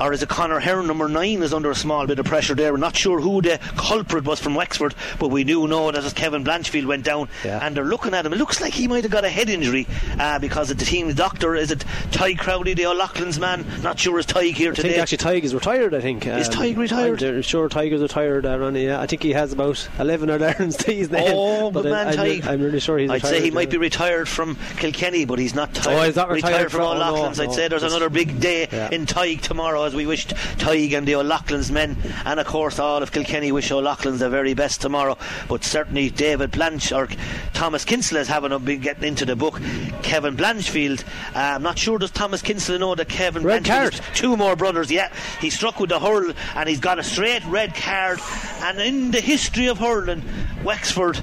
or 0.00 0.12
is 0.12 0.22
it 0.22 0.28
Connor 0.28 0.60
Hearn, 0.60 0.86
number 0.86 1.08
nine, 1.08 1.39
is 1.42 1.54
under 1.54 1.70
a 1.70 1.74
small 1.74 2.06
bit 2.06 2.18
of 2.18 2.26
pressure 2.26 2.54
there. 2.54 2.72
We're 2.72 2.78
not 2.78 2.96
sure 2.96 3.20
who 3.20 3.42
the 3.42 3.58
culprit 3.76 4.24
was 4.24 4.40
from 4.40 4.54
Wexford, 4.54 4.94
but 5.18 5.28
we 5.28 5.44
do 5.44 5.66
know 5.66 5.90
that 5.90 6.04
as 6.04 6.12
Kevin 6.12 6.44
Blanchfield 6.44 6.86
went 6.86 7.04
down, 7.04 7.28
yeah. 7.44 7.64
and 7.64 7.76
they're 7.76 7.84
looking 7.84 8.14
at 8.14 8.26
him. 8.26 8.32
It 8.32 8.36
looks 8.36 8.60
like 8.60 8.72
he 8.72 8.88
might 8.88 9.04
have 9.04 9.12
got 9.12 9.24
a 9.24 9.30
head 9.30 9.48
injury 9.48 9.86
uh, 10.18 10.38
because 10.38 10.70
of 10.70 10.78
the 10.78 10.84
team's 10.84 11.14
doctor. 11.14 11.54
Is 11.54 11.70
it 11.70 11.84
Ty 12.10 12.34
Crowley, 12.34 12.74
the 12.74 12.86
O'Loughlin's 12.86 13.38
man? 13.38 13.64
Not 13.82 13.98
sure 13.98 14.18
is 14.18 14.26
Tyg 14.26 14.54
here 14.54 14.72
I 14.72 14.74
today. 14.74 14.88
think 14.90 15.02
actually 15.02 15.18
Tyg 15.18 15.44
is 15.44 15.54
retired. 15.54 15.94
I 15.94 16.00
think 16.00 16.26
is 16.26 16.48
um, 16.48 16.76
retired? 16.76 17.22
I'm 17.22 17.42
sure 17.42 17.68
Tyger's 17.68 18.02
retired. 18.02 18.46
Uh, 18.46 18.58
Ronnie, 18.58 18.84
yeah. 18.84 19.00
I 19.00 19.06
think 19.06 19.22
he 19.22 19.32
has 19.32 19.52
about 19.52 19.88
eleven 19.98 20.30
or 20.30 20.36
eleven 20.36 20.70
to 20.70 20.92
his 20.92 21.10
name. 21.10 21.32
Oh, 21.34 21.70
but 21.70 21.84
man, 21.84 22.18
I. 22.18 22.40
I'm, 22.44 22.62
really 22.62 22.80
sure 22.80 22.98
he's. 22.98 23.10
I'd 23.10 23.22
say 23.22 23.40
he 23.40 23.50
might 23.50 23.70
be 23.70 23.76
retired 23.76 24.28
from 24.28 24.56
Kilkenny, 24.76 25.24
but 25.24 25.38
he's 25.38 25.54
not. 25.54 25.86
oh, 25.86 26.02
he's 26.02 26.16
not 26.16 26.28
retired, 26.28 26.52
retired 26.52 26.72
from 26.72 26.82
O'Loughlin's. 26.82 27.38
No, 27.38 27.44
I'd 27.44 27.48
no, 27.48 27.54
say 27.54 27.68
there's 27.68 27.82
another 27.82 28.10
big 28.10 28.40
day 28.40 28.68
yeah. 28.70 28.90
in 28.90 29.06
Tyg 29.06 29.40
tomorrow, 29.40 29.84
as 29.84 29.94
we 29.94 30.06
wished 30.06 30.30
Tyg 30.58 30.96
and 30.96 31.06
the 31.06 31.16
O'Loughlin's 31.16 31.29
men, 31.70 31.96
and 32.24 32.40
of 32.40 32.46
course 32.46 32.78
all 32.78 33.02
of 33.02 33.12
Kilkenny 33.12 33.52
wish 33.52 33.70
O'Loughlin's 33.70 34.20
the 34.20 34.28
very 34.28 34.54
best 34.54 34.80
tomorrow. 34.80 35.16
But 35.48 35.64
certainly 35.64 36.10
David 36.10 36.50
Blanch 36.50 36.92
or 36.92 37.08
Thomas 37.52 37.84
Kinsella 37.84 38.20
is 38.20 38.28
having 38.28 38.52
a 38.52 38.58
big 38.58 38.82
getting 38.82 39.04
into 39.04 39.24
the 39.24 39.36
book. 39.36 39.60
Kevin 40.02 40.36
Blanchfield, 40.36 41.04
uh, 41.34 41.38
I'm 41.38 41.62
not 41.62 41.78
sure 41.78 41.98
does 41.98 42.10
Thomas 42.10 42.42
Kinsella 42.42 42.78
know 42.78 42.94
that 42.94 43.08
Kevin 43.08 43.42
red 43.42 43.64
card. 43.64 43.94
two 44.14 44.36
more 44.36 44.56
brothers. 44.56 44.90
Yeah, 44.90 45.12
he 45.40 45.50
struck 45.50 45.78
with 45.78 45.90
the 45.90 46.00
hurl 46.00 46.32
and 46.56 46.68
he's 46.68 46.80
got 46.80 46.98
a 46.98 47.02
straight 47.04 47.44
red 47.46 47.74
card. 47.74 48.18
And 48.62 48.80
in 48.80 49.10
the 49.10 49.20
history 49.20 49.68
of 49.68 49.78
hurling, 49.78 50.22
Wexford 50.64 51.22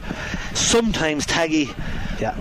sometimes 0.53 1.25
taggy. 1.25 1.73
Yeah 2.19 2.35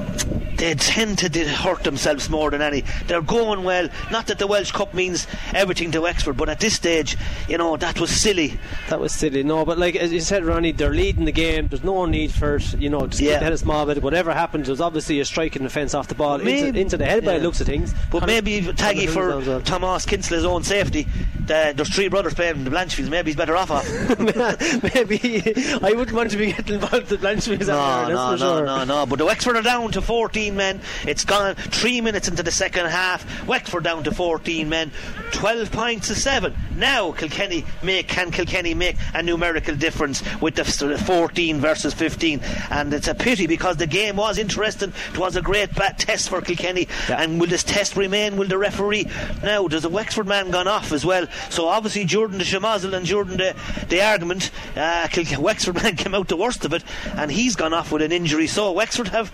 they 0.57 0.75
tend 0.75 1.19
to 1.19 1.29
hurt 1.49 1.85
themselves 1.85 2.29
more 2.29 2.51
than 2.51 2.63
any. 2.63 2.83
They're 3.07 3.23
going 3.23 3.63
well. 3.65 3.89
Not 4.11 4.27
that 4.29 4.39
the 4.39 4.47
Walsh 4.47 4.73
Cup 4.73 4.95
means 4.95 5.27
everything 5.55 5.91
to 5.93 6.01
Wexford, 6.01 6.37
but 6.37 6.49
at 6.49 6.61
this 6.61 6.75
stage, 6.75 7.17
you 7.49 7.59
know, 7.59 7.77
that 7.77 8.01
was 8.01 8.11
silly. 8.11 8.59
That 8.89 9.01
was 9.01 9.13
silly. 9.13 9.43
No, 9.43 9.65
but 9.65 9.79
like 9.79 9.97
as 9.97 10.13
you 10.13 10.21
said, 10.21 10.45
Ronnie, 10.45 10.73
they're 10.73 10.95
leading 10.95 11.25
the 11.25 11.33
game. 11.33 11.69
There's 11.69 11.85
no 11.85 12.07
need 12.07 12.33
for 12.33 12.57
it. 12.57 12.75
You 12.79 12.91
know, 12.91 13.07
just 13.07 13.21
yeah. 13.21 13.55
small 13.57 13.87
bit. 13.87 14.03
Whatever 14.03 14.33
happens, 14.33 14.67
there's 14.67 14.81
obviously 14.81 15.21
a 15.21 15.25
strike 15.25 15.57
in 15.57 15.65
the 15.65 15.71
fence 15.71 15.95
off 15.95 16.09
the 16.09 16.15
ball 16.15 16.41
into, 16.41 16.79
into, 16.79 16.97
the 16.97 17.07
head 17.07 17.23
yeah. 17.23 17.33
by 17.33 17.39
the 17.39 17.45
looks 17.45 17.61
of 17.61 17.67
things. 17.67 17.93
But 18.11 18.21
Conor, 18.21 18.33
maybe 18.33 18.61
Taggy 18.63 19.09
for 19.09 19.39
well. 19.39 19.61
Thomas 19.61 20.07
Kinsella's 20.07 20.45
own 20.45 20.65
safety. 20.65 21.07
The, 21.47 21.73
there's 21.77 21.95
three 21.95 22.09
brothers 22.09 22.35
playing 22.35 22.65
the 22.65 22.71
Blanchfields. 22.71 23.09
Maybe 23.09 23.31
he's 23.31 23.37
better 23.37 23.57
off 23.57 23.71
off. 23.71 23.87
maybe 24.95 25.43
I 25.83 25.93
wouldn't 25.93 26.13
want 26.13 26.31
to 26.31 26.37
be 26.37 26.53
getting 26.53 26.77
involved 26.77 27.11
with 27.11 27.21
the 27.21 27.27
Blanchfields. 27.27 27.69
No, 27.69 28.09
no, 28.09 28.31
no, 28.31 28.37
sure. 28.37 28.67
no, 28.67 28.85
no. 28.85 29.07
But 29.07 29.19
the 29.19 29.27
Wexford 29.27 29.57
are 29.57 29.63
down 29.67 29.91
to 29.91 30.01
14 30.01 30.55
men. 30.55 30.81
It's 31.07 31.25
gone 31.25 31.57
three 31.57 32.01
minutes 32.01 32.29
into 32.29 32.43
the 32.45 32.53
second 32.53 32.87
half. 32.87 33.47
Wexford 33.47 33.83
down 33.83 34.05
to 34.05 34.13
14 34.13 34.69
men. 34.69 34.93
12 35.33 35.73
points 35.73 36.09
to 36.09 36.15
seven. 36.15 36.55
Now 36.77 37.13
Kilkenny 37.13 37.65
make 37.83 38.07
can 38.07 38.31
Kilkenny 38.31 38.75
make 38.75 38.97
a 39.13 39.23
numerical 39.23 39.75
difference 39.75 40.23
with 40.41 40.55
the 40.55 40.65
14 40.65 41.59
versus 41.59 41.95
15, 41.95 42.41
and 42.71 42.95
it's 42.95 43.09
a 43.09 43.15
pity 43.15 43.47
because 43.47 43.77
the 43.77 43.87
game 43.87 44.17
was 44.17 44.39
interesting. 44.39 44.93
It 45.13 45.19
was 45.19 45.37
a 45.37 45.43
great 45.43 45.75
bat 45.75 45.99
test 45.99 46.29
for 46.29 46.41
Kilkenny, 46.41 46.87
yeah. 47.09 47.23
and 47.23 47.41
will 47.41 47.49
this 47.49 47.65
test 47.65 47.97
remain? 47.97 48.37
Will 48.37 48.47
the 48.47 48.59
referee 48.59 49.07
now? 49.43 49.67
Does 49.69 49.85
a 49.85 49.89
Wexford 49.89 50.27
man 50.27 50.51
gone 50.51 50.69
off 50.69 50.93
as 50.93 51.05
well? 51.05 51.27
So 51.51 51.67
obviously 51.67 52.05
Jordan 52.05 52.39
the 52.39 52.45
Shamazel 52.45 52.93
and 52.93 53.05
Jordan 53.05 53.39
the, 53.39 53.57
the 53.89 54.03
argument. 54.03 54.51
Uh, 54.77 55.09
Wexford 55.39 55.83
man 55.83 55.97
came 55.97 56.15
out 56.15 56.29
the 56.29 56.37
worst 56.37 56.65
of 56.65 56.73
it, 56.73 56.85
and 57.17 57.33
he's 57.33 57.57
gone 57.57 57.75
off 57.75 57.91
with 57.91 58.03
an 58.03 58.13
injury. 58.13 58.47
So 58.47 58.73
Wexford 58.73 59.09
have 59.09 59.33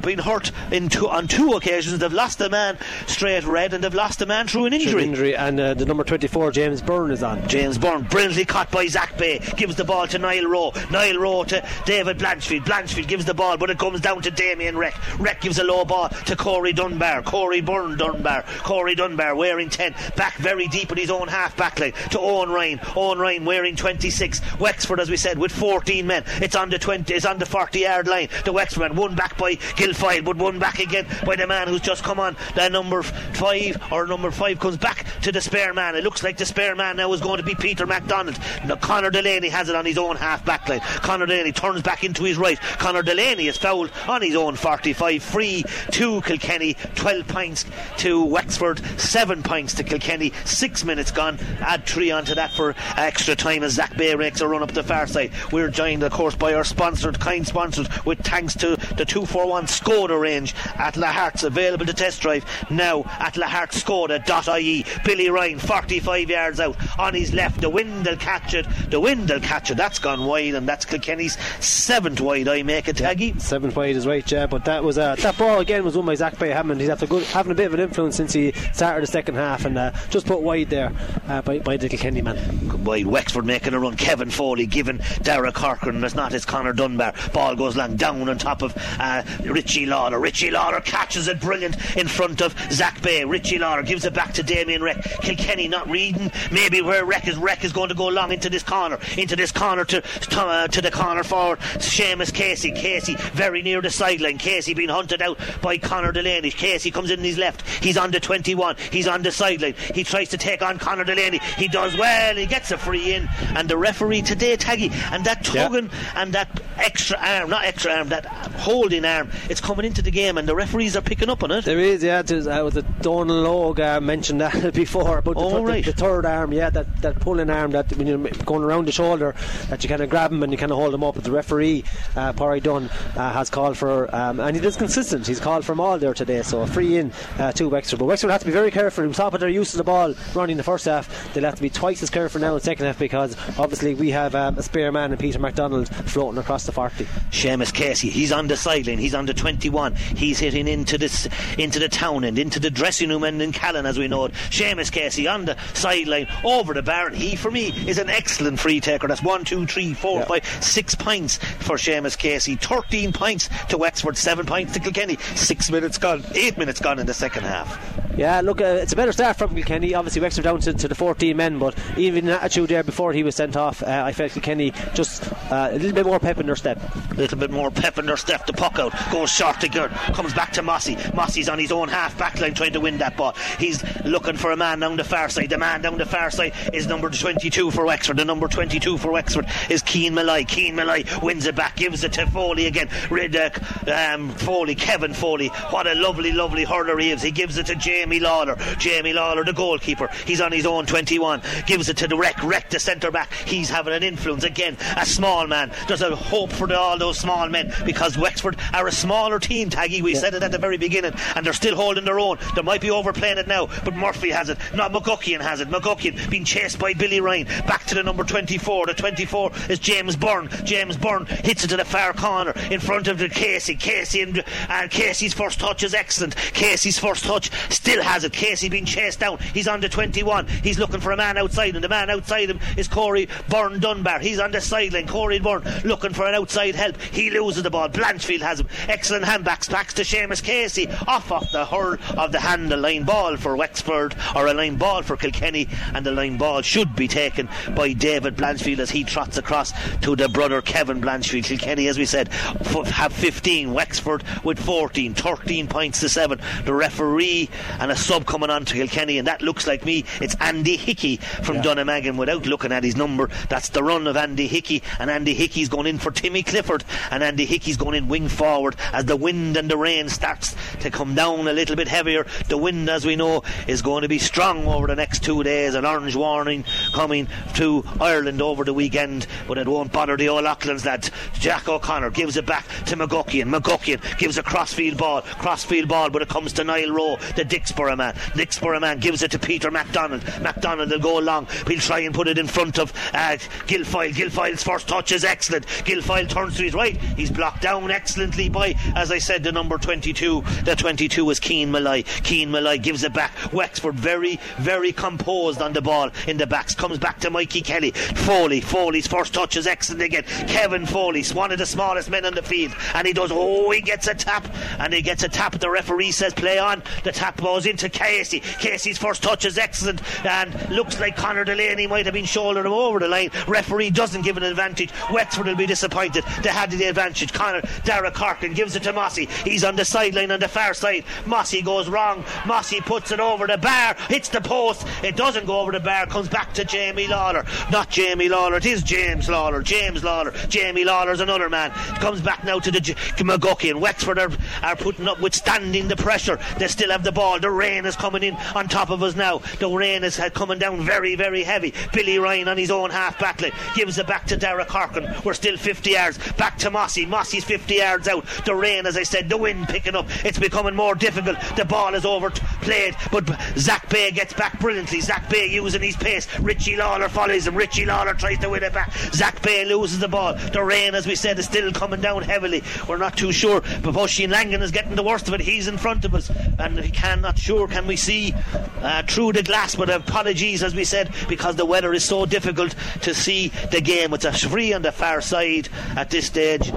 been 0.00 0.18
hurt 0.18 0.50
in 0.70 0.88
two, 0.88 1.08
on 1.08 1.26
two 1.28 1.52
occasions 1.52 1.98
they've 1.98 2.12
lost 2.12 2.40
a 2.40 2.48
man 2.48 2.78
straight 3.06 3.44
red 3.44 3.72
and 3.72 3.82
they've 3.82 3.94
lost 3.94 4.20
a 4.22 4.26
man 4.26 4.46
through 4.46 4.66
an 4.66 4.72
injury. 4.72 5.02
injury 5.04 5.36
and 5.36 5.58
uh, 5.58 5.74
the 5.74 5.86
number 5.86 6.04
24 6.04 6.50
James 6.52 6.82
Byrne 6.82 7.10
is 7.10 7.22
on. 7.22 7.46
James 7.48 7.78
Byrne 7.78 8.02
brilliantly 8.02 8.44
caught 8.44 8.70
by 8.70 8.86
Zach 8.86 9.16
Bay 9.16 9.38
gives 9.56 9.76
the 9.76 9.84
ball 9.84 10.06
to 10.08 10.18
Niall 10.18 10.46
Rowe. 10.46 10.72
Niall 10.90 11.18
Rowe 11.18 11.44
to 11.44 11.66
David 11.86 12.18
Blanchfield. 12.18 12.64
Blanchfield 12.64 13.08
gives 13.08 13.24
the 13.24 13.34
ball, 13.34 13.56
but 13.56 13.70
it 13.70 13.78
comes 13.78 14.00
down 14.00 14.22
to 14.22 14.30
Damien 14.30 14.76
Reck. 14.76 14.94
Reck 15.18 15.40
gives 15.40 15.58
a 15.58 15.64
low 15.64 15.84
ball 15.84 16.08
to 16.08 16.36
Corey 16.36 16.72
Dunbar. 16.72 17.22
Corey 17.22 17.60
Byrne 17.60 17.96
Dunbar. 17.96 18.44
Corey 18.62 18.94
Dunbar 18.94 19.34
wearing 19.34 19.70
10. 19.70 19.94
Back 20.16 20.36
very 20.36 20.68
deep 20.68 20.90
in 20.90 20.98
his 20.98 21.10
own 21.10 21.28
half 21.28 21.56
back 21.56 21.78
line 21.78 21.92
to 22.10 22.18
Owen 22.18 22.50
Ryan. 22.50 22.80
Owen 22.96 23.18
Ryan 23.18 23.44
wearing 23.44 23.76
26. 23.76 24.40
Wexford, 24.58 25.00
as 25.00 25.10
we 25.10 25.16
said, 25.16 25.38
with 25.38 25.52
14 25.52 26.06
men. 26.06 26.24
It's 26.40 26.56
on 26.56 26.70
the 26.70 26.78
20. 26.78 27.12
It's 27.12 27.26
on 27.26 27.38
the 27.38 27.46
40 27.46 27.80
yard 27.80 28.06
line. 28.06 28.28
The 28.44 28.52
Wexford 28.52 28.82
man 28.82 28.96
won 28.96 29.14
back 29.14 29.36
by 29.36 29.53
Guilfoyle, 29.56 30.24
but 30.24 30.36
won 30.36 30.58
back 30.58 30.78
again 30.78 31.06
by 31.24 31.36
the 31.36 31.46
man 31.46 31.68
who's 31.68 31.80
just 31.80 32.02
come 32.02 32.20
on. 32.20 32.36
The 32.54 32.68
number 32.68 33.02
five 33.02 33.80
or 33.92 34.06
number 34.06 34.30
five 34.30 34.58
comes 34.58 34.76
back 34.76 35.06
to 35.22 35.32
the 35.32 35.40
spare 35.40 35.74
man. 35.74 35.94
It 35.94 36.04
looks 36.04 36.22
like 36.22 36.36
the 36.36 36.46
spare 36.46 36.74
man 36.74 36.96
now 36.96 37.12
is 37.12 37.20
going 37.20 37.38
to 37.38 37.42
be 37.42 37.54
Peter 37.54 37.86
MacDonald. 37.86 38.38
Now, 38.66 38.76
Conor 38.76 39.10
Delaney 39.10 39.48
has 39.48 39.68
it 39.68 39.74
on 39.74 39.84
his 39.84 39.98
own 39.98 40.16
half 40.16 40.44
back 40.44 40.68
line. 40.68 40.80
Conor 40.80 41.26
Delaney 41.26 41.52
turns 41.52 41.82
back 41.82 42.04
into 42.04 42.24
his 42.24 42.36
right. 42.36 42.60
Connor 42.78 43.02
Delaney 43.02 43.48
is 43.48 43.56
fouled 43.56 43.90
on 44.08 44.22
his 44.22 44.36
own 44.36 44.56
45. 44.56 45.22
Free 45.22 45.64
to 45.92 46.20
Kilkenny. 46.22 46.74
12 46.94 47.28
points 47.28 47.64
to 47.98 48.24
Wexford. 48.24 48.80
7 49.00 49.42
points 49.42 49.74
to 49.74 49.84
Kilkenny. 49.84 50.32
6 50.44 50.84
minutes 50.84 51.10
gone. 51.10 51.38
Add 51.60 51.86
3 51.86 52.10
onto 52.10 52.34
that 52.34 52.52
for 52.52 52.74
extra 52.96 53.34
time 53.36 53.62
as 53.62 53.72
Zach 53.72 53.96
Bay 53.96 54.14
makes 54.14 54.40
a 54.40 54.48
run 54.48 54.62
up 54.62 54.72
the 54.72 54.82
far 54.82 55.06
side. 55.06 55.32
We're 55.52 55.70
joined, 55.70 56.02
of 56.02 56.12
course, 56.12 56.34
by 56.34 56.54
our 56.54 56.64
sponsored, 56.64 57.18
kind 57.20 57.46
sponsors, 57.46 57.88
with 58.04 58.20
thanks 58.20 58.54
to 58.56 58.76
the 58.96 59.04
241 59.44 59.66
Skoda 59.66 60.20
range 60.20 60.54
at 60.76 60.94
Lahart's 60.94 61.44
available 61.44 61.84
to 61.84 61.92
test 61.92 62.22
drive 62.22 62.44
now 62.70 63.02
at 63.18 63.34
lahartskoda.ie. 63.34 64.84
Billy 65.04 65.28
Ryan, 65.28 65.58
45 65.58 66.30
yards 66.30 66.60
out 66.60 66.76
on 66.98 67.14
his 67.14 67.34
left. 67.34 67.60
The 67.60 67.68
wind 67.68 68.06
will 68.06 68.16
catch 68.16 68.54
it. 68.54 68.66
The 68.88 69.00
wind 69.00 69.28
will 69.28 69.40
catch 69.40 69.70
it. 69.70 69.76
That's 69.76 69.98
gone 69.98 70.24
wide, 70.24 70.54
and 70.54 70.66
that's 70.66 70.86
Kilkenny's 70.86 71.36
seventh 71.60 72.20
wide. 72.20 72.48
I 72.48 72.62
make 72.62 72.88
it, 72.88 72.96
Taggy. 72.96 73.38
Seventh 73.40 73.76
wide 73.76 73.96
is 73.96 74.06
right, 74.06 74.30
yeah. 74.30 74.46
But 74.46 74.64
that 74.64 74.82
was 74.82 74.96
uh, 74.96 75.14
that 75.16 75.36
ball 75.36 75.60
again 75.60 75.84
was 75.84 75.96
won 75.96 76.06
by 76.06 76.14
Zach 76.14 76.38
Bay 76.38 76.50
Hammond. 76.50 76.80
He's 76.80 76.90
after 76.90 77.06
good, 77.06 77.24
having 77.24 77.52
a 77.52 77.54
bit 77.54 77.66
of 77.66 77.74
an 77.74 77.80
influence 77.80 78.16
since 78.16 78.32
he 78.32 78.52
started 78.72 79.02
the 79.02 79.12
second 79.12 79.34
half 79.34 79.64
and 79.64 79.76
uh, 79.76 79.92
just 80.08 80.26
put 80.26 80.40
wide 80.40 80.70
there 80.70 80.92
uh, 81.28 81.42
by, 81.42 81.58
by 81.58 81.76
the 81.76 81.88
Kilkenny 81.88 82.22
man. 82.22 82.36
Good 82.68 82.86
wide. 82.86 83.06
Wexford 83.06 83.44
making 83.44 83.74
a 83.74 83.80
run. 83.80 83.96
Kevin 83.96 84.30
Foley 84.30 84.66
giving 84.66 85.00
Dara 85.22 85.52
Corcoran. 85.52 86.02
It's 86.02 86.14
not 86.14 86.32
his 86.32 86.44
Connor 86.44 86.72
Dunbar. 86.72 87.12
Ball 87.32 87.56
goes 87.56 87.76
long 87.76 87.96
down 87.96 88.28
on 88.28 88.38
top 88.38 88.62
of 88.62 88.74
uh, 88.98 89.22
Richie 89.42 89.86
Lawler. 89.86 90.18
Richie 90.18 90.50
Lawler 90.50 90.80
catches 90.80 91.28
it 91.28 91.40
brilliant 91.40 91.76
in 91.96 92.08
front 92.08 92.40
of 92.42 92.54
Zach 92.70 93.00
Bay. 93.02 93.24
Richie 93.24 93.58
Lawler 93.58 93.82
gives 93.82 94.04
it 94.04 94.14
back 94.14 94.34
to 94.34 94.42
Damien 94.42 94.82
Reck. 94.82 95.02
Kilkenny 95.22 95.68
not 95.68 95.88
reading. 95.88 96.30
Maybe 96.50 96.80
where 96.80 97.04
Reck 97.04 97.28
is. 97.28 97.36
Reck 97.36 97.64
is 97.64 97.72
going 97.72 97.88
to 97.88 97.94
go 97.94 98.06
long 98.06 98.32
into 98.32 98.50
this 98.50 98.62
corner. 98.62 98.98
Into 99.16 99.36
this 99.36 99.52
corner 99.52 99.84
to 99.84 100.00
to, 100.00 100.40
uh, 100.40 100.68
to 100.68 100.80
the 100.80 100.90
corner 100.90 101.24
forward. 101.24 101.58
Seamus 101.60 102.32
Casey. 102.32 102.70
Casey 102.72 103.14
very 103.32 103.62
near 103.62 103.80
the 103.80 103.90
sideline. 103.90 104.38
Casey 104.38 104.74
being 104.74 104.88
hunted 104.88 105.22
out 105.22 105.38
by 105.60 105.78
Connor 105.78 106.12
Delaney. 106.12 106.50
Casey 106.50 106.90
comes 106.90 107.10
in 107.10 107.20
his 107.20 107.38
left. 107.38 107.62
He's 107.82 107.96
on 107.96 108.10
the 108.10 108.20
21. 108.20 108.76
He's 108.90 109.06
on 109.06 109.22
the 109.22 109.32
sideline. 109.32 109.74
He 109.94 110.04
tries 110.04 110.30
to 110.30 110.38
take 110.38 110.62
on 110.62 110.78
Connor 110.78 111.04
Delaney. 111.04 111.38
He 111.56 111.68
does 111.68 111.96
well. 111.96 112.36
He 112.36 112.46
gets 112.46 112.70
a 112.70 112.78
free 112.78 113.14
in. 113.14 113.28
And 113.54 113.68
the 113.68 113.76
referee 113.76 114.22
today, 114.22 114.56
Taggy, 114.56 114.90
and 115.12 115.24
that 115.24 115.44
tugging 115.44 115.90
and 116.14 116.32
that 116.34 116.60
extra 116.76 117.18
arm, 117.18 117.50
not 117.50 117.64
extra 117.64 117.92
arm, 117.92 118.08
that 118.08 118.26
holding 118.26 119.04
arm, 119.04 119.23
it's 119.48 119.60
coming 119.60 119.84
into 119.84 120.02
the 120.02 120.10
game, 120.10 120.38
and 120.38 120.48
the 120.48 120.54
referees 120.54 120.96
are 120.96 121.00
picking 121.02 121.28
up 121.28 121.42
on 121.42 121.50
it. 121.50 121.64
There 121.64 121.78
is, 121.78 122.02
yeah. 122.02 122.22
There's, 122.22 122.46
uh, 122.46 122.60
was 122.64 122.76
it 122.76 122.84
Donal 123.02 123.36
Logue 123.42 123.80
uh, 123.80 124.00
mentioned 124.00 124.40
that 124.40 124.74
before 124.74 125.18
about 125.18 125.34
the, 125.34 125.40
Oh, 125.40 125.50
thir- 125.50 125.62
right. 125.62 125.84
the, 125.84 125.92
the 125.92 125.96
third 125.98 126.26
arm, 126.26 126.52
yeah, 126.52 126.70
that, 126.70 127.02
that 127.02 127.20
pulling 127.20 127.50
arm 127.50 127.72
that 127.72 127.92
when 127.96 128.06
you're 128.06 128.18
going 128.18 128.62
around 128.62 128.86
the 128.86 128.92
shoulder, 128.92 129.34
that 129.68 129.82
you 129.82 129.88
kind 129.88 130.00
of 130.02 130.10
grab 130.10 130.32
him 130.32 130.42
and 130.42 130.52
you 130.52 130.58
kind 130.58 130.72
of 130.72 130.78
hold 130.78 130.94
him 130.94 131.04
up. 131.04 131.14
But 131.14 131.24
the 131.24 131.30
referee, 131.30 131.84
uh, 132.16 132.32
Parry 132.32 132.60
Dunn, 132.60 132.84
uh, 133.16 133.32
has 133.32 133.50
called 133.50 133.76
for, 133.76 134.14
um, 134.14 134.40
and 134.40 134.56
he 134.56 134.64
is 134.66 134.76
consistent. 134.76 135.26
He's 135.26 135.40
called 135.40 135.64
for 135.64 135.78
all 135.80 135.98
there 135.98 136.14
today, 136.14 136.42
so 136.42 136.60
a 136.62 136.66
free 136.66 136.96
in 136.98 137.12
uh, 137.38 137.52
to 137.52 137.68
Wexford. 137.68 137.98
But 137.98 138.06
Wexford 138.06 138.30
have 138.30 138.40
to 138.40 138.46
be 138.46 138.52
very 138.52 138.70
careful. 138.70 139.04
On 139.04 139.12
top 139.12 139.34
of 139.34 139.40
their 139.40 139.48
use 139.48 139.74
of 139.74 139.78
the 139.78 139.84
ball 139.84 140.14
running 140.34 140.56
the 140.56 140.62
first 140.62 140.84
half, 140.84 141.32
they'll 141.34 141.44
have 141.44 141.56
to 141.56 141.62
be 141.62 141.70
twice 141.70 142.02
as 142.02 142.10
careful 142.10 142.40
now 142.40 142.48
in 142.48 142.54
the 142.54 142.60
second 142.60 142.86
half 142.86 142.98
because 142.98 143.36
obviously 143.58 143.94
we 143.94 144.10
have 144.10 144.34
um, 144.34 144.56
a 144.58 144.62
spare 144.62 144.92
man 144.92 145.12
in 145.12 145.18
Peter 145.18 145.38
MacDonald 145.38 145.88
floating 145.88 146.38
across 146.38 146.64
the 146.66 146.72
40. 146.72 147.04
Seamus 147.30 147.72
Casey, 147.72 148.08
he's 148.10 148.32
on 148.32 148.46
the 148.46 148.56
sideline, 148.56 148.98
he's 148.98 149.13
on 149.14 149.26
the 149.26 149.34
21, 149.34 149.94
he's 149.94 150.38
hitting 150.38 150.68
into 150.68 150.98
this 150.98 151.28
into 151.58 151.78
the 151.78 151.88
town 151.88 152.24
and 152.24 152.38
into 152.38 152.60
the 152.60 152.70
dressing 152.70 153.08
room 153.08 153.24
and 153.24 153.40
in 153.40 153.52
Callan 153.52 153.86
as 153.86 153.98
we 153.98 154.08
know 154.08 154.24
it. 154.26 154.32
Seamus 154.50 154.90
Casey 154.90 155.26
on 155.26 155.44
the 155.44 155.56
sideline 155.74 156.26
over 156.44 156.74
the 156.74 156.82
bar, 156.82 157.06
and 157.08 157.16
he 157.16 157.36
for 157.36 157.50
me 157.50 157.68
is 157.88 157.98
an 157.98 158.08
excellent 158.10 158.58
free 158.60 158.80
taker. 158.80 159.08
That's 159.08 159.22
one, 159.22 159.44
two, 159.44 159.66
three, 159.66 159.94
four, 159.94 160.20
Yeah. 160.20 160.24
five, 160.26 160.46
six 160.62 160.94
points 160.94 161.36
for 161.38 161.76
Seamus 161.76 162.16
Casey, 162.18 162.56
13 162.56 163.12
pints 163.12 163.48
to 163.68 163.78
Wexford, 163.78 164.16
seven 164.16 164.46
pints 164.46 164.72
to 164.74 164.80
Kilkenny, 164.80 165.16
six 165.34 165.70
minutes 165.70 165.98
gone, 165.98 166.24
eight 166.34 166.58
minutes 166.58 166.80
gone 166.80 166.98
in 166.98 167.06
the 167.06 167.14
second 167.14 167.44
half. 167.44 168.00
Yeah, 168.16 168.40
look, 168.42 168.60
uh, 168.60 168.64
it's 168.80 168.92
a 168.92 168.96
better 168.96 169.10
start 169.10 169.36
from 169.36 169.54
Kilkenny. 169.56 169.92
Obviously, 169.94 170.20
Wexford 170.22 170.44
down 170.44 170.60
to, 170.60 170.72
to 170.72 170.86
the 170.86 170.94
14 170.94 171.36
men, 171.36 171.58
but 171.58 171.76
even 171.96 172.28
in 172.28 172.34
attitude 172.34 172.68
there 172.70 172.84
before 172.84 173.12
he 173.12 173.24
was 173.24 173.34
sent 173.34 173.56
off, 173.56 173.82
uh, 173.82 174.02
I 174.06 174.12
felt 174.12 174.30
Kilkenny 174.30 174.72
just 174.94 175.30
uh, 175.50 175.70
a 175.72 175.78
little 175.78 175.92
bit 175.92 176.06
more 176.06 176.20
pep 176.20 176.38
in 176.38 176.46
their 176.46 176.54
step. 176.54 176.78
A 177.10 177.14
little 177.14 177.36
bit 177.38 177.50
more 177.50 177.72
pep 177.72 177.98
in 177.98 178.06
their 178.06 178.16
step. 178.16 178.46
The 178.46 178.52
puck 178.52 178.78
out 178.78 178.93
goes 179.10 179.30
short 179.30 179.60
to 179.60 179.68
Gerd, 179.68 179.90
comes 180.14 180.34
back 180.34 180.52
to 180.52 180.62
Mossy. 180.62 180.96
Mossy's 181.14 181.48
on 181.48 181.58
his 181.58 181.72
own 181.72 181.88
half 181.88 182.16
back 182.18 182.40
line 182.40 182.54
trying 182.54 182.72
to 182.72 182.80
win 182.80 182.98
that 182.98 183.16
ball. 183.16 183.34
He's 183.58 183.82
looking 184.04 184.36
for 184.36 184.52
a 184.52 184.56
man 184.56 184.80
down 184.80 184.96
the 184.96 185.04
far 185.04 185.28
side. 185.28 185.50
The 185.50 185.58
man 185.58 185.82
down 185.82 185.98
the 185.98 186.06
far 186.06 186.30
side 186.30 186.52
is 186.72 186.86
number 186.86 187.10
22 187.10 187.70
for 187.70 187.84
Wexford. 187.84 188.16
The 188.16 188.24
number 188.24 188.48
22 188.48 188.98
for 188.98 189.12
Wexford 189.12 189.46
is 189.70 189.82
Keen 189.82 190.14
Malloy. 190.14 190.44
Keen 190.44 190.76
Malloy 190.76 191.04
wins 191.22 191.46
it 191.46 191.54
back, 191.54 191.76
gives 191.76 192.04
it 192.04 192.12
to 192.14 192.26
Foley 192.26 192.66
again. 192.66 192.88
Riddick, 193.08 193.54
um, 193.88 194.30
Foley, 194.30 194.74
Kevin 194.74 195.14
Foley. 195.14 195.48
What 195.70 195.86
a 195.86 195.94
lovely, 195.94 196.32
lovely 196.32 196.64
hurler 196.64 196.98
he 196.98 197.10
is. 197.10 197.22
He 197.22 197.30
gives 197.30 197.58
it 197.58 197.66
to 197.66 197.74
Jamie 197.74 198.20
Lawler. 198.20 198.56
Jamie 198.78 199.12
Lawler, 199.12 199.44
the 199.44 199.52
goalkeeper. 199.52 200.08
He's 200.26 200.40
on 200.40 200.52
his 200.52 200.66
own 200.66 200.86
21. 200.86 201.42
Gives 201.66 201.88
it 201.88 201.96
to 201.98 202.08
the 202.08 202.16
Reck. 202.16 202.42
Reck, 202.42 202.70
the 202.70 202.80
centre 202.80 203.10
back. 203.10 203.32
He's 203.32 203.70
having 203.70 203.94
an 203.94 204.02
influence 204.02 204.44
again. 204.44 204.76
A 204.96 205.06
small 205.06 205.46
man. 205.46 205.72
There's 205.88 206.02
a 206.02 206.14
hope 206.14 206.52
for 206.52 206.66
the, 206.66 206.78
all 206.78 206.98
those 206.98 207.18
small 207.18 207.48
men 207.48 207.72
because 207.84 208.18
Wexford 208.18 208.56
are 208.72 208.83
a 208.88 208.92
smaller 208.92 209.38
team, 209.38 209.70
Taggy. 209.70 210.02
We 210.02 210.14
said 210.14 210.34
it 210.34 210.42
at 210.42 210.52
the 210.52 210.58
very 210.58 210.76
beginning, 210.76 211.14
and 211.34 211.44
they're 211.44 211.52
still 211.52 211.76
holding 211.76 212.04
their 212.04 212.18
own. 212.18 212.38
They 212.54 212.62
might 212.62 212.80
be 212.80 212.90
overplaying 212.90 213.38
it 213.38 213.48
now, 213.48 213.68
but 213.84 213.94
Murphy 213.94 214.30
has 214.30 214.48
it. 214.48 214.58
Not 214.74 214.92
McGuckin 214.92 215.40
has 215.40 215.60
it. 215.60 215.68
McGuckin 215.68 216.30
being 216.30 216.44
chased 216.44 216.78
by 216.78 216.94
Billy 216.94 217.20
Ryan. 217.20 217.46
Back 217.66 217.84
to 217.86 217.94
the 217.94 218.02
number 218.02 218.24
24. 218.24 218.86
The 218.86 218.94
24 218.94 219.52
is 219.68 219.78
James 219.78 220.16
Byrne. 220.16 220.48
James 220.64 220.96
Byrne 220.96 221.26
hits 221.26 221.64
it 221.64 221.68
to 221.68 221.76
the 221.76 221.84
far 221.84 222.12
corner 222.12 222.52
in 222.70 222.80
front 222.80 223.08
of 223.08 223.18
the 223.18 223.28
Casey. 223.28 223.74
Casey 223.76 224.22
and, 224.22 224.44
and 224.68 224.90
Casey's 224.90 225.34
first 225.34 225.60
touch 225.60 225.82
is 225.82 225.94
excellent. 225.94 226.36
Casey's 226.36 226.98
first 226.98 227.24
touch 227.24 227.50
still 227.70 228.02
has 228.02 228.24
it. 228.24 228.32
Casey 228.32 228.68
being 228.68 228.84
chased 228.84 229.20
down. 229.20 229.38
He's 229.38 229.68
on 229.68 229.80
the 229.80 229.88
21. 229.88 230.46
He's 230.46 230.78
looking 230.78 231.00
for 231.00 231.12
a 231.12 231.16
man 231.16 231.36
outside, 231.38 231.74
and 231.74 231.84
the 231.84 231.88
man 231.88 232.10
outside 232.10 232.50
him 232.50 232.60
is 232.76 232.88
Corey 232.88 233.28
Byrne 233.48 233.80
Dunbar. 233.80 234.20
He's 234.20 234.38
on 234.38 234.52
the 234.52 234.60
sideline. 234.60 235.06
Corey 235.06 235.38
Byrne 235.38 235.62
looking 235.84 236.12
for 236.12 236.26
an 236.26 236.34
outside 236.34 236.74
help. 236.74 237.00
He 237.00 237.30
loses 237.30 237.62
the 237.62 237.70
ball. 237.70 237.88
Blanchfield 237.88 238.40
has 238.40 238.60
him. 238.60 238.68
Excellent 238.88 239.24
handbacks. 239.24 239.70
Backs 239.70 239.94
to 239.94 240.02
Seamus 240.02 240.42
Casey. 240.42 240.88
Off 241.06 241.30
off 241.32 241.50
the 241.52 241.64
hurl 241.64 241.96
of 242.16 242.32
the 242.32 242.40
hand. 242.40 242.72
A 242.72 242.76
line 242.76 243.04
ball 243.04 243.36
for 243.36 243.56
Wexford 243.56 244.14
or 244.34 244.46
a 244.46 244.54
line 244.54 244.76
ball 244.76 245.02
for 245.02 245.16
Kilkenny, 245.16 245.68
and 245.94 246.04
the 246.04 246.12
line 246.12 246.36
ball 246.36 246.62
should 246.62 246.94
be 246.96 247.08
taken 247.08 247.48
by 247.74 247.92
David 247.92 248.36
Blanchfield 248.36 248.78
as 248.78 248.90
he 248.90 249.04
trots 249.04 249.36
across 249.36 249.72
to 250.00 250.16
the 250.16 250.28
brother 250.28 250.62
Kevin 250.62 251.00
Blanchfield. 251.00 251.44
Kilkenny, 251.44 251.88
as 251.88 251.98
we 251.98 252.06
said, 252.06 252.28
f- 252.30 252.88
have 252.88 253.12
15. 253.12 253.72
Wexford 253.72 254.24
with 254.42 254.58
14. 254.58 255.14
13 255.14 255.66
points 255.68 256.00
to 256.00 256.08
7. 256.08 256.40
The 256.64 256.74
referee 256.74 257.50
and 257.78 257.90
a 257.90 257.96
sub 257.96 258.26
coming 258.26 258.50
on 258.50 258.64
to 258.64 258.74
Kilkenny, 258.74 259.18
and 259.18 259.26
that 259.26 259.42
looks 259.42 259.66
like 259.66 259.84
me. 259.84 260.04
It's 260.20 260.36
Andy 260.40 260.76
Hickey 260.76 261.16
from 261.16 261.58
Dunnamaggin 261.58 262.16
without 262.16 262.46
looking 262.46 262.72
at 262.72 262.84
his 262.84 262.96
number. 262.96 263.28
That's 263.48 263.68
the 263.68 263.82
run 263.82 264.06
of 264.06 264.16
Andy 264.16 264.46
Hickey, 264.46 264.82
and 264.98 265.10
Andy 265.10 265.34
Hickey's 265.34 265.68
going 265.68 265.86
in 265.86 265.98
for 265.98 266.10
Timmy 266.10 266.42
Clifford, 266.42 266.84
and 267.10 267.22
Andy 267.22 267.44
Hickey's 267.44 267.76
going 267.76 267.94
in 267.94 268.08
wing 268.08 268.28
forward 268.28 268.63
as 268.92 269.04
the 269.04 269.16
wind 269.16 269.56
and 269.56 269.70
the 269.70 269.76
rain 269.76 270.08
starts 270.08 270.54
to 270.80 270.90
come 270.90 271.14
down 271.14 271.48
a 271.48 271.52
little 271.52 271.76
bit 271.76 271.88
heavier. 271.88 272.26
The 272.48 272.56
wind, 272.56 272.88
as 272.88 273.04
we 273.04 273.16
know, 273.16 273.42
is 273.66 273.82
going 273.82 274.02
to 274.02 274.08
be 274.08 274.18
strong 274.18 274.66
over 274.66 274.86
the 274.86 274.94
next 274.94 275.22
two 275.22 275.42
days. 275.42 275.74
An 275.74 275.84
orange 275.84 276.16
warning 276.16 276.64
coming 276.92 277.28
to 277.54 277.84
Ireland 278.00 278.40
over 278.40 278.64
the 278.64 278.74
weekend, 278.74 279.26
but 279.46 279.58
it 279.58 279.68
won't 279.68 279.92
bother 279.92 280.16
the 280.16 280.28
O'Loughlin's 280.28 280.84
lads. 280.84 281.10
Jack 281.34 281.68
O'Connor 281.68 282.10
gives 282.10 282.36
it 282.36 282.46
back 282.46 282.66
to 282.86 282.96
McGuckin. 282.96 283.54
McGuckin 283.54 284.18
gives 284.18 284.38
a 284.38 284.42
crossfield 284.42 284.96
ball, 284.96 285.22
crossfield 285.22 285.88
ball, 285.88 286.10
but 286.10 286.22
it 286.22 286.28
comes 286.28 286.52
to 286.54 286.64
Niall 286.64 286.92
Rowe, 286.92 287.16
the 287.36 287.44
Dicksboro 287.44 287.96
man. 287.96 288.14
Dicksboro 288.14 288.80
man 288.80 288.98
gives 289.00 289.22
it 289.22 289.30
to 289.32 289.38
Peter 289.38 289.70
MacDonald. 289.70 290.24
MacDonald 290.40 290.90
will 290.90 291.00
go 291.00 291.18
along. 291.18 291.48
He'll 291.66 291.80
try 291.80 292.00
and 292.00 292.14
put 292.14 292.28
it 292.28 292.38
in 292.38 292.46
front 292.46 292.78
of 292.78 292.92
uh. 293.12 293.34
Guilfoyle's 293.66 294.62
first 294.62 294.88
touch 294.88 295.12
is 295.12 295.24
excellent. 295.24 295.66
Gilfoyle 295.66 296.28
turns 296.28 296.56
to 296.56 296.62
his 296.62 296.74
right. 296.74 296.96
He's 296.96 297.30
blocked 297.30 297.62
down 297.62 297.90
excellently 297.90 298.48
by, 298.54 298.74
as 298.94 299.10
I 299.10 299.18
said, 299.18 299.42
the 299.42 299.52
number 299.52 299.76
22. 299.76 300.42
The 300.64 300.76
22 300.76 301.28
is 301.28 301.40
Keen 301.40 301.70
Malloy. 301.70 302.04
Keen 302.22 302.50
Malloy 302.50 302.78
gives 302.78 303.02
it 303.02 303.12
back. 303.12 303.32
Wexford 303.52 303.96
very, 303.96 304.38
very 304.58 304.92
composed 304.92 305.60
on 305.60 305.72
the 305.72 305.82
ball 305.82 306.10
in 306.26 306.38
the 306.38 306.46
backs. 306.46 306.74
Comes 306.74 306.98
back 306.98 307.20
to 307.20 307.30
Mikey 307.30 307.60
Kelly. 307.60 307.90
Foley. 307.90 308.60
Foley's 308.60 309.06
first 309.06 309.34
touch 309.34 309.56
is 309.56 309.66
excellent 309.66 310.02
again. 310.02 310.22
Kevin 310.46 310.86
Foley, 310.86 311.22
one 311.34 311.52
of 311.52 311.58
the 311.58 311.66
smallest 311.66 312.08
men 312.08 312.24
on 312.24 312.34
the 312.34 312.42
field. 312.42 312.72
And 312.94 313.06
he 313.06 313.12
does, 313.12 313.30
oh, 313.32 313.70
he 313.70 313.80
gets 313.80 314.06
a 314.06 314.14
tap. 314.14 314.46
And 314.78 314.94
he 314.94 315.02
gets 315.02 315.22
a 315.22 315.28
tap. 315.28 315.58
The 315.58 315.68
referee 315.68 316.12
says, 316.12 316.32
play 316.32 316.58
on. 316.58 316.82
The 317.02 317.12
tap 317.12 317.40
goes 317.40 317.66
into 317.66 317.88
Casey. 317.88 318.40
Casey's 318.40 318.98
first 318.98 319.22
touch 319.22 319.44
is 319.44 319.58
excellent. 319.58 320.00
And 320.24 320.54
looks 320.70 321.00
like 321.00 321.16
Connor 321.16 321.44
Delaney 321.44 321.88
might 321.88 322.06
have 322.06 322.14
been 322.14 322.24
shouldering 322.24 322.66
him 322.66 322.72
over 322.72 323.00
the 323.00 323.08
line. 323.08 323.30
Referee 323.48 323.90
doesn't 323.90 324.22
give 324.22 324.36
an 324.36 324.44
advantage. 324.44 324.90
Wexford 325.12 325.46
will 325.46 325.56
be 325.56 325.66
disappointed. 325.66 326.24
They 326.42 326.50
had 326.50 326.70
the 326.70 326.84
advantage. 326.84 327.32
Connor, 327.32 327.62
Dara 327.84 328.10
Corkin 328.44 328.54
gives 328.54 328.76
it 328.76 328.82
to 328.84 328.92
Mossy. 328.92 329.26
He's 329.44 329.64
on 329.64 329.76
the 329.76 329.84
sideline 329.84 330.30
on 330.30 330.40
the 330.40 330.48
far 330.48 330.74
side. 330.74 331.04
Mossy 331.26 331.62
goes 331.62 331.88
wrong. 331.88 332.24
Mossy 332.46 332.80
puts 332.80 333.10
it 333.10 333.20
over 333.20 333.46
the 333.46 333.58
bar, 333.58 333.96
hits 334.08 334.28
the 334.28 334.40
post. 334.40 334.86
It 335.02 335.16
doesn't 335.16 335.46
go 335.46 335.60
over 335.60 335.72
the 335.72 335.80
bar, 335.80 336.06
comes 336.06 336.28
back 336.28 336.52
to 336.54 336.64
Jamie 336.64 337.06
Lawler. 337.06 337.44
Not 337.70 337.90
Jamie 337.90 338.28
Lawler, 338.28 338.56
it 338.56 338.66
is 338.66 338.82
James 338.82 339.28
Lawler. 339.28 339.62
James 339.62 340.04
Lawler. 340.04 340.32
Jamie 340.48 340.84
Lawler's 340.84 341.20
another 341.20 341.48
man. 341.48 341.70
Comes 342.00 342.20
back 342.20 342.44
now 342.44 342.58
to 342.58 342.70
the 342.70 342.80
J- 342.80 342.94
and 343.18 343.80
Wexford 343.80 344.18
are, 344.18 344.30
are 344.62 344.76
putting 344.76 345.08
up, 345.08 345.20
withstanding 345.20 345.88
the 345.88 345.96
pressure. 345.96 346.38
They 346.58 346.68
still 346.68 346.90
have 346.90 347.02
the 347.02 347.12
ball. 347.12 347.40
The 347.40 347.50
rain 347.50 347.86
is 347.86 347.96
coming 347.96 348.22
in 348.22 348.34
on 348.54 348.68
top 348.68 348.90
of 348.90 349.02
us 349.02 349.16
now. 349.16 349.38
The 349.58 349.68
rain 349.68 350.04
is 350.04 350.18
uh, 350.18 350.30
coming 350.30 350.58
down 350.58 350.82
very, 350.82 351.14
very 351.16 351.42
heavy. 351.42 351.72
Billy 351.92 352.18
Ryan 352.18 352.48
on 352.48 352.58
his 352.58 352.70
own 352.70 352.90
half 352.90 353.18
back 353.18 353.40
line 353.40 353.52
gives 353.74 353.98
it 353.98 354.06
back 354.06 354.26
to 354.26 354.36
Dara 354.36 354.64
Corkin. 354.64 355.24
We're 355.24 355.34
still 355.34 355.56
50 355.56 355.90
yards. 355.90 356.18
Back 356.32 356.58
to 356.58 356.70
Mossy. 356.70 357.06
Mossy's 357.06 357.44
50 357.44 357.74
yards 357.74 358.08
out. 358.08 358.26
The 358.44 358.54
rain, 358.54 358.86
as 358.86 358.96
I 358.96 359.02
said, 359.02 359.28
the 359.28 359.36
wind 359.36 359.68
picking 359.68 359.94
up. 359.94 360.06
It's 360.24 360.38
becoming 360.38 360.74
more 360.74 360.94
difficult. 360.94 361.38
The 361.56 361.64
ball 361.64 361.94
is 361.94 362.04
overplayed, 362.04 362.96
but 363.10 363.28
Zach 363.56 363.88
Bay 363.88 364.10
gets 364.10 364.32
back 364.32 364.58
brilliantly. 364.60 365.00
Zach 365.00 365.28
Bay 365.28 365.46
using 365.46 365.82
his 365.82 365.96
pace. 365.96 366.26
Richie 366.40 366.76
Lawler 366.76 367.08
follows 367.08 367.46
him. 367.46 367.54
Richie 367.54 367.86
Lawler 367.86 368.14
tries 368.14 368.38
to 368.38 368.50
win 368.50 368.62
it 368.62 368.72
back. 368.72 368.92
Zach 369.12 369.40
Bay 369.42 369.64
loses 369.64 369.98
the 369.98 370.08
ball. 370.08 370.34
The 370.34 370.62
rain, 370.62 370.94
as 370.94 371.06
we 371.06 371.14
said, 371.14 371.38
is 371.38 371.46
still 371.46 371.72
coming 371.72 372.00
down 372.00 372.22
heavily. 372.22 372.62
We're 372.88 372.98
not 372.98 373.16
too 373.16 373.32
sure. 373.32 373.62
But 373.82 373.96
Oisin 373.96 374.30
Langan 374.30 374.62
is 374.62 374.70
getting 374.70 374.94
the 374.94 375.02
worst 375.02 375.28
of 375.28 375.34
it. 375.34 375.40
He's 375.40 375.68
in 375.68 375.78
front 375.78 376.04
of 376.04 376.14
us, 376.14 376.30
and 376.58 376.76
we 376.76 376.90
cannot 376.90 377.38
sure 377.38 377.68
can 377.68 377.86
we 377.86 377.96
see 377.96 378.34
uh, 378.80 379.02
through 379.02 379.32
the 379.32 379.42
glass. 379.42 379.74
But 379.74 379.90
apologies, 379.90 380.62
as 380.62 380.74
we 380.74 380.84
said, 380.84 381.14
because 381.28 381.56
the 381.56 381.66
weather 381.66 381.92
is 381.92 382.04
so 382.04 382.26
difficult 382.26 382.74
to 383.02 383.14
see 383.14 383.48
the 383.70 383.80
game. 383.80 384.14
It's 384.14 384.24
a 384.24 384.32
free 384.32 384.72
on 384.72 384.82
the 384.82 384.92
far 384.92 385.20
side 385.20 385.68
at 385.96 386.10
this 386.10 386.26
stage. 386.26 386.72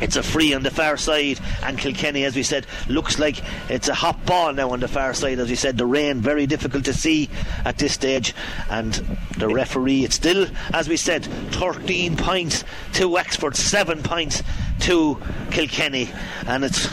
It's 0.00 0.16
a 0.16 0.22
free 0.22 0.52
on 0.52 0.62
the 0.62 0.70
far 0.70 0.96
side, 0.96 1.40
and 1.62 1.78
Kilkenny, 1.78 2.24
as 2.24 2.36
we 2.36 2.42
said, 2.42 2.66
looks 2.88 3.18
like 3.18 3.42
it's 3.70 3.88
a 3.88 3.94
hot 3.94 4.24
ball 4.26 4.52
now 4.52 4.70
on 4.70 4.80
the 4.80 4.88
far 4.88 5.14
side. 5.14 5.38
As 5.38 5.48
we 5.48 5.56
said, 5.56 5.78
the 5.78 5.86
rain 5.86 6.20
very 6.20 6.46
difficult 6.46 6.84
to 6.84 6.92
see 6.92 7.30
at 7.64 7.78
this 7.78 7.94
stage, 7.94 8.34
and 8.70 8.92
the 9.38 9.48
referee. 9.48 10.04
It's 10.04 10.16
still, 10.16 10.46
as 10.72 10.88
we 10.88 10.96
said, 10.96 11.24
13 11.24 12.16
points 12.16 12.64
to 12.94 13.08
Wexford, 13.08 13.56
seven 13.56 14.02
points 14.02 14.42
to 14.80 15.18
Kilkenny, 15.50 16.10
and 16.46 16.64
it's 16.64 16.88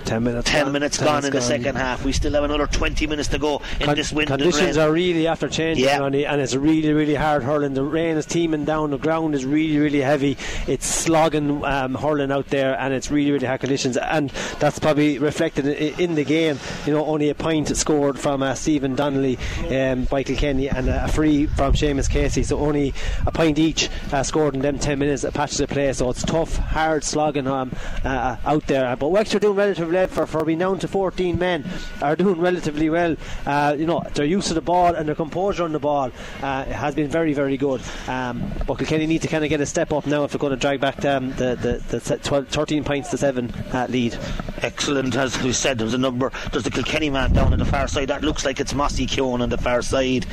10 0.00 0.22
minutes 0.24 0.50
10 0.50 0.64
gone. 0.64 0.72
minutes 0.72 0.96
10 0.98 1.06
gone 1.06 1.14
minutes 1.22 1.26
in 1.26 1.32
the 1.32 1.38
gone. 1.38 1.48
second 1.48 1.76
half. 1.76 2.04
We 2.04 2.12
still 2.12 2.32
have 2.32 2.44
another 2.44 2.66
20 2.66 3.06
minutes 3.06 3.28
to 3.28 3.38
go 3.38 3.60
in 3.80 3.86
Con- 3.86 3.94
this 3.96 4.12
wind 4.12 4.28
conditions 4.28 4.76
are 4.76 4.90
really 4.90 5.26
after 5.26 5.48
changing, 5.48 5.84
Yeah. 5.84 5.98
Ronnie, 5.98 6.24
and 6.26 6.40
it's 6.40 6.54
really, 6.54 6.92
really 6.92 7.14
hard 7.14 7.42
hurling. 7.42 7.74
The 7.74 7.82
rain 7.84 8.16
is 8.16 8.26
teeming 8.26 8.64
down. 8.64 8.90
The 8.90 8.98
ground 8.98 9.34
is 9.34 9.44
really, 9.44 9.78
really 9.78 10.00
heavy. 10.00 10.36
It's 10.66 10.86
slogging 10.86 11.64
um, 11.64 11.94
hurling 11.94 12.32
out 12.32 12.48
there, 12.48 12.78
and 12.78 12.92
it's 12.94 13.10
really, 13.10 13.30
really 13.32 13.46
hard 13.46 13.60
conditions. 13.60 13.96
And 13.96 14.30
that's 14.58 14.78
probably 14.78 15.18
reflected 15.18 15.66
in, 15.66 16.14
the 16.14 16.24
game. 16.24 16.58
You 16.86 16.92
know, 16.92 17.04
only 17.06 17.28
a 17.30 17.34
point 17.34 17.74
scored 17.76 18.18
from 18.18 18.42
uh, 18.42 18.54
Stephen 18.54 18.94
Donnelly 18.94 19.38
um, 19.70 20.04
by 20.04 20.22
Kilkenny, 20.22 20.68
and 20.68 20.88
a 20.88 21.08
free 21.08 21.46
from 21.46 21.72
Seamus 21.74 22.08
Casey. 22.08 22.42
So 22.42 22.58
only 22.58 22.94
a 23.26 23.32
point 23.32 23.58
each 23.58 23.88
uh, 24.12 24.22
scored 24.22 24.54
in 24.54 24.60
them 24.62 24.78
10 24.78 24.98
minutes 24.98 25.24
of 25.24 25.34
patches 25.34 25.60
of 25.60 25.68
play. 25.70 25.92
So 25.92 26.10
it's 26.10 26.22
tough, 26.22 26.56
hard 26.56 27.04
slogging 27.04 27.46
um, 27.46 27.72
uh, 28.04 28.36
out 28.44 28.66
there. 28.66 28.94
But 28.96 29.08
Wexford 29.08 29.42
doing 29.42 29.56
relatively 29.56 29.83
well 29.90 30.06
for, 30.06 30.26
for 30.26 30.44
being 30.44 30.58
down 30.58 30.78
to 30.80 30.88
14 30.88 31.38
men. 31.38 31.64
Are 32.02 32.16
doing 32.16 32.40
relatively 32.40 32.90
well. 32.90 33.16
Uh, 33.46 33.76
you 33.78 33.86
know, 33.86 34.02
their 34.14 34.26
use 34.26 34.50
of 34.50 34.54
the 34.54 34.60
ball 34.60 34.94
and 34.94 35.08
their 35.08 35.14
composure 35.14 35.64
on 35.64 35.72
the 35.72 35.78
ball 35.78 36.10
uh, 36.42 36.64
has 36.64 36.94
been 36.94 37.08
very, 37.08 37.32
very 37.32 37.56
good. 37.56 37.80
Um, 38.08 38.52
but 38.66 38.78
Kilkenny 38.78 39.06
need 39.06 39.22
to 39.22 39.28
kind 39.28 39.44
of 39.44 39.50
get 39.50 39.60
a 39.60 39.66
step 39.66 39.92
up 39.92 40.06
now 40.06 40.24
if 40.24 40.32
they're 40.32 40.38
going 40.38 40.52
to 40.52 40.56
drag 40.56 40.80
back 40.80 41.04
um, 41.04 41.30
the, 41.32 41.82
the, 41.90 41.98
the 41.98 42.18
12, 42.18 42.48
13 42.48 42.84
points 42.84 43.10
to 43.10 43.18
7 43.18 43.50
uh, 43.50 43.86
lead. 43.88 44.18
Excellent, 44.62 45.16
as 45.16 45.40
we 45.42 45.52
said, 45.52 45.78
there's 45.78 45.94
a 45.94 45.98
number. 45.98 46.32
There's 46.50 46.64
the 46.64 46.70
Kilkenny 46.70 47.10
man 47.10 47.32
down 47.32 47.52
on 47.52 47.58
the 47.58 47.64
far 47.64 47.88
side. 47.88 48.08
That 48.08 48.22
looks 48.22 48.44
like 48.44 48.60
it's 48.60 48.72
Mossy 48.74 49.06
Keoghan 49.06 49.40
on 49.40 49.48
the 49.48 49.58
far 49.58 49.82
side, 49.82 50.26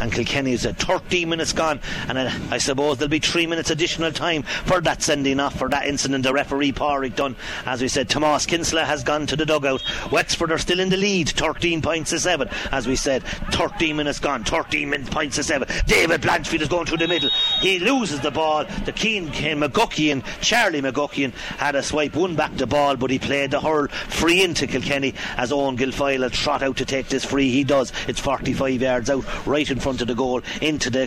and 0.00 0.12
Kilkenny 0.12 0.52
is 0.52 0.66
at 0.66 0.78
13 0.78 1.28
minutes 1.28 1.52
gone. 1.52 1.80
And 2.08 2.18
I, 2.18 2.32
I 2.50 2.58
suppose 2.58 2.98
there'll 2.98 3.10
be 3.10 3.18
three 3.18 3.46
minutes 3.46 3.70
additional 3.70 4.10
time 4.12 4.42
for 4.42 4.80
that 4.80 5.02
sending 5.02 5.38
off 5.40 5.56
for 5.56 5.68
that 5.68 5.86
incident. 5.86 6.24
The 6.24 6.32
referee 6.32 6.72
Pádraig 6.72 7.14
Dunn, 7.14 7.36
as 7.64 7.80
we 7.80 7.88
said. 7.88 8.08
Tomas 8.08 8.46
Kinsella 8.46 8.84
has 8.84 8.95
gone 9.04 9.26
to 9.26 9.36
the 9.36 9.46
dugout. 9.46 9.82
Wexford 10.10 10.52
are 10.52 10.58
still 10.58 10.80
in 10.80 10.88
the 10.88 10.96
lead, 10.96 11.28
13 11.30 11.82
points 11.82 12.10
to 12.10 12.20
seven. 12.20 12.48
As 12.72 12.86
we 12.86 12.96
said, 12.96 13.22
13 13.52 13.96
minutes 13.96 14.18
gone, 14.18 14.44
13 14.44 14.90
min- 14.90 15.06
points 15.06 15.36
to 15.36 15.42
seven. 15.42 15.68
David 15.86 16.22
Blanchfield 16.22 16.60
is 16.60 16.68
going 16.68 16.86
through 16.86 16.98
the 16.98 17.08
middle. 17.08 17.30
He 17.60 17.78
loses 17.78 18.20
the 18.20 18.30
ball. 18.30 18.64
The 18.84 18.92
Keen 18.92 19.28
McGuckin, 19.28 20.24
Charlie 20.40 20.82
McGuckin 20.82 21.32
had 21.58 21.74
a 21.74 21.82
swipe, 21.82 22.14
won 22.14 22.36
back 22.36 22.56
the 22.56 22.66
ball, 22.66 22.96
but 22.96 23.10
he 23.10 23.18
played 23.18 23.50
the 23.50 23.60
hurl 23.60 23.88
free 23.88 24.42
into 24.42 24.66
Kilkenny 24.66 25.14
as 25.36 25.52
Owen 25.52 25.76
Guilfoyle 25.76 26.20
will 26.20 26.30
trot 26.30 26.62
out 26.62 26.76
to 26.78 26.84
take 26.84 27.08
this 27.08 27.24
free. 27.24 27.50
He 27.50 27.64
does. 27.64 27.92
It's 28.08 28.20
45 28.20 28.80
yards 28.80 29.10
out, 29.10 29.46
right 29.46 29.68
in 29.70 29.80
front 29.80 30.00
of 30.00 30.08
the 30.08 30.14
goal, 30.14 30.42
into 30.60 30.90
the 30.90 31.06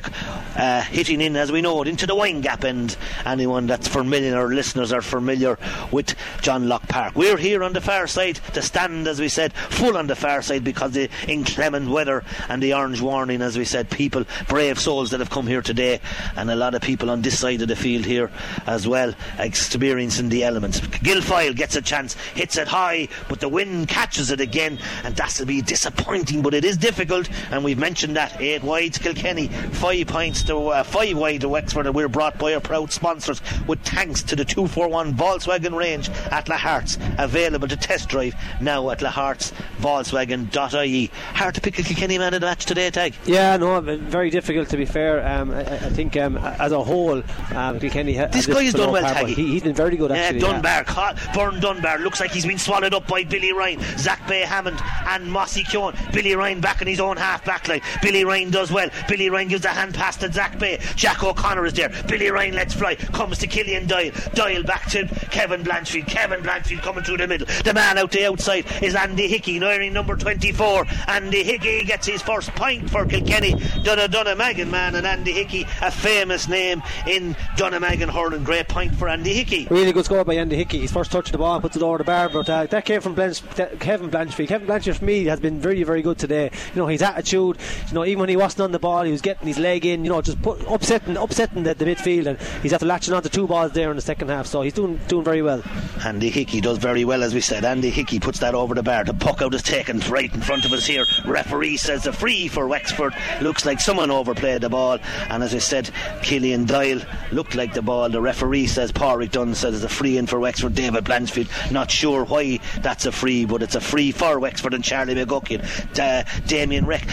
uh, 0.55 0.81
hitting 0.81 1.21
in, 1.21 1.35
as 1.35 1.51
we 1.51 1.61
know 1.61 1.81
it, 1.81 1.87
into 1.87 2.05
the 2.05 2.15
wine 2.15 2.41
gap 2.41 2.63
end. 2.63 2.95
Anyone 3.25 3.67
that's 3.67 3.87
familiar, 3.87 4.37
or 4.39 4.53
listeners 4.53 4.91
are 4.93 5.01
familiar 5.01 5.57
with 5.91 6.15
John 6.41 6.67
Locke 6.67 6.87
Park. 6.87 7.15
We're 7.15 7.37
here 7.37 7.63
on 7.63 7.73
the 7.73 7.78
far 7.81 8.07
side. 8.07 8.39
The 8.53 8.61
stand, 8.61 9.07
as 9.07 9.19
we 9.19 9.29
said, 9.29 9.53
full 9.53 9.97
on 9.97 10.07
the 10.07 10.15
far 10.15 10.41
side 10.41 10.63
because 10.63 10.91
the 10.91 11.09
inclement 11.27 11.89
weather 11.89 12.23
and 12.47 12.61
the 12.61 12.73
orange 12.73 13.01
warning, 13.01 13.41
as 13.41 13.57
we 13.57 13.65
said, 13.65 13.89
people, 13.89 14.25
brave 14.47 14.79
souls 14.79 15.11
that 15.11 15.19
have 15.19 15.29
come 15.29 15.47
here 15.47 15.61
today, 15.61 16.01
and 16.35 16.49
a 16.49 16.55
lot 16.55 16.75
of 16.75 16.81
people 16.81 17.09
on 17.09 17.21
this 17.21 17.39
side 17.39 17.61
of 17.61 17.67
the 17.67 17.75
field 17.75 18.05
here 18.05 18.31
as 18.67 18.87
well, 18.87 19.13
experiencing 19.37 20.29
the 20.29 20.43
elements. 20.43 20.79
Guilfoyle 20.79 21.55
gets 21.55 21.75
a 21.75 21.81
chance, 21.81 22.15
hits 22.33 22.57
it 22.57 22.67
high, 22.67 23.07
but 23.27 23.39
the 23.39 23.49
wind 23.49 23.87
catches 23.87 24.31
it 24.31 24.41
again, 24.41 24.79
and 25.03 25.15
that'll 25.15 25.45
be 25.45 25.61
disappointing, 25.61 26.41
but 26.41 26.53
it 26.53 26.65
is 26.65 26.77
difficult, 26.77 27.29
and 27.51 27.63
we've 27.63 27.77
mentioned 27.77 28.15
that. 28.15 28.39
Eight 28.41 28.63
wide 28.63 28.93
to 28.93 28.99
Kilkenny, 28.99 29.47
five 29.47 30.07
points 30.07 30.43
to 30.43 30.57
uh, 30.67 30.83
five 30.83 31.17
wide 31.17 31.41
to 31.41 31.49
Wexford, 31.49 31.85
and 31.85 31.95
we're 31.95 32.07
brought 32.07 32.37
by 32.37 32.53
our 32.53 32.59
proud 32.59 32.91
sponsors 32.91 33.41
with 33.67 33.79
thanks 33.83 34.23
to 34.23 34.35
the 34.35 34.45
241 34.45 35.13
Volkswagen 35.13 35.75
range 35.75 36.09
at 36.31 36.47
Lahart's, 36.47 36.97
available 37.17 37.67
to 37.69 37.77
test 37.77 38.09
drive 38.09 38.35
now 38.61 38.89
at 38.89 39.01
La 39.01 39.09
Hart's 39.09 39.51
Volkswagen.ie. 39.79 41.11
Hard 41.33 41.55
to 41.55 41.61
pick 41.61 41.79
a 41.79 41.83
Kilkenny 41.83 42.17
man 42.17 42.33
in 42.33 42.41
the 42.41 42.47
match 42.47 42.65
today, 42.65 42.89
Tag. 42.89 43.13
Yeah, 43.25 43.57
no, 43.57 43.79
very 43.81 44.29
difficult 44.29 44.69
to 44.69 44.77
be 44.77 44.85
fair. 44.85 45.25
Um, 45.27 45.51
I, 45.51 45.61
I 45.61 45.89
think 45.89 46.17
um, 46.17 46.37
as 46.37 46.71
a 46.71 46.83
whole, 46.83 47.23
um, 47.55 47.79
Kilkenny 47.79 48.15
ha- 48.15 48.27
This 48.27 48.45
guy 48.47 48.63
has 48.63 48.73
done 48.73 48.91
well, 48.91 49.03
Taggy. 49.03 49.29
He, 49.35 49.47
he's 49.47 49.63
been 49.63 49.75
very 49.75 49.95
good 49.97 50.11
Yeah, 50.11 50.17
actually. 50.17 50.39
Dunbar, 50.41 50.83
caught, 50.83 51.17
Burn 51.33 51.59
Dunbar 51.59 51.99
looks 51.99 52.19
like 52.19 52.31
he's 52.31 52.45
been 52.45 52.57
swallowed 52.57 52.93
up 52.93 53.07
by 53.07 53.23
Billy 53.23 53.53
Ryan, 53.53 53.79
Zach 53.97 54.25
Bay 54.27 54.41
Hammond, 54.41 54.79
and 55.07 55.31
Mossy 55.31 55.63
Keoghan. 55.63 55.95
Billy 56.13 56.35
Ryan 56.35 56.61
back 56.61 56.81
in 56.81 56.87
his 56.87 56.99
own 56.99 57.17
half 57.17 57.43
back 57.45 57.67
line. 57.67 57.81
Billy 58.01 58.23
Ryan 58.25 58.51
does 58.51 58.71
well. 58.71 58.89
Billy 59.07 59.29
Ryan 59.29 59.47
gives 59.47 59.65
a 59.65 59.69
hand 59.69 59.93
pass 59.93 60.17
to 60.17 60.31
Zach 60.31 60.57
Bay. 60.59 60.79
Jack 60.95 61.23
O'Connor 61.23 61.65
is 61.65 61.73
there. 61.73 61.89
Billy 62.07 62.29
Ryan 62.31 62.55
lets 62.55 62.73
fly. 62.73 62.95
Comes 62.95 63.37
to 63.39 63.47
Killian 63.47 63.87
Doyle. 63.87 64.11
Doyle 64.33 64.63
back 64.63 64.87
to 64.89 65.05
Kevin 65.31 65.63
Blanchfield. 65.63 66.07
Kevin 66.07 66.41
Blanchfield 66.41 66.81
coming 66.81 67.03
through 67.03 67.17
the 67.17 67.27
middle. 67.27 67.47
The 67.63 67.73
man 67.73 67.97
out 67.97 68.11
the 68.11 68.25
outside 68.25 68.65
is 68.81 68.95
Andy 68.95 69.27
Hickey, 69.27 69.59
wearing 69.59 69.93
number 69.93 70.15
24. 70.15 70.85
Andy 71.07 71.43
Hickey 71.43 71.83
gets 71.83 72.07
his 72.07 72.21
first 72.21 72.49
point 72.55 72.89
for 72.89 73.05
Kilkenny. 73.05 73.51
Donna 73.83 74.07
Dunnamaggin 74.07 74.69
man, 74.69 74.95
and 74.95 75.05
Andy 75.05 75.31
Hickey, 75.33 75.65
a 75.81 75.91
famous 75.91 76.47
name 76.47 76.81
in 77.07 77.35
Dunnamaggin 77.57 78.09
hurling. 78.09 78.43
Great 78.43 78.67
point 78.67 78.95
for 78.95 79.09
Andy 79.09 79.33
Hickey. 79.33 79.67
Really 79.69 79.91
good 79.91 80.05
score 80.05 80.23
by 80.23 80.35
Andy 80.35 80.55
Hickey. 80.55 80.79
His 80.79 80.91
first 80.91 81.11
touch 81.11 81.27
of 81.27 81.31
the 81.33 81.37
ball 81.37 81.59
puts 81.61 81.75
it 81.75 81.83
over 81.83 81.97
the 81.97 82.03
bar, 82.03 82.29
but 82.29 82.49
uh, 82.49 82.65
that 82.67 82.85
came 82.85 83.01
from 83.01 83.13
Blanch- 83.15 83.41
that- 83.55 83.79
Kevin 83.79 84.09
Blanchfield. 84.09 84.47
Kevin 84.47 84.67
Blanchfield 84.67 84.95
for 84.97 85.05
me 85.05 85.25
has 85.25 85.39
been 85.39 85.59
very, 85.59 85.83
very 85.83 86.01
good 86.01 86.17
today. 86.17 86.51
You 86.73 86.81
know 86.81 86.87
his 86.87 87.01
attitude. 87.01 87.57
You 87.89 87.93
know 87.93 88.05
even 88.05 88.19
when 88.21 88.29
he 88.29 88.37
wasn't 88.37 88.61
on 88.61 88.71
the 88.71 88.79
ball, 88.79 89.03
he 89.03 89.11
was 89.11 89.21
getting 89.21 89.47
his 89.47 89.59
leg 89.59 89.85
in. 89.85 90.03
You 90.05 90.11
know 90.11 90.21
just 90.21 90.41
put, 90.41 90.61
upsetting, 90.69 91.17
upsetting 91.17 91.63
the, 91.63 91.73
the 91.73 91.85
midfield, 91.85 92.25
and 92.27 92.39
he's 92.63 92.73
after 92.73 92.85
latching 92.85 93.13
on 93.13 93.21
to 93.23 93.29
two 93.29 93.47
balls 93.47 93.73
there 93.73 93.89
in 93.89 93.95
the 93.95 94.01
second 94.01 94.29
half. 94.29 94.47
So 94.47 94.61
he's 94.61 94.73
doing 94.73 94.99
doing 95.07 95.23
very 95.25 95.41
well. 95.41 95.61
Andy 96.05 96.29
Hickey 96.29 96.61
does 96.61 96.77
very 96.77 97.05
well, 97.05 97.23
as 97.23 97.33
we 97.33 97.38
said. 97.41 97.65
Andy 97.65 97.89
Hickey 97.89 98.19
puts 98.19 98.39
that 98.39 98.55
over 98.55 98.75
the 98.75 98.83
bar. 98.83 99.03
The 99.03 99.13
puck 99.13 99.41
out 99.41 99.53
is 99.53 99.63
taken 99.63 99.99
right 100.01 100.33
in 100.33 100.41
front 100.41 100.65
of 100.65 100.73
us 100.73 100.85
here. 100.85 101.05
Referee 101.25 101.77
says 101.77 102.05
a 102.07 102.13
free 102.13 102.47
for 102.47 102.67
Wexford. 102.67 103.13
Looks 103.41 103.65
like 103.65 103.79
someone 103.79 104.11
overplayed 104.11 104.61
the 104.61 104.69
ball. 104.69 104.99
And 105.29 105.43
as 105.43 105.53
I 105.53 105.59
said, 105.59 105.89
Killian 106.21 106.65
Doyle 106.65 107.01
looked 107.31 107.55
like 107.55 107.73
the 107.73 107.81
ball. 107.81 108.09
The 108.09 108.21
referee 108.21 108.67
says 108.67 108.91
Pádraig 108.91 109.31
Dunn 109.31 109.55
says 109.55 109.75
it's 109.75 109.83
a 109.83 109.89
free 109.89 110.17
in 110.17 110.27
for 110.27 110.39
Wexford. 110.39 110.75
David 110.75 111.05
Blanchfield, 111.05 111.71
not 111.71 111.91
sure 111.91 112.23
why 112.25 112.59
that's 112.81 113.05
a 113.05 113.11
free, 113.11 113.45
but 113.45 113.61
it's 113.61 113.75
a 113.75 113.81
free 113.81 114.11
for 114.11 114.39
Wexford 114.39 114.73
and 114.73 114.83
Charlie 114.83 115.15
McGuckin. 115.15 115.93
Da- 115.93 116.23
Damien 116.47 116.85
Reck. 116.85 117.07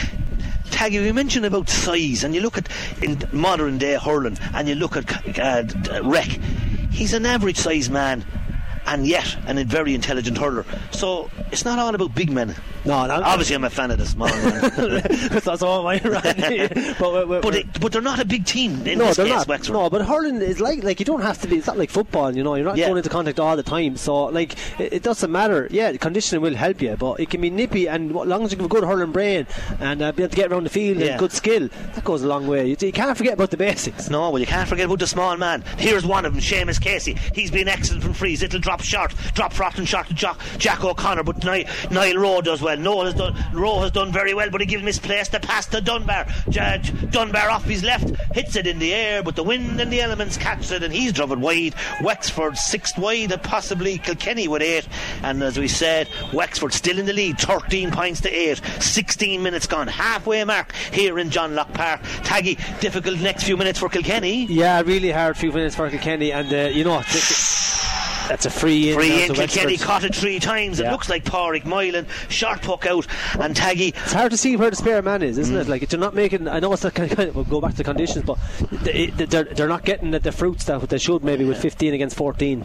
Taggy, 0.71 1.01
we 1.01 1.13
mentioned 1.13 1.47
about 1.47 1.69
size, 1.69 2.25
and 2.25 2.35
you 2.35 2.41
look 2.41 2.59
at 2.59 2.69
in 3.03 3.23
modern 3.33 3.79
day 3.79 3.95
hurling, 3.95 4.37
and 4.53 4.69
you 4.69 4.75
look 4.75 4.97
at 4.97 5.39
uh, 5.39 6.03
Reck. 6.03 6.29
He's 6.91 7.15
an 7.15 7.25
average 7.25 7.57
size 7.57 7.89
man, 7.89 8.25
and 8.87 9.07
yet 9.07 9.37
an, 9.47 9.65
very 9.67 9.95
intelligent 9.95 10.39
hurler. 10.39 10.65
So 10.91 11.31
it's 11.53 11.65
not 11.65 11.79
all 11.79 11.95
about 11.95 12.15
big 12.15 12.31
men. 12.31 12.55
No, 12.87 13.07
no, 13.07 13.15
Obviously, 13.23 13.57
I'm 13.57 13.65
a 13.65 13.71
fan 13.71 13.91
of 13.91 13.99
the 13.99 14.07
small 14.07 14.29
man. 14.29 15.41
that's 15.45 15.63
all 15.63 15.87
I 15.87 15.99
Randy. 15.99 16.69
but, 16.99 17.27
but, 17.27 17.43
but, 17.43 17.55
it, 17.55 17.81
but 17.81 17.93
they're 17.93 18.01
not 18.03 18.21
a 18.21 18.25
big 18.25 18.45
team 18.47 18.87
in 18.87 18.99
no, 18.99 19.07
this 19.07 19.17
they're 19.17 19.27
case, 19.27 19.35
not. 19.35 19.49
Wexford. 19.49 19.75
No, 19.75 19.91
but 19.91 20.03
hurling 20.07 20.37
is 20.37 20.61
like 20.61 20.83
like 20.85 20.99
you 21.01 21.05
don't 21.07 21.23
have 21.23 21.41
to 21.43 21.49
be. 21.49 21.57
It's 21.57 21.67
not 21.67 21.79
like 21.79 21.91
football, 21.91 22.35
you 22.37 22.43
know. 22.45 22.55
You're 22.55 22.65
not 22.65 22.77
Yeah. 22.77 22.87
going 22.87 22.99
into 22.99 23.09
contact 23.11 23.41
all 23.41 23.57
the 23.57 23.63
time, 23.63 23.97
so 23.97 24.25
like 24.27 24.53
it, 24.81 24.93
it 24.95 25.03
doesn't 25.03 25.31
matter. 25.31 25.69
Yeah, 25.71 25.97
conditioning 25.97 26.43
will 26.43 26.55
help 26.55 26.81
you, 26.81 26.97
but 26.97 27.19
it 27.21 27.29
can 27.31 27.41
be 27.41 27.51
nippy, 27.51 27.89
and 27.89 28.11
as 28.11 28.27
long 28.27 28.45
as 28.45 28.53
you 28.53 28.59
have 28.59 28.67
a 28.67 28.69
good 28.69 28.85
hurling 28.85 29.13
brain 29.13 29.47
and 29.81 30.01
uh, 30.03 30.13
be 30.13 30.23
able 30.23 30.31
to 30.31 30.37
get 30.37 30.53
around 30.53 30.65
the 30.65 30.71
field 30.71 30.99
Yeah. 30.99 31.07
and 31.13 31.19
good 31.19 31.33
skill, 31.33 31.69
that 31.95 32.05
goes 32.05 32.23
a 32.23 32.27
long 32.29 32.47
way. 32.47 32.67
You, 32.69 32.77
you 32.81 32.93
can't 32.93 33.17
forget 33.17 33.35
about 33.35 33.51
the 33.51 33.57
basics. 33.57 34.09
No, 34.11 34.31
well, 34.31 34.39
you 34.41 34.47
can't 34.47 34.69
forget 34.69 34.87
about 34.87 35.01
the 35.01 35.07
small 35.07 35.37
man. 35.37 35.63
Here's 35.79 36.07
one 36.07 36.25
of 36.25 36.33
them, 36.35 36.41
Seamus 36.43 36.81
Casey. 36.81 37.17
He's 37.35 37.51
been 37.51 37.69
excellent 37.69 38.03
from 38.05 38.13
frees. 38.13 38.43
Little 38.43 38.61
drop 38.61 38.83
short, 38.83 39.13
drop 39.35 39.53
front 39.53 39.79
and 39.79 39.89
shot 39.89 40.07
to 40.09 40.15
Jack, 40.15 40.37
Jack 40.59 40.85
O'Connor, 40.85 41.25
but 41.25 41.43
Niall, 41.45 41.65
Niall 41.91 42.17
Rowe 42.19 42.41
does 42.41 42.63
well. 42.63 42.76
Noel 42.83 43.07
has 43.07 43.15
done, 43.15 43.35
Rowe 43.53 43.81
has 43.81 43.91
done 43.91 44.13
very 44.13 44.35
well, 44.35 44.51
but 44.51 44.61
he 44.61 44.67
gives 44.67 44.83
misplaced 44.83 45.33
the 45.33 45.41
pass 45.41 45.67
to 45.67 45.81
Dunbar. 45.81 46.27
Ja- 46.51 46.79
Dunbar 47.11 47.51
off 47.51 47.65
his 47.65 47.83
left, 47.83 48.09
hits 48.35 48.57
it 48.57 48.67
in 48.67 48.79
the 48.79 48.95
air, 48.95 49.23
but 49.23 49.37
the 49.37 49.43
wind 49.43 49.81
and 49.81 49.93
the 49.93 50.01
elements 50.01 50.37
catch 50.37 50.71
it, 50.71 50.83
and 50.83 50.93
he's 50.93 51.13
driven 51.13 51.41
wide. 51.41 51.75
Wexford 52.03 52.57
sixth 52.57 52.99
wide, 52.99 53.33
and 53.33 53.43
possibly 53.43 53.99
Kilkenny 53.99 54.49
with 54.49 54.63
eight. 54.63 54.87
And 55.23 55.43
as 55.43 55.59
we 55.59 55.69
said, 55.69 56.09
Wexford 56.33 56.73
still 56.73 56.99
in 56.99 57.07
the 57.07 57.13
lead, 57.13 57.39
13 57.39 57.91
points 57.91 58.21
to 58.23 58.31
eight. 58.31 58.61
16 58.81 59.43
minutes 59.43 59.67
gone, 59.67 59.89
halfway 59.89 60.43
mark 60.45 60.73
here 60.93 61.19
in 61.19 61.31
John 61.31 61.55
Locke 61.55 61.73
Park. 61.73 62.03
Taggy, 62.03 62.57
difficult 62.81 63.21
next 63.21 63.45
few 63.45 63.57
minutes 63.57 63.79
for 63.79 63.89
Kilkenny. 63.89 64.45
Yeah, 64.47 64.81
really 64.83 65.11
hard 65.11 65.37
few 65.37 65.53
minutes 65.53 65.77
for 65.77 65.89
Kilkenny, 65.91 66.33
and 66.33 66.53
uh, 66.53 66.57
you 66.69 66.85
know. 66.85 67.01
th- 67.11 67.27
th- 67.29 68.16
that's 68.29 68.47
a 68.47 68.51
free 68.51 68.91
in. 68.91 68.95
Free 68.97 69.25
in 69.25 69.35
Kilkenny 69.35 69.77
caught 69.77 70.05
it 70.05 70.15
three 70.15 70.39
times. 70.39 70.81
It 70.81 70.91
looks 70.91 71.09
like 71.09 71.25
Pádraig 71.25 71.65
Moylan. 71.65 72.07
Short 72.29 72.63
puck 72.63 72.87
out 72.87 73.07
and 73.39 73.55
Taggy. 73.55 73.89
It's 73.89 74.13
hard 74.13 74.31
to 74.33 74.37
see 74.37 74.57
where 74.57 74.71
the 74.71 74.77
spare 74.77 75.03
man 75.03 75.23
is, 75.23 75.39
isn't 75.39 75.55
Mm. 75.57 75.61
it? 75.61 75.69
Like 75.69 75.89
they're 75.89 75.99
not 76.01 76.15
making. 76.15 76.49
I 76.49 76.61
know 76.61 76.73
it's 76.73 76.85
not 76.85 76.95
kind 76.95 77.11
of, 77.19 77.35
we'll 77.35 77.45
go 77.45 77.61
back 77.61 77.73
to 77.73 77.77
the 77.79 77.85
conditions, 77.85 78.25
but 78.25 78.39
they, 78.71 79.07
they're 79.07 79.45
they're 79.45 79.69
not 79.69 79.85
getting 79.85 80.11
the, 80.11 80.19
the 80.19 80.33
fruits 80.33 80.65
that 80.65 80.81
they 80.89 80.99
should 80.99 81.25
maybe 81.25 81.45
with 81.45 81.59
15 81.61 81.95
against 81.95 82.17
14. 82.17 82.65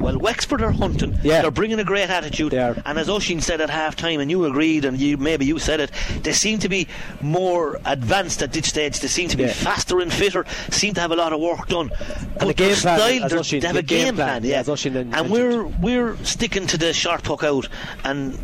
Well, 0.00 0.18
Wexford 0.18 0.62
are 0.62 0.70
hunting. 0.72 1.18
Yeah. 1.22 1.42
They're 1.42 1.50
bringing 1.50 1.78
a 1.78 1.84
great 1.84 2.08
attitude. 2.08 2.52
They 2.52 2.58
are. 2.58 2.76
And 2.86 2.98
as 2.98 3.08
Oisin 3.10 3.40
said 3.40 3.60
at 3.60 3.68
half 3.70 3.96
time, 3.96 4.20
and 4.20 4.30
you 4.30 4.44
agreed, 4.46 4.84
and 4.84 4.98
you 4.98 5.16
maybe 5.16 5.44
you 5.44 5.58
said 5.58 5.80
it, 5.80 5.90
they 6.22 6.32
seem 6.32 6.58
to 6.60 6.68
be 6.68 6.88
more 7.20 7.78
advanced 7.84 8.42
at 8.42 8.52
this 8.52 8.68
stage. 8.68 9.00
They 9.00 9.08
seem 9.08 9.28
to 9.28 9.36
be 9.36 9.44
Yeah. 9.44 9.52
faster 9.52 10.00
and 10.00 10.12
fitter. 10.12 10.44
Seem 10.70 10.94
to 10.94 11.00
have 11.00 11.10
a 11.12 11.16
lot 11.16 11.32
of 11.32 11.40
work 11.40 11.68
done. 11.68 11.90
But 12.38 12.48
the 12.48 12.54
game 12.54 12.74
plan, 12.74 12.76
style, 12.76 12.98
they 13.60 13.60
have 13.66 13.76
a 13.76 13.82
game, 13.82 14.04
game 14.06 14.14
plan, 14.16 14.26
plan. 14.40 14.44
yeah, 14.44 14.50
Yeah. 14.50 14.62
Oisín 14.94 15.14
and 15.14 15.30
we're 15.30 15.64
we're 15.64 16.16
sticking 16.24 16.66
to 16.68 16.76
the 16.76 16.92
short 16.92 17.22
puck 17.22 17.42
out 17.44 17.68
and 18.04 18.38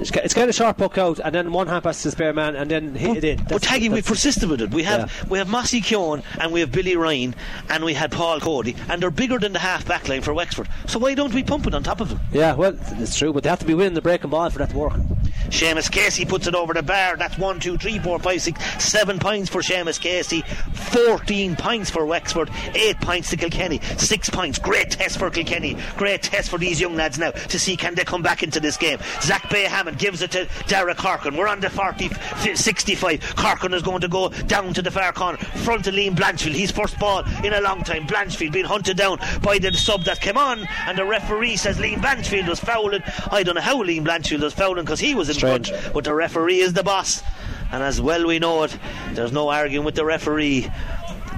It's, 0.00 0.10
it's 0.10 0.34
kind 0.34 0.48
of 0.48 0.54
sharp 0.54 0.78
puck 0.78 0.96
out, 0.98 1.18
and 1.18 1.34
then 1.34 1.52
one 1.52 1.66
hand 1.66 1.82
pass 1.82 2.02
to 2.02 2.08
the 2.08 2.12
spare 2.12 2.32
man, 2.32 2.56
and 2.56 2.70
then 2.70 2.94
hit 2.94 3.18
it 3.18 3.24
in. 3.24 3.36
But 3.38 3.48
That's- 3.62 3.64
Taggy, 3.70 3.82
we 3.82 3.88
that's- 3.88 4.08
persisted 4.08 4.48
with 4.48 4.60
it. 4.60 4.70
We 4.70 4.82
have 4.84 5.00
Yeah. 5.00 5.28
we 5.28 5.38
have 5.38 5.48
Mossy 5.48 5.80
Keoghan 5.80 6.22
and 6.40 6.52
we 6.52 6.60
have 6.60 6.70
Billy 6.72 6.96
Ryan 6.96 7.34
and 7.68 7.84
we 7.84 7.94
had 7.94 8.10
Paul 8.12 8.40
Cody 8.40 8.76
and 8.88 9.02
they're 9.02 9.10
bigger 9.10 9.38
than 9.38 9.52
the 9.52 9.58
half 9.58 9.86
back 9.86 10.08
line 10.08 10.22
for 10.22 10.32
Wexford. 10.34 10.68
So 10.86 10.98
why 10.98 11.14
don't 11.14 11.32
we 11.34 11.42
pump 11.42 11.66
it 11.66 11.74
on 11.74 11.82
top 11.82 12.00
of 12.00 12.08
them? 12.08 12.20
Yeah, 12.32 12.54
well, 12.54 12.76
it's 12.98 13.16
true, 13.18 13.32
but 13.32 13.42
they 13.42 13.48
have 13.48 13.58
to 13.60 13.66
be 13.66 13.74
winning 13.74 13.94
the 13.94 14.02
breaking 14.02 14.30
ball 14.30 14.48
for 14.50 14.58
that 14.58 14.70
to 14.70 14.76
work. 14.78 14.92
Seamus 15.48 15.90
Casey 15.90 16.24
puts 16.24 16.46
it 16.46 16.54
over 16.54 16.74
the 16.74 16.82
bar. 16.82 17.16
That's 17.16 17.38
one, 17.38 17.58
two, 17.60 17.78
three, 17.78 17.98
four, 17.98 18.18
five, 18.18 18.42
six, 18.42 18.62
seven 18.84 19.18
points 19.18 19.48
for 19.48 19.62
Seamus 19.62 19.98
Casey, 20.00 20.42
fourteen 20.74 21.56
points 21.56 21.90
for 21.90 22.04
Wexford, 22.06 22.50
eight 22.74 23.00
points 23.00 23.30
to 23.30 23.36
Kilkenny, 23.36 23.80
six 23.96 24.28
points. 24.30 24.58
Great 24.58 24.90
test 24.90 25.18
for 25.18 25.30
Kilkenny. 25.30 25.76
Great 25.96 26.22
test 26.22 26.50
for 26.50 26.58
these 26.58 26.80
young 26.80 26.94
lads 26.96 27.18
now 27.18 27.30
to 27.30 27.58
see 27.58 27.76
can 27.76 27.94
they 27.94 28.04
come 28.04 28.22
back 28.22 28.42
into 28.42 28.60
this 28.60 28.76
game. 28.76 28.98
Zach 29.22 29.48
Bay 29.50 29.64
Hammond 29.88 29.98
gives 29.98 30.20
it 30.20 30.30
to 30.32 30.46
Derek 30.66 30.98
Corkin. 30.98 31.34
We're 31.34 31.48
on 31.48 31.60
the 31.60 31.70
40, 31.70 32.10
65. 32.54 33.20
Corkin 33.36 33.72
is 33.72 33.82
going 33.82 34.02
to 34.02 34.08
go 34.08 34.28
down 34.28 34.74
to 34.74 34.82
the 34.82 34.90
far 34.90 35.12
corner, 35.12 35.38
front 35.38 35.86
of 35.86 35.94
Liam 35.94 36.14
Blanchfield. 36.14 36.52
His 36.52 36.70
first 36.70 36.98
ball 36.98 37.24
in 37.42 37.54
a 37.54 37.60
long 37.62 37.82
time. 37.84 38.06
Blanchfield 38.06 38.52
being 38.52 38.66
hunted 38.66 38.98
down 38.98 39.18
by 39.42 39.58
the 39.58 39.72
sub 39.72 40.04
that 40.04 40.20
came 40.20 40.36
on, 40.36 40.68
and 40.86 40.98
the 40.98 41.06
referee 41.06 41.56
says 41.56 41.78
Liam 41.78 42.02
Blanchfield 42.02 42.48
was 42.48 42.60
fouling. 42.60 43.02
I 43.30 43.42
don't 43.42 43.54
know 43.54 43.62
how 43.62 43.82
Liam 43.82 44.04
Blanchfield 44.04 44.42
was 44.42 44.52
fouling 44.52 44.84
because 44.84 45.00
he 45.00 45.14
was 45.14 45.30
in 45.30 45.36
Strange. 45.36 45.70
front, 45.70 45.94
but 45.94 46.04
the 46.04 46.12
referee 46.12 46.58
is 46.60 46.74
the 46.74 46.82
boss. 46.82 47.22
And 47.72 47.82
as 47.82 48.00
well 48.00 48.26
we 48.26 48.38
know 48.38 48.64
it, 48.64 48.76
there's 49.12 49.32
no 49.32 49.48
arguing 49.48 49.84
with 49.86 49.94
the 49.94 50.04
referee. 50.04 50.70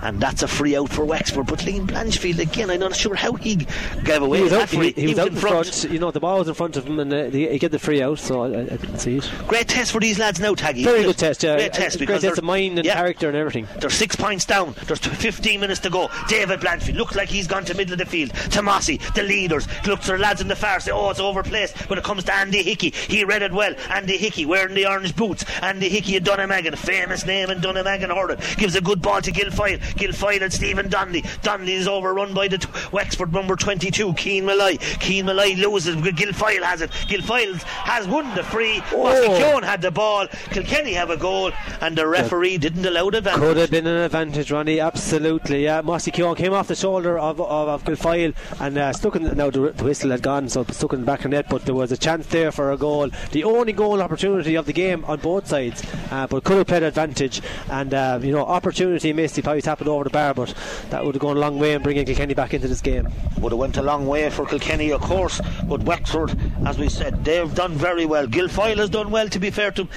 And 0.03 0.21
that's 0.21 0.43
a 0.43 0.49
free 0.49 0.77
out 0.77 0.91
for 0.91 1.05
Wexford. 1.05 1.47
But 1.47 1.61
Liam 1.61 1.87
Blanchfield, 1.87 2.39
again, 2.39 2.71
I'm 2.71 2.81
not 2.81 2.97
sure 2.97 3.15
how 3.15 3.33
he 3.35 3.67
gave 4.05 4.23
away 4.23 4.39
He 4.39 4.43
was 4.45 4.53
that 4.53 4.63
out, 4.63 4.69
free. 4.69 4.93
he, 4.93 5.03
he 5.03 5.07
was 5.09 5.19
out 5.19 5.29
in 5.29 5.37
front. 5.37 5.85
You 5.91 5.99
know, 5.99 6.11
the 6.11 6.21
ball 6.21 6.39
was 6.39 6.49
in 6.49 6.55
front 6.55 6.77
of 6.77 6.87
him, 6.87 6.99
and 7.01 7.13
uh, 7.13 7.25
he, 7.25 7.49
he 7.49 7.59
get 7.59 7.71
the 7.71 7.79
free 7.79 8.03
out, 8.03 8.19
so 8.19 8.43
I, 8.43 8.61
I, 8.61 8.65
didn't 8.65 8.99
see 8.99 9.19
it. 9.19 9.31
Great 9.47 9.69
test 9.69 9.93
for 9.93 10.01
these 10.01 10.19
lads 10.19 10.41
now, 10.41 10.55
Taggy. 10.55 10.85
Very 10.85 11.03
good 11.03 11.19
test, 11.19 11.43
yeah. 11.43 11.57
Great 11.57 11.73
test 11.73 11.99
because 11.99 12.23
great 12.23 12.31
test 12.31 12.39
of 12.39 12.45
mind 12.45 12.79
and 12.79 12.87
yeah, 12.87 12.95
character 12.95 13.29
and 13.29 13.37
everything. 13.37 13.67
They're 13.79 13.91
six 13.91 14.17
points 14.17 14.45
down. 14.45 14.75
There's 14.87 15.01
15 15.01 15.61
minutes 15.61 15.81
to 15.81 15.91
go. 15.91 16.11
David 16.29 16.61
Blanchfield 16.61 16.97
looks 16.97 17.15
like 17.15 17.29
he's 17.29 17.47
gone 17.47 17.65
to 17.67 17.75
middle 17.75 17.93
of 17.93 17.99
the 17.99 18.07
field. 18.07 18.31
Tomasi, 18.31 19.01
the 19.15 19.23
leaders, 19.23 19.67
looks 19.87 20.07
to 20.07 20.13
the 20.13 20.19
lads 20.19 20.41
in 20.41 20.49
the 20.49 20.57
far 20.57 20.81
say, 20.81 20.93
oh, 20.93 21.11
it's 21.11 21.21
overplaced. 21.21 21.89
When 21.89 21.99
it 21.99 22.05
comes 22.05 22.25
to 22.25 22.35
Andy 22.35 22.63
Hickey, 22.63 22.91
he 22.91 23.25
read 23.25 23.43
it 23.43 23.53
well. 23.53 23.75
Andy 23.91 24.17
Hickey 24.17 24.47
wearing 24.47 24.75
the 24.75 24.87
orange 24.87 25.15
boots. 25.17 25.45
Andy 25.63 25.89
Hickey 25.89 26.17
of 26.17 26.25
Dunnamaggin, 26.25 26.77
famous 26.77 27.27
name 27.27 27.51
in 27.51 27.61
Dunnamaggin 27.61 28.15
hurling, 28.15 28.39
gives 28.57 28.75
a 28.75 28.81
good 28.81 29.03
ball 29.03 29.21
to 29.21 29.33
Guilfoyle. 29.33 29.81
Guilfoyle 29.97 30.43
and 30.43 30.53
Stephen 30.53 30.89
Donnelly. 30.89 31.25
Donnelly 31.43 31.75
is 31.75 31.89
overrun 31.89 32.35
by 32.35 32.49
the 32.49 32.59
t- 32.59 32.69
Wexford 32.93 33.33
number 33.33 33.57
22, 33.57 34.15
Keen 34.15 34.45
Malloy. 34.47 34.77
Keen 35.01 35.27
Malloy 35.27 35.55
loses. 35.55 35.97
Guilfoyle 35.97 36.63
has 36.63 36.81
it. 36.83 36.91
Guilfoyle 36.91 37.63
has 37.63 38.07
won 38.07 38.35
the 38.35 38.43
free. 38.45 38.83
Oh. 38.93 39.39
Keoghan 39.41 39.65
had 39.65 39.83
the 39.83 39.91
ball. 39.91 40.27
Kilkenny 40.51 40.93
have 40.95 41.11
a 41.11 41.17
goal, 41.17 41.53
and 41.81 41.97
the 41.97 42.07
referee 42.07 42.59
didn't 42.59 42.85
allow 42.85 43.11
the 43.11 43.19
advantage. 43.19 43.41
Could 43.41 43.57
have 43.57 43.71
been 43.71 43.87
an 43.87 43.97
advantage, 43.97 44.51
Ronnie. 44.51 44.81
Absolutely, 44.81 45.65
yeah. 45.65 45.81
Mossy 45.81 46.11
Keoghan 46.11 46.37
came 46.37 46.53
off 46.53 46.69
the 46.69 46.77
shoulder 46.77 47.19
of 47.19 47.41
of, 47.41 47.69
of 47.69 47.85
Guilfoyle 47.85 48.35
and 48.61 48.79
uh, 48.79 48.93
stuck 48.93 49.17
in. 49.17 49.25
Now 49.37 49.51
the, 49.51 49.73
the 49.73 49.85
whistle 49.85 50.11
had 50.11 50.23
gone, 50.23 50.49
so 50.49 50.65
stuck 50.65 50.93
in 50.93 51.01
the 51.01 51.07
back 51.07 51.21
of 51.21 51.25
the 51.25 51.29
net. 51.31 51.47
But 51.49 51.65
there 51.65 51.75
was 51.75 51.93
a 51.93 51.97
chance 51.97 52.27
there 52.27 52.53
for 52.53 52.73
a 52.73 52.77
goal. 52.77 53.11
The 53.33 53.45
only 53.45 53.73
goal 53.73 54.03
opportunity 54.03 54.55
of 54.55 54.67
the 54.67 54.73
game 54.73 55.05
on 55.07 55.19
both 55.21 55.47
sides, 55.47 55.83
uh, 56.11 56.27
but 56.27 56.45
could 56.45 56.59
have 56.59 56.67
played 56.67 56.83
advantage. 56.83 57.41
And 57.71 57.95
uh, 57.95 58.19
you 58.23 58.33
know, 58.33 58.45
opportunity 58.45 59.13
missed. 59.13 59.37
He 59.37 59.43
probably 59.43 59.63
tapped 59.63 59.80
it 59.81 59.89
over 59.89 60.05
the 60.05 60.11
bar, 60.11 60.35
but 60.35 60.55
that 60.91 61.05
would 61.05 61.15
have 61.15 61.21
gone 61.23 61.37
a 61.37 61.41
long 61.41 61.59
way 61.59 61.73
in 61.73 61.83
bringing 61.83 62.05
Kilkenny 62.05 62.35
back 62.35 62.55
into 62.55 62.69
this 62.69 62.81
game. 62.81 63.09
would 63.39 63.53
have 63.53 63.59
went 63.59 63.77
a 63.77 63.83
long 63.83 64.07
way 64.07 64.29
for 64.31 64.47
Kilkenny, 64.47 64.93
of 64.93 65.01
course. 65.01 65.41
But 65.65 65.83
Wexford, 65.83 66.39
as 66.67 66.79
we 66.79 66.89
said, 66.89 67.25
they've 67.25 67.55
done 67.55 67.73
very 67.73 68.07
well. 68.07 68.27
Guilfoyle 68.27 68.77
has 68.77 68.91
done 68.91 69.11
well, 69.11 69.29
to 69.29 69.39
be 69.39 69.51
fair 69.51 69.71
to 69.73 69.83
him. 69.83 69.89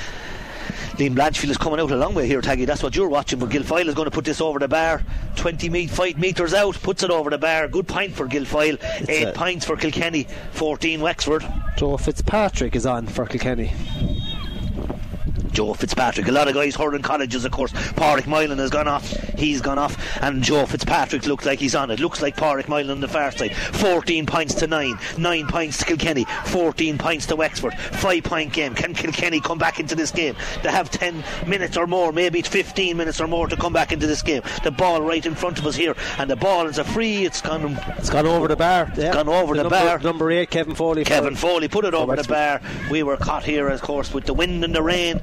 Liam 0.94 1.16
Blanchfield 1.16 1.50
is 1.50 1.58
coming 1.58 1.80
out 1.80 1.90
a 1.90 1.96
long 1.96 2.14
way 2.14 2.28
here, 2.28 2.40
Taggy. 2.40 2.68
That's 2.68 2.84
what 2.84 2.96
you're 2.96 3.10
watching. 3.10 3.40
But 3.40 3.50
Guilfoyle 3.50 3.88
is 3.88 3.96
going 3.96 4.06
to 4.06 4.12
put 4.12 4.26
this 4.26 4.40
over 4.40 4.60
the 4.60 4.68
bar. 4.68 5.02
20 5.38 5.68
meet, 5.70 5.90
5 5.90 6.20
metres 6.20 6.54
out, 6.54 6.80
puts 6.84 7.02
it 7.02 7.10
over 7.10 7.32
the 7.32 7.40
bar. 7.40 7.68
Good 7.68 7.88
point 7.88 8.14
for 8.14 8.28
Guilfoyle. 8.28 8.78
8 9.10 9.24
a- 9.30 9.32
points 9.34 9.66
for 9.66 9.76
Kilkenny, 9.76 10.28
14 10.52 11.02
Wexford. 11.02 11.44
Joe 11.78 11.98
Fitzpatrick 11.98 12.76
is 12.76 12.86
on 12.86 13.08
for 13.08 13.26
Kilkenny. 13.26 13.74
Joe 15.54 15.74
Fitzpatrick. 15.74 16.28
A 16.28 16.32
lot 16.32 16.47
of 16.47 16.56
guys 16.56 16.76
hurling 16.76 17.01
colleges, 17.01 17.45
of 17.45 17.51
course. 17.51 17.72
Pádraig 17.72 18.28
Moylan 18.28 18.58
has 18.58 18.70
gone 18.70 18.88
off. 18.88 19.08
He's 19.38 19.62
gone 19.62 19.78
off. 19.78 19.97
And 20.22 20.43
Joe 20.43 20.66
Fitzpatrick 20.66 21.26
looks 21.26 21.45
like 21.45 21.60
he's 21.60 21.76
on 21.76 21.91
it. 21.91 21.99
Looks 21.99 22.22
like 22.22 22.36
Pádraig 22.36 22.68
Moylan 22.68 22.91
on 22.91 23.01
the 23.01 23.08
far 23.08 23.32
side. 23.32 23.56
14 23.56 24.26
points 24.26 24.56
to 24.56 24.68
9. 24.68 24.97
9 25.18 25.47
points 25.47 25.78
to 25.80 25.86
Kilkenny. 25.86 26.26
14 26.45 26.97
points 26.97 27.26
to 27.28 27.36
Wexford. 27.36 27.74
5 27.74 28.24
point 28.24 28.54
game. 28.54 28.74
Can 28.74 28.93
Kilkenny 28.93 29.39
come 29.39 29.58
back 29.58 29.80
into 29.80 29.95
this 29.95 30.12
game? 30.12 30.36
They 30.64 30.72
have 30.72 30.89
10 30.89 31.24
minutes 31.47 31.78
or 31.78 31.88
more, 31.88 32.12
maybe 32.12 32.39
it's 32.39 32.47
15 32.47 32.97
minutes 32.97 33.22
or 33.22 33.28
more 33.28 33.47
to 33.47 33.56
come 33.56 33.74
back 33.74 33.91
into 33.91 34.08
this 34.08 34.22
game. 34.22 34.41
The 34.64 34.72
ball 34.72 35.01
right 35.01 35.26
in 35.26 35.36
front 35.36 35.60
of 35.60 35.68
us 35.68 35.76
here. 35.76 35.95
And 36.18 36.30
the 36.30 36.36
ball 36.36 36.68
is 36.68 36.78
a 36.78 36.84
free. 36.84 37.26
It's 37.26 37.41
gone. 37.41 37.80
It's 37.97 38.10
gone 38.10 38.26
over 38.26 38.47
the 38.47 38.56
bar. 38.56 38.91
Yeah. 38.95 39.14
gone 39.14 39.30
over 39.30 39.56
the 39.56 39.64
number, 39.64 39.78
bar. 39.78 39.99
Number 39.99 40.32
eight, 40.32 40.49
Kevin 40.49 40.76
Foley. 40.76 41.04
Kevin 41.04 41.36
Foley 41.36 41.68
put 41.68 41.86
it 41.86 41.93
over 41.93 42.16
the 42.16 42.24
bar. 42.24 42.62
We 42.89 43.04
were 43.04 43.18
caught 43.18 43.43
here, 43.43 43.68
of 43.70 43.82
course, 43.82 44.14
with 44.14 44.26
the 44.26 44.34
wind 44.34 44.64
and 44.64 44.74
the 44.74 44.82
rain. 44.82 45.22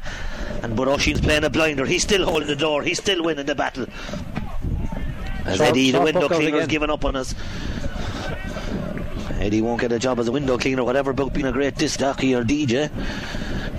And 0.62 0.76
but 0.76 0.88
playing 1.22 1.44
a 1.44 1.50
blinder. 1.50 1.86
He's 1.86 2.02
still 2.02 2.24
holding 2.24 2.48
the 2.48 2.56
door. 2.56 2.82
He's 2.82 2.98
still 2.98 3.22
winning 3.22 3.46
the 3.46 3.54
battle. 3.54 3.86
As 5.44 5.56
Short- 5.56 5.70
Eddie, 5.70 5.90
the 5.90 6.00
window 6.00 6.28
cleaner, 6.28 6.58
has 6.58 6.68
given 6.68 6.90
up 6.90 7.04
on 7.04 7.16
us. 7.16 7.34
Eddie 9.40 9.62
won't 9.62 9.80
get 9.80 9.90
a 9.90 9.98
job 9.98 10.18
as 10.20 10.28
a 10.28 10.32
window 10.32 10.58
cleaner, 10.58 10.84
whatever, 10.84 11.12
about 11.12 11.32
being 11.32 11.46
a 11.46 11.52
great 11.52 11.74
disc 11.76 11.98
jockey 11.98 12.34
or 12.34 12.44
DJ. 12.44 12.90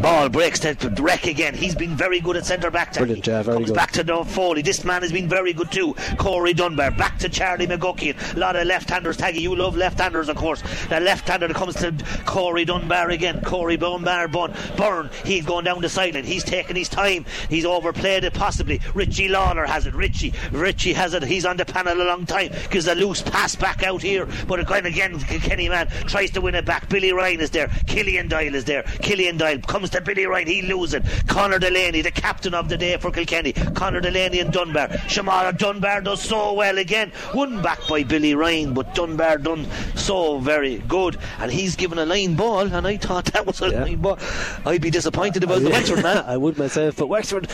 Ball 0.01 0.29
breaks 0.29 0.59
to 0.61 0.73
Reck 0.99 1.27
again. 1.27 1.53
He's 1.53 1.75
been 1.75 1.95
very 1.95 2.19
good 2.19 2.35
at 2.35 2.45
centre 2.45 2.71
back. 2.71 2.93
Brilliant, 2.95 3.27
yeah, 3.27 3.43
very 3.43 3.57
Comes 3.57 3.67
good. 3.67 3.75
back 3.75 3.91
to 3.91 4.03
Don 4.03 4.25
Foley. 4.25 4.63
This 4.63 4.83
man 4.83 5.03
has 5.03 5.11
been 5.11 5.29
very 5.29 5.53
good 5.53 5.71
too. 5.71 5.93
Corey 6.17 6.53
Dunbar. 6.53 6.91
Back 6.91 7.19
to 7.19 7.29
Charlie 7.29 7.67
McGuckin. 7.67 8.35
A 8.35 8.39
lot 8.39 8.55
of 8.55 8.65
left-handers. 8.65 9.17
Taggy, 9.17 9.41
you 9.41 9.55
love 9.55 9.77
left-handers, 9.77 10.27
of 10.27 10.37
course. 10.37 10.63
The 10.89 10.99
left-hander 10.99 11.49
comes 11.49 11.75
to 11.75 11.93
Corey 12.25 12.65
Dunbar 12.65 13.11
again. 13.11 13.41
Corey 13.43 13.77
Dunbar, 13.77 14.27
Bun, 14.27 14.53
Burn. 14.75 15.11
He's 15.23 15.45
going 15.45 15.65
down 15.65 15.81
the 15.81 15.89
sideline. 15.89 16.23
He's 16.23 16.43
taking 16.43 16.75
his 16.75 16.89
time. 16.89 17.25
He's 17.47 17.65
overplayed 17.65 18.23
it 18.23 18.33
possibly. 18.33 18.81
Richie 18.95 19.27
Lawler 19.29 19.65
has 19.67 19.85
it. 19.85 19.93
Richie, 19.93 20.33
Richie 20.51 20.93
has 20.93 21.13
it. 21.13 21.21
He's 21.23 21.45
on 21.45 21.57
the 21.57 21.65
panel 21.65 22.01
a 22.01 22.05
long 22.05 22.25
time. 22.25 22.51
Gives 22.71 22.87
a 22.87 22.95
loose 22.95 23.21
pass 23.21 23.55
back 23.55 23.83
out 23.83 24.01
here, 24.01 24.27
but 24.47 24.59
again, 24.59 24.87
again, 24.87 25.19
Kenny 25.19 25.69
man 25.69 25.87
tries 26.07 26.31
to 26.31 26.41
win 26.41 26.55
it 26.55 26.65
back. 26.65 26.89
Billy 26.89 27.13
Ryan 27.13 27.39
is 27.39 27.51
there. 27.51 27.67
Killian 27.85 28.27
Doyle 28.27 28.55
is 28.55 28.65
there. 28.65 28.81
Killian 29.03 29.37
Doyle 29.37 29.59
comes 29.59 29.90
to 29.91 30.01
Billy 30.01 30.25
Ryan. 30.25 30.47
He 30.47 30.61
loses. 30.63 31.01
Conor 31.27 31.59
Delaney, 31.59 32.01
the 32.01 32.11
captain 32.11 32.53
of 32.53 32.69
the 32.69 32.77
day 32.77 32.97
for 32.97 33.11
Kilkenny. 33.11 33.53
Conor 33.53 34.01
Delaney 34.01 34.39
and 34.39 34.51
Dunbar. 34.51 34.87
Shamara 35.07 35.57
Dunbar 35.57 36.01
does 36.01 36.21
so 36.21 36.53
well 36.53 36.77
again. 36.77 37.11
Won 37.33 37.61
back 37.61 37.79
by 37.87 38.03
Billy 38.03 38.35
Ryan, 38.35 38.73
but 38.73 38.93
Dunbar 38.95 39.37
done 39.37 39.65
so 39.95 40.39
very 40.39 40.77
good. 40.87 41.17
And 41.39 41.51
he's 41.51 41.75
given 41.75 41.97
a 41.99 42.05
line 42.05 42.35
ball, 42.35 42.61
and 42.73 42.87
I 42.87 42.97
thought 42.97 43.25
that 43.25 43.45
was 43.45 43.61
a 43.61 43.69
Yeah. 43.69 43.83
line 43.83 43.97
ball. 43.97 44.17
I'd 44.65 44.81
be 44.81 44.89
disappointed 44.89 45.43
about 45.43 45.61
the 45.61 45.69
Wexford 45.69 46.03
man. 46.03 46.17
I 46.27 46.37
would 46.37 46.57
myself, 46.57 46.97
but 46.97 47.07
Wexford, 47.07 47.47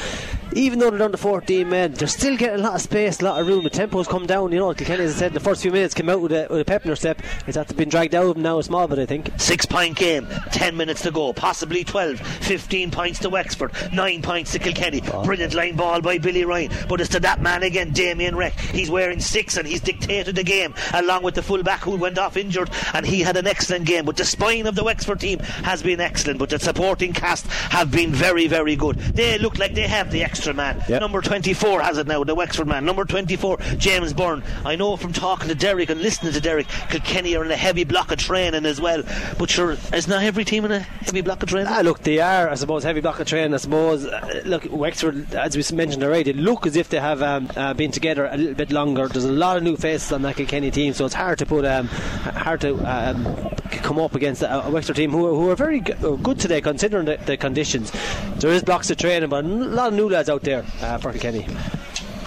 even 0.53 0.79
though 0.79 0.89
they're 0.89 0.99
down 0.99 1.11
to 1.11 1.17
14 1.17 1.67
men, 1.69 1.93
they're 1.93 2.07
still 2.07 2.37
getting 2.37 2.59
a 2.59 2.63
lot 2.63 2.75
of 2.75 2.81
space, 2.81 3.19
a 3.21 3.25
lot 3.25 3.39
of 3.41 3.47
room. 3.47 3.63
The 3.63 3.69
tempo's 3.69 4.07
come 4.07 4.25
down. 4.25 4.51
You 4.51 4.59
know, 4.59 4.73
Kilkenny, 4.73 5.03
as 5.03 5.15
I 5.15 5.19
said, 5.19 5.27
in 5.27 5.33
the 5.33 5.39
first 5.39 5.61
few 5.61 5.71
minutes 5.71 5.93
came 5.93 6.09
out 6.09 6.21
with 6.21 6.31
a, 6.31 6.47
with 6.49 6.61
a 6.61 6.65
pep 6.65 6.83
in 6.83 6.89
their 6.89 6.95
step. 6.95 7.21
It's 7.47 7.57
had 7.57 7.67
to 7.69 7.73
been 7.73 7.89
dragged 7.89 8.15
out 8.15 8.25
of 8.25 8.33
them 8.35 8.43
now 8.43 8.59
a 8.59 8.63
small 8.63 8.87
bit, 8.87 8.99
I 8.99 9.05
think. 9.05 9.29
Six 9.37 9.65
point 9.65 9.95
game, 9.97 10.27
10 10.51 10.75
minutes 10.75 11.01
to 11.03 11.11
go, 11.11 11.33
possibly 11.33 11.83
12, 11.83 12.19
15 12.27 12.91
points 12.91 13.19
to 13.19 13.29
Wexford, 13.29 13.71
9 13.93 14.21
points 14.21 14.51
to 14.53 14.59
Kilkenny. 14.59 15.01
Brilliant 15.01 15.53
line 15.53 15.75
ball 15.75 16.01
by 16.01 16.17
Billy 16.17 16.45
Ryan, 16.45 16.71
but 16.87 17.01
it's 17.01 17.09
to 17.11 17.19
that 17.21 17.41
man 17.41 17.63
again, 17.63 17.91
Damien 17.91 18.35
Reck. 18.35 18.57
He's 18.59 18.89
wearing 18.89 19.19
six 19.19 19.57
and 19.57 19.67
he's 19.67 19.81
dictated 19.81 20.35
the 20.35 20.43
game 20.43 20.73
along 20.93 21.23
with 21.23 21.35
the 21.35 21.41
fullback 21.41 21.81
who 21.81 21.95
went 21.95 22.17
off 22.17 22.37
injured 22.37 22.69
and 22.93 23.05
he 23.05 23.21
had 23.21 23.37
an 23.37 23.47
excellent 23.47 23.85
game. 23.85 24.05
But 24.05 24.17
the 24.17 24.25
spine 24.25 24.67
of 24.67 24.75
the 24.75 24.83
Wexford 24.83 25.19
team 25.19 25.39
has 25.39 25.81
been 25.83 25.99
excellent, 25.99 26.39
but 26.39 26.49
the 26.49 26.59
supporting 26.59 27.13
cast 27.13 27.47
have 27.47 27.91
been 27.91 28.11
very, 28.11 28.47
very 28.47 28.75
good. 28.75 28.97
They 28.97 29.37
look 29.37 29.57
like 29.57 29.73
they 29.73 29.87
have 29.87 30.11
the 30.11 30.23
extra 30.23 30.53
man. 30.53 30.83
Yep. 30.87 31.01
Number 31.01 31.21
24 31.21 31.81
has 31.81 31.97
it 31.97 32.07
now, 32.07 32.23
the 32.23 32.35
Wexford 32.35 32.67
man. 32.67 32.85
Number 32.85 33.05
24, 33.05 33.57
James 33.77 34.13
Byrne. 34.13 34.43
I 34.65 34.75
know 34.75 34.95
from 34.97 35.13
talking 35.13 35.47
to 35.49 35.55
Derek 35.55 35.89
and 35.89 36.01
listening 36.01 36.33
to 36.33 36.41
Derek, 36.41 36.67
Kilkenny 36.89 37.35
are 37.35 37.45
in 37.45 37.51
a 37.51 37.57
heavy 37.57 37.83
block 37.83 38.11
of 38.11 38.19
training 38.19 38.65
as 38.65 38.79
well. 38.81 39.03
But 39.37 39.49
sure, 39.49 39.77
is 39.93 40.07
not 40.07 40.23
every 40.23 40.45
team 40.45 40.65
in 40.65 40.71
a 40.71 40.79
heavy 40.79 41.21
block 41.21 41.43
of 41.43 41.49
training? 41.49 41.71
Ah, 41.71 41.81
look, 41.81 42.01
they 42.03 42.16
are, 42.19 42.49
I 42.49 42.55
suppose, 42.55 42.83
heavy 42.83 43.01
block 43.01 43.19
of 43.19 43.27
train. 43.27 43.53
I 43.53 43.57
suppose, 43.57 44.05
uh, 44.05 44.41
look, 44.45 44.65
Wexford, 44.71 45.33
as 45.35 45.55
we 45.57 45.75
mentioned 45.75 46.03
already, 46.03 46.33
look 46.33 46.65
as 46.65 46.75
if 46.75 46.89
they 46.89 46.99
have 46.99 47.21
um, 47.21 47.49
uh, 47.55 47.73
been 47.73 47.91
together 47.91 48.25
a 48.25 48.37
little 48.37 48.53
bit 48.55 48.71
longer. 48.71 49.07
There's 49.07 49.25
a 49.25 49.31
lot 49.31 49.57
of 49.57 49.63
new 49.63 49.75
faces 49.77 50.11
on 50.11 50.21
that 50.23 50.35
Kilkenny 50.35 50.71
team, 50.71 50.93
so 50.93 51.05
it's 51.05 51.13
hard 51.13 51.39
to 51.39 51.45
put, 51.45 51.65
um, 51.65 51.87
hard 51.87 52.61
to 52.61 52.75
um, 52.85 53.49
come 53.69 53.99
up 53.99 54.15
against 54.15 54.41
a, 54.41 54.65
a 54.65 54.69
Wexford 54.69 54.95
team 54.95 55.11
who, 55.11 55.25
are- 55.27 55.33
who 55.35 55.49
are 55.49 55.55
very 55.55 55.81
uh, 55.81 56.11
good 56.15 56.39
today, 56.39 56.61
considering 56.61 57.05
the, 57.05 57.17
the 57.25 57.37
conditions. 57.37 57.91
There 58.37 58.51
is 58.51 58.63
blocks 58.63 58.89
of 58.89 58.97
training, 58.97 59.29
but 59.29 59.45
a 59.45 59.47
lot 59.47 59.89
of 59.89 59.93
new 59.93 60.09
lads 60.09 60.29
out 60.29 60.41
there 60.43 60.65
uh, 60.81 60.97
for 60.97 61.11
Kilkenny. 61.11 61.43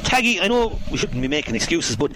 Taggy, 0.02 0.40
I 0.42 0.48
know 0.48 0.78
we 0.90 0.96
shouldn't 0.96 1.20
be 1.22 1.28
making 1.28 1.54
excuses, 1.54 1.94
but 1.96 2.10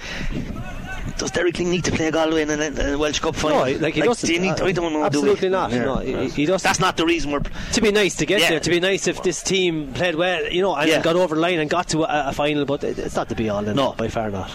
does 1.19 1.31
Derek 1.31 1.55
Lyng 1.55 1.66
need 1.69 1.85
to 1.85 1.93
play 1.93 2.11
Galway 2.11 2.43
in 2.43 2.51
a, 2.51 2.97
Walsh 2.99 3.19
Cup 3.20 3.35
final? 3.36 3.65
No, 3.65 3.78
like 3.78 3.95
he 3.95 4.03
doesn't. 4.03 4.27
do 4.27 4.39
need, 4.39 4.61
uh, 4.61 4.65
I 4.65 4.73
don't 4.73 4.93
know. 4.93 4.99
do 5.01 5.05
absolutely 5.07 5.49
not. 5.49 5.70
No, 5.73 5.97
he- 5.99 6.28
he 6.28 6.47
doesn't. 6.47 6.66
That's 6.66 6.81
not 6.81 6.97
the 6.97 7.07
reason 7.07 7.31
we're. 7.31 7.41
to 7.73 7.81
be 7.81 7.93
nice 7.93 8.16
to 8.16 8.27
get 8.27 8.41
Yeah. 8.41 8.51
there, 8.51 8.61
to 8.61 8.70
be 8.70 8.81
nice 8.81 9.07
if 9.07 9.23
this 9.23 9.43
team 9.43 9.93
played 9.95 10.15
well, 10.16 10.47
you 10.51 10.62
know, 10.62 10.74
and 10.74 10.89
Yeah. 10.89 11.03
got 11.03 11.16
over 11.16 11.35
the 11.35 11.41
line 11.41 11.59
and 11.61 11.70
got 11.70 11.89
to 11.89 12.03
a, 12.05 12.28
a 12.28 12.32
final, 12.32 12.65
but 12.65 12.82
it, 12.85 12.99
it's 12.99 13.16
not 13.16 13.28
to 13.28 13.35
be 13.35 13.49
all 13.49 13.66
in. 13.66 13.77
No. 13.77 13.93
by 13.93 14.09
far 14.09 14.31
not. 14.31 14.51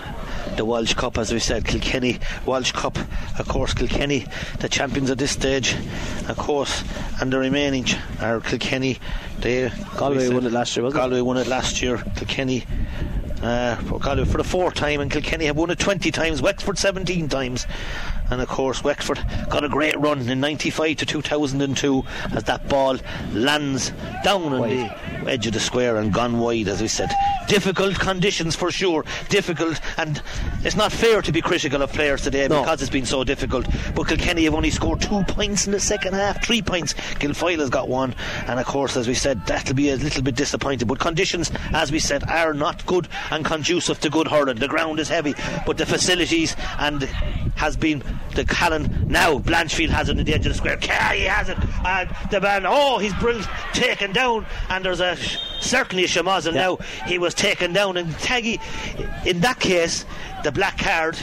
the 0.57 0.65
Walsh 0.65 0.93
Cup, 0.93 1.17
as 1.17 1.31
we 1.31 1.39
said, 1.39 1.63
Kilkenny 1.65 2.19
Walsh 2.45 2.71
Cup. 2.73 2.97
Of 3.37 3.47
course, 3.47 3.73
Kilkenny, 3.73 4.25
the 4.59 4.67
champions 4.67 5.09
at 5.09 5.17
this 5.17 5.31
stage, 5.31 5.75
of 6.27 6.35
course, 6.37 6.83
and 7.21 7.31
the 7.31 7.39
remaining 7.39 7.85
ch- 7.85 7.95
are 8.19 8.41
Kilkenny. 8.41 8.97
They 9.39 9.71
Galway 9.95 10.25
said- 10.25 10.33
won 10.33 10.45
it 10.45 10.51
last 10.51 10.75
year, 10.75 10.83
wasn't 10.83 10.99
it? 10.99 11.03
Galway 11.07 11.21
won 11.21 11.37
it 11.37 11.47
last 11.47 11.81
year. 11.81 12.03
Kilkenny. 12.17 12.65
Uh, 13.41 13.75
for 14.25 14.37
the 14.37 14.43
fourth 14.43 14.73
time, 14.73 14.99
and 14.99 15.09
Kilkenny 15.09 15.45
have 15.45 15.55
won 15.55 15.69
it 15.69 15.79
20 15.79 16.11
times, 16.11 16.41
Wexford 16.41 16.77
17 16.77 17.29
times, 17.29 17.65
and 18.31 18.41
of 18.41 18.47
course, 18.47 18.83
Wexford 18.83 19.19
got 19.49 19.63
a 19.63 19.69
great 19.69 19.97
run 19.99 20.27
in 20.27 20.39
95 20.39 20.97
to 20.97 21.05
2002 21.05 22.03
as 22.33 22.43
that 22.45 22.67
ball 22.69 22.97
lands 23.33 23.91
down 24.23 24.53
on 24.53 24.61
the 24.69 24.95
edge 25.29 25.47
of 25.47 25.53
the 25.53 25.59
square 25.59 25.97
and 25.97 26.13
gone 26.13 26.39
wide, 26.39 26.67
as 26.67 26.81
we 26.81 26.87
said. 26.87 27.09
Difficult 27.47 27.99
conditions 27.99 28.55
for 28.55 28.71
sure, 28.71 29.03
difficult, 29.29 29.79
and 29.97 30.21
it's 30.63 30.75
not 30.75 30.91
fair 30.91 31.21
to 31.21 31.31
be 31.31 31.41
critical 31.41 31.81
of 31.81 31.91
players 31.91 32.21
today 32.21 32.47
No. 32.47 32.61
because 32.61 32.81
it's 32.81 32.91
been 32.91 33.05
so 33.05 33.23
difficult. 33.23 33.67
But 33.95 34.07
Kilkenny 34.07 34.43
have 34.45 34.53
only 34.53 34.69
scored 34.69 35.01
two 35.01 35.23
points 35.23 35.65
in 35.65 35.71
the 35.71 35.79
second 35.79 36.13
half, 36.13 36.43
three 36.43 36.61
points. 36.61 36.93
Guilfoyle 36.93 37.59
has 37.59 37.69
got 37.69 37.89
one, 37.89 38.15
and 38.47 38.59
of 38.59 38.65
course, 38.65 38.95
as 38.97 39.07
we 39.07 39.13
said, 39.15 39.45
that'll 39.47 39.75
be 39.75 39.89
a 39.89 39.95
little 39.95 40.21
bit 40.21 40.35
disappointing. 40.35 40.87
But 40.87 40.99
conditions, 40.99 41.51
as 41.73 41.91
we 41.91 41.99
said, 41.99 42.23
are 42.29 42.53
not 42.53 42.85
good 42.85 43.07
and 43.31 43.43
conducive 43.43 43.99
to 44.01 44.09
good 44.09 44.27
hurling. 44.27 44.57
The 44.57 44.67
ground 44.67 44.99
is 44.99 45.09
heavy, 45.09 45.33
but 45.65 45.77
the 45.77 45.85
facilities 45.85 46.55
and 46.77 47.03
has 47.55 47.75
been 47.75 48.03
the 48.35 48.45
Callan 48.45 49.07
now. 49.07 49.39
Blanchfield 49.39 49.89
has 49.89 50.09
it 50.09 50.17
on 50.17 50.23
the 50.23 50.33
edge 50.33 50.45
of 50.45 50.51
the 50.51 50.57
square. 50.57 50.77
Carey 50.77 51.21
has 51.21 51.49
it. 51.49 51.57
And 51.85 52.09
the 52.31 52.39
man, 52.39 52.65
oh, 52.67 52.97
he's 52.99 53.13
brilliant, 53.15 53.47
taken 53.73 54.11
down, 54.13 54.45
and 54.69 54.83
there's 54.85 54.99
a 54.99 55.15
certainly 55.59 56.03
a 56.05 56.07
Shamazan 56.07 56.53
now. 56.53 56.77
He 57.05 57.17
was 57.17 57.33
taken 57.33 57.73
down, 57.73 57.97
and 57.97 58.09
Taggy, 58.15 58.59
in 59.25 59.39
that 59.41 59.59
case, 59.59 60.05
the 60.43 60.51
black 60.51 60.77
card. 60.77 61.17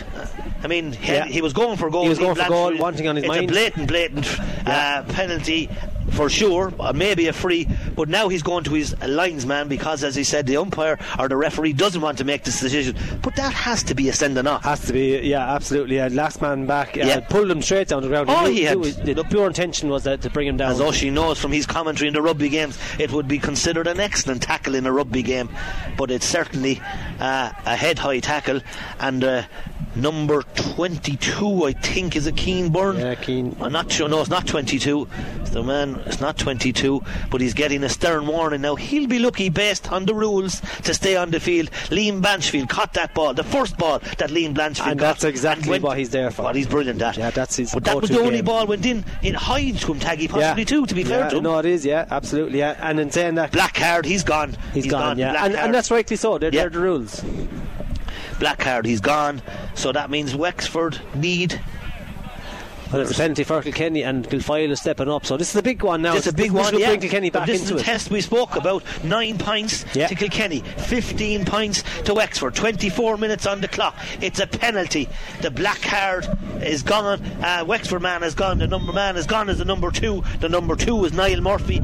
I 0.62 0.66
mean, 0.66 0.92
he, 0.92 1.12
Yeah. 1.12 1.26
he 1.26 1.40
was 1.42 1.52
going 1.52 1.76
for 1.76 1.90
goal. 1.90 2.02
He 2.02 2.08
was 2.08 2.18
going 2.18 2.34
for 2.34 2.48
goal, 2.48 2.76
wanting 2.76 3.06
on 3.08 3.16
his 3.16 3.24
it's 3.24 3.28
mind. 3.28 3.44
a 3.50 3.52
blatant, 3.52 3.88
blatant 3.88 4.40
uh, 4.66 5.02
penalty 5.04 5.70
for 6.10 6.28
sure. 6.28 6.72
Uh, 6.78 6.92
maybe 6.92 7.26
a 7.28 7.32
free, 7.32 7.68
but 7.94 8.08
now 8.08 8.28
he's 8.28 8.42
going 8.42 8.64
to 8.64 8.72
his 8.74 8.94
linesman 9.06 9.68
because, 9.68 10.04
as 10.04 10.14
he 10.14 10.24
said, 10.24 10.46
the 10.46 10.56
umpire 10.56 10.98
or 11.18 11.28
the 11.28 11.36
referee 11.36 11.72
doesn't 11.72 12.00
want 12.00 12.18
to 12.18 12.24
make 12.24 12.44
this 12.44 12.60
decision. 12.60 12.96
But 13.22 13.36
that 13.36 13.52
has 13.52 13.82
to 13.84 13.94
be 13.94 14.08
a 14.08 14.12
sending 14.12 14.46
off. 14.46 14.64
Has 14.64 14.80
to 14.86 14.92
be, 14.92 15.18
yeah, 15.18 15.54
absolutely. 15.54 15.96
Last 16.10 16.40
man 16.40 16.66
back, 16.66 16.96
uh, 16.96 17.00
Yeah. 17.06 17.20
pulled 17.20 17.50
him 17.50 17.62
straight 17.62 17.88
down 17.88 18.02
the 18.02 18.08
ground. 18.08 18.30
Oh, 18.30 18.46
knew- 18.46 18.52
he 18.52 18.62
had- 18.64 18.78
it- 18.84 19.16
the 19.16 19.24
pure 19.24 19.46
intention 19.46 19.88
was 19.88 20.04
that 20.04 20.22
to 20.22 20.30
bring 20.30 20.46
him 20.46 20.56
down. 20.56 20.70
As 20.72 20.80
Oshie 20.80 21.12
knows 21.12 21.38
from 21.38 21.52
his 21.52 21.66
commentary 21.66 22.08
in 22.08 22.14
the 22.14 22.22
rugby 22.22 22.48
games, 22.48 22.78
it 22.98 23.10
would 23.12 23.28
be 23.28 23.38
considered 23.38 23.86
an 23.86 24.00
excellent 24.00 24.42
tackle 24.42 24.74
in 24.74 24.86
a 24.86 24.92
rugby 24.92 25.22
game, 25.22 25.48
but 25.96 26.10
it's 26.10 26.26
certainly 26.26 26.80
uh, 27.20 27.50
a 27.64 27.76
head 27.76 27.98
high 27.98 28.20
tackle. 28.20 28.60
And 29.00 29.24
uh, 29.24 29.42
number 29.94 30.42
22, 30.54 31.64
I 31.66 31.72
think, 31.72 32.16
is 32.16 32.26
a 32.26 32.32
Keen 32.32 32.70
Burn. 32.70 32.96
Yeah, 32.98 33.14
Keane. 33.14 33.56
I'm 33.60 33.72
not 33.72 33.90
sure. 33.90 34.08
No, 34.08 34.20
it's 34.20 34.28
not 34.30 34.46
22. 34.46 35.08
It's 35.40 35.50
the 35.50 35.62
man, 35.62 36.02
it's 36.06 36.20
not 36.20 36.36
22, 36.36 37.00
but 37.30 37.40
he's 37.40 37.54
getting 37.54 37.82
a 37.84 37.88
stern 37.88 38.26
warning 38.26 38.60
now. 38.60 38.74
He'll 38.74 39.08
be 39.08 39.18
lucky, 39.18 39.48
based 39.48 39.90
on 39.90 40.04
the 40.04 40.14
rules, 40.14 40.60
to 40.84 40.92
stay 40.92 41.16
on 41.16 41.30
the 41.30 41.40
field. 41.40 41.70
Liam 41.90 42.20
Blanchfield 42.22 42.68
caught 42.68 42.92
that 42.94 43.14
ball, 43.14 43.32
the 43.34 43.44
first 43.44 43.78
ball 43.78 43.98
that 44.18 44.30
Liam 44.30 44.54
Blanchfield 44.54 44.90
And 44.90 45.00
got, 45.00 45.06
that's 45.14 45.24
exactly 45.24 45.70
went- 45.70 45.82
what 45.82 45.96
he's 45.98 46.10
there 46.10 46.30
for. 46.30 46.42
Well, 46.42 46.54
he's 46.54 46.66
brilliant 46.66 47.00
at. 47.00 47.16
Yeah, 47.16 47.30
that's 47.30 47.56
his 47.56 47.72
But 47.72 47.84
that 47.84 48.00
was 48.00 48.10
the 48.10 48.20
only 48.20 48.42
ball 48.42 48.66
went 48.66 48.84
in. 48.84 49.04
It 49.22 49.34
hides 49.34 49.80
to 49.82 49.92
him, 49.92 50.00
Taggy, 50.00 50.28
possibly 50.28 50.64
too. 50.64 50.84
To 50.86 50.94
be 50.94 51.04
fair 51.04 51.20
yeah, 51.20 51.28
to 51.30 51.36
him. 51.38 51.42
no, 51.44 51.58
it 51.58 51.64
is, 51.66 51.84
yeah, 51.86 52.04
absolutely, 52.10 52.58
yeah. 52.58 52.76
And 52.80 53.00
in 53.00 53.10
saying 53.10 53.36
that, 53.36 53.52
Black 53.52 53.74
card, 53.74 54.04
he's 54.04 54.22
gone. 54.24 54.56
he's 54.74 54.86
gone, 54.86 55.18
yeah, 55.18 55.44
and, 55.44 55.54
and 55.54 55.74
that's 55.74 55.90
rightly 55.90 56.16
so. 56.16 56.38
They're, 56.38 56.50
Yeah. 56.52 56.62
they're 56.62 56.70
the 56.70 56.80
rules. 56.80 57.24
Black 58.38 58.58
card, 58.58 58.86
he's 58.86 59.00
gone. 59.00 59.42
So 59.74 59.92
that 59.92 60.10
means 60.10 60.34
Wexford 60.36 61.00
need. 61.14 61.60
Well, 62.92 63.02
it's 63.02 63.10
a 63.10 63.14
penalty 63.14 63.42
for 63.42 63.60
Kilkenny, 63.62 64.02
and 64.04 64.28
Guilfoyle 64.28 64.70
is 64.70 64.80
stepping 64.80 65.08
up. 65.08 65.26
So 65.26 65.36
this 65.36 65.50
is 65.50 65.56
a 65.56 65.62
big 65.62 65.82
one 65.82 66.02
now. 66.02 66.14
It's 66.14 66.28
a 66.28 66.32
big 66.32 66.52
this 66.52 66.62
one. 66.62 66.72
will 66.72 66.80
yeah. 66.80 66.86
bring 66.90 67.00
Kilkenny 67.00 67.30
But 67.30 67.40
back 67.40 67.48
this 67.48 67.62
into 67.62 67.74
is 67.76 67.82
it. 67.82 67.84
test 67.84 68.10
we 68.12 68.20
spoke 68.20 68.54
about. 68.54 68.84
Nine 69.02 69.38
points 69.38 69.84
Yeah. 69.92 70.06
to 70.06 70.14
Kilkenny, 70.14 70.60
15 70.60 71.44
points 71.46 71.82
to 72.04 72.14
Wexford, 72.14 72.54
24 72.54 73.16
minutes 73.16 73.44
on 73.44 73.60
the 73.60 73.66
clock. 73.66 73.96
It's 74.20 74.38
a 74.38 74.46
penalty. 74.46 75.08
The 75.42 75.50
black 75.50 75.82
card 75.82 76.28
is 76.62 76.84
gone. 76.84 77.20
Uh, 77.42 77.64
Wexford 77.66 78.02
man 78.02 78.22
is 78.22 78.36
gone. 78.36 78.58
The 78.58 78.68
number 78.68 78.92
man 78.92 79.16
is 79.16 79.26
gone 79.26 79.48
as 79.50 79.58
the 79.58 79.64
number 79.64 79.90
two. 79.90 80.22
The 80.38 80.48
number 80.48 80.76
two 80.76 81.04
is 81.06 81.12
Niall 81.12 81.40
Murphy. 81.40 81.82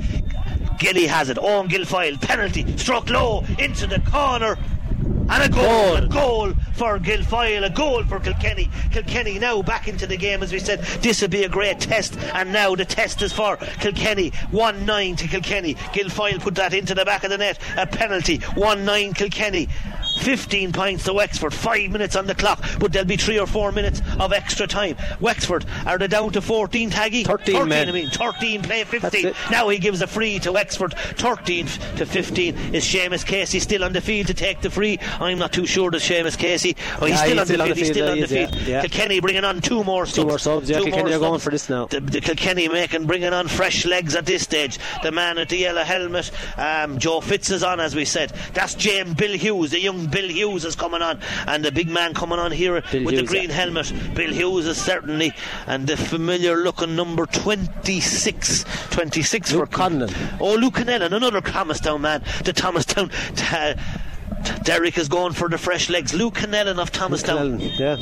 Gilly 0.78 1.06
has 1.08 1.28
it. 1.30 1.38
Owen 1.40 1.68
Guilfoyle. 1.68 2.20
Penalty. 2.20 2.76
Struck 2.76 3.10
low 3.10 3.44
into 3.58 3.88
the 3.88 3.98
corner. 4.08 4.56
And 5.32 5.44
a 5.44 5.48
goal, 5.48 5.64
Goal. 5.64 5.96
a 5.96 6.06
goal 6.08 6.54
for 6.74 6.98
Guilfoyle, 6.98 7.64
a 7.64 7.70
goal 7.70 8.04
for 8.04 8.20
Kilkenny. 8.20 8.68
Kilkenny 8.90 9.38
now 9.38 9.62
back 9.62 9.88
into 9.88 10.06
the 10.06 10.18
game, 10.18 10.42
as 10.42 10.52
we 10.52 10.58
said. 10.58 10.80
This 11.00 11.22
would 11.22 11.30
be 11.30 11.44
a 11.44 11.48
great 11.48 11.80
test, 11.80 12.18
and 12.34 12.52
now 12.52 12.74
the 12.74 12.84
test 12.84 13.22
is 13.22 13.32
for 13.32 13.56
Kilkenny. 13.56 14.28
1 14.50 14.84
9 14.84 15.16
to 15.16 15.26
Kilkenny. 15.28 15.74
Guilfoyle 15.74 16.38
put 16.38 16.56
that 16.56 16.74
into 16.74 16.94
the 16.94 17.06
back 17.06 17.24
of 17.24 17.30
the 17.30 17.38
net. 17.38 17.58
A 17.78 17.86
penalty. 17.86 18.40
1 18.56 18.84
9 18.84 19.14
Kilkenny. 19.14 19.68
15 20.20 20.72
points 20.72 21.04
to 21.04 21.12
Wexford. 21.12 21.54
Five 21.54 21.90
minutes 21.90 22.16
on 22.16 22.26
the 22.26 22.34
clock, 22.34 22.62
but 22.78 22.92
there'll 22.92 23.06
be 23.08 23.16
three 23.16 23.38
or 23.38 23.46
four 23.46 23.72
minutes 23.72 24.00
of 24.20 24.32
extra 24.32 24.66
time. 24.66 24.96
Wexford 25.20 25.64
are 25.86 25.98
they 25.98 26.08
down 26.08 26.30
to 26.32 26.40
14, 26.40 26.90
Taggy? 26.90 27.24
13, 27.24 27.54
13 27.54 27.68
men. 27.68 27.88
I 27.88 27.92
mean, 27.92 28.10
13 28.10 28.62
play 28.62 28.84
15. 28.84 29.32
Now 29.50 29.68
he 29.68 29.78
gives 29.78 30.02
a 30.02 30.06
free 30.06 30.38
to 30.40 30.52
Wexford. 30.52 30.94
13 30.94 31.66
to 31.66 32.06
15. 32.06 32.74
Is 32.74 32.84
Seamus 32.84 33.24
Casey 33.26 33.60
still 33.60 33.84
on 33.84 33.92
the 33.92 34.00
field 34.00 34.26
to 34.28 34.34
take 34.34 34.60
the 34.60 34.70
free? 34.70 34.98
I'm 35.20 35.38
not 35.38 35.52
too 35.52 35.66
sure 35.66 35.90
that 35.90 36.00
Seamus 36.02 36.36
Casey. 36.38 36.76
Oh, 37.00 37.06
he's 37.06 37.10
Yeah, 37.10 37.16
still, 37.16 37.28
he's 37.30 37.38
on, 37.40 37.46
still 37.46 37.56
the 37.58 37.62
on 37.62 37.66
field. 37.66 37.76
the 37.76 37.80
He's 37.80 37.88
still 37.90 38.06
yeah, 38.06 38.12
on 38.12 38.20
the 38.20 38.28
field. 38.28 38.54
yeah, 38.54 38.68
yeah. 38.68 38.80
Kilkenny 38.82 39.20
bringing 39.20 39.44
on 39.44 39.60
two 39.60 39.82
more 39.84 40.06
subs. 40.06 40.16
Two 40.16 40.26
more 40.26 40.38
subs, 40.38 40.70
yeah, 40.70 40.78
Two 40.78 40.84
Kilkenny 40.84 41.10
more 41.10 41.16
are 41.16 41.20
going 41.20 41.40
for 41.40 41.50
this 41.50 41.68
now. 41.68 41.86
The, 41.86 42.00
the 42.00 42.20
Kilkenny 42.20 42.68
making 42.68 43.06
bringing 43.06 43.32
on 43.32 43.48
fresh 43.48 43.84
legs 43.84 44.14
at 44.14 44.26
this 44.26 44.42
stage. 44.42 44.78
The 45.02 45.10
man 45.12 45.38
at 45.38 45.48
the 45.48 45.56
yellow 45.56 45.82
helmet, 45.82 46.30
um, 46.56 46.98
Joe 46.98 47.20
Fitz 47.20 47.50
is 47.50 47.62
on, 47.62 47.80
as 47.80 47.94
we 47.94 48.04
said. 48.04 48.30
That's 48.54 48.74
James 48.74 49.14
Bill 49.14 49.36
Hughes. 49.36 49.70
The 49.70 49.80
young 49.80 50.01
Bill 50.06 50.28
Hughes 50.28 50.64
is 50.64 50.76
coming 50.76 51.02
on, 51.02 51.20
and 51.46 51.64
the 51.64 51.72
big 51.72 51.88
man 51.88 52.14
coming 52.14 52.38
on 52.38 52.52
here 52.52 52.82
Bill 52.92 53.04
with 53.04 53.16
the 53.16 53.24
green 53.24 53.48
yeah. 53.48 53.56
helmet. 53.56 53.92
Bill 54.14 54.32
Hughes 54.32 54.66
is 54.66 54.80
certainly, 54.80 55.32
and 55.66 55.86
the 55.86 55.96
familiar 55.96 56.56
looking 56.56 56.96
number 56.96 57.26
26. 57.26 58.64
26 58.90 59.52
Luke 59.52 59.70
for 59.70 59.76
Conlon. 59.76 60.14
Oh, 60.40 60.54
Luke 60.54 60.74
Connellan, 60.74 61.12
another 61.12 61.40
Thomastown 61.40 62.00
man. 62.00 62.22
The 62.44 62.52
Thomastown. 62.52 63.10
Uh, 63.52 63.74
Derek 64.64 64.98
is 64.98 65.08
going 65.08 65.32
for 65.32 65.48
the 65.48 65.58
fresh 65.58 65.88
legs. 65.88 66.14
Luke 66.14 66.34
Connellan 66.34 66.78
of 66.78 66.90
Thomastown. 66.90 67.60
Yeah. 67.60 67.96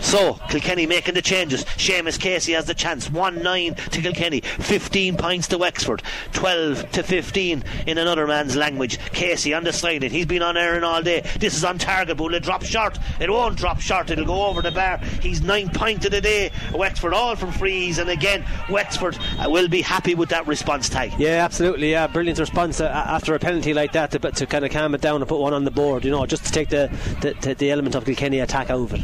So, 0.00 0.34
Kilkenny 0.48 0.86
making 0.86 1.14
the 1.14 1.22
changes. 1.22 1.64
Seamus 1.64 2.18
Casey 2.18 2.52
has 2.52 2.66
the 2.66 2.74
chance. 2.74 3.10
1 3.10 3.42
9 3.42 3.74
to 3.74 4.00
Kilkenny. 4.00 4.40
15 4.40 5.16
points 5.16 5.48
to 5.48 5.58
Wexford. 5.58 6.02
12 6.32 6.90
to 6.92 7.02
15 7.02 7.64
in 7.86 7.98
another 7.98 8.26
man's 8.26 8.56
language. 8.56 8.98
Casey 9.12 9.52
on 9.54 9.64
the 9.64 9.72
sideline. 9.72 10.10
He's 10.10 10.26
been 10.26 10.42
on 10.42 10.56
airing 10.56 10.84
all 10.84 11.02
day. 11.02 11.20
This 11.38 11.56
is 11.56 11.64
on 11.64 11.78
target, 11.78 12.16
but 12.16 12.24
will 12.24 12.34
it 12.34 12.42
drop 12.42 12.64
short? 12.64 12.98
It 13.20 13.30
won't 13.30 13.58
drop 13.58 13.80
short. 13.80 14.10
It'll 14.10 14.24
go 14.24 14.46
over 14.46 14.62
the 14.62 14.70
bar. 14.70 14.98
He's 15.20 15.42
9 15.42 15.70
points 15.70 16.06
of 16.06 16.12
the 16.12 16.20
day. 16.20 16.52
Wexford 16.74 17.12
all 17.12 17.36
from 17.36 17.52
frees. 17.52 17.98
And 17.98 18.08
again, 18.08 18.46
Wexford 18.70 19.18
uh, 19.38 19.50
will 19.50 19.68
be 19.68 19.82
happy 19.82 20.14
with 20.14 20.28
that 20.30 20.46
response 20.46 20.88
tag. 20.88 21.12
Yeah, 21.18 21.44
absolutely. 21.44 21.90
Yeah, 21.90 22.06
brilliant 22.06 22.38
response 22.38 22.80
uh, 22.80 22.86
after 22.86 23.34
a 23.34 23.38
penalty 23.38 23.74
like 23.74 23.92
that 23.92 24.10
to, 24.12 24.18
to 24.18 24.46
kind 24.46 24.64
of 24.64 24.70
calm 24.70 24.94
it 24.94 25.00
down 25.00 25.20
and 25.20 25.28
put 25.28 25.38
one 25.40 25.52
on 25.52 25.64
the 25.64 25.70
board. 25.70 26.04
You 26.04 26.10
know, 26.10 26.24
just 26.26 26.44
to 26.46 26.52
take 26.52 26.68
the 26.68 26.88
the, 27.20 27.34
the, 27.40 27.54
the 27.54 27.70
element 27.70 27.94
of 27.94 28.04
Kilkenny 28.04 28.40
attack 28.40 28.70
over. 28.70 28.96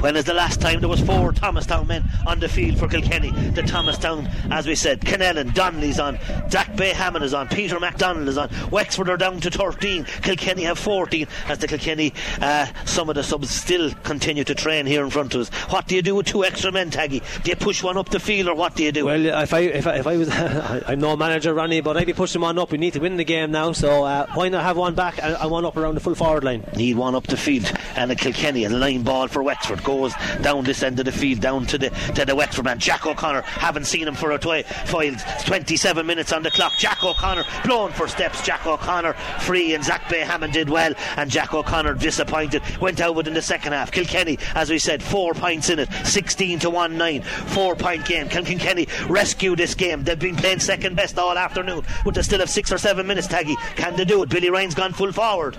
When 0.00 0.14
is 0.14 0.25
the 0.26 0.34
last 0.34 0.60
time 0.60 0.80
there 0.80 0.88
was 0.88 1.00
four 1.00 1.32
Thomastown 1.32 1.86
men 1.86 2.04
on 2.26 2.40
the 2.40 2.48
field 2.48 2.78
for 2.78 2.88
Kilkenny? 2.88 3.30
The 3.30 3.62
Thomastown, 3.62 4.26
as 4.50 4.66
we 4.66 4.74
said, 4.74 5.00
Kennellan, 5.00 5.54
Donnelly's 5.54 5.98
on, 5.98 6.18
Jack 6.48 6.76
Bay 6.76 6.90
Hammond 6.90 7.24
is 7.24 7.32
on, 7.32 7.48
Peter 7.48 7.80
MacDonald 7.80 8.28
is 8.28 8.38
on, 8.38 8.50
Wexford 8.70 9.08
are 9.08 9.16
down 9.16 9.40
to 9.40 9.50
13, 9.50 10.04
Kilkenny 10.22 10.62
have 10.62 10.78
14, 10.78 11.26
as 11.48 11.58
the 11.58 11.68
Kilkenny, 11.68 12.12
uh, 12.40 12.66
some 12.84 13.08
of 13.08 13.14
the 13.14 13.22
subs 13.22 13.50
still 13.50 13.92
continue 14.02 14.44
to 14.44 14.54
train 14.54 14.86
here 14.86 15.04
in 15.04 15.10
front 15.10 15.34
of 15.34 15.42
us. 15.42 15.48
What 15.70 15.86
do 15.86 15.94
you 15.94 16.02
do 16.02 16.14
with 16.14 16.26
two 16.26 16.44
extra 16.44 16.72
men, 16.72 16.90
Taggy? 16.90 17.22
Do 17.42 17.50
you 17.50 17.56
push 17.56 17.82
one 17.82 17.96
up 17.96 18.08
the 18.08 18.20
field 18.20 18.48
or 18.48 18.54
what 18.54 18.74
do 18.74 18.84
you 18.84 18.92
do? 18.92 19.06
Well, 19.06 19.26
if 19.26 19.54
I 19.54 19.60
if 19.60 19.86
I, 19.86 19.94
if 19.96 20.06
I 20.06 20.16
was, 20.16 20.30
I'm 20.86 21.00
no 21.00 21.16
manager, 21.16 21.54
Ronnie, 21.54 21.80
but 21.80 21.96
I'd 21.96 22.06
be 22.06 22.12
pushing 22.12 22.40
one 22.40 22.58
up. 22.58 22.72
We 22.72 22.78
need 22.78 22.94
to 22.94 23.00
win 23.00 23.16
the 23.16 23.24
game 23.24 23.52
now, 23.52 23.72
so 23.72 24.04
uh, 24.04 24.26
why 24.34 24.48
not 24.48 24.62
have 24.62 24.76
one 24.76 24.94
back 24.94 25.18
and, 25.22 25.36
and 25.36 25.50
one 25.50 25.64
up 25.64 25.76
around 25.76 25.94
the 25.94 26.00
full 26.00 26.14
forward 26.14 26.44
line? 26.44 26.64
need 26.76 26.96
one 26.96 27.14
up 27.14 27.26
the 27.26 27.36
field 27.36 27.70
and 27.96 28.10
a 28.10 28.14
Kilkenny 28.14 28.64
a 28.64 28.70
line 28.70 29.02
ball 29.02 29.28
for 29.28 29.42
Wexford 29.42 29.82
goes 29.82 30.12
down 30.42 30.64
this 30.64 30.82
end 30.82 30.98
of 30.98 31.04
the 31.04 31.12
field 31.12 31.40
down 31.40 31.66
to 31.66 31.78
the 31.78 31.90
to 32.14 32.24
the 32.24 32.34
Wexford 32.34 32.64
man. 32.64 32.78
Jack 32.78 33.06
O'Connor 33.06 33.42
haven't 33.42 33.84
seen 33.86 34.06
him 34.08 34.14
for 34.14 34.32
a 34.32 34.38
twi- 34.38 34.62
while 34.90 35.14
27 35.44 36.06
minutes 36.06 36.32
on 36.32 36.42
the 36.42 36.50
clock. 36.50 36.72
Jack 36.78 37.02
O'Connor 37.04 37.44
blown 37.64 37.92
for 37.92 38.08
steps. 38.08 38.42
Jack 38.44 38.66
O'Connor 38.66 39.14
free 39.40 39.74
and 39.74 39.84
Zach 39.84 40.08
Bay 40.08 40.20
Hammond 40.20 40.52
did 40.52 40.68
well. 40.68 40.92
And 41.16 41.30
Jack 41.30 41.54
O'Connor 41.54 41.94
disappointed 41.94 42.62
went 42.80 43.00
out 43.00 43.14
within 43.14 43.34
the 43.34 43.42
second 43.42 43.72
half. 43.72 43.90
Kilkenny 43.92 44.38
as 44.54 44.70
we 44.70 44.78
said 44.78 45.02
four 45.02 45.34
points 45.34 45.70
in 45.70 45.78
it. 45.78 45.88
16 46.04 46.58
to 46.60 46.70
1 46.70 46.96
9 46.96 47.22
four 47.22 47.74
point 47.76 48.04
game. 48.06 48.28
Can 48.28 48.44
Kilkenny 48.44 48.86
rescue 49.08 49.56
this 49.56 49.74
game? 49.74 50.04
They've 50.04 50.18
been 50.18 50.36
playing 50.36 50.60
second 50.60 50.96
best 50.96 51.18
all 51.18 51.36
afternoon 51.36 51.84
but 52.04 52.14
they 52.14 52.22
still 52.22 52.40
have 52.40 52.50
six 52.50 52.72
or 52.72 52.78
seven 52.78 53.06
minutes. 53.06 53.26
Taggy 53.28 53.56
can 53.76 53.96
they 53.96 54.04
do 54.04 54.22
it? 54.22 54.28
Billy 54.28 54.50
Ryan's 54.50 54.74
gone 54.74 54.92
full 54.92 55.12
forward. 55.12 55.56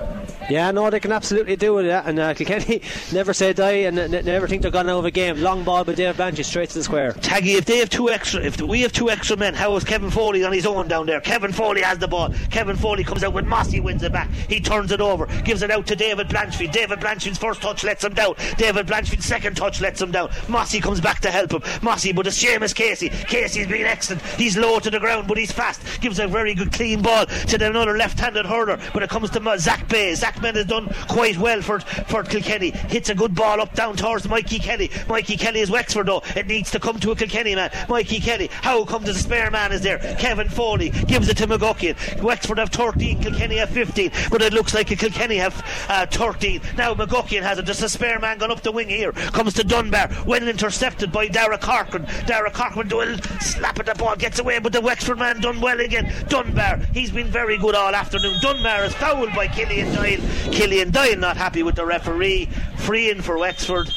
Yeah, 0.49 0.71
no, 0.71 0.89
they 0.89 0.99
can 0.99 1.11
absolutely 1.11 1.55
do 1.55 1.77
it. 1.79 1.87
And 1.87 2.19
uh, 2.19 2.33
Kilkenny 2.33 2.81
never 3.13 3.33
say 3.33 3.53
die 3.53 3.71
and 3.87 3.97
n- 3.99 4.25
never 4.25 4.46
think 4.47 4.61
they're 4.61 4.71
gone 4.71 4.89
out 4.89 4.99
of 4.99 5.05
a 5.05 5.11
game. 5.11 5.41
Long 5.41 5.63
ball 5.63 5.83
by 5.83 5.93
Dave 5.93 6.17
Blanchard 6.17 6.45
straight 6.45 6.69
to 6.69 6.77
the 6.77 6.83
square. 6.83 7.11
Taggy, 7.13 7.57
if 7.57 7.65
they 7.65 7.77
have 7.77 7.89
two 7.89 8.09
extra, 8.09 8.41
if 8.41 8.59
we 8.61 8.81
have 8.81 8.91
two 8.91 9.09
extra 9.09 9.37
men, 9.37 9.53
how 9.53 9.75
is 9.75 9.83
Kevin 9.83 10.09
Foley 10.09 10.43
on 10.43 10.53
his 10.53 10.65
own 10.65 10.87
down 10.87 11.05
there? 11.05 11.21
Kevin 11.21 11.51
Foley 11.51 11.81
has 11.81 11.97
the 11.97 12.07
ball. 12.07 12.33
Kevin 12.49 12.75
Foley 12.75 13.03
comes 13.03 13.23
out 13.23 13.33
with 13.33 13.45
Mossy 13.45 13.79
wins 13.79 14.03
it 14.03 14.11
back. 14.11 14.29
He 14.31 14.59
turns 14.59 14.91
it 14.91 15.01
over, 15.01 15.25
gives 15.43 15.61
it 15.61 15.71
out 15.71 15.85
to 15.87 15.95
David 15.95 16.29
Blanchfield. 16.29 16.71
David 16.71 16.99
Blanchfield's 16.99 17.37
first 17.37 17.61
touch 17.61 17.83
lets 17.83 18.03
him 18.03 18.13
down. 18.13 18.35
David 18.57 18.87
Blanchfield's 18.87 19.25
second 19.25 19.55
touch 19.57 19.81
lets 19.81 20.01
him 20.01 20.11
down. 20.11 20.29
Mossy 20.47 20.79
comes 20.79 21.01
back 21.01 21.19
to 21.21 21.31
help 21.31 21.51
him. 21.51 21.61
Mossy, 21.81 22.13
but 22.13 22.27
it's 22.27 22.41
Seamus 22.41 22.73
Casey. 22.73 23.09
Casey's 23.09 23.67
been 23.67 23.85
excellent. 23.85 24.21
He's 24.37 24.57
low 24.57 24.79
to 24.79 24.89
the 24.89 24.99
ground, 24.99 25.27
but 25.27 25.37
he's 25.37 25.51
fast. 25.51 25.81
Gives 26.01 26.19
a 26.19 26.27
very 26.27 26.53
good 26.53 26.71
clean 26.71 27.01
ball 27.01 27.25
to 27.25 27.65
another 27.65 27.97
left-handed 27.97 28.45
hurler. 28.45 28.79
But 28.93 29.03
it 29.03 29.09
comes 29.09 29.29
to 29.31 29.59
Zach 29.59 29.87
Bay. 29.87 30.13
Zach 30.15 30.35
has 30.35 30.65
done 30.65 30.87
quite 31.07 31.37
well 31.37 31.61
for 31.61 31.79
for 31.79 32.23
Kilkenny. 32.23 32.71
Hits 32.71 33.09
a 33.09 33.15
good 33.15 33.35
ball 33.35 33.61
up 33.61 33.73
down 33.73 33.95
towards 33.95 34.27
Mikey 34.37 34.59
Kelly. 34.59 34.91
Mikey 35.09 35.35
Kelly 35.35 35.61
is 35.61 35.71
Wexford 35.71 36.05
though. 36.05 36.21
It 36.35 36.45
needs 36.45 36.69
to 36.69 36.79
come 36.79 36.99
to 36.99 37.09
a 37.09 37.15
Kilkenny 37.15 37.55
man. 37.55 37.71
Mikey 37.89 38.19
Kelly. 38.19 38.51
How 38.51 38.85
come 38.85 39.03
the 39.03 39.15
spare 39.15 39.49
man 39.49 39.71
is 39.71 39.81
there? 39.81 39.97
Kevin 40.19 40.47
Foley 40.47 40.91
gives 40.91 41.27
it 41.27 41.37
to 41.37 41.47
McGuckin. 41.47 42.21
Wexford 42.21 42.59
have 42.59 42.69
13, 42.69 43.23
Kilkenny 43.23 43.55
have 43.55 43.71
15. 43.71 44.11
But 44.29 44.43
it 44.43 44.53
looks 44.53 44.75
like 44.75 44.91
a 44.91 44.95
Kilkenny 44.95 45.37
have 45.37 45.65
uh, 45.89 46.05
13. 46.05 46.61
Now 46.77 46.93
McGuckin 46.93 47.41
has 47.41 47.57
it. 47.57 47.65
Just 47.65 47.81
a 47.81 47.89
spare 47.89 48.19
man 48.19 48.37
gone 48.37 48.51
up 48.51 48.61
the 48.61 48.71
wing 48.71 48.89
here. 48.89 49.11
Comes 49.11 49.55
to 49.55 49.63
Dunbar. 49.63 50.11
Well 50.27 50.47
intercepted 50.47 51.11
by 51.11 51.29
Dara 51.29 51.57
Corcoran. 51.57 52.05
Dara 52.27 52.51
Corcoran 52.51 52.89
will 52.89 53.17
slap 53.41 53.79
at 53.79 53.87
the 53.87 53.95
ball. 53.95 54.15
Gets 54.17 54.37
away, 54.37 54.59
but 54.59 54.71
the 54.71 54.81
Wexford 54.81 55.17
man 55.17 55.41
done 55.41 55.59
well 55.61 55.79
again. 55.79 56.13
Dunbar. 56.29 56.77
He's 56.93 57.09
been 57.09 57.25
very 57.25 57.57
good 57.57 57.73
all 57.73 57.95
afternoon. 57.95 58.37
Dunbar 58.39 58.83
is 58.83 58.93
fouled 58.93 59.33
by 59.33 59.47
Killian 59.47 59.95
Doyle. 59.95 60.21
Killian 60.51 60.91
Doyle 60.91 61.17
not 61.17 61.37
happy 61.37 61.63
with 61.63 61.73
the 61.73 61.87
referee. 61.87 62.45
Free 62.75 63.09
in 63.09 63.23
for 63.23 63.39
Wexford. 63.39 63.89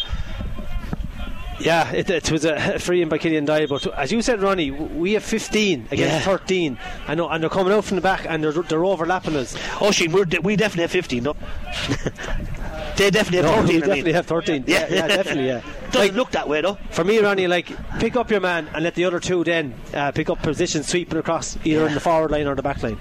Yeah, 1.61 1.91
it, 1.93 2.09
it 2.11 2.31
was 2.33 2.45
a 2.45 2.79
free 2.79 3.03
in 3.03 3.09
by 3.09 3.19
Killian 3.19 3.45
Dye, 3.45 3.67
but 3.67 3.87
as 3.99 4.11
you 4.11 4.23
said, 4.23 4.41
Ronnie, 4.41 4.71
we 4.71 5.13
have 5.13 5.23
15 5.25 5.89
against 5.91 6.01
Yeah. 6.01 6.21
13. 6.21 6.79
I 7.07 7.15
know, 7.15 7.29
and 7.29 7.43
they're 7.43 7.51
coming 7.51 7.73
out 7.73 7.85
from 7.85 7.97
the 7.97 8.01
back 8.01 8.25
and 8.29 8.43
they're, 8.43 8.53
they're 8.53 8.85
overlapping 8.85 9.37
us. 9.37 9.55
Oh, 9.81 9.91
Sheen, 9.91 10.11
we're 10.13 10.25
we 10.43 10.57
definitely 10.57 10.83
have 10.83 10.91
15, 10.91 11.23
no? 11.23 11.35
they 12.97 13.11
definitely 13.11 13.47
have 13.49 13.57
No, 13.57 13.63
13. 13.63 13.67
we 13.69 13.77
I 13.77 13.81
definitely 13.81 14.03
mean. 14.05 14.15
have 14.15 14.27
13. 14.27 14.65
Yeah, 14.67 14.87
yeah, 14.91 15.07
definitely, 15.09 15.47
yeah. 15.47 15.61
Doesn't 15.91 16.01
Like, 16.01 16.13
look 16.13 16.31
that 16.33 16.49
way, 16.49 16.61
though. 16.61 16.79
for 16.91 17.05
me, 17.05 17.19
Ronnie, 17.19 17.47
like 17.49 17.71
pick 17.99 18.17
up 18.17 18.31
your 18.31 18.41
man 18.41 18.69
and 18.75 18.85
let 18.85 18.95
the 18.95 19.05
other 19.05 19.19
two 19.21 19.43
then 19.45 19.75
uh, 19.93 20.13
pick 20.13 20.31
up 20.31 20.41
position, 20.43 20.83
sweeping 20.83 21.19
across 21.19 21.59
either 21.65 21.87
in 21.87 21.95
the 21.95 22.01
forward 22.01 22.31
line 22.31 22.47
or 22.47 22.55
the 22.55 22.63
back 22.63 22.83
line. 22.83 22.99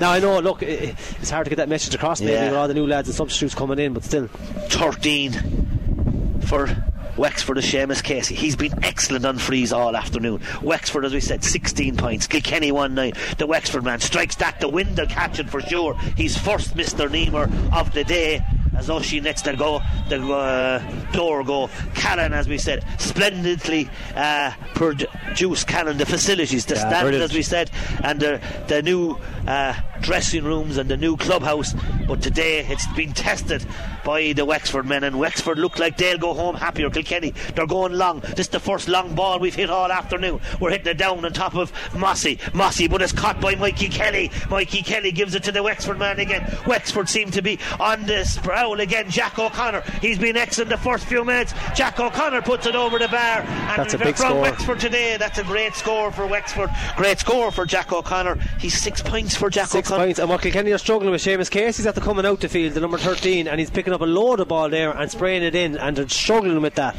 Now 0.00 0.10
I 0.12 0.18
know, 0.18 0.38
look, 0.40 0.62
i 0.62 0.66
i- 0.66 0.96
it's 1.20 1.30
hard 1.30 1.44
to 1.46 1.50
get 1.50 1.56
that 1.56 1.68
message 1.68 1.94
across 1.94 2.20
maybe 2.20 2.32
Yeah. 2.32 2.46
with 2.50 2.54
all 2.58 2.68
the 2.68 2.74
new 2.74 2.86
lads 2.86 3.08
and 3.08 3.14
substitutes 3.14 3.54
coming 3.54 3.78
in, 3.78 3.92
but 3.94 4.02
still, 4.04 4.26
13 4.70 6.40
for 6.46 6.66
Wexford 7.16 7.58
is 7.58 7.64
Seamus 7.64 8.02
Casey. 8.02 8.34
He's 8.34 8.56
been 8.56 8.84
excellent 8.84 9.24
on 9.24 9.38
frees 9.38 9.72
all 9.72 9.96
afternoon. 9.96 10.42
Wexford, 10.62 11.04
as 11.04 11.14
we 11.14 11.20
said, 11.20 11.42
16 11.42 11.96
points. 11.96 12.26
Kilkenny 12.26 12.72
1 12.72 12.94
9. 12.94 13.12
The 13.38 13.46
Wexford 13.46 13.84
man 13.84 14.00
strikes 14.00 14.36
that. 14.36 14.60
The 14.60 14.68
wind 14.68 14.98
will 14.98 15.06
catch 15.06 15.38
it 15.38 15.48
for 15.48 15.60
sure. 15.60 15.96
He's 16.16 16.36
first 16.36 16.76
Mr. 16.76 17.08
Neemer 17.08 17.50
of 17.72 17.92
the 17.92 18.04
day. 18.04 18.44
As 18.76 18.88
Oshie 18.88 19.22
lets 19.22 19.42
the 19.42 19.54
go, 19.54 19.80
the 20.08 20.22
uh, 20.26 21.12
door 21.12 21.42
go. 21.44 21.68
Callan, 21.94 22.32
as 22.32 22.48
we 22.48 22.58
said, 22.58 22.84
splendidly 22.98 23.88
uh, 24.14 24.52
produced 24.74 25.66
Callan. 25.66 25.96
The 25.98 26.06
facilities, 26.06 26.66
the 26.66 26.74
Yeah, 26.74 26.88
standard, 26.88 27.14
as 27.14 27.32
we 27.32 27.42
said, 27.42 27.70
and 28.02 28.20
the, 28.20 28.40
the 28.68 28.82
new 28.82 29.18
uh, 29.46 29.74
dressing 30.00 30.44
rooms 30.44 30.76
and 30.76 30.90
the 30.90 30.96
new 30.96 31.16
clubhouse. 31.16 31.74
But 32.06 32.22
today 32.22 32.60
it's 32.68 32.86
been 32.94 33.12
tested 33.12 33.64
by 34.04 34.32
the 34.32 34.44
Wexford 34.44 34.86
men, 34.86 35.04
and 35.04 35.18
Wexford 35.18 35.58
look 35.58 35.78
like 35.78 35.96
they'll 35.96 36.18
go 36.18 36.34
home 36.34 36.54
happier. 36.54 36.90
Kilkenny, 36.90 37.32
they're 37.54 37.66
going 37.66 37.94
long. 37.94 38.20
This 38.20 38.40
is 38.40 38.48
the 38.48 38.60
first 38.60 38.88
long 38.88 39.14
ball 39.14 39.38
we've 39.38 39.54
hit 39.54 39.70
all 39.70 39.90
afternoon. 39.90 40.40
We're 40.60 40.70
hitting 40.70 40.88
it 40.88 40.98
down 40.98 41.24
on 41.24 41.32
top 41.32 41.54
of 41.56 41.72
Mossy. 41.94 42.38
Mossy, 42.54 42.88
but 42.88 43.02
it's 43.02 43.12
caught 43.12 43.40
by 43.40 43.54
Mikey 43.54 43.88
Kelly. 43.88 44.30
Mikey 44.50 44.82
Kelly 44.82 45.12
gives 45.12 45.34
it 45.34 45.42
to 45.44 45.52
the 45.52 45.62
Wexford 45.62 45.98
man 45.98 46.20
again. 46.20 46.56
Wexford 46.66 47.08
seem 47.08 47.30
to 47.32 47.42
be 47.42 47.58
on 47.80 48.04
the 48.06 48.24
sproul 48.66 48.80
again. 48.80 49.08
Jack 49.08 49.38
O'Connor, 49.38 49.82
he's 50.00 50.18
been 50.18 50.36
excellent 50.36 50.70
the 50.70 50.76
first 50.76 51.06
few 51.06 51.24
minutes. 51.24 51.54
Jack 51.74 52.00
O'Connor 52.00 52.42
puts 52.42 52.66
it 52.66 52.74
over 52.74 52.98
the 52.98 53.06
bar. 53.08 53.42
And 53.42 53.78
That's 53.78 53.94
a 53.94 53.98
big 53.98 54.16
from 54.16 54.30
score. 54.30 54.40
Wexford 54.42 54.80
today, 54.80 55.16
that's 55.16 55.38
a 55.38 55.44
great 55.44 55.74
score 55.74 56.10
for 56.10 56.26
Wexford. 56.26 56.70
Great 56.96 57.18
score 57.20 57.52
for 57.52 57.64
Jack 57.64 57.92
O'Connor. 57.92 58.36
He's 58.60 58.76
six 58.80 59.00
points 59.02 59.36
for 59.36 59.50
Jack 59.50 59.68
six 59.68 59.88
O'Connor. 59.88 60.04
points. 60.06 60.18
And 60.18 60.28
what 60.28 60.42
Kilkenny 60.42 60.72
are 60.72 60.78
struggling 60.78 61.12
with, 61.12 61.22
Seamus 61.22 61.50
Casey's 61.50 61.86
after 61.86 62.00
coming 62.00 62.26
out 62.26 62.40
the 62.40 62.48
field, 62.48 62.74
the 62.74 62.80
number 62.80 62.98
13, 62.98 63.46
and 63.46 63.60
he's 63.60 63.70
picking 63.70 63.92
up 63.92 64.00
a 64.00 64.06
load 64.06 64.40
of 64.40 64.48
ball 64.48 64.68
there 64.68 64.90
and 64.90 65.08
spraying 65.10 65.44
it 65.44 65.54
in, 65.54 65.76
and 65.78 65.96
they're 65.96 66.08
struggling 66.08 66.60
with 66.60 66.74
that. 66.74 66.96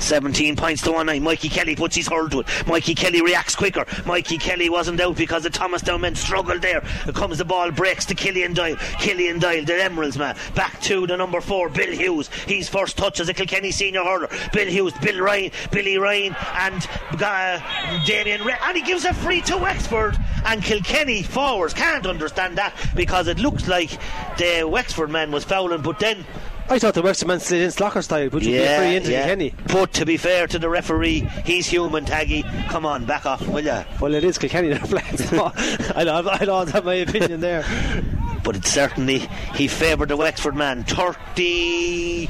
17 0.00 0.54
points 0.54 0.82
to 0.82 0.92
1 0.92 1.06
9. 1.06 1.22
Mikey 1.22 1.48
Kelly 1.48 1.74
puts 1.74 1.96
his 1.96 2.06
hurl 2.06 2.28
to 2.28 2.40
it. 2.40 2.46
Mikey 2.68 2.94
Kelly 2.94 3.20
reacts 3.20 3.56
quicker. 3.56 3.84
Mikey 4.06 4.38
Kelly 4.38 4.70
wasn't 4.70 5.00
out 5.00 5.16
because 5.16 5.42
the 5.42 5.50
Thomastown 5.50 6.00
men 6.00 6.14
struggled 6.14 6.62
there. 6.62 6.82
It 7.06 7.16
comes 7.16 7.38
the 7.38 7.44
ball, 7.44 7.72
breaks 7.72 8.04
to 8.06 8.14
Killian 8.14 8.54
Doyle. 8.54 8.76
Killian 9.00 9.40
Doyle, 9.40 9.64
the 9.64 9.82
Emeralds 9.82 10.16
man. 10.16 10.36
Back 10.54 10.80
to 10.82 11.06
the 11.08 11.16
number 11.16 11.40
four, 11.40 11.68
Bill 11.68 11.90
Hughes. 11.90 12.28
He's 12.46 12.68
first 12.68 12.96
touch 12.96 13.20
as 13.20 13.28
a 13.28 13.34
Kilkenny 13.34 13.70
senior 13.70 14.04
hurler. 14.04 14.28
Bill 14.52 14.68
Hughes, 14.68 14.92
Bill 15.02 15.20
Ryan, 15.20 15.50
Billy 15.70 15.98
Ryan, 15.98 16.36
and 16.54 16.88
uh, 17.20 17.60
Damien 18.06 18.44
Ray. 18.44 18.54
And 18.62 18.76
he 18.76 18.82
gives 18.82 19.04
a 19.04 19.12
free 19.14 19.40
to 19.42 19.56
Wexford. 19.56 20.16
And 20.44 20.62
Kilkenny 20.62 21.22
forwards 21.22 21.74
can't 21.74 22.06
understand 22.06 22.58
that 22.58 22.74
because 22.94 23.26
it 23.28 23.38
looks 23.38 23.66
like 23.66 23.90
the 24.38 24.64
Wexford 24.68 25.10
man 25.10 25.30
was 25.32 25.44
fouling, 25.44 25.82
but 25.82 25.98
then 25.98 26.24
I 26.70 26.78
thought 26.78 26.92
the 26.92 27.02
Wexford 27.02 27.28
man 27.28 27.40
slid 27.40 27.62
in 27.62 27.70
Slacker 27.70 28.02
style, 28.02 28.28
but 28.28 28.42
you 28.42 28.56
yeah, 28.56 28.78
free 28.78 28.96
into 28.96 29.10
yeah. 29.10 29.24
Kilkenny. 29.24 29.54
But 29.68 29.94
to 29.94 30.04
be 30.04 30.18
fair 30.18 30.46
to 30.48 30.58
the 30.58 30.68
referee, 30.68 31.20
he's 31.44 31.66
human, 31.66 32.04
Taggy. 32.04 32.44
Come 32.68 32.84
on, 32.84 33.06
back 33.06 33.24
off, 33.24 33.46
will 33.48 33.64
ya? 33.64 33.84
Well, 34.00 34.14
it 34.14 34.22
is 34.22 34.36
Kilkenny 34.36 34.68
they're 34.68 34.78
playing. 34.80 35.42
I 35.96 36.04
don't, 36.04 36.28
I 36.28 36.44
don't 36.44 36.68
have 36.70 36.84
my 36.84 36.94
opinion 36.94 37.40
there. 37.40 37.64
But 38.44 38.56
it 38.56 38.66
certainly 38.66 39.20
he 39.54 39.66
favoured 39.66 40.10
the 40.10 40.16
Wexford 40.16 40.54
man. 40.54 40.84
30 40.84 42.28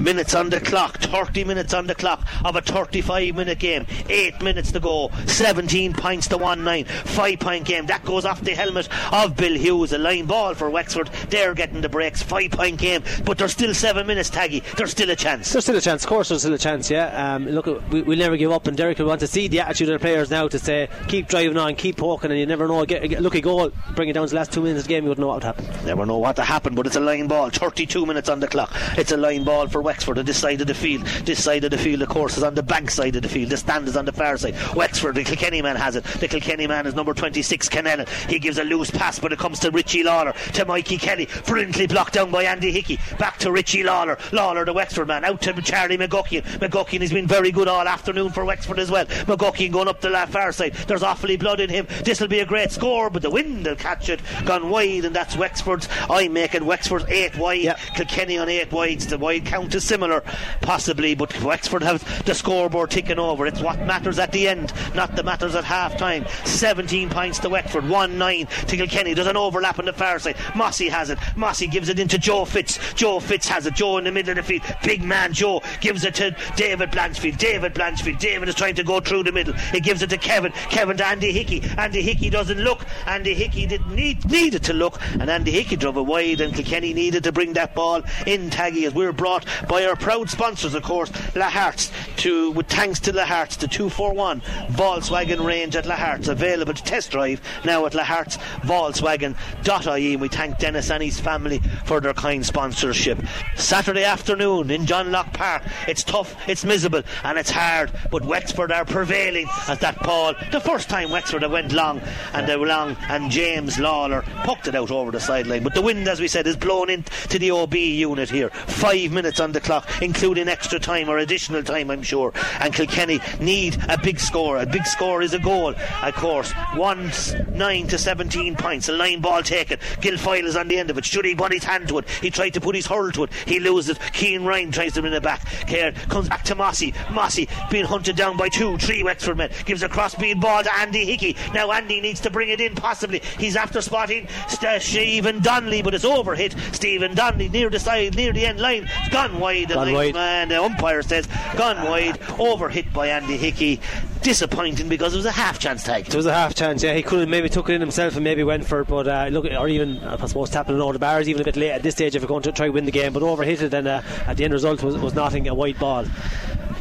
minutes 0.00 0.34
on 0.34 0.50
the 0.50 0.60
clock, 0.60 0.98
30 0.98 1.44
minutes 1.44 1.74
on 1.74 1.86
the 1.86 1.94
clock 1.94 2.26
of 2.44 2.56
a 2.56 2.60
35 2.60 3.34
minute 3.34 3.58
game. 3.58 3.86
8 4.08 4.42
minutes 4.42 4.72
to 4.72 4.80
go, 4.80 5.10
17 5.26 5.92
points 5.92 6.28
to 6.28 6.38
1 6.38 6.64
9, 6.64 6.84
5 6.84 7.38
point 7.40 7.64
game. 7.64 7.86
That 7.86 8.04
goes 8.04 8.24
off 8.24 8.40
the 8.40 8.54
helmet 8.54 8.88
of 9.12 9.36
Bill 9.36 9.54
Hughes. 9.54 9.92
A 9.92 9.98
line 9.98 10.26
ball 10.26 10.54
for 10.54 10.70
Wexford. 10.70 11.08
They're 11.30 11.54
getting 11.54 11.80
the 11.80 11.88
breaks, 11.88 12.22
5 12.22 12.50
point 12.50 12.78
game, 12.78 13.02
but 13.24 13.38
there's 13.38 13.52
still 13.52 13.74
7 13.74 14.06
minutes, 14.06 14.30
Taggy. 14.30 14.62
There's 14.76 14.90
still 14.90 15.10
a 15.10 15.16
chance. 15.16 15.52
There's 15.52 15.64
still 15.64 15.76
a 15.76 15.80
chance, 15.80 16.04
of 16.04 16.08
course, 16.08 16.28
there's 16.28 16.42
still 16.42 16.54
a 16.54 16.58
chance, 16.58 16.90
yeah. 16.90 17.34
Um, 17.34 17.46
look, 17.46 17.66
we, 17.90 18.02
will 18.02 18.18
never 18.18 18.36
give 18.36 18.52
up, 18.52 18.66
and 18.66 18.76
Derek 18.76 18.98
will 18.98 19.06
want 19.06 19.20
to 19.20 19.26
see 19.26 19.48
the 19.48 19.60
attitude 19.60 19.88
of 19.88 20.00
the 20.00 20.04
players 20.04 20.30
now 20.30 20.48
to 20.48 20.58
say, 20.58 20.88
keep 21.08 21.28
driving 21.28 21.56
on, 21.56 21.74
keep 21.76 21.96
poking, 21.96 22.30
and 22.30 22.40
you 22.40 22.46
never 22.46 22.66
know. 22.68 22.84
Get, 22.84 23.08
get, 23.08 23.22
look, 23.22 23.34
a 23.34 23.40
goal, 23.40 23.70
bring 23.94 24.08
it 24.08 24.12
down 24.12 24.26
to 24.26 24.30
the 24.30 24.36
last 24.36 24.52
2 24.52 24.60
minutes 24.62 24.80
of 24.80 24.88
the 24.88 24.94
game, 24.94 25.04
you 25.04 25.10
wouldn't 25.10 25.22
know 25.22 25.28
what 25.28 25.36
would 25.36 25.44
happen. 25.44 25.86
Never 25.86 26.06
know 26.06 26.18
what 26.18 26.36
to 26.36 26.42
happen, 26.42 26.74
but 26.74 26.86
it's 26.86 26.96
a 26.96 27.00
line 27.00 27.28
ball, 27.28 27.50
32 27.50 28.06
minutes 28.06 28.28
on 28.28 28.40
the 28.40 28.48
clock. 28.48 28.70
It's 28.96 29.12
a 29.12 29.16
line 29.16 29.44
ball 29.44 29.67
for 29.68 29.82
Wexford 29.82 30.18
on 30.18 30.24
this 30.24 30.38
side 30.38 30.60
of 30.60 30.66
the 30.66 30.74
field. 30.74 31.04
This 31.24 31.42
side 31.42 31.64
of 31.64 31.70
the 31.70 31.78
field, 31.78 32.02
of 32.02 32.08
course, 32.08 32.36
is 32.36 32.42
on 32.42 32.54
the 32.54 32.62
bank 32.62 32.90
side 32.90 33.16
of 33.16 33.22
the 33.22 33.28
field. 33.28 33.50
The 33.50 33.56
stand 33.56 33.88
is 33.88 33.96
on 33.96 34.04
the 34.04 34.12
far 34.12 34.36
side. 34.36 34.54
Wexford, 34.74 35.14
the 35.14 35.24
Kilkenny 35.24 35.62
man 35.62 35.76
has 35.76 35.96
it. 35.96 36.04
The 36.04 36.28
Kilkenny 36.28 36.66
man 36.66 36.86
is 36.86 36.94
number 36.94 37.14
26, 37.14 37.68
Kennellan. 37.68 38.08
He 38.28 38.38
gives 38.38 38.58
a 38.58 38.64
loose 38.64 38.90
pass, 38.90 39.18
but 39.18 39.32
it 39.32 39.38
comes 39.38 39.58
to 39.60 39.70
Richie 39.70 40.04
Lawler, 40.04 40.32
to 40.54 40.64
Mikey 40.64 40.98
Kelly. 40.98 41.28
Brilliantly 41.46 41.86
blocked 41.86 42.14
down 42.14 42.30
by 42.30 42.44
Andy 42.44 42.72
Hickey. 42.72 42.98
Back 43.18 43.38
to 43.38 43.52
Richie 43.52 43.82
Lawler. 43.82 44.18
Lawler, 44.32 44.64
the 44.64 44.72
Wexford 44.72 45.08
man, 45.08 45.24
out 45.24 45.40
to 45.42 45.52
Charlie 45.62 45.98
McGuckin. 45.98 46.42
McGuckin 46.58 47.00
has 47.00 47.12
been 47.12 47.26
very 47.26 47.50
good 47.50 47.68
all 47.68 47.86
afternoon 47.86 48.30
for 48.30 48.44
Wexford 48.44 48.78
as 48.78 48.90
well. 48.90 49.06
McGuckin 49.06 49.72
going 49.72 49.88
up 49.88 50.00
the 50.00 50.10
far 50.30 50.52
side. 50.52 50.74
There's 50.86 51.02
awfully 51.02 51.36
blood 51.36 51.60
in 51.60 51.70
him. 51.70 51.86
This 52.04 52.20
will 52.20 52.28
be 52.28 52.40
a 52.40 52.46
great 52.46 52.70
score, 52.70 53.10
but 53.10 53.22
the 53.22 53.30
wind 53.30 53.66
will 53.66 53.76
catch 53.76 54.08
it. 54.08 54.20
Gone 54.44 54.70
wide, 54.70 55.04
and 55.04 55.14
that's 55.14 55.36
Wexford's. 55.36 55.88
I'm 56.08 56.32
making 56.32 56.64
Wexford 56.64 57.04
8 57.08 57.36
wide. 57.36 57.60
Yep. 57.60 57.78
Kilkenny 57.94 58.38
on 58.38 58.48
8 58.48 58.72
wides. 58.72 59.06
The 59.06 59.18
wide 59.18 59.44
count 59.44 59.57
is 59.66 59.84
similar 59.84 60.22
possibly, 60.60 61.14
but 61.14 61.40
Wexford 61.42 61.82
have 61.82 62.24
the 62.24 62.34
scoreboard 62.34 62.90
ticking 62.90 63.18
over. 63.18 63.46
It's 63.46 63.60
what 63.60 63.78
matters 63.80 64.18
at 64.18 64.32
the 64.32 64.48
end, 64.48 64.72
not 64.94 65.16
the 65.16 65.22
matters 65.22 65.54
at 65.54 65.64
half 65.64 65.96
time. 65.96 66.26
17 66.44 67.10
points 67.10 67.38
to 67.40 67.48
Wexford, 67.48 67.88
1 67.88 68.18
9 68.18 68.46
to 68.46 68.76
Kilkenny. 68.76 69.14
There's 69.14 69.26
an 69.26 69.36
overlap 69.36 69.78
on 69.78 69.86
the 69.86 69.92
far 69.92 70.18
side. 70.18 70.36
Mossy 70.54 70.88
has 70.88 71.10
it. 71.10 71.18
Mossy 71.36 71.66
gives 71.66 71.88
it 71.88 71.98
into 71.98 72.18
Joe 72.18 72.44
Fitz. 72.44 72.94
Joe 72.94 73.20
Fitz 73.20 73.48
has 73.48 73.66
it. 73.66 73.74
Joe 73.74 73.98
in 73.98 74.04
the 74.04 74.12
middle 74.12 74.30
of 74.30 74.36
the 74.36 74.42
field. 74.42 74.62
Big 74.82 75.02
man 75.02 75.32
Joe 75.32 75.62
gives 75.80 76.04
it 76.04 76.14
to 76.16 76.36
David 76.56 76.90
Blanchfield. 76.90 77.38
David 77.38 77.74
Blanchfield. 77.74 78.18
David 78.18 78.48
is 78.48 78.54
trying 78.54 78.74
to 78.74 78.84
go 78.84 79.00
through 79.00 79.24
the 79.24 79.32
middle. 79.32 79.54
He 79.54 79.80
gives 79.80 80.02
it 80.02 80.10
to 80.10 80.18
Kevin. 80.18 80.52
Kevin 80.70 80.96
to 80.96 81.06
Andy 81.06 81.32
Hickey. 81.32 81.62
Andy 81.76 82.02
Hickey 82.02 82.30
doesn't 82.30 82.58
look. 82.58 82.84
Andy 83.06 83.34
Hickey 83.34 83.66
didn't 83.66 83.94
need 83.94 84.24
needed 84.30 84.64
to 84.64 84.72
look, 84.72 85.00
and 85.12 85.30
Andy 85.30 85.50
Hickey 85.50 85.76
drove 85.76 85.96
it 85.96 86.02
wide, 86.02 86.40
and 86.40 86.54
Kilkenny 86.54 86.94
needed 86.94 87.24
to 87.24 87.32
bring 87.32 87.54
that 87.54 87.74
ball 87.74 88.02
in. 88.26 88.50
Taggy 88.50 88.86
as 88.86 88.94
we're 88.94 89.12
brought 89.12 89.44
by 89.68 89.84
our 89.84 89.96
proud 89.96 90.30
sponsors, 90.30 90.74
of 90.74 90.82
course, 90.82 91.10
Lahart's, 91.34 91.92
to, 92.18 92.50
with 92.52 92.66
thanks 92.68 93.00
to 93.00 93.12
Lahart's, 93.12 93.56
the 93.56 93.68
241 93.68 94.40
Volkswagen 94.72 95.44
range 95.44 95.76
at 95.76 95.84
Lahart's, 95.84 96.28
available 96.28 96.74
to 96.74 96.82
test 96.82 97.10
drive 97.10 97.40
now 97.64 97.86
at 97.86 97.92
Lahart's 97.92 98.36
Volkswagen.ie. 98.62 100.12
And 100.12 100.20
we 100.20 100.28
thank 100.28 100.58
Dennis 100.58 100.90
and 100.90 101.02
his 101.02 101.20
family 101.20 101.60
for 101.84 102.00
their 102.00 102.14
kind 102.14 102.44
sponsorship. 102.44 103.18
Saturday 103.56 104.04
afternoon 104.04 104.70
in 104.70 104.86
John 104.86 105.10
Locke 105.12 105.32
Park. 105.32 105.62
It's 105.86 106.02
tough, 106.02 106.36
it's 106.48 106.64
miserable, 106.64 107.02
and 107.24 107.38
it's 107.38 107.50
hard, 107.50 107.92
but 108.10 108.24
Wexford 108.24 108.72
are 108.72 108.84
prevailing 108.84 109.46
at 109.68 109.80
that 109.80 109.98
ball. 110.02 110.34
The 110.52 110.60
first 110.60 110.88
time 110.88 111.10
Wexford 111.10 111.42
have 111.42 111.52
went 111.52 111.72
long, 111.72 112.00
and 112.32 112.46
they 112.48 112.56
were 112.56 112.66
long, 112.66 112.96
and 113.08 113.30
James 113.30 113.78
Lawler 113.78 114.22
poked 114.44 114.68
it 114.68 114.74
out 114.74 114.90
over 114.90 115.10
the 115.10 115.20
sideline. 115.20 115.62
But 115.62 115.74
the 115.74 115.82
wind, 115.82 116.08
as 116.08 116.20
we 116.20 116.28
said, 116.28 116.46
is 116.46 116.56
blown 116.56 116.90
into 116.90 117.38
the 117.38 117.50
OB 117.50 117.74
unit 117.74 118.30
here. 118.30 118.50
Five 118.50 119.12
minutes 119.12 119.37
on 119.40 119.52
the 119.52 119.60
clock, 119.60 119.88
including 120.02 120.48
extra 120.48 120.78
time 120.78 121.08
or 121.08 121.18
additional 121.18 121.62
time, 121.62 121.90
I'm 121.90 122.02
sure. 122.02 122.32
And 122.60 122.74
Kilkenny 122.74 123.20
need 123.40 123.76
a 123.88 123.98
big 123.98 124.20
score. 124.20 124.58
A 124.58 124.66
big 124.66 124.86
score 124.86 125.22
is 125.22 125.34
a 125.34 125.38
goal, 125.38 125.74
of 126.02 126.14
course. 126.14 126.52
1 126.74 127.10
9 127.52 127.86
to 127.88 127.98
17 127.98 128.56
points. 128.56 128.88
A 128.88 128.92
line 128.92 129.20
ball 129.20 129.42
taken. 129.42 129.78
Guilfoyle 130.00 130.44
is 130.44 130.56
on 130.56 130.68
the 130.68 130.78
end 130.78 130.90
of 130.90 130.98
it. 130.98 131.04
Should 131.04 131.24
he 131.24 131.34
put 131.34 131.52
his 131.52 131.64
hand 131.64 131.88
to 131.88 131.98
it? 131.98 132.08
He 132.08 132.30
tried 132.30 132.54
to 132.54 132.60
put 132.60 132.74
his 132.74 132.86
hurl 132.86 133.10
to 133.12 133.24
it. 133.24 133.32
He 133.46 133.60
loses. 133.60 133.98
Keane 134.12 134.44
Ryan 134.44 134.70
tries 134.70 134.94
to 134.94 135.02
win 135.02 135.12
it 135.12 135.22
back. 135.22 135.44
Care 135.66 135.92
comes 135.92 136.28
back 136.28 136.44
to 136.44 136.54
Mossy. 136.54 136.94
Mossy 137.10 137.48
being 137.70 137.84
hunted 137.84 138.16
down 138.16 138.36
by 138.36 138.48
two, 138.48 138.78
three 138.78 139.02
Wexford 139.02 139.36
men. 139.36 139.50
Gives 139.64 139.82
a 139.82 139.88
cross 139.88 140.14
beam 140.14 140.40
ball 140.40 140.62
to 140.62 140.74
Andy 140.76 141.04
Hickey. 141.04 141.36
Now 141.54 141.70
Andy 141.72 142.00
needs 142.00 142.20
to 142.20 142.30
bring 142.30 142.48
it 142.50 142.60
in, 142.60 142.74
possibly. 142.74 143.20
He's 143.38 143.56
after 143.56 143.80
spotting 143.80 144.28
St- 144.48 144.82
Stephen 144.82 145.40
Donnelly, 145.40 145.82
but 145.82 145.94
it's 145.94 146.04
overhit. 146.04 146.54
Stephen 146.74 147.14
Donnelly 147.14 147.48
near 147.48 147.70
the 147.70 147.78
side, 147.78 148.16
near 148.16 148.32
the 148.32 148.46
end 148.46 148.60
line. 148.60 148.88
It's 149.00 149.08
gone 149.08 149.27
wide. 149.38 149.68
Gone 149.68 149.92
wide 149.92 150.16
and 150.16 150.50
the 150.50 150.62
umpire 150.62 151.02
says 151.02 151.28
gone 151.56 151.84
wide, 151.84 152.18
over 152.38 152.68
hit 152.68 152.92
by 152.92 153.08
Andy 153.08 153.36
Hickey. 153.36 153.80
Disappointing 154.22 154.88
because 154.88 155.14
it 155.14 155.16
was 155.16 155.26
a 155.26 155.30
half 155.30 155.58
chance 155.58 155.84
tag. 155.84 156.08
It 156.08 156.14
was 156.14 156.26
a 156.26 156.34
half 156.34 156.54
chance, 156.54 156.82
yeah. 156.82 156.92
He 156.92 157.02
could 157.02 157.20
have 157.20 157.28
maybe 157.28 157.48
took 157.48 157.68
it 157.68 157.74
in 157.74 157.80
himself 157.80 158.16
and 158.16 158.24
maybe 158.24 158.42
went 158.42 158.66
for 158.66 158.80
it, 158.80 158.88
but 158.88 159.06
uh, 159.06 159.28
look, 159.30 159.44
or 159.44 159.68
even 159.68 159.98
I 159.98 160.26
suppose 160.26 160.50
tapping 160.50 160.74
it 160.74 160.80
over 160.80 160.92
the 160.92 160.98
bars 160.98 161.28
even 161.28 161.42
a 161.42 161.44
bit 161.44 161.56
late 161.56 161.70
at 161.70 161.82
this 161.82 161.94
stage 161.94 162.16
if 162.16 162.22
you're 162.22 162.28
going 162.28 162.42
to 162.42 162.52
try 162.52 162.66
to 162.66 162.72
win 162.72 162.84
the 162.84 162.90
game. 162.90 163.12
But 163.12 163.22
over 163.22 163.44
hit 163.44 163.62
it, 163.62 163.72
and 163.72 163.86
uh, 163.86 164.02
at 164.26 164.36
the 164.36 164.44
end 164.44 164.52
result 164.52 164.82
was, 164.82 164.96
was 164.98 165.14
nothing, 165.14 165.46
a 165.46 165.54
white 165.54 165.78
ball 165.78 166.04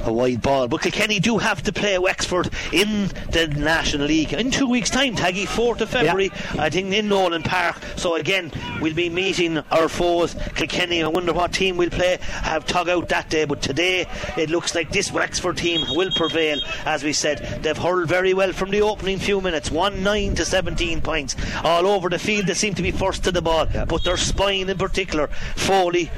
a 0.07 0.13
wide 0.13 0.41
ball. 0.41 0.67
But 0.67 0.81
Kilkenny 0.81 1.19
do 1.19 1.37
have 1.37 1.61
to 1.63 1.73
play 1.73 1.97
Wexford 1.97 2.49
in 2.71 3.07
the 3.31 3.47
National 3.55 4.07
League 4.07 4.33
in 4.33 4.51
two 4.51 4.67
weeks' 4.67 4.89
time, 4.89 5.15
Taggy, 5.15 5.45
4th 5.45 5.81
of 5.81 5.89
February, 5.89 6.31
yeah. 6.33 6.63
I 6.63 6.69
think, 6.69 6.93
in 6.93 7.09
Nolan 7.09 7.43
Park. 7.43 7.77
So 7.97 8.15
again, 8.15 8.51
we'll 8.81 8.93
be 8.93 9.09
meeting 9.09 9.57
our 9.71 9.89
foes, 9.89 10.35
Kilkenny. 10.55 11.03
I 11.03 11.07
wonder 11.07 11.33
what 11.33 11.53
team 11.53 11.77
we'll 11.77 11.89
play, 11.89 12.19
have 12.43 12.65
tug 12.65 12.89
out 12.89 13.09
that 13.09 13.29
day. 13.29 13.45
But 13.45 13.61
today, 13.61 14.05
it 14.37 14.49
looks 14.49 14.75
like 14.75 14.91
this 14.91 15.11
Wexford 15.11 15.57
team 15.57 15.85
will 15.95 16.11
prevail. 16.15 16.59
As 16.85 17.03
we 17.03 17.13
said, 17.13 17.63
they've 17.63 17.77
hurled 17.77 18.07
very 18.07 18.33
well 18.33 18.53
from 18.53 18.71
the 18.71 18.81
opening 18.81 19.19
few 19.19 19.41
minutes 19.41 19.71
1 19.71 20.03
9 20.03 20.35
to 20.35 20.45
17 20.45 21.01
points. 21.01 21.35
All 21.63 21.87
over 21.87 22.09
the 22.09 22.19
field, 22.19 22.47
they 22.47 22.53
seem 22.53 22.73
to 22.75 22.81
be 22.83 22.91
first 22.91 23.23
to 23.25 23.31
the 23.31 23.41
ball. 23.41 23.67
Yeah. 23.73 23.85
But 23.85 24.03
their 24.03 24.17
spine 24.17 24.69
in 24.69 24.77
particular, 24.77 25.27
Foley, 25.55 26.09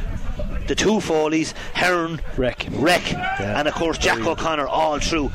the 0.68 0.76
two 0.76 1.00
Foleys, 1.00 1.54
Hearn, 1.74 2.22
Reck, 2.38 2.68
Reck, 2.72 3.12
yeah. 3.12 3.60
and 3.60 3.68
of 3.68 3.74
course 3.74 3.98
Jack 3.98 4.20
O'Connor 4.26 4.68
all 4.68 5.00
through. 5.00 5.32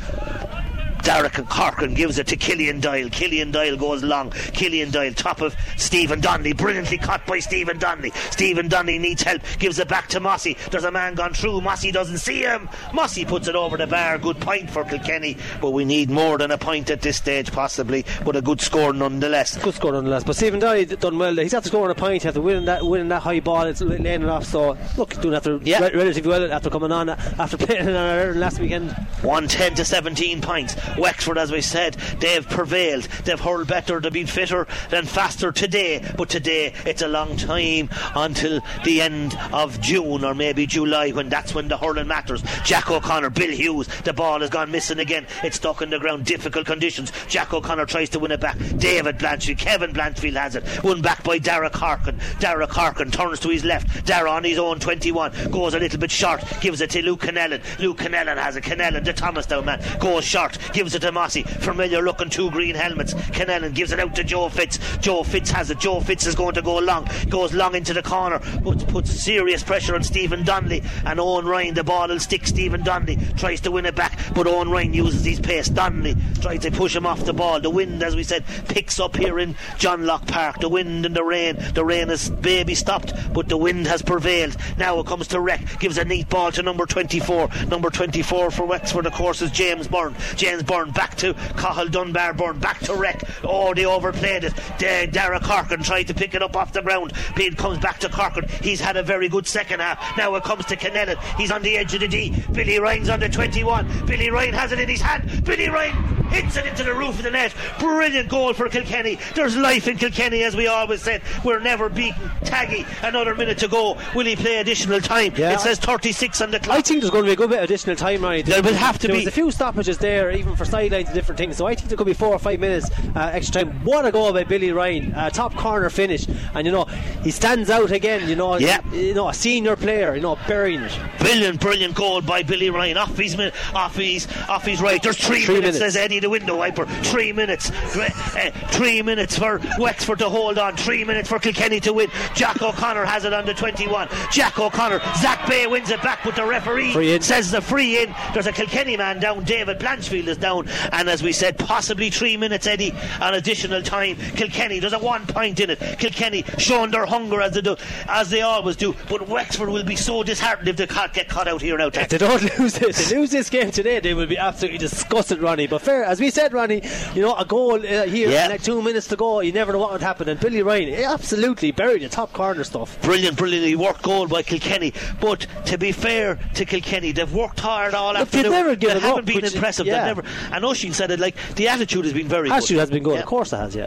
Derek 1.05 1.37
and 1.37 1.49
Corcoran 1.49 1.93
gives 1.93 2.19
it 2.19 2.27
to 2.29 2.37
Killian 2.37 2.81
Doyle. 2.81 3.11
Killian 3.11 3.51
Doyle 3.51 3.77
goes 3.77 4.03
long. 4.03 4.31
Killian 4.31 4.91
Doyle, 4.91 5.13
top 5.13 5.43
of 5.43 5.55
Stephen 5.77 6.21
Donnelly. 6.21 6.55
Brilliantly 6.55 6.97
caught 6.97 7.27
by 7.27 7.41
Stephen 7.41 7.79
Donnelly. 7.79 8.11
Stephen 8.31 8.69
Donnelly 8.69 8.99
needs 8.99 9.23
help. 9.23 9.43
Gives 9.59 9.79
it 9.79 9.89
back 9.89 10.09
to 10.09 10.21
Mossy. 10.21 10.57
There's 10.71 10.85
a 10.85 10.91
man 10.91 11.15
gone 11.15 11.35
through. 11.35 11.61
Mossy 11.61 11.93
doesn't 11.93 12.19
see 12.19 12.41
him. 12.41 12.71
Mossy 12.93 13.25
puts 13.25 13.49
it 13.49 13.55
over 13.55 13.77
the 13.77 13.87
bar. 13.87 14.17
Good 14.19 14.41
point 14.41 14.71
for 14.71 14.85
Kilkenny. 14.85 15.37
But 15.61 15.73
we 15.73 15.85
need 15.85 16.09
more 16.09 16.39
than 16.39 16.51
a 16.51 16.59
point 16.59 16.91
at 16.91 17.03
this 17.03 17.19
stage, 17.19 17.53
possibly. 17.53 18.05
But 18.25 18.37
a 18.37 18.41
good 18.41 18.61
score 18.61 18.93
nonetheless. 18.93 19.59
Good 19.59 19.75
score 19.75 19.93
nonetheless. 19.93 20.25
But 20.25 20.37
Stephen 20.37 20.61
Donnelly 20.61 20.87
done 20.87 21.19
well. 21.19 21.37
He's 21.37 21.53
had 21.53 21.65
after 21.65 21.69
scoring 21.69 21.91
a 21.91 21.95
point. 21.95 22.27
After 22.27 22.41
winning 22.41 22.65
that, 22.67 22.85
winning 22.85 23.09
that 23.09 23.23
high 23.23 23.41
ball, 23.41 23.65
it's 23.65 23.81
laying 23.81 24.23
it 24.23 24.29
off. 24.29 24.45
So 24.45 24.77
look, 24.97 25.21
doing 25.21 25.35
after 25.35 25.59
yeah. 25.59 25.81
re- 25.81 25.95
relatively 25.95 26.31
well 26.31 26.53
after 26.53 26.71
coming 26.71 26.93
on 26.93 27.09
after 27.11 27.57
playing 27.59 27.89
on 27.89 28.39
last 28.39 28.59
weekend. 28.59 28.93
110 29.23 29.75
to 29.77 29.85
17 29.85 30.41
points. 30.43 30.77
Wexford, 30.99 31.39
as 31.39 31.51
we 31.51 31.61
said, 31.61 31.95
they've 32.21 32.49
prevailed. 32.49 33.05
They've 33.25 33.41
hurled 33.41 33.69
better, 33.69 34.01
they've 34.01 34.13
been 34.13 34.27
fitter 34.27 34.67
than 34.91 35.07
faster 35.07 35.53
today. 35.53 36.05
But 36.17 36.29
today, 36.29 36.75
it's 36.85 37.03
a 37.03 37.09
long 37.09 37.37
time 37.37 37.91
until 38.15 38.61
the 38.85 39.01
end 39.01 39.37
of 39.53 39.81
June 39.81 40.25
or 40.25 40.35
maybe 40.35 40.67
July 40.67 41.11
when 41.11 41.29
that's 41.29 41.55
when 41.55 41.69
the 41.69 41.77
hurling 41.77 42.09
matters. 42.09 42.43
Jack 42.65 42.91
O'Connor, 42.91 43.31
Bill 43.31 43.51
Hughes, 43.51 43.89
the 44.03 44.13
ball 44.13 44.41
has 44.41 44.51
gone 44.51 44.71
missing 44.71 44.99
again. 44.99 45.27
It's 45.43 45.57
stuck 45.57 45.83
in 45.83 45.91
the 45.91 45.99
ground, 45.99 46.25
difficult 46.25 46.67
conditions. 46.67 47.13
Jack 47.29 47.53
O'Connor 47.53 47.87
tries 47.87 48.11
to 48.11 48.19
win 48.19 48.33
it 48.33 48.41
back. 48.41 48.59
David 48.77 49.19
Blanchfield, 49.19 49.59
Kevin 49.59 49.93
Blanchfield 49.93 50.37
has 50.37 50.57
it. 50.57 50.85
Won 50.85 51.01
back 51.01 51.23
by 51.25 51.39
Dara 51.39 51.71
Harkin. 51.75 52.21
Dara 52.41 52.67
Harkin 52.67 53.11
turns 53.11 53.41
to 53.41 53.49
his 53.49 53.65
left. 53.65 54.05
Dara 54.05 54.31
on 54.31 54.45
his 54.45 54.59
own 54.59 54.79
21 54.79 55.51
goes 55.51 55.75
a 55.75 55.79
little 55.79 55.99
bit 55.99 56.11
short, 56.11 56.43
gives 56.61 56.81
it 56.81 56.91
to 56.91 57.03
Luke 57.03 57.21
Kennellan. 57.21 57.63
Luke 57.79 57.99
Kennellan 57.99 58.37
has 58.37 58.57
it. 58.57 58.65
Kennellan, 58.65 59.05
the 59.05 59.13
Thomastown 59.13 59.65
man, 59.65 59.83
goes 59.99 60.25
short, 60.25 60.59
gives 60.73 60.84
it 60.93 61.01
to 61.01 61.13
Mossy. 61.13 61.45
Familiar 61.45 62.03
looking 62.03 62.29
two 62.29 62.51
green 62.51 62.75
helmets. 62.75 63.15
Kennellan 63.15 63.75
gives 63.75 63.93
it 63.93 64.01
out 64.01 64.17
to 64.17 64.25
Joe 64.25 64.49
Fitz. 64.49 64.79
Joe 64.99 65.23
Fitz 65.23 65.53
has 65.53 65.71
it. 65.71 65.79
Joe 65.79 66.01
Fitz 66.01 66.27
is 66.27 66.35
going 66.35 66.55
to 66.55 66.63
go 66.63 66.79
long, 66.79 67.09
goes 67.29 67.55
long 67.55 67.77
into 67.77 67.95
the 67.95 68.03
corner, 68.03 68.41
puts, 68.63 68.83
puts 68.85 69.11
serious 69.11 69.63
pressure 69.63 69.95
on 69.95 70.03
Stephen 70.03 70.43
Donnelly. 70.43 70.83
And 71.07 71.21
Owen 71.21 71.47
Ryan, 71.47 71.75
the 71.75 71.85
ball 71.85 72.09
will 72.09 72.19
stick. 72.19 72.47
Stephen 72.47 72.83
Donnelly 72.83 73.17
tries 73.37 73.61
to 73.61 73.71
win 73.71 73.87
it 73.87 73.95
back, 73.95 74.19
but 74.35 74.49
Owen 74.49 74.69
Ryan 74.69 74.93
uses 74.93 75.25
his 75.25 75.41
pace. 75.41 75.69
Donnelly 75.69 76.17
tries 76.41 76.61
to 76.63 76.71
push 76.73 76.97
him 76.97 77.07
off 77.07 77.25
the 77.25 77.33
ball. 77.33 77.61
The 77.61 77.71
wind, 77.71 78.03
as 78.03 78.17
we 78.17 78.25
said, 78.25 78.45
picks 78.69 78.99
up 78.99 79.17
here 79.17 79.39
in 79.39 79.55
John 79.79 80.05
Locke 80.05 80.27
Park. 80.27 80.59
The 80.59 80.69
wind 80.69 81.07
and 81.07 81.15
the 81.15 81.23
rain. 81.23 81.57
The 81.75 81.85
rain 81.85 82.09
has 82.09 82.29
baby 82.29 82.75
stopped, 82.75 83.13
but 83.33 83.49
the 83.49 83.57
wind 83.57 83.87
has 83.87 84.03
prevailed. 84.03 84.57
Now 84.79 84.99
it 84.99 85.07
comes 85.07 85.29
to 85.29 85.41
Reck, 85.41 85.79
gives 85.79 85.99
a 85.99 86.05
neat 86.05 86.29
ball 86.29 86.51
to 86.53 86.63
number 86.63 86.87
24. 86.87 87.49
Number 87.69 87.91
24 87.91 88.51
for 88.51 88.67
Wexford, 88.67 89.07
of 89.07 89.13
course, 89.13 89.43
is 89.43 89.51
James 89.51 89.87
Byrne. 89.87 90.15
James 90.35 90.63
Byrne 90.63 90.74
back 90.83 91.17
to 91.17 91.35
Cahill 91.57 91.89
Dunbar 91.89 92.35
Byrne, 92.35 92.59
back 92.59 92.81
to 92.81 92.95
Reck. 92.95 93.23
Oh, 93.45 93.73
they 93.75 93.85
overplayed 93.87 94.45
it. 94.45 94.55
D- 94.79 95.07
Dara 95.07 95.39
Corkin 95.41 95.83
tried 95.85 96.05
to 96.09 96.15
pick 96.15 96.35
it 96.35 96.43
up 96.43 96.57
off 96.57 96.73
the 96.73 96.83
ground. 96.83 97.13
Pete 97.37 97.57
comes 97.57 97.79
back 97.79 97.99
to 98.01 98.09
Corkin. 98.09 98.49
He's 98.63 98.81
had 98.81 98.97
a 98.97 99.03
very 99.03 99.29
good 99.29 99.47
second 99.47 99.81
half. 99.81 100.17
Now 100.17 100.35
it 100.35 100.45
comes 100.45 100.65
to 100.67 100.77
Kennellan. 100.77 101.19
He's 101.39 101.51
on 101.51 101.63
the 101.63 101.77
edge 101.77 101.95
of 101.95 102.01
the 102.01 102.09
D. 102.09 102.35
Billy 102.53 102.79
Ryan's 102.79 103.09
on 103.09 103.21
the 103.21 103.29
21. 103.29 104.07
Billy 104.07 104.31
Ryan 104.31 104.55
has 104.55 104.73
it 104.73 104.81
in 104.81 104.89
his 104.89 105.01
hand. 105.01 105.45
Billy 105.45 105.69
Ryan 105.69 105.95
hits 106.31 106.57
it 106.57 106.67
into 106.67 106.83
the 106.83 106.95
roof 106.95 107.17
of 107.19 107.23
the 107.25 107.31
net. 107.31 107.55
Brilliant 107.79 108.29
goal 108.29 108.53
for 108.55 108.69
Kilkenny. 108.69 109.19
There's 109.35 109.57
life 109.57 109.87
in 109.87 109.97
Kilkenny, 109.97 110.43
as 110.43 110.57
we 110.57 110.67
always 110.67 111.03
said. 111.03 111.23
We're 111.45 111.61
never 111.61 111.89
beaten. 111.89 112.21
Taggy, 112.45 112.87
another 113.07 113.35
minute 113.35 113.59
to 113.59 113.69
go. 113.69 113.97
Will 114.15 114.27
he 114.27 114.35
play 114.37 114.57
additional 114.59 115.01
time? 115.01 115.33
Yeah. 115.37 115.53
It 115.55 115.61
says 115.61 115.79
36 115.79 116.41
on 116.41 116.51
the 116.51 116.57
I 116.57 116.61
clock. 116.61 116.85
think 116.85 117.01
there's 117.01 117.11
going 117.11 117.25
to 117.25 117.29
be 117.29 117.33
a 117.33 117.37
good 117.37 117.51
bit 117.51 117.59
of 117.59 117.65
additional 117.65 117.97
time, 117.97 118.23
right? 118.23 118.45
There 118.45 118.63
will 118.63 118.75
have 118.75 118.99
to 119.01 119.07
there 119.09 119.17
be. 119.17 119.27
a 119.27 119.31
few 119.31 119.51
stoppages 119.51 119.99
there, 119.99 120.31
even 120.33 120.57
for 120.57 120.64
sidelines 120.65 121.07
and 121.09 121.15
different 121.15 121.39
things. 121.39 121.57
So 121.57 121.67
I 121.67 121.75
think 121.75 121.89
there 121.89 121.97
could 121.99 122.07
be 122.07 122.13
four 122.15 122.29
or 122.29 122.39
five 122.39 122.61
minutes 122.61 122.91
uh, 123.17 123.31
extra 123.33 123.65
time. 123.65 123.85
What 123.85 124.07
a 124.07 124.13
goal 124.13 124.33
by 124.33 124.45
Billy 124.45 124.73
Ryan, 124.73 125.15
uh, 125.15 125.31
top 125.31 125.55
corner 125.55 125.91
finish, 125.91 126.27
and 126.55 126.67
you 126.67 126.73
know 126.73 126.85
he 127.23 127.31
stands 127.31 127.71
out 127.71 127.91
again. 127.91 128.29
You 128.29 128.37
know, 128.37 128.57
Yeah. 128.59 128.81
you 128.93 129.15
know 129.15 129.29
a 129.29 129.35
senior 129.35 129.77
player. 129.77 130.15
You 130.15 130.21
know, 130.23 130.39
burying 130.47 130.83
it. 130.83 130.99
Brilliant, 131.19 131.61
brilliant 131.61 131.95
goal 131.95 132.21
by 132.21 132.43
Billy 132.43 132.71
Ryan. 132.71 132.97
Off 132.99 133.17
his, 133.17 133.35
off 133.75 133.97
his, 133.97 134.27
off 134.49 134.65
his 134.65 134.81
right. 134.81 135.03
There's 135.03 135.17
three, 135.17 135.43
Three 135.45 135.55
minutes, 135.57 135.79
minutes. 135.79 135.95
says 135.95 135.97
Eddie, 135.97 136.21
the 136.21 136.31
window 136.31 136.57
wiper. 136.59 136.87
Three 137.03 137.33
minutes. 137.33 137.71
Uh, 137.71 138.51
three 138.69 139.03
minutes 139.03 139.39
for 139.39 139.61
Wexford 139.79 140.19
to 140.19 140.29
hold 140.29 140.59
on. 140.59 140.77
Three 140.77 141.05
minutes 141.05 141.29
for 141.29 141.39
Kilkenny 141.39 141.81
to 141.81 141.93
win. 141.93 142.11
Jack 142.35 142.61
O'Connor 142.63 143.05
has 143.05 143.25
it 143.25 143.33
on 143.33 143.45
the 143.47 143.55
21. 143.55 144.09
Jack 144.31 144.59
O'Connor. 144.59 145.01
Zach 145.21 145.49
Bay 145.49 145.67
wins 145.67 145.91
it 145.91 146.01
back, 146.03 146.21
but 146.25 146.37
the 146.37 146.45
referee 146.45 146.93
says 147.21 147.51
the 147.51 147.61
free 147.61 148.03
in. 148.03 148.15
There's 148.33 148.47
a 148.47 148.53
Kilkenny 148.53 148.97
man 148.97 149.19
down. 149.21 149.45
David 149.45 149.79
Blanchfield 149.79 150.27
is 150.29 150.37
down. 150.37 150.54
And 150.93 151.09
as 151.09 151.23
we 151.23 151.33
said, 151.33 151.59
possibly 151.59 152.11
three 152.11 152.37
minutes, 152.37 152.67
Eddie, 152.67 152.93
on 153.21 153.35
additional 153.35 153.83
time. 153.83 154.17
Kilkenny, 154.37 154.79
there's 154.79 154.93
a 154.93 154.99
one 154.99 155.27
point 155.27 155.61
in 155.61 155.71
it. 155.71 155.79
Kilkenny 155.99 156.45
showing 156.59 156.91
their 156.91 157.07
hunger 157.07 157.41
as 157.41 157.53
they 157.53 157.61
do, 157.61 157.77
as 158.09 158.31
they 158.31 158.43
always 158.43 158.77
do. 158.77 158.95
But 159.09 159.29
Wexford 159.29 159.69
will 159.69 159.85
be 159.85 159.97
so 159.97 160.23
disheartened 160.23 160.69
if 160.69 160.77
they 160.77 160.87
can't 160.87 161.13
get 161.13 161.29
caught 161.29 161.49
out 161.49 161.61
here 161.63 161.77
now. 161.79 161.89
If 161.93 162.09
they 162.09 162.19
don't 162.19 162.43
lose 162.59 162.75
they 162.75 162.87
lose 163.17 163.31
this 163.31 163.51
game 163.51 163.71
today, 163.71 164.01
they 164.01 164.15
will 164.15 164.27
be 164.27 164.39
absolutely 164.39 164.79
disgusted, 164.79 165.41
Ronnie. 165.41 165.67
But 165.67 165.83
fair, 165.83 166.05
as 166.05 166.21
we 166.21 166.31
said, 166.31 166.53
Ronnie, 166.53 166.83
you 167.15 167.23
know, 167.23 167.35
a 167.35 167.45
goal 167.45 167.75
uh, 167.75 168.05
here, 168.05 168.29
Yeah. 168.31 168.49
like 168.49 168.63
two 168.63 168.81
minutes 168.83 169.07
to 169.09 169.17
go, 169.17 169.41
you 169.41 169.53
never 169.53 169.73
know 169.73 169.79
what 169.79 169.93
would 169.93 170.03
happen. 170.03 170.29
And 170.29 170.39
Billy 170.39 170.63
Ryan, 170.63 170.95
absolutely 171.05 171.71
buried 171.73 172.03
the 172.03 172.09
top 172.09 172.33
corner 172.33 172.65
stuff. 172.65 173.01
Brilliant, 173.03 173.37
brilliantly 173.37 173.77
worked 173.77 174.03
goal 174.03 174.27
by 174.27 174.43
Kilkenny. 174.43 174.93
But 175.21 175.47
to 175.67 175.79
be 175.79 175.93
fair 175.93 176.39
to 176.55 176.65
Kilkenny, 176.65 177.13
they've 177.13 177.33
worked 177.33 177.61
hard 177.61 177.95
all 177.95 178.13
Look, 178.13 178.23
afternoon. 178.23 178.43
they've 178.45 178.53
never 178.53 178.77
given 178.77 178.97
they 178.97 179.01
haven't 179.07 179.19
up, 179.21 179.25
been 179.27 179.45
impressive. 179.45 179.87
yeah. 179.87 180.07
They've 180.15 180.17
never. 180.17 180.29
And 180.53 180.65
Oisin 180.65 180.93
said 180.93 181.11
it 181.11 181.21
like 181.21 181.37
the 181.57 181.69
attitude 181.69 182.05
has 182.05 182.15
been 182.15 182.29
very 182.29 182.49
good. 182.49 182.57
Attitude 182.57 182.75
good. 182.77 182.81
has 182.81 182.91
been 182.91 183.03
good, 183.03 183.15
Yeah. 183.15 183.21
of 183.21 183.27
course 183.27 183.53
it 183.53 183.57
has, 183.57 183.75
yeah. 183.75 183.87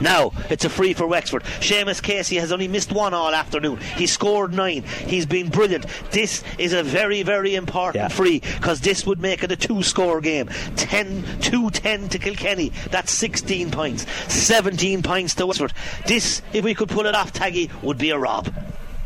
Now 0.00 0.30
it's 0.48 0.64
a 0.64 0.68
free 0.68 0.94
for 0.94 1.08
Wexford. 1.08 1.42
Seamus 1.58 2.00
Casey 2.00 2.36
has 2.36 2.52
only 2.52 2.68
missed 2.68 2.92
one 2.92 3.14
all 3.14 3.34
afternoon. 3.34 3.78
He 3.96 4.06
scored 4.06 4.54
nine. 4.54 4.84
He's 4.84 5.26
been 5.26 5.48
brilliant. 5.48 5.86
This 6.12 6.44
is 6.56 6.72
a 6.72 6.84
very, 6.84 7.24
very 7.24 7.56
important 7.56 8.02
Yeah. 8.04 8.08
free 8.08 8.38
because 8.38 8.80
this 8.80 9.04
would 9.06 9.20
make 9.20 9.42
it 9.42 9.50
a 9.50 9.56
two-score 9.56 10.20
game. 10.20 10.48
10, 10.76 11.24
2-10 11.40 12.08
to 12.10 12.18
Kilkenny. 12.20 12.70
That's 12.92 13.10
16 13.12 13.72
points. 13.72 14.06
17 14.32 15.02
points 15.02 15.34
to 15.34 15.46
Wexford. 15.46 15.72
This, 16.06 16.42
if 16.52 16.64
we 16.64 16.74
could 16.74 16.88
pull 16.88 17.06
it 17.06 17.16
off, 17.16 17.32
Taggy, 17.32 17.68
would 17.82 17.98
be 17.98 18.10
a 18.10 18.18
rob. 18.18 18.48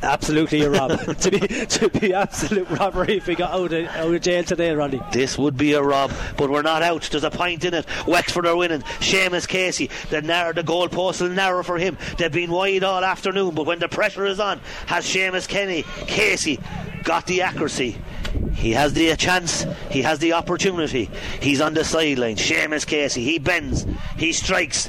Absolutely 0.03 0.63
a 0.63 0.71
rob. 0.71 0.91
to 1.21 1.31
be 1.31 1.39
to 1.39 1.89
be 1.89 2.13
absolute 2.13 2.69
robbery 2.71 3.19
if 3.19 3.27
we 3.27 3.35
got 3.37 3.53
out 3.53 3.73
of, 3.73 3.87
out 3.87 4.15
of 4.15 4.21
jail 4.21 4.43
today, 4.43 4.73
Ronnie. 4.73 5.01
This 5.13 5.39
would 5.39 5.57
be 5.57 5.73
a 5.75 5.83
rob, 5.83 6.13
but 6.37 6.51
we're 6.51 6.63
not 6.63 6.83
out. 6.83 7.03
There's 7.03 7.25
a 7.25 7.31
point 7.31 7.65
in 7.65 7.75
it. 7.75 7.87
Wexford 8.07 8.47
are 8.47 8.57
winning. 8.57 8.83
Seamus 9.01 9.47
Casey, 9.47 9.91
the 10.11 10.21
narrow, 10.21 10.53
the 10.53 10.65
goalpost 10.65 11.21
will 11.21 11.29
narrow 11.29 11.63
for 11.63 11.79
him. 11.79 11.97
They've 12.19 12.33
been 12.33 12.51
wide 12.51 12.83
all 12.83 13.05
afternoon, 13.05 13.55
but 13.55 13.67
when 13.67 13.79
the 13.79 13.89
pressure 13.89 14.27
is 14.27 14.41
on, 14.41 14.61
has 14.87 15.05
Seamus 15.05 15.47
Kenny, 15.47 15.85
Casey 16.07 16.59
got 17.05 17.27
the 17.27 17.43
accuracy? 17.43 17.97
He 18.55 18.73
has 18.73 18.93
the 18.95 19.15
chance. 19.17 19.67
He 19.91 20.03
has 20.03 20.19
the 20.19 20.35
opportunity. 20.35 21.11
He's 21.41 21.61
on 21.61 21.75
the 21.75 21.85
sideline. 21.85 22.37
Seamus 22.37 22.87
Casey. 22.87 23.25
He 23.25 23.39
bends. 23.39 23.87
He 24.17 24.33
strikes. 24.33 24.89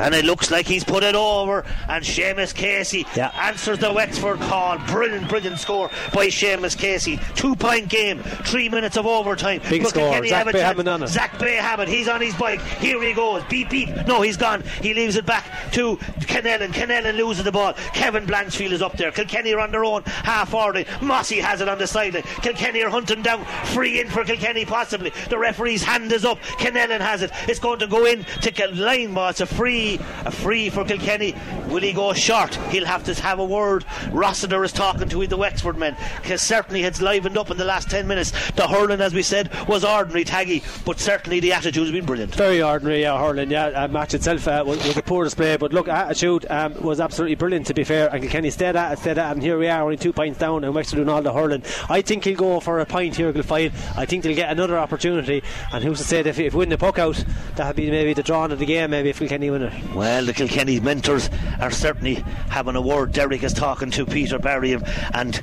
And 0.00 0.14
it 0.14 0.24
looks 0.24 0.50
like 0.50 0.66
he's 0.66 0.82
put 0.82 1.02
it 1.04 1.14
over. 1.14 1.64
And 1.88 2.02
Seamus 2.04 2.54
Casey 2.54 3.06
Yeah. 3.14 3.30
answers 3.40 3.78
the 3.78 3.92
Wexford 3.92 4.40
call. 4.40 4.78
Brilliant, 4.78 5.28
brilliant 5.28 5.58
score 5.58 5.90
by 6.12 6.26
Seamus 6.28 6.76
Casey. 6.76 7.20
Two 7.34 7.54
point 7.54 7.88
game, 7.88 8.22
three 8.44 8.68
minutes 8.68 8.96
of 8.96 9.06
overtime. 9.06 9.60
Big 9.68 9.82
Look, 9.82 9.90
score. 9.94 10.12
Zach 10.26 10.32
have 10.32 10.48
a 10.48 10.52
Bay. 10.52 10.60
Hammond 10.60 10.88
on 10.88 11.02
it. 11.02 11.08
Zach 11.08 11.38
Bay 11.38 11.56
Hammond, 11.56 11.90
he's 11.90 12.08
on 12.08 12.20
his 12.20 12.34
bike. 12.34 12.60
Here 12.80 13.00
he 13.02 13.12
goes. 13.12 13.42
Beep, 13.50 13.70
beep. 13.70 13.88
No, 14.06 14.22
he's 14.22 14.36
gone. 14.36 14.62
He 14.82 14.94
leaves 14.94 15.16
it 15.16 15.26
back 15.26 15.44
to 15.72 15.96
Kennellan. 16.22 16.72
Kennellan 16.72 17.16
loses 17.16 17.44
the 17.44 17.52
ball. 17.52 17.74
Kevin 17.92 18.26
Blanchfield 18.26 18.72
is 18.72 18.82
up 18.82 18.96
there. 18.96 19.12
Kilkenny 19.12 19.52
are 19.52 19.60
on 19.60 19.70
their 19.70 19.84
own 19.84 20.02
half 20.04 20.50
forward. 20.50 20.86
Mossy 21.02 21.40
has 21.40 21.60
it 21.60 21.68
on 21.68 21.78
the 21.78 21.86
sideline. 21.86 22.22
Kilkenny 22.42 22.82
are 22.82 22.90
hunting 22.90 23.22
down. 23.22 23.44
Free 23.74 24.00
in 24.00 24.08
for 24.08 24.24
Kilkenny, 24.24 24.64
possibly. 24.64 25.12
The 25.28 25.38
referee's 25.38 25.82
hand 25.82 26.10
is 26.12 26.24
up. 26.24 26.40
Kennellan 26.58 27.00
has 27.00 27.22
it. 27.22 27.30
It's 27.48 27.58
going 27.58 27.80
to 27.80 27.86
go 27.86 28.06
in 28.06 28.24
to 28.42 28.50
line. 28.72 29.14
It's 29.30 29.40
a 29.40 29.46
free. 29.46 29.89
A 30.24 30.30
free 30.30 30.70
for 30.70 30.84
Kilkenny. 30.84 31.34
Will 31.68 31.82
he 31.82 31.92
go 31.92 32.12
short? 32.12 32.54
He'll 32.70 32.86
have 32.86 33.04
to 33.04 33.14
have 33.22 33.38
a 33.38 33.44
word. 33.44 33.84
Rossiter 34.10 34.62
is 34.64 34.72
talking 34.72 35.08
to 35.08 35.26
the 35.26 35.36
Wexford 35.36 35.76
men. 35.76 35.96
Certainly 36.36 36.84
it's 36.84 37.00
livened 37.00 37.36
up 37.36 37.50
in 37.50 37.56
the 37.56 37.64
last 37.64 37.90
10 37.90 38.06
minutes. 38.06 38.32
The 38.52 38.66
hurling, 38.66 39.00
as 39.00 39.14
we 39.14 39.22
said, 39.22 39.50
was 39.68 39.84
ordinary, 39.84 40.24
Taggy. 40.24 40.62
But 40.84 40.98
certainly 40.98 41.40
the 41.40 41.52
attitude 41.52 41.84
has 41.84 41.92
been 41.92 42.04
brilliant. 42.04 42.34
Very 42.34 42.62
ordinary, 42.62 43.02
yeah, 43.02 43.18
hurling. 43.18 43.50
Yeah, 43.50 43.66
uh, 43.66 43.88
match 43.88 44.14
itself 44.14 44.46
uh, 44.48 44.64
was, 44.66 44.84
was 44.86 44.96
a 44.96 45.02
poor 45.02 45.24
display, 45.24 45.56
but 45.56 45.72
look, 45.72 45.88
attitude 45.88 46.46
um, 46.50 46.74
was 46.82 47.00
absolutely 47.00 47.36
brilliant. 47.36 47.66
To 47.66 47.74
be 47.74 47.84
fair, 47.84 48.08
and 48.08 48.22
Kilkenny 48.22 48.50
stayed 48.50 48.76
at 48.76 48.92
it, 48.92 48.98
stayed 48.98 49.18
at 49.18 49.32
and 49.32 49.42
here 49.42 49.58
we 49.58 49.68
are, 49.68 49.82
only 49.82 49.96
two 49.96 50.12
points 50.12 50.38
down, 50.38 50.64
and 50.64 50.74
Wexford 50.74 50.96
doing 50.96 51.08
all 51.08 51.22
the 51.22 51.32
hurling. 51.32 51.62
I 51.88 52.02
think 52.02 52.24
he'll 52.24 52.36
go 52.36 52.60
for 52.60 52.80
a 52.80 52.86
point 52.86 53.16
here, 53.16 53.32
Guilfoyle. 53.32 53.72
I 53.96 54.06
think 54.06 54.24
they'll 54.24 54.34
get 54.34 54.50
another 54.50 54.78
opportunity, 54.78 55.42
and 55.72 55.84
who's 55.84 55.98
to 55.98 56.04
say 56.04 56.22
that 56.22 56.30
if, 56.30 56.38
if 56.38 56.54
win 56.54 56.68
the 56.68 56.78
puck 56.78 56.98
out, 56.98 57.22
that'll 57.56 57.74
be 57.74 57.90
maybe 57.90 58.14
the 58.14 58.22
draw 58.22 58.46
of 58.46 58.58
the 58.58 58.66
game. 58.66 58.90
Maybe 58.90 59.10
if 59.10 59.18
Kilkenny 59.18 59.50
win 59.50 59.62
it. 59.62 59.79
Well, 59.94 60.24
the 60.24 60.32
Kilkenny 60.32 60.78
mentors 60.80 61.28
are 61.60 61.70
certainly 61.70 62.14
having 62.48 62.76
a 62.76 62.80
word. 62.80 63.12
Derek 63.12 63.42
is 63.42 63.52
talking 63.52 63.90
to 63.92 64.06
Peter 64.06 64.38
Barry 64.38 64.72
and 64.72 64.82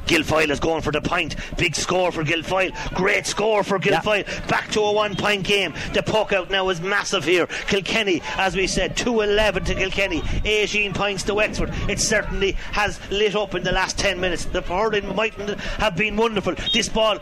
Guilfoyle 0.08 0.50
is 0.50 0.60
going 0.60 0.82
for 0.82 0.92
the 0.92 1.02
point. 1.02 1.36
Big 1.58 1.76
score 1.76 2.12
for 2.12 2.24
Guilfoyle. 2.24 2.72
Great 2.94 3.26
score 3.26 3.64
for 3.64 3.78
Guilfoyle. 3.78 4.26
Back 4.48 4.70
to 4.72 4.82
a 4.82 4.92
one 4.94 5.16
point 5.16 5.44
game. 5.44 5.74
The 5.94 6.02
puck 6.02 6.32
out 6.34 6.50
now 6.50 6.70
is 6.70 6.80
massive 6.82 7.24
here. 7.26 7.48
Kilkenny, 7.68 8.22
as 8.38 8.56
we 8.56 8.68
said, 8.68 8.96
2 8.96 9.22
11 9.22 9.66
to 9.66 9.76
Kilkenny, 9.76 10.22
18 10.46 10.94
points 10.94 11.24
to 11.24 11.34
Wexford. 11.36 11.72
It 11.90 12.00
certainly 12.00 12.54
has 12.72 13.00
lit 13.12 13.36
up 13.36 13.54
in 13.56 13.64
the 13.64 13.72
last 13.72 13.98
10 14.00 14.20
minutes. 14.20 14.46
The 14.46 14.62
hurling 14.62 15.14
mightn't 15.16 15.60
have 15.60 15.96
been 15.98 16.16
wonderful. 16.16 16.56
This 16.74 16.88
ball 16.90 17.18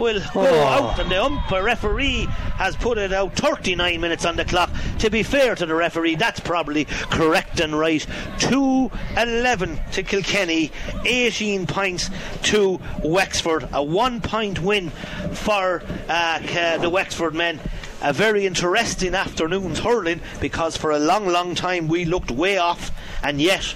will 0.00 0.20
go 0.34 0.40
Oh. 0.44 0.64
out, 0.64 0.98
and 0.98 1.10
the 1.10 1.22
umpire 1.22 1.62
referee 1.62 2.26
has 2.56 2.74
put 2.76 2.98
it 2.98 3.12
out 3.12 3.34
39 3.36 4.00
minutes 4.00 4.24
on 4.24 4.36
the 4.36 4.44
clock. 4.44 4.70
To 4.98 5.10
be 5.10 5.22
fair 5.22 5.54
to 5.54 5.66
the 5.66 5.74
referee, 5.74 6.16
that's 6.16 6.40
probably 6.54 6.84
correct 6.84 7.58
and 7.58 7.76
right. 7.76 8.06
2 8.38 8.88
11 9.16 9.80
to 9.90 10.04
Kilkenny, 10.04 10.70
18 11.04 11.66
points 11.66 12.10
to 12.44 12.80
Wexford. 13.02 13.68
A 13.72 13.82
one 13.82 14.20
point 14.20 14.62
win 14.62 14.90
for 15.32 15.82
uh, 16.08 16.78
the 16.78 16.88
Wexford 16.88 17.34
men. 17.34 17.58
a 18.00 18.12
very 18.12 18.46
interesting 18.46 19.16
afternoon's 19.16 19.80
hurling 19.80 20.20
because 20.40 20.76
for 20.76 20.92
a 20.92 20.98
long, 21.00 21.26
long 21.26 21.56
time 21.56 21.88
we 21.88 22.04
looked 22.04 22.30
way 22.30 22.56
off, 22.56 22.92
and 23.24 23.40
yet 23.40 23.74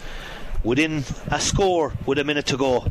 within 0.63 1.03
a 1.33 1.41
score 1.41 1.95
with 2.07 2.21
a 2.21 2.25
minute 2.25 2.47
to 2.47 2.57
go. 2.57 2.87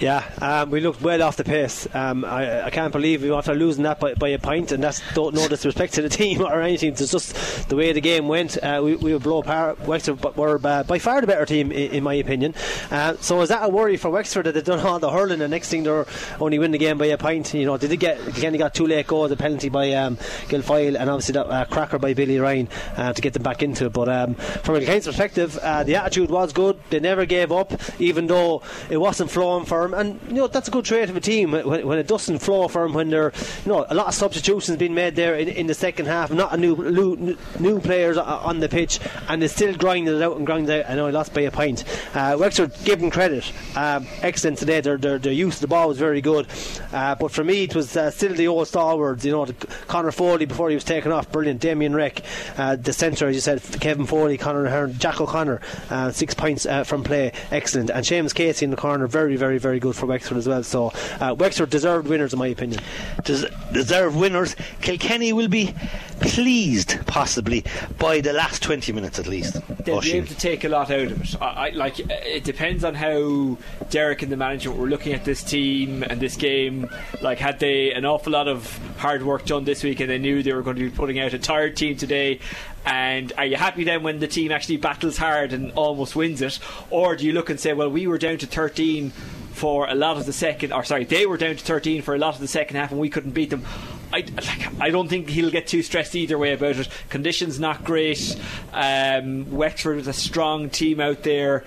Yeah, 0.00 0.24
um, 0.40 0.70
we 0.70 0.80
looked 0.80 1.02
well 1.02 1.22
off 1.22 1.36
the 1.36 1.44
pace. 1.44 1.86
Um, 1.94 2.24
I, 2.24 2.64
I, 2.64 2.70
can't 2.70 2.90
believe 2.90 3.22
we 3.22 3.30
after 3.30 3.54
losing 3.54 3.82
that 3.82 4.00
by, 4.00 4.14
by, 4.14 4.28
a 4.28 4.38
point, 4.38 4.72
and 4.72 4.82
that's 4.82 5.02
not 5.14 5.34
no 5.34 5.46
disrespect 5.46 5.92
to 5.94 6.02
the 6.02 6.08
team 6.20 6.40
or 6.40 6.62
anything. 6.62 6.92
It's 6.92 7.10
just 7.10 7.68
the 7.68 7.76
way 7.76 7.92
the 7.92 8.00
game 8.00 8.26
went. 8.26 8.56
Uh, 8.56 8.80
we, 8.82 8.96
we 8.96 9.12
were 9.12 9.18
blow 9.18 9.40
apart. 9.40 9.78
Wexford 9.80 10.24
were 10.36 10.58
uh, 10.64 10.84
by 10.84 10.98
far 10.98 11.20
the 11.20 11.26
better 11.26 11.44
team, 11.44 11.70
in, 11.70 11.92
in 11.92 12.02
my 12.02 12.14
opinion. 12.14 12.54
Uh, 12.90 13.14
so 13.20 13.42
is 13.42 13.50
that 13.50 13.62
a 13.62 13.68
worry 13.68 13.98
for 13.98 14.08
Wexford 14.08 14.46
that 14.46 14.54
they've 14.54 14.64
done 14.64 14.78
all 14.80 14.98
the 14.98 15.10
hurling, 15.10 15.42
and 15.42 15.50
next 15.50 15.68
thing 15.68 15.82
they're 15.82 16.06
only 16.40 16.58
win 16.58 16.70
the 16.70 16.78
game 16.78 16.96
by 16.96 17.04
a 17.06 17.18
point? 17.18 17.52
You 17.52 17.66
know, 17.66 17.76
did 17.76 17.90
they 17.90 17.98
get 17.98 18.26
again? 18.26 18.52
They 18.52 18.58
got 18.58 18.72
two 18.72 18.86
late 18.86 19.06
goals, 19.06 19.28
the 19.28 19.36
penalty 19.36 19.68
by 19.68 19.92
um, 19.92 20.16
Guilfoyle, 20.48 20.98
and 20.98 21.10
obviously 21.10 21.34
that 21.34 21.46
uh, 21.46 21.66
cracker 21.66 21.98
by 21.98 22.14
Billy 22.14 22.38
Ryan 22.38 22.70
uh, 22.96 23.12
to 23.12 23.20
get 23.20 23.34
them 23.34 23.42
back 23.42 23.62
into 23.62 23.84
it. 23.84 23.92
But 23.92 24.08
um, 24.08 24.34
from 24.34 24.76
a 24.76 24.80
Kilkene's 24.80 25.04
perspective, 25.04 25.52
the 25.52 25.96
attitude 25.96 26.30
was 26.30 26.54
good. 26.54 26.80
They 26.88 27.00
never 27.00 27.26
gave 27.26 27.52
up, 27.52 27.74
even 28.00 28.28
though 28.28 28.62
it 28.88 28.96
wasn't 28.96 29.30
flowing 29.30 29.66
for 29.66 29.82
them 29.82 29.89
and 29.94 30.20
you 30.28 30.34
know 30.34 30.46
that's 30.46 30.68
a 30.68 30.70
good 30.70 30.84
trait 30.84 31.10
of 31.10 31.16
a 31.16 31.20
team 31.20 31.52
when, 31.52 31.86
when 31.86 31.98
it 31.98 32.06
doesn't 32.06 32.38
flow 32.38 32.68
for 32.68 32.82
them. 32.82 32.94
When 32.94 33.10
there, 33.10 33.32
you 33.64 33.72
know, 33.72 33.86
a 33.88 33.94
lot 33.94 34.08
of 34.08 34.14
substitutions 34.14 34.76
being 34.78 34.94
made 34.94 35.16
there 35.16 35.34
in, 35.34 35.48
in 35.48 35.66
the 35.66 35.74
second 35.74 36.06
half, 36.06 36.30
not 36.30 36.52
a 36.52 36.56
new, 36.56 36.76
new 36.76 37.36
new 37.58 37.80
players 37.80 38.16
on 38.16 38.60
the 38.60 38.68
pitch, 38.68 39.00
and 39.28 39.42
they 39.42 39.48
still 39.48 39.74
grinding 39.74 40.14
it 40.14 40.22
out 40.22 40.36
and 40.36 40.46
grinding 40.46 40.80
out. 40.80 40.90
I 40.90 40.94
know 40.94 41.06
I 41.06 41.10
lost 41.10 41.34
by 41.34 41.42
a 41.42 41.50
point. 41.50 41.84
Uh, 42.14 42.36
Wexford, 42.38 42.72
give 42.84 43.00
them 43.00 43.10
credit, 43.10 43.50
um, 43.76 44.06
excellent 44.22 44.58
today. 44.58 44.80
Their, 44.80 44.96
their, 44.96 45.18
their 45.18 45.32
use 45.32 45.56
of 45.56 45.60
the 45.62 45.68
ball 45.68 45.88
was 45.88 45.98
very 45.98 46.20
good, 46.20 46.46
uh, 46.92 47.14
but 47.14 47.30
for 47.30 47.44
me 47.44 47.64
it 47.64 47.74
was 47.74 47.96
uh, 47.96 48.10
still 48.10 48.34
the 48.34 48.48
old 48.48 48.68
stalwarts. 48.68 49.24
You 49.24 49.32
know, 49.32 49.46
Connor 49.88 50.12
Foley 50.12 50.46
before 50.46 50.68
he 50.68 50.74
was 50.74 50.84
taken 50.84 51.12
off, 51.12 51.30
brilliant. 51.30 51.60
Damien 51.60 51.94
Reck, 51.94 52.22
uh, 52.56 52.76
the 52.76 52.92
centre, 52.92 53.28
as 53.28 53.34
you 53.34 53.40
said, 53.40 53.62
Kevin 53.80 54.06
Foley, 54.06 54.38
Connor 54.38 54.68
Hearn, 54.68 54.98
Jack 54.98 55.20
O'Connor, 55.20 55.60
uh, 55.90 56.10
six 56.10 56.34
points 56.34 56.66
uh, 56.66 56.84
from 56.84 57.04
play, 57.04 57.32
excellent, 57.50 57.90
and 57.90 58.04
Seamus 58.04 58.34
Casey 58.34 58.64
in 58.64 58.70
the 58.70 58.76
corner, 58.76 59.06
very, 59.06 59.36
very, 59.36 59.58
very 59.58 59.79
good 59.80 59.96
for 59.96 60.06
Wexford. 60.06 60.20
Wexford 60.20 60.36
as 60.36 60.48
well. 60.48 60.62
So 60.62 60.92
uh, 61.20 61.34
Wexford 61.34 61.70
deserved 61.70 62.08
winners, 62.08 62.32
in 62.32 62.38
my 62.38 62.48
opinion. 62.48 62.80
Des- 63.24 63.48
deserved 63.72 64.16
winners. 64.16 64.54
Kilkenny 64.80 65.32
will 65.32 65.48
be 65.48 65.74
pleased, 66.20 66.98
possibly, 67.06 67.64
by 67.98 68.20
the 68.20 68.32
last 68.32 68.62
20 68.62 68.92
minutes 68.92 69.18
at 69.18 69.26
least. 69.26 69.56
They'll 69.84 70.00
be 70.00 70.12
able 70.12 70.28
to 70.28 70.36
take 70.36 70.64
a 70.64 70.68
lot 70.68 70.90
out 70.90 71.10
of 71.10 71.22
it. 71.22 71.42
I, 71.42 71.46
I, 71.46 71.70
like 71.70 71.98
it 71.98 72.44
depends 72.44 72.84
on 72.84 72.94
how 72.94 73.56
Derek 73.88 74.22
and 74.22 74.30
the 74.30 74.36
management 74.36 74.78
were 74.78 74.88
looking 74.88 75.14
at 75.14 75.24
this 75.24 75.42
team 75.42 76.02
and 76.02 76.20
this 76.20 76.36
game. 76.36 76.88
Like, 77.22 77.38
had 77.38 77.58
they 77.58 77.92
an 77.92 78.04
awful 78.04 78.32
lot 78.32 78.46
of 78.46 78.78
hard 78.98 79.22
work 79.22 79.46
done 79.46 79.64
this 79.64 79.82
week, 79.82 80.00
and 80.00 80.10
they 80.10 80.18
knew 80.18 80.42
they 80.42 80.52
were 80.52 80.62
going 80.62 80.76
to 80.76 80.90
be 80.90 80.94
putting 80.94 81.18
out 81.18 81.32
a 81.32 81.38
tired 81.38 81.76
team 81.76 81.96
today, 81.96 82.40
and 82.84 83.32
are 83.38 83.46
you 83.46 83.56
happy 83.56 83.84
then 83.84 84.02
when 84.02 84.20
the 84.20 84.28
team 84.28 84.52
actually 84.52 84.76
battles 84.76 85.16
hard 85.16 85.52
and 85.52 85.72
almost 85.72 86.14
wins 86.14 86.42
it? 86.42 86.58
Or 86.90 87.16
do 87.16 87.26
you 87.26 87.32
look 87.32 87.48
and 87.50 87.58
say, 87.58 87.72
well, 87.72 87.90
we 87.90 88.06
were 88.06 88.18
down 88.18 88.38
to 88.38 88.46
13 88.46 89.12
for 89.60 89.86
a 89.86 89.94
lot 89.94 90.16
of 90.16 90.24
the 90.24 90.32
second, 90.32 90.72
or 90.72 90.82
sorry, 90.84 91.04
they 91.04 91.26
were 91.26 91.36
down 91.36 91.54
to 91.54 91.62
13 91.62 92.00
for 92.00 92.14
a 92.14 92.18
lot 92.18 92.34
of 92.34 92.40
the 92.40 92.48
second 92.48 92.76
half 92.76 92.92
and 92.92 92.98
we 92.98 93.10
couldn't 93.10 93.32
beat 93.32 93.50
them. 93.50 93.62
I, 94.10 94.20
like, 94.20 94.80
I 94.80 94.88
don't 94.88 95.06
think 95.06 95.28
he'll 95.28 95.50
get 95.50 95.66
too 95.66 95.82
stressed 95.82 96.16
either 96.16 96.38
way 96.38 96.54
about 96.54 96.76
it. 96.76 96.88
Conditions 97.10 97.60
not 97.60 97.84
great. 97.84 98.40
Um, 98.72 99.50
Wexford 99.50 99.98
is 99.98 100.06
a 100.06 100.14
strong 100.14 100.70
team 100.70 100.98
out 100.98 101.24
there. 101.24 101.64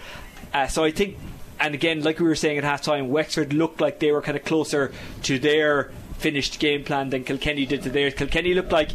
Uh, 0.55 0.65
so 0.65 0.83
I 0.83 0.89
think, 0.89 1.17
and 1.59 1.75
again, 1.75 2.01
like 2.01 2.19
we 2.19 2.25
were 2.25 2.33
saying 2.33 2.57
at 2.57 2.63
half 2.63 2.81
time, 2.81 3.09
Wexford 3.09 3.53
looked 3.53 3.79
like 3.79 3.99
they 3.99 4.11
were 4.11 4.23
kind 4.23 4.35
of 4.35 4.43
closer 4.43 4.91
to 5.21 5.37
their 5.37 5.91
finished 6.17 6.59
game 6.59 6.83
plan 6.83 7.11
than 7.11 7.23
Kilkenny 7.23 7.67
did 7.67 7.83
to 7.83 7.91
theirs. 7.91 8.15
Kilkenny 8.15 8.55
looked 8.55 8.71
like 8.71 8.89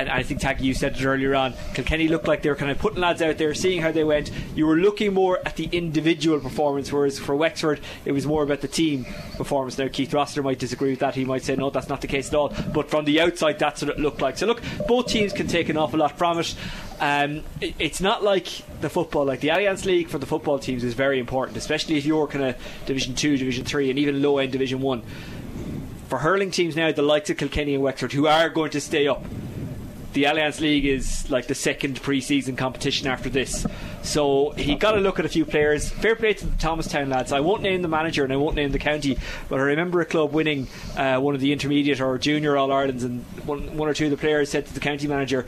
and 0.00 0.08
I 0.10 0.22
think 0.22 0.40
Taggy, 0.40 0.62
you 0.62 0.74
said 0.74 0.96
it 0.96 1.04
earlier 1.04 1.34
on. 1.34 1.54
Kilkenny 1.74 2.08
looked 2.08 2.26
like 2.26 2.42
they 2.42 2.48
were 2.48 2.56
kind 2.56 2.70
of 2.70 2.78
putting 2.78 3.00
lads 3.00 3.20
out 3.20 3.38
there, 3.38 3.54
seeing 3.54 3.82
how 3.82 3.92
they 3.92 4.04
went. 4.04 4.30
You 4.54 4.66
were 4.66 4.76
looking 4.76 5.12
more 5.12 5.38
at 5.44 5.56
the 5.56 5.68
individual 5.72 6.40
performance, 6.40 6.92
whereas 6.92 7.18
for 7.18 7.36
Wexford 7.36 7.80
it 8.04 8.12
was 8.12 8.26
more 8.26 8.42
about 8.42 8.60
the 8.60 8.68
team 8.68 9.04
performance. 9.36 9.78
Now 9.78 9.88
Keith 9.88 10.12
Rossiter 10.12 10.42
might 10.42 10.58
disagree 10.58 10.90
with 10.90 11.00
that. 11.00 11.14
He 11.14 11.24
might 11.24 11.42
say 11.42 11.56
no, 11.56 11.70
that's 11.70 11.88
not 11.88 12.00
the 12.00 12.06
case 12.06 12.28
at 12.28 12.34
all. 12.34 12.52
But 12.72 12.90
from 12.90 13.04
the 13.04 13.20
outside, 13.20 13.58
that's 13.58 13.82
what 13.82 13.90
it 13.90 13.98
looked 13.98 14.20
like. 14.20 14.38
So 14.38 14.46
look, 14.46 14.62
both 14.88 15.06
teams 15.06 15.32
can 15.32 15.46
take 15.46 15.68
an 15.68 15.76
awful 15.76 15.98
lot 15.98 16.16
from 16.16 16.38
it. 16.38 16.54
Um, 17.00 17.44
it 17.60 17.74
it's 17.78 18.00
not 18.00 18.22
like 18.22 18.46
the 18.80 18.90
football, 18.90 19.24
like 19.24 19.40
the 19.40 19.48
Allianz 19.48 19.84
League 19.84 20.08
for 20.08 20.18
the 20.18 20.26
football 20.26 20.58
teams 20.58 20.84
is 20.84 20.94
very 20.94 21.18
important, 21.18 21.56
especially 21.56 21.96
if 21.96 22.04
you're 22.04 22.26
kind 22.26 22.44
of 22.44 22.56
Division 22.86 23.14
Two, 23.14 23.36
Division 23.36 23.64
Three, 23.64 23.90
and 23.90 23.98
even 23.98 24.22
low 24.22 24.38
end 24.38 24.52
Division 24.52 24.80
One. 24.80 25.02
For 26.08 26.18
hurling 26.18 26.50
teams 26.50 26.74
now, 26.74 26.90
the 26.90 27.02
likes 27.02 27.30
of 27.30 27.36
Kilkenny 27.36 27.74
and 27.74 27.84
Wexford, 27.84 28.12
who 28.12 28.26
are 28.26 28.48
going 28.48 28.70
to 28.72 28.80
stay 28.80 29.06
up, 29.06 29.24
the 30.12 30.24
Allianz 30.24 30.60
League 30.60 30.84
is 30.84 31.30
like 31.30 31.46
the 31.46 31.54
second 31.54 32.02
pre-season 32.02 32.56
competition 32.56 33.06
after 33.06 33.28
this. 33.28 33.66
So 34.02 34.50
he 34.52 34.76
got 34.76 34.96
a 34.96 35.00
look 35.00 35.18
at 35.18 35.24
a 35.24 35.28
few 35.28 35.44
players. 35.44 35.90
Fair 35.90 36.16
play 36.16 36.32
to 36.32 36.46
the 36.46 36.56
Thomastown 36.56 37.10
lads. 37.10 37.32
I 37.32 37.40
won't 37.40 37.62
name 37.62 37.82
the 37.82 37.88
manager 37.88 38.24
and 38.24 38.32
I 38.32 38.36
won't 38.36 38.56
name 38.56 38.72
the 38.72 38.78
county, 38.78 39.18
but 39.48 39.58
I 39.58 39.62
remember 39.62 40.00
a 40.00 40.06
club 40.06 40.32
winning 40.32 40.68
uh, 40.96 41.18
one 41.18 41.34
of 41.34 41.40
the 41.40 41.52
intermediate 41.52 42.00
or 42.00 42.16
junior 42.18 42.56
All 42.56 42.72
Irelands, 42.72 43.04
and 43.04 43.22
one, 43.44 43.76
one 43.76 43.88
or 43.88 43.94
two 43.94 44.06
of 44.06 44.10
the 44.10 44.16
players 44.16 44.50
said 44.50 44.66
to 44.66 44.74
the 44.74 44.80
county 44.80 45.06
manager, 45.06 45.46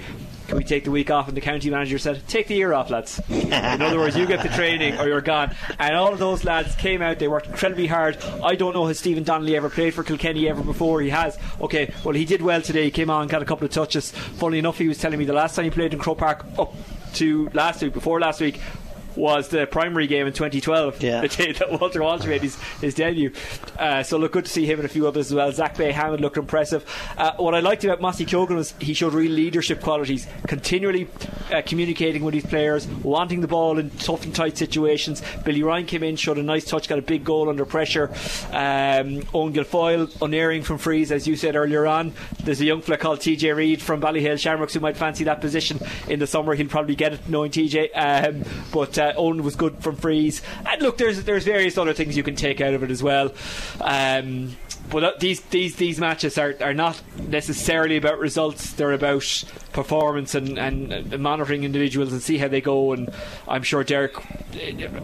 "Can 0.49 0.59
we 0.59 0.65
take 0.65 0.85
the 0.85 0.91
week 0.91 1.11
off?" 1.11 1.29
And 1.29 1.37
the 1.37 1.41
county 1.41 1.71
manager 1.71 1.99
said, 1.99 2.27
"Take 2.29 2.49
the 2.49 2.55
year 2.55 2.73
off, 2.73 2.91
lads." 2.91 3.21
In 3.31 3.53
other 3.53 3.99
words, 3.99 4.17
you 4.17 4.27
get 4.27 4.43
the 4.43 4.49
training 4.51 4.99
or 4.99 5.09
you're 5.09 5.21
gone. 5.21 5.57
And 5.79 5.97
all 5.97 6.13
of 6.13 6.19
those 6.19 6.45
lads 6.45 6.75
came 6.77 7.01
out. 7.01 7.19
They 7.19 7.29
worked 7.29 7.47
incredibly 7.47 7.87
hard. 7.87 8.19
I 8.45 8.55
don't 8.55 8.75
know 8.75 8.87
has 8.87 8.99
Stephen 8.99 9.25
Donnelly 9.25 9.57
ever 9.57 9.71
played 9.71 9.95
for 9.95 10.05
Kilkenny 10.05 10.49
ever 10.49 10.63
before. 10.63 11.01
He 11.01 11.11
has. 11.11 11.39
Okay, 11.61 11.93
well 12.05 12.15
he 12.15 12.25
did 12.25 12.43
well 12.43 12.61
today. 12.61 12.85
He 12.85 12.91
came 12.91 13.11
on, 13.11 13.29
got 13.29 13.43
a 13.43 13.47
couple 13.47 13.65
of 13.65 13.73
touches. 13.73 14.11
Funnily 14.11 14.59
enough, 14.59 14.79
he 14.79 14.89
was 14.89 14.99
telling 14.99 15.19
me 15.19 15.25
the 15.25 15.33
last 15.33 15.57
time 15.57 15.65
he 15.65 15.71
played 15.71 15.95
in 15.95 15.99
Croke 15.99 16.19
Park 16.19 16.45
up 16.59 16.75
to 17.15 17.49
last 17.53 17.83
week, 17.83 17.93
before 17.93 18.21
last 18.21 18.41
week, 18.41 18.61
was 19.17 19.49
the 19.49 19.67
primary 19.67 20.07
game 20.07 20.27
in 20.27 20.33
2012, 20.33 21.03
yeah. 21.03 21.21
the 21.21 21.29
day 21.29 21.53
that 21.53 21.81
Walter 21.81 22.03
Walsh 22.03 22.25
made 22.25 22.43
his, 22.43 22.57
his 22.81 22.95
debut. 22.95 23.33
Uh, 23.79 24.03
so 24.03 24.19
look 24.19 24.33
good 24.33 24.45
to 24.45 24.51
see 24.51 24.67
him 24.67 24.79
and 24.79 24.87
a 24.87 24.89
few 24.89 25.07
others 25.07 25.27
as 25.27 25.35
well. 25.35 25.53
Zach 25.53 25.77
Bay-Hammond 25.77 26.21
looked 26.21 26.37
impressive. 26.37 26.85
Uh, 27.17 27.33
what 27.37 27.55
I 27.55 27.61
liked 27.61 27.85
about 27.85 28.01
Mossy 28.01 28.25
Keoghan 28.25 28.57
was 28.57 28.75
he 28.81 28.95
showed 28.95 29.15
real 29.15 29.33
leadership 29.33 29.81
qualities, 29.81 30.27
continually 30.47 31.09
uh, 31.51 31.63
communicating 31.65 32.25
with 32.25 32.35
his 32.35 32.47
players, 32.47 32.87
wanting 32.87 33.41
the 33.41 33.49
ball 33.49 33.79
in 33.79 33.91
tough 33.91 34.25
and 34.25 34.35
tight 34.35 34.57
situations. 34.57 35.23
Billy 35.45 35.63
Ryan 35.63 35.87
came 35.87 36.03
in, 36.03 36.17
showed 36.17 36.39
a 36.39 36.43
nice 36.43 36.65
touch, 36.65 36.89
got 36.89 36.99
a 36.99 37.03
big 37.03 37.25
goal 37.25 37.49
under 37.49 37.65
pressure. 37.65 38.09
Um, 38.51 39.23
Eoin 39.33 39.53
Guilfoyle 39.53 40.23
unerring 40.23 40.63
from 40.63 40.79
frees, 40.79 41.13
as 41.13 41.27
you 41.27 41.37
said 41.37 41.57
earlier 41.57 41.87
on. 41.87 42.13
There's 42.45 42.61
a 42.61 42.65
young 42.65 42.81
fella 42.81 42.99
called 42.99 43.21
TJ 43.21 43.55
Reid 43.55 43.83
from 43.83 44.01
Ballyhale 44.01 44.39
Shamrocks 44.39 44.75
who 44.75 44.81
might 44.81 44.97
fancy 44.97 45.25
that 45.25 45.41
position 45.41 45.79
in 46.09 46.19
the 46.19 46.27
summer. 46.27 46.55
He'll 46.55 46.69
probably 46.69 46.97
get 46.97 47.15
it 47.15 47.29
knowing 47.29 47.51
TJ. 47.51 47.91
Um, 47.95 48.45
but 48.73 48.99
uh, 49.03 49.13
Eoin 49.15 49.41
was 49.43 49.57
good 49.57 49.83
from 49.83 49.97
frees. 49.97 50.43
And 50.67 50.83
look, 50.83 50.99
there's 50.99 51.25
there's 51.25 51.45
various 51.45 51.79
other 51.79 51.93
things 51.93 52.17
you 52.17 52.23
can 52.23 52.37
take 52.37 52.61
out 52.61 52.75
of 52.75 52.83
it 52.83 52.91
as 52.91 53.03
well. 53.03 53.33
Um, 53.81 54.57
but 54.91 55.21
these 55.21 55.41
these 55.43 55.77
these 55.77 55.99
matches 55.99 56.39
are, 56.39 56.55
are 56.61 56.75
not 56.75 57.01
necessarily 57.29 57.97
about 57.97 58.19
results. 58.19 58.73
They're 58.73 58.93
about 58.93 59.45
performance 59.73 60.35
and, 60.35 60.59
and, 60.59 60.93
and 60.93 61.23
monitoring 61.23 61.65
individuals 61.65 62.13
and 62.13 62.23
see 62.23 62.37
how 62.37 62.49
they 62.49 62.61
go. 62.61 62.93
And 62.93 63.11
I'm 63.49 63.63
sure 63.63 63.85
Derek, 63.85 64.21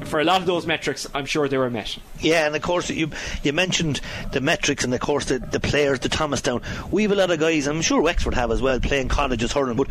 for 0.04 0.20
a 0.20 0.24
lot 0.24 0.40
of 0.40 0.46
those 0.46 0.66
metrics, 0.66 1.06
I'm 1.14 1.24
sure 1.26 1.48
they 1.48 1.56
were 1.56 1.70
met. 1.70 1.96
Yeah, 2.20 2.46
and 2.46 2.54
of 2.54 2.62
course 2.62 2.90
you 2.90 3.10
you 3.42 3.52
mentioned 3.52 4.00
the 4.32 4.40
metrics 4.40 4.84
and 4.84 4.92
of 4.92 5.00
course 5.00 5.26
the, 5.26 5.38
the 5.38 5.60
players, 5.60 6.00
the 6.00 6.08
Thomastown. 6.08 6.62
We 6.90 7.02
have 7.02 7.12
a 7.12 7.16
lot 7.16 7.30
of 7.30 7.40
guys. 7.40 7.66
I'm 7.66 7.82
sure 7.82 8.02
Wexford 8.02 8.34
have 8.34 8.50
as 8.50 8.60
well 8.60 8.80
playing 8.80 9.08
colleges 9.08 9.52
hurling, 9.52 9.76
but 9.76 9.88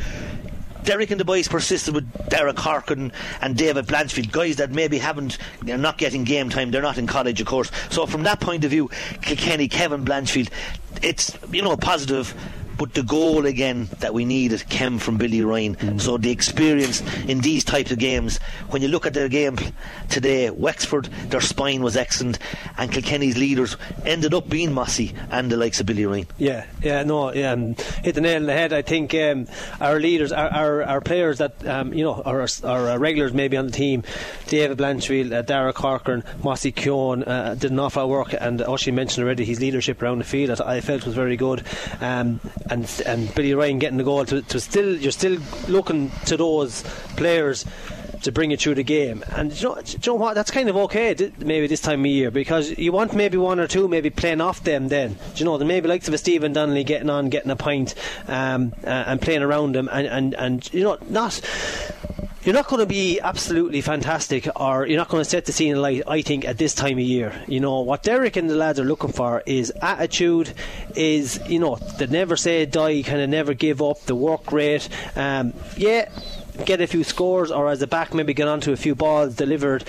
Derek 0.87 1.11
and 1.11 1.19
the 1.19 1.25
boys 1.25 1.49
persisted 1.49 1.93
with 1.93 2.29
Derek 2.29 2.57
Harkin 2.57 3.11
and 3.41 3.57
David 3.57 3.87
Blanchfield, 3.87 4.31
guys 4.31 4.55
that 4.55 4.71
maybe 4.71 4.97
haven't, 4.97 5.37
they're 5.61 5.77
not 5.77 5.97
getting 5.97 6.23
game 6.23 6.49
time, 6.49 6.71
they're 6.71 6.81
not 6.81 6.97
in 6.97 7.07
college, 7.07 7.41
of 7.41 7.47
course. 7.47 7.69
So 7.89 8.05
from 8.05 8.23
that 8.23 8.39
point 8.39 8.63
of 8.63 8.71
view, 8.71 8.89
Kilkenny, 9.21 9.67
Kevin 9.67 10.05
Blanchfield, 10.05 10.49
it's 11.01 11.37
you 11.51 11.61
know 11.61 11.75
positive 11.75 12.33
but 12.77 12.93
the 12.93 13.03
goal 13.03 13.45
again 13.45 13.89
that 13.99 14.13
we 14.13 14.25
need 14.25 14.51
is 14.51 14.63
came 14.63 14.99
from 14.99 15.17
Billy 15.17 15.41
Ryan. 15.41 15.75
Mm. 15.75 16.01
So 16.01 16.17
the 16.17 16.31
experience 16.31 17.01
in 17.27 17.41
these 17.41 17.63
types 17.63 17.91
of 17.91 17.99
games, 17.99 18.37
when 18.69 18.81
you 18.81 18.87
look 18.87 19.05
at 19.05 19.13
their 19.13 19.29
game 19.29 19.57
today, 20.09 20.49
Wexford, 20.49 21.05
their 21.29 21.41
spine 21.41 21.81
was 21.81 21.97
excellent, 21.97 22.39
and 22.77 22.91
Kilkenny's 22.91 23.37
leaders 23.37 23.77
ended 24.05 24.33
up 24.33 24.47
being 24.49 24.73
Mossy 24.73 25.13
and 25.31 25.51
the 25.51 25.57
likes 25.57 25.79
of 25.79 25.85
Billy 25.85 26.05
Ryan. 26.05 26.27
Yeah, 26.37 26.65
yeah, 26.81 27.03
no, 27.03 27.33
yeah, 27.33 27.51
um, 27.51 27.75
hit 28.03 28.15
the 28.15 28.21
nail 28.21 28.37
on 28.37 28.45
the 28.45 28.53
head. 28.53 28.73
I 28.73 28.81
think 28.81 29.13
um, 29.15 29.47
our 29.81 29.99
leaders, 29.99 30.31
our, 30.31 30.49
our, 30.49 30.83
our 30.83 31.01
players 31.01 31.39
that 31.39 31.65
um, 31.67 31.93
you 31.93 32.03
know, 32.03 32.21
our, 32.21 32.47
our 32.63 32.99
regulars 32.99 33.33
maybe 33.33 33.57
on 33.57 33.65
the 33.65 33.71
team, 33.71 34.03
David 34.47 34.77
Blanchfield, 34.77 35.31
uh, 35.31 35.41
Dara 35.41 35.73
Corcoran, 35.73 36.23
Mossy 36.43 36.71
Keoghan, 36.71 37.27
uh, 37.27 37.55
did 37.55 37.71
an 37.71 37.79
awful 37.79 38.07
work, 38.07 38.33
and 38.39 38.59
Oshie 38.59 38.93
mentioned 38.93 39.23
already 39.25 39.45
his 39.45 39.59
leadership 39.59 40.01
around 40.01 40.19
the 40.19 40.23
field. 40.23 40.61
I 40.61 40.81
felt 40.81 41.05
was 41.05 41.15
very 41.15 41.37
good. 41.37 41.63
Um, 42.01 42.39
and 42.69 43.01
and 43.05 43.33
Billy 43.35 43.53
Ryan 43.53 43.79
getting 43.79 43.97
the 43.97 44.03
goal. 44.03 44.25
To, 44.25 44.41
to 44.41 44.59
still 44.59 44.97
you're 44.97 45.11
still 45.11 45.37
looking 45.67 46.11
to 46.25 46.37
those 46.37 46.83
players 47.15 47.65
to 48.23 48.31
bring 48.31 48.51
you 48.51 48.57
through 48.57 48.75
the 48.75 48.83
game. 48.83 49.23
And 49.35 49.53
you 49.53 49.69
know, 49.69 49.77
you 49.85 49.99
know 50.05 50.15
what? 50.15 50.35
That's 50.35 50.51
kind 50.51 50.69
of 50.69 50.77
okay 50.77 51.15
maybe 51.39 51.67
this 51.67 51.81
time 51.81 52.01
of 52.01 52.07
year 52.07 52.31
because 52.31 52.77
you 52.77 52.91
want 52.91 53.13
maybe 53.13 53.37
one 53.37 53.59
or 53.59 53.67
two 53.67 53.87
maybe 53.87 54.09
playing 54.09 54.41
off 54.41 54.63
them 54.63 54.87
then. 54.87 55.13
Do 55.13 55.19
you 55.35 55.45
know, 55.45 55.57
the 55.57 55.65
maybe 55.65 55.87
likes 55.87 56.07
of 56.07 56.13
a 56.13 56.17
Stephen 56.17 56.53
Donnelly 56.53 56.83
getting 56.83 57.09
on, 57.09 57.29
getting 57.29 57.51
a 57.51 57.55
pint 57.55 57.95
um, 58.27 58.73
uh, 58.83 58.87
and 59.07 59.21
playing 59.21 59.43
around 59.43 59.75
them 59.75 59.89
and, 59.91 60.07
and, 60.07 60.33
and, 60.35 60.73
you 60.73 60.83
know, 60.83 60.97
not 61.09 61.39
you're 62.47 62.53
not 62.53 62.67
going 62.67 62.79
to 62.79 62.85
be 62.85 63.19
absolutely 63.19 63.81
fantastic 63.81 64.47
or 64.55 64.87
you're 64.87 64.97
not 64.97 65.09
going 65.09 65.19
to 65.21 65.29
set 65.29 65.43
the 65.43 65.51
scene 65.51 65.75
alight, 65.75 66.03
I 66.07 66.21
think, 66.21 66.45
at 66.45 66.57
this 66.57 66.73
time 66.73 66.93
of 66.93 67.03
year. 67.03 67.33
You 67.45 67.59
know, 67.59 67.81
what 67.81 68.03
Derek 68.03 68.37
and 68.37 68.49
the 68.49 68.55
lads 68.55 68.79
are 68.79 68.85
looking 68.85 69.11
for 69.11 69.43
is 69.45 69.69
attitude, 69.81 70.53
is, 70.95 71.41
you 71.49 71.59
know, 71.59 71.75
the 71.75 72.07
never 72.07 72.37
say 72.37 72.65
die, 72.65 73.01
kind 73.01 73.19
of 73.19 73.29
never 73.29 73.53
give 73.53 73.81
up, 73.81 73.99
the 74.03 74.15
work 74.15 74.53
rate. 74.53 74.87
Um, 75.17 75.55
yeah, 75.75 76.07
get 76.63 76.79
a 76.79 76.87
few 76.87 77.03
scores 77.03 77.51
or 77.51 77.67
as 77.67 77.81
a 77.81 77.87
back 77.87 78.13
maybe 78.13 78.33
get 78.33 78.47
onto 78.47 78.71
a 78.71 78.77
few 78.77 78.95
balls 78.95 79.35
delivered 79.35 79.83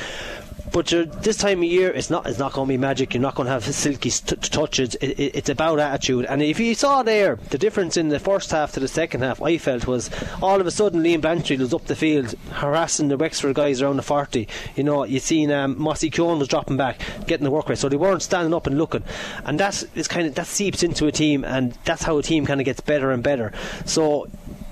but 0.72 0.86
this 0.86 1.36
time 1.36 1.58
of 1.58 1.64
year, 1.64 1.90
it's 1.90 2.10
not 2.10 2.26
it's 2.26 2.38
not 2.38 2.52
going 2.52 2.66
to 2.66 2.72
be 2.72 2.78
magic. 2.78 3.14
You're 3.14 3.22
not 3.22 3.34
going 3.34 3.46
to 3.46 3.52
have 3.52 3.64
silky 3.64 4.10
touches. 4.10 4.94
It, 4.96 5.18
it, 5.18 5.36
it's 5.36 5.48
about 5.48 5.78
attitude. 5.78 6.26
And 6.26 6.42
if 6.42 6.60
you 6.60 6.74
saw 6.74 7.02
there 7.02 7.36
the 7.36 7.58
difference 7.58 7.96
in 7.96 8.08
the 8.08 8.18
first 8.18 8.50
half 8.50 8.72
to 8.72 8.80
the 8.80 8.88
second 8.88 9.22
half, 9.22 9.40
I 9.42 9.58
felt 9.58 9.86
was 9.86 10.10
all 10.42 10.60
of 10.60 10.66
a 10.66 10.70
sudden 10.70 11.02
Liam 11.02 11.20
Blanchfield 11.20 11.58
was 11.58 11.74
up 11.74 11.86
the 11.86 11.96
field 11.96 12.34
harassing 12.52 13.08
the 13.08 13.16
Wexford 13.16 13.54
guys 13.54 13.80
around 13.80 13.96
the 13.96 14.02
40. 14.02 14.48
You 14.76 14.84
know, 14.84 15.04
you 15.04 15.20
seen 15.20 15.50
um, 15.50 15.80
Mossy 15.80 16.10
Keoghan 16.10 16.38
was 16.38 16.48
dropping 16.48 16.76
back, 16.76 17.00
getting 17.26 17.44
the 17.44 17.50
work 17.50 17.68
rate, 17.68 17.78
so 17.78 17.88
they 17.88 17.96
weren't 17.96 18.22
standing 18.22 18.54
up 18.54 18.66
and 18.66 18.78
looking. 18.78 19.04
And 19.44 19.58
that's 19.58 19.84
kind 20.08 20.26
of 20.26 20.34
that 20.34 20.46
seeps 20.46 20.82
into 20.82 21.06
a 21.06 21.12
team, 21.12 21.44
and 21.44 21.72
that's 21.84 22.02
how 22.02 22.18
a 22.18 22.22
team 22.22 22.46
kind 22.46 22.60
of 22.60 22.64
gets 22.64 22.80
better 22.80 23.10
and 23.10 23.22
better. 23.22 23.52
So 23.84 24.28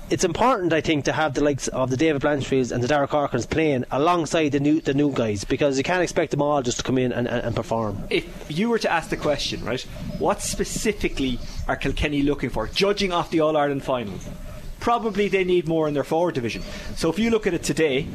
it's 0.09 0.23
important, 0.23 0.71
I 0.73 0.81
think, 0.81 1.05
to 1.05 1.11
have 1.11 1.33
the 1.33 1.43
likes 1.43 1.67
of 1.67 1.89
the 1.89 1.97
David 1.97 2.21
Blanchfields 2.21 2.71
and 2.71 2.81
the 2.81 2.87
Derek 2.87 3.09
Corkins 3.09 3.49
playing 3.49 3.85
alongside 3.91 4.49
the 4.49 4.59
new 4.59 4.79
the 4.79 4.93
new 4.93 5.11
guys 5.11 5.43
because 5.43 5.77
you 5.77 5.83
can't 5.83 6.01
expect 6.01 6.31
them 6.31 6.41
all 6.41 6.61
just 6.61 6.77
to 6.77 6.83
come 6.83 6.97
in 6.97 7.11
and, 7.11 7.27
and, 7.27 7.43
and 7.43 7.55
perform. 7.55 8.03
If 8.09 8.25
you 8.49 8.69
were 8.69 8.79
to 8.79 8.91
ask 8.91 9.09
the 9.09 9.17
question, 9.17 9.63
right, 9.65 9.81
what 10.19 10.41
specifically 10.41 11.39
are 11.67 11.75
Kilkenny 11.75 12.23
looking 12.23 12.49
for, 12.49 12.67
judging 12.67 13.11
off 13.11 13.31
the 13.31 13.41
All 13.41 13.57
Ireland 13.57 13.83
final? 13.83 14.13
Probably 14.87 15.27
they 15.27 15.43
need 15.43 15.67
more 15.67 15.89
in 15.89 15.93
their 15.93 16.05
forward 16.05 16.35
division. 16.35 16.63
So 16.95 17.09
if 17.09 17.19
you 17.19 17.29
look 17.29 17.45
at 17.45 17.53
it 17.53 17.61
today, 17.61 18.07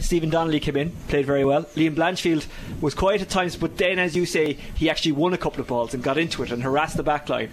Stephen 0.00 0.28
Donnelly 0.28 0.60
came 0.60 0.76
in, 0.76 0.90
played 1.08 1.24
very 1.24 1.46
well. 1.46 1.62
Liam 1.76 1.94
Blanchfield 1.94 2.46
was 2.82 2.94
quiet 2.94 3.22
at 3.22 3.30
times, 3.30 3.56
but 3.56 3.78
then, 3.78 3.98
as 3.98 4.14
you 4.14 4.26
say, 4.26 4.58
he 4.74 4.90
actually 4.90 5.12
won 5.12 5.32
a 5.32 5.38
couple 5.38 5.62
of 5.62 5.68
balls 5.68 5.94
and 5.94 6.02
got 6.02 6.18
into 6.18 6.42
it 6.42 6.52
and 6.52 6.62
harassed 6.62 6.98
the 6.98 7.02
back 7.02 7.30
line. 7.30 7.50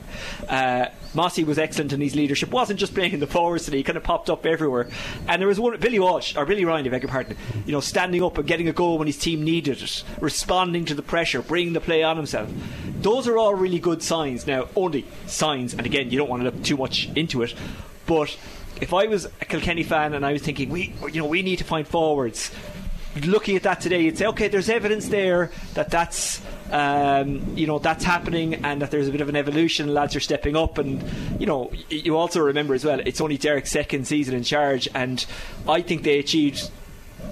Uh, 0.49 0.87
Mossy 1.13 1.45
was 1.45 1.57
excellent 1.57 1.93
in 1.93 2.01
his 2.01 2.13
leadership. 2.13 2.51
wasn't 2.51 2.77
just 2.77 2.93
playing 2.93 3.13
in 3.13 3.21
the 3.21 3.25
forwards 3.25 3.63
today; 3.63 3.77
he 3.77 3.83
kind 3.83 3.95
of 3.95 4.03
popped 4.03 4.29
up 4.29 4.45
everywhere. 4.45 4.89
And 5.29 5.41
there 5.41 5.47
was 5.47 5.61
one 5.61 5.79
Billy 5.79 5.99
Walsh 5.99 6.35
or 6.35 6.45
Billy 6.45 6.65
Ryan, 6.65 6.87
I 6.87 6.89
beg 6.89 7.03
your 7.03 7.09
pardon. 7.09 7.37
You 7.65 7.71
know, 7.71 7.79
standing 7.79 8.21
up 8.21 8.37
and 8.37 8.45
getting 8.45 8.67
a 8.67 8.73
goal 8.73 8.97
when 8.97 9.07
his 9.07 9.17
team 9.17 9.45
needed 9.45 9.81
it, 9.81 10.03
responding 10.19 10.83
to 10.83 10.93
the 10.93 11.03
pressure, 11.03 11.41
bringing 11.41 11.71
the 11.71 11.79
play 11.79 12.03
on 12.03 12.17
himself. 12.17 12.49
Those 12.99 13.29
are 13.29 13.37
all 13.37 13.55
really 13.55 13.79
good 13.79 14.03
signs. 14.03 14.45
Now, 14.45 14.67
only 14.75 15.05
signs, 15.25 15.73
and 15.73 15.85
again, 15.85 16.11
you 16.11 16.17
don't 16.17 16.29
want 16.29 16.41
to 16.41 16.49
look 16.49 16.61
too 16.63 16.75
much 16.75 17.07
into 17.15 17.43
it, 17.43 17.53
but 18.05 18.35
if 18.81 18.93
I 18.93 19.07
was 19.07 19.25
a 19.25 19.45
Kilkenny 19.45 19.83
fan 19.83 20.13
and 20.13 20.25
I 20.25 20.33
was 20.33 20.41
thinking 20.41 20.69
we 20.69 20.93
you 21.11 21.21
know 21.21 21.27
we 21.27 21.41
need 21.41 21.57
to 21.57 21.63
find 21.63 21.87
forwards 21.87 22.51
looking 23.23 23.55
at 23.55 23.63
that 23.63 23.81
today 23.81 24.01
you'd 24.01 24.17
say 24.17 24.27
okay 24.27 24.47
there's 24.47 24.69
evidence 24.69 25.09
there 25.09 25.51
that 25.73 25.89
that's 25.89 26.41
um, 26.71 27.55
you 27.55 27.65
know 27.65 27.79
that's 27.79 28.03
happening 28.03 28.55
and 28.65 28.81
that 28.81 28.91
there's 28.91 29.07
a 29.07 29.11
bit 29.11 29.21
of 29.21 29.29
an 29.29 29.35
evolution. 29.35 29.93
Lads 29.93 30.15
are 30.15 30.19
stepping 30.19 30.55
up. 30.55 30.77
And 30.77 31.03
you 31.39 31.45
know 31.45 31.71
you 31.89 32.17
also 32.17 32.41
remember 32.41 32.73
as 32.73 32.83
well 32.83 32.99
it's 32.99 33.21
only 33.21 33.37
Derek's 33.37 33.71
second 33.71 34.07
season 34.07 34.35
in 34.35 34.43
charge 34.43 34.87
and 34.93 35.25
I 35.67 35.81
think 35.81 36.03
they 36.03 36.19
achieved 36.19 36.69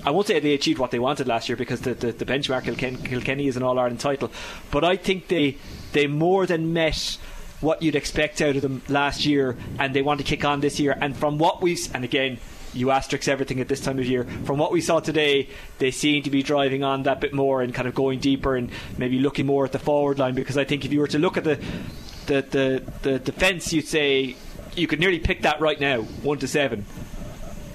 I 0.03 0.11
won't 0.11 0.27
say 0.27 0.39
they 0.39 0.53
achieved 0.53 0.79
what 0.79 0.91
they 0.91 0.99
wanted 0.99 1.27
last 1.27 1.49
year 1.49 1.55
because 1.55 1.81
the, 1.81 1.93
the, 1.93 2.11
the 2.11 2.25
benchmark 2.25 2.63
Kilkenny, 2.63 2.97
Kilkenny 2.97 3.47
is 3.47 3.57
an 3.57 3.63
All 3.63 3.77
Ireland 3.77 3.99
title, 3.99 4.31
but 4.71 4.83
I 4.83 4.95
think 4.95 5.27
they 5.27 5.57
they 5.93 6.07
more 6.07 6.45
than 6.45 6.73
met 6.73 7.17
what 7.61 7.81
you'd 7.81 7.95
expect 7.95 8.41
out 8.41 8.55
of 8.55 8.61
them 8.61 8.81
last 8.89 9.25
year, 9.25 9.57
and 9.79 9.93
they 9.93 10.01
want 10.01 10.19
to 10.19 10.25
kick 10.25 10.45
on 10.45 10.59
this 10.59 10.79
year. 10.79 10.97
And 10.99 11.15
from 11.15 11.37
what 11.37 11.61
we've, 11.61 11.79
and 11.93 12.03
again, 12.03 12.39
you 12.75 12.91
asterisk 12.91 13.27
everything 13.27 13.59
at 13.61 13.67
this 13.67 13.79
time 13.79 13.97
of 13.99 14.05
year. 14.05 14.25
From 14.43 14.57
what 14.57 14.71
we 14.71 14.81
saw 14.81 14.99
today, 14.99 15.49
they 15.77 15.91
seem 15.91 16.23
to 16.23 16.29
be 16.29 16.43
driving 16.43 16.83
on 16.83 17.03
that 17.03 17.21
bit 17.21 17.33
more 17.33 17.61
and 17.61 17.73
kind 17.73 17.87
of 17.87 17.95
going 17.95 18.19
deeper 18.19 18.55
and 18.55 18.69
maybe 18.97 19.19
looking 19.19 19.45
more 19.45 19.65
at 19.65 19.71
the 19.71 19.79
forward 19.79 20.19
line. 20.19 20.35
Because 20.35 20.57
I 20.57 20.65
think 20.65 20.85
if 20.85 20.91
you 20.91 20.99
were 20.99 21.07
to 21.07 21.19
look 21.19 21.37
at 21.37 21.43
the 21.43 21.59
the 22.27 22.41
the, 22.41 22.91
the 23.01 23.19
defence, 23.19 23.71
you'd 23.71 23.87
say 23.87 24.35
you 24.75 24.87
could 24.87 24.99
nearly 24.99 25.19
pick 25.19 25.43
that 25.43 25.61
right 25.61 25.79
now, 25.79 26.01
one 26.01 26.37
to 26.39 26.47
seven 26.47 26.85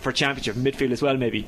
for 0.01 0.13
championship 0.13 0.57
midfield 0.57 0.93
as 0.93 1.03
well, 1.03 1.17
maybe. 1.17 1.47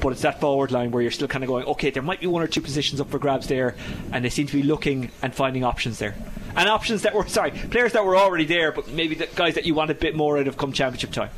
But 0.00 0.12
it's 0.12 0.22
that 0.22 0.40
forward 0.40 0.70
line 0.70 0.92
where 0.92 1.02
you're 1.02 1.10
still 1.10 1.26
kind 1.26 1.42
of 1.42 1.48
going, 1.48 1.64
okay, 1.66 1.90
there 1.90 2.02
might 2.02 2.20
be 2.20 2.28
one 2.28 2.42
or 2.42 2.46
two 2.46 2.60
positions 2.60 3.00
up 3.00 3.10
for 3.10 3.18
grabs 3.18 3.48
there, 3.48 3.74
and 4.12 4.24
they 4.24 4.30
seem 4.30 4.46
to 4.46 4.56
be 4.56 4.62
looking 4.62 5.10
and 5.22 5.34
finding 5.34 5.64
options 5.64 5.98
there 5.98 6.14
and 6.58 6.68
options 6.68 7.02
that 7.02 7.14
were 7.14 7.26
sorry 7.26 7.52
players 7.52 7.92
that 7.92 8.04
were 8.04 8.16
already 8.16 8.44
there, 8.44 8.72
but 8.72 8.88
maybe 8.88 9.14
the 9.14 9.28
guys 9.34 9.54
that 9.54 9.64
you 9.64 9.74
want 9.74 9.90
a 9.90 9.94
bit 9.94 10.14
more 10.14 10.38
out 10.38 10.48
of 10.48 10.56
come 10.56 10.72
championship 10.72 11.12
time. 11.12 11.30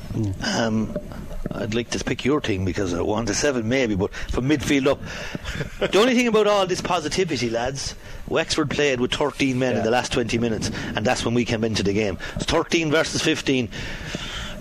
Um, 0.42 0.96
I'd 1.52 1.74
like 1.74 1.90
to 1.90 2.02
pick 2.02 2.24
your 2.24 2.40
team 2.40 2.64
because 2.64 2.94
I 2.94 3.02
want 3.02 3.28
a 3.28 3.34
seven 3.34 3.68
maybe, 3.68 3.94
but 3.94 4.14
from 4.14 4.48
midfield 4.48 4.86
up. 4.86 5.00
the 5.90 5.98
only 5.98 6.14
thing 6.14 6.26
about 6.26 6.46
all 6.46 6.66
this 6.66 6.80
positivity, 6.80 7.50
lads, 7.50 7.94
Wexford 8.28 8.70
played 8.70 9.00
with 9.00 9.12
13 9.12 9.58
men 9.58 9.72
yeah. 9.72 9.78
in 9.78 9.84
the 9.84 9.90
last 9.90 10.12
20 10.12 10.38
minutes, 10.38 10.70
and 10.96 11.04
that's 11.04 11.24
when 11.24 11.34
we 11.34 11.44
came 11.44 11.64
into 11.64 11.82
the 11.82 11.92
game. 11.92 12.18
It's 12.36 12.46
13 12.46 12.90
versus 12.90 13.20
15 13.20 13.68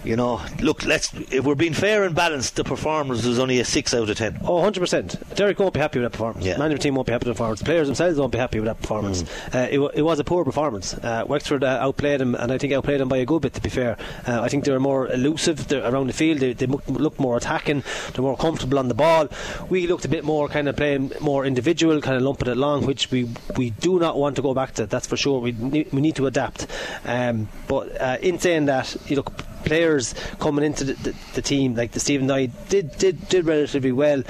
you 0.10 0.16
know, 0.16 0.42
look, 0.60 0.86
let's 0.86 1.14
if 1.32 1.46
we're 1.46 1.54
being 1.54 1.76
fair 1.76 2.04
and 2.04 2.16
balanced, 2.16 2.56
the 2.56 2.64
performance 2.64 3.24
was 3.24 3.38
only 3.38 3.60
a 3.60 3.64
six 3.66 3.94
out 3.94 4.10
of 4.10 4.18
ten. 4.18 4.40
Oh, 4.44 4.56
100 4.56 4.80
percent. 4.80 5.36
Derek 5.36 5.60
won't 5.60 5.76
be 5.76 5.80
happy 5.80 6.00
with 6.00 6.12
that 6.12 6.18
performance. 6.18 6.44
Yeah. 6.44 6.58
Manager 6.58 6.80
team 6.80 6.96
won't 6.96 7.06
be 7.06 7.12
happy 7.12 7.30
with 7.30 7.38
the 7.38 7.40
performance. 7.40 7.60
The 7.60 7.66
players 7.66 7.88
themselves 7.88 8.18
won't 8.18 8.32
be 8.32 8.40
happy 8.40 8.60
with 8.60 8.66
that 8.66 8.82
performance. 8.82 9.22
Mm. 9.22 9.56
Uh, 9.56 9.68
it, 9.70 10.00
it, 10.00 10.02
was 10.02 10.18
a 10.18 10.24
poor 10.24 10.44
performance. 10.44 10.96
Uh, 10.96 11.26
Wexford 11.28 11.64
uh, 11.64 11.78
outplayed 11.80 12.20
them, 12.22 12.34
and 12.34 12.52
I 12.52 12.58
think 12.58 12.74
outplayed 12.74 13.00
them 13.00 13.08
by 13.08 13.18
a 13.18 13.26
good 13.26 13.44
bit. 13.44 13.54
To 13.54 13.62
be 13.62 13.70
fair, 13.70 13.98
uh, 14.28 14.42
I 14.42 14.50
think 14.50 14.64
they 14.64 14.72
were 14.72 14.80
more 14.80 15.12
elusive 15.12 15.72
around 15.72 16.08
the 16.08 16.14
field. 16.14 16.40
They, 16.40 16.54
they 16.54 16.66
looked 16.66 17.20
more 17.20 17.38
attacking. 17.38 17.84
They're 18.14 18.24
more 18.24 18.36
comfortable 18.36 18.80
on 18.80 18.88
the 18.88 18.96
ball. 18.96 19.30
We 19.70 19.86
looked 19.86 20.06
a 20.06 20.10
bit 20.10 20.24
more 20.24 20.48
kind 20.48 20.68
of 20.68 20.76
playing 20.76 21.12
more 21.22 21.46
individual, 21.46 22.02
kind 22.02 22.18
of 22.18 22.24
lumping 22.24 22.48
it 22.48 22.58
along, 22.58 22.88
which 22.88 23.12
we 23.12 23.30
we 23.56 23.70
do 23.70 24.00
not 24.00 24.18
want 24.18 24.38
to 24.38 24.42
go 24.42 24.56
back 24.56 24.74
to. 24.76 24.88
That's 24.88 25.06
for 25.06 25.18
sure. 25.18 25.40
We 25.40 25.52
need, 25.52 25.94
we 25.94 26.02
need 26.02 26.16
to 26.16 26.26
adapt. 26.26 26.66
Um, 27.06 27.48
but 27.68 28.02
uh, 28.02 28.18
in 28.24 28.40
saying 28.40 28.66
that, 28.66 28.98
you 29.06 29.18
look 29.18 29.32
players 29.64 30.14
coming 30.40 30.66
into 30.66 30.84
the, 30.84 30.94
the, 30.94 31.16
the 31.36 31.42
team, 31.42 31.76
like 31.76 31.92
the 31.92 32.00
Stephen 32.00 32.28
Knight, 32.28 32.52
did, 32.70 32.98
did, 32.98 33.28
did 33.30 33.46
relatively 33.46 33.92
well. 33.92 34.24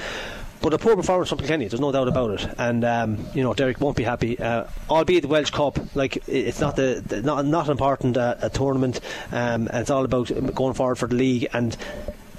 But 0.62 0.74
a 0.74 0.78
poor 0.78 0.94
performance 0.94 1.30
from 1.30 1.38
Kilkenny, 1.38 1.68
there's 1.68 1.80
no 1.80 1.90
doubt 1.90 2.08
about 2.08 2.32
it. 2.32 2.54
And 2.58 2.84
um, 2.84 3.26
you 3.32 3.42
know, 3.42 3.54
Derek 3.54 3.80
won't 3.80 3.96
be 3.96 4.02
happy. 4.02 4.38
Uh, 4.38 4.64
albeit 4.90 5.22
the 5.22 5.28
Walsh 5.28 5.50
Cup, 5.50 5.78
like 5.94 6.22
it's 6.28 6.60
not 6.60 6.76
the, 6.76 7.02
the 7.06 7.22
not 7.22 7.46
not 7.46 7.70
important 7.70 8.18
uh, 8.18 8.34
a 8.42 8.50
tournament. 8.50 9.00
Um, 9.32 9.68
and 9.68 9.78
it's 9.78 9.90
all 9.90 10.04
about 10.04 10.30
going 10.54 10.74
forward 10.74 10.96
for 10.96 11.08
the 11.08 11.14
league. 11.14 11.48
And 11.54 11.74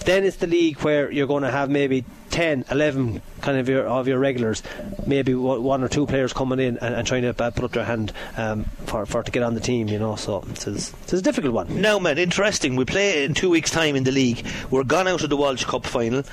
then 0.05 0.23
it's 0.23 0.37
the 0.37 0.47
league 0.47 0.79
where 0.79 1.11
you're 1.11 1.27
going 1.27 1.43
to 1.43 1.51
have 1.51 1.69
maybe 1.69 2.05
10, 2.31 2.65
11 2.71 3.21
kind 3.41 3.57
of 3.57 3.67
your 3.67 3.85
of 3.87 4.07
your 4.07 4.19
regulars, 4.19 4.63
maybe 5.05 5.33
one 5.33 5.83
or 5.83 5.87
two 5.87 6.05
players 6.05 6.33
coming 6.33 6.59
in 6.59 6.77
and, 6.77 6.95
and 6.95 7.07
trying 7.07 7.23
to 7.23 7.33
put 7.33 7.63
up 7.63 7.71
their 7.71 7.83
hand 7.83 8.13
um, 8.37 8.63
for, 8.85 9.05
for 9.05 9.23
to 9.23 9.31
get 9.31 9.43
on 9.43 9.53
the 9.53 9.59
team, 9.59 9.87
you 9.87 9.99
know. 9.99 10.15
So 10.15 10.43
it's, 10.49 10.67
it's 10.67 11.13
a 11.13 11.21
difficult 11.21 11.53
one. 11.53 11.81
Now, 11.81 11.99
man, 11.99 12.17
interesting. 12.17 12.75
We 12.75 12.85
play 12.85 13.23
in 13.23 13.33
two 13.33 13.49
weeks' 13.49 13.71
time 13.71 13.95
in 13.95 14.03
the 14.03 14.11
league. 14.11 14.45
We're 14.69 14.83
gone 14.83 15.07
out 15.07 15.23
of 15.23 15.29
the 15.29 15.37
Walsh 15.37 15.65
Cup 15.65 15.85
final. 15.85 16.23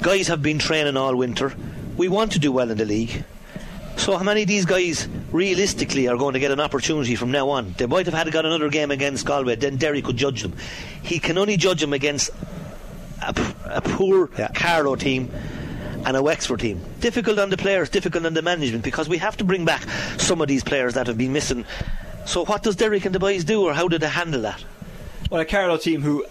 Guys 0.00 0.28
have 0.28 0.42
been 0.42 0.58
training 0.58 0.96
all 0.96 1.14
winter. 1.16 1.54
We 1.96 2.08
want 2.08 2.32
to 2.32 2.38
do 2.38 2.52
well 2.52 2.70
in 2.70 2.78
the 2.78 2.84
league. 2.84 3.24
So 3.96 4.16
how 4.16 4.24
many 4.24 4.42
of 4.42 4.48
these 4.48 4.64
guys 4.64 5.08
realistically 5.30 6.08
are 6.08 6.16
going 6.16 6.34
to 6.34 6.40
get 6.40 6.50
an 6.50 6.60
opportunity 6.60 7.14
from 7.14 7.30
now 7.30 7.48
on? 7.50 7.74
They 7.78 7.86
might 7.86 8.06
have 8.06 8.14
had 8.14 8.30
got 8.32 8.44
another 8.44 8.68
game 8.68 8.90
against 8.90 9.24
Galway, 9.24 9.54
then 9.54 9.76
Derry 9.76 10.02
could 10.02 10.16
judge 10.16 10.42
them. 10.42 10.54
He 11.02 11.18
can 11.18 11.38
only 11.38 11.56
judge 11.56 11.80
them 11.80 11.92
against 11.92 12.30
a, 13.22 13.54
a 13.66 13.80
poor 13.80 14.30
yeah. 14.38 14.48
Carlow 14.54 14.96
team 14.96 15.30
and 16.06 16.16
a 16.16 16.22
Wexford 16.22 16.60
team. 16.60 16.80
Difficult 17.00 17.38
on 17.38 17.50
the 17.50 17.56
players, 17.56 17.88
difficult 17.88 18.26
on 18.26 18.34
the 18.34 18.42
management 18.42 18.84
because 18.84 19.08
we 19.08 19.18
have 19.18 19.36
to 19.38 19.44
bring 19.44 19.64
back 19.64 19.82
some 20.18 20.40
of 20.40 20.48
these 20.48 20.62
players 20.62 20.94
that 20.94 21.06
have 21.06 21.18
been 21.18 21.32
missing. 21.32 21.64
So 22.26 22.44
what 22.44 22.62
does 22.62 22.76
Derek 22.76 23.04
and 23.04 23.14
the 23.14 23.18
boys 23.18 23.44
do, 23.44 23.62
or 23.62 23.74
how 23.74 23.88
do 23.88 23.98
they 23.98 24.08
handle 24.08 24.42
that? 24.42 24.64
Well, 25.30 25.40
a 25.40 25.44
Carlow 25.44 25.78
team 25.78 26.02
who 26.02 26.24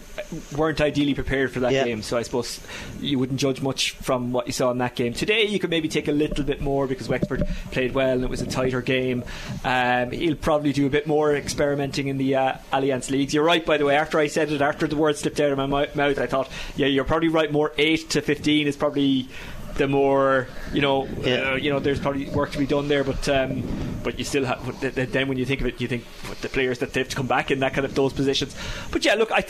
weren't 0.56 0.80
ideally 0.80 1.14
prepared 1.14 1.52
for 1.52 1.60
that 1.61 1.74
yeah. 1.74 1.84
game, 1.84 2.02
so 2.02 2.18
I 2.18 2.22
suppose 2.22 2.60
you 3.02 3.20
wouldn't 3.20 3.40
judge 3.40 3.61
much 3.61 3.91
from 3.91 4.32
what 4.32 4.48
you 4.48 4.53
saw 4.53 4.72
in 4.72 4.78
that 4.78 4.95
game. 4.95 5.14
Today, 5.14 5.45
you 5.45 5.60
could 5.60 5.70
maybe 5.70 5.90
take 5.90 6.07
a 6.07 6.11
little 6.11 6.45
bit 6.45 6.61
more 6.61 6.88
because 6.88 7.10
Wexford 7.10 7.45
played 7.72 7.94
well 7.94 8.14
and 8.14 8.24
it 8.24 8.30
was 8.30 8.41
a 8.41 8.45
tighter 8.45 8.82
game. 8.82 9.24
Um, 9.65 10.11
he'll 10.11 10.36
probably 10.36 10.72
do 10.72 10.86
a 10.86 10.90
bit 10.90 11.07
more 11.07 11.36
experimenting 11.36 12.07
in 12.07 12.18
the 12.18 12.36
uh, 12.36 12.57
Allianz 12.72 13.10
leagues. 13.10 13.34
You're 13.34 13.44
right, 13.44 13.65
by 13.65 13.78
the 13.78 13.86
way. 13.86 13.95
After 13.95 14.20
I 14.20 14.28
said 14.28 14.52
it, 14.52 14.61
after 14.61 14.88
the 14.88 14.95
word 14.95 15.18
slipped 15.18 15.40
out 15.40 15.52
of 15.52 15.57
my 15.57 15.65
mouth, 15.65 16.20
I 16.20 16.28
thought, 16.28 16.49
yeah, 16.76 16.88
you're 16.88 17.03
probably 17.03 17.30
right. 17.30 17.52
More 17.52 17.74
eight 17.78 18.11
to 18.11 18.22
fifteen 18.22 18.68
is 18.68 18.78
probably 18.78 19.28
the 19.76 19.88
more 19.88 20.48
you 20.72 20.82
know, 20.82 21.08
yeah. 21.22 21.52
uh, 21.52 21.56
you 21.56 21.70
know, 21.70 21.80
there's 21.80 22.00
probably 22.00 22.30
work 22.30 22.52
to 22.52 22.58
be 22.58 22.66
done 22.66 22.88
there. 22.88 23.04
But 23.04 23.28
um, 23.30 23.64
but 24.04 24.20
you 24.20 24.26
still 24.26 24.45
have. 24.45 24.82
Then 25.12 25.28
when 25.28 25.38
you 25.38 25.45
think 25.45 25.62
of 25.62 25.68
it, 25.68 25.82
you 25.82 25.88
think 25.88 26.06
the 26.41 26.50
players 26.50 26.80
that 26.80 26.94
they've 26.94 27.08
to 27.08 27.16
come 27.16 27.28
back 27.28 27.52
in 27.52 27.60
that 27.60 27.74
kind 27.74 27.86
of 27.86 27.95
those 27.95 28.14
positions. 28.14 28.56
But 28.91 29.06
yeah, 29.06 29.16
look, 29.16 29.32
I 29.32 29.41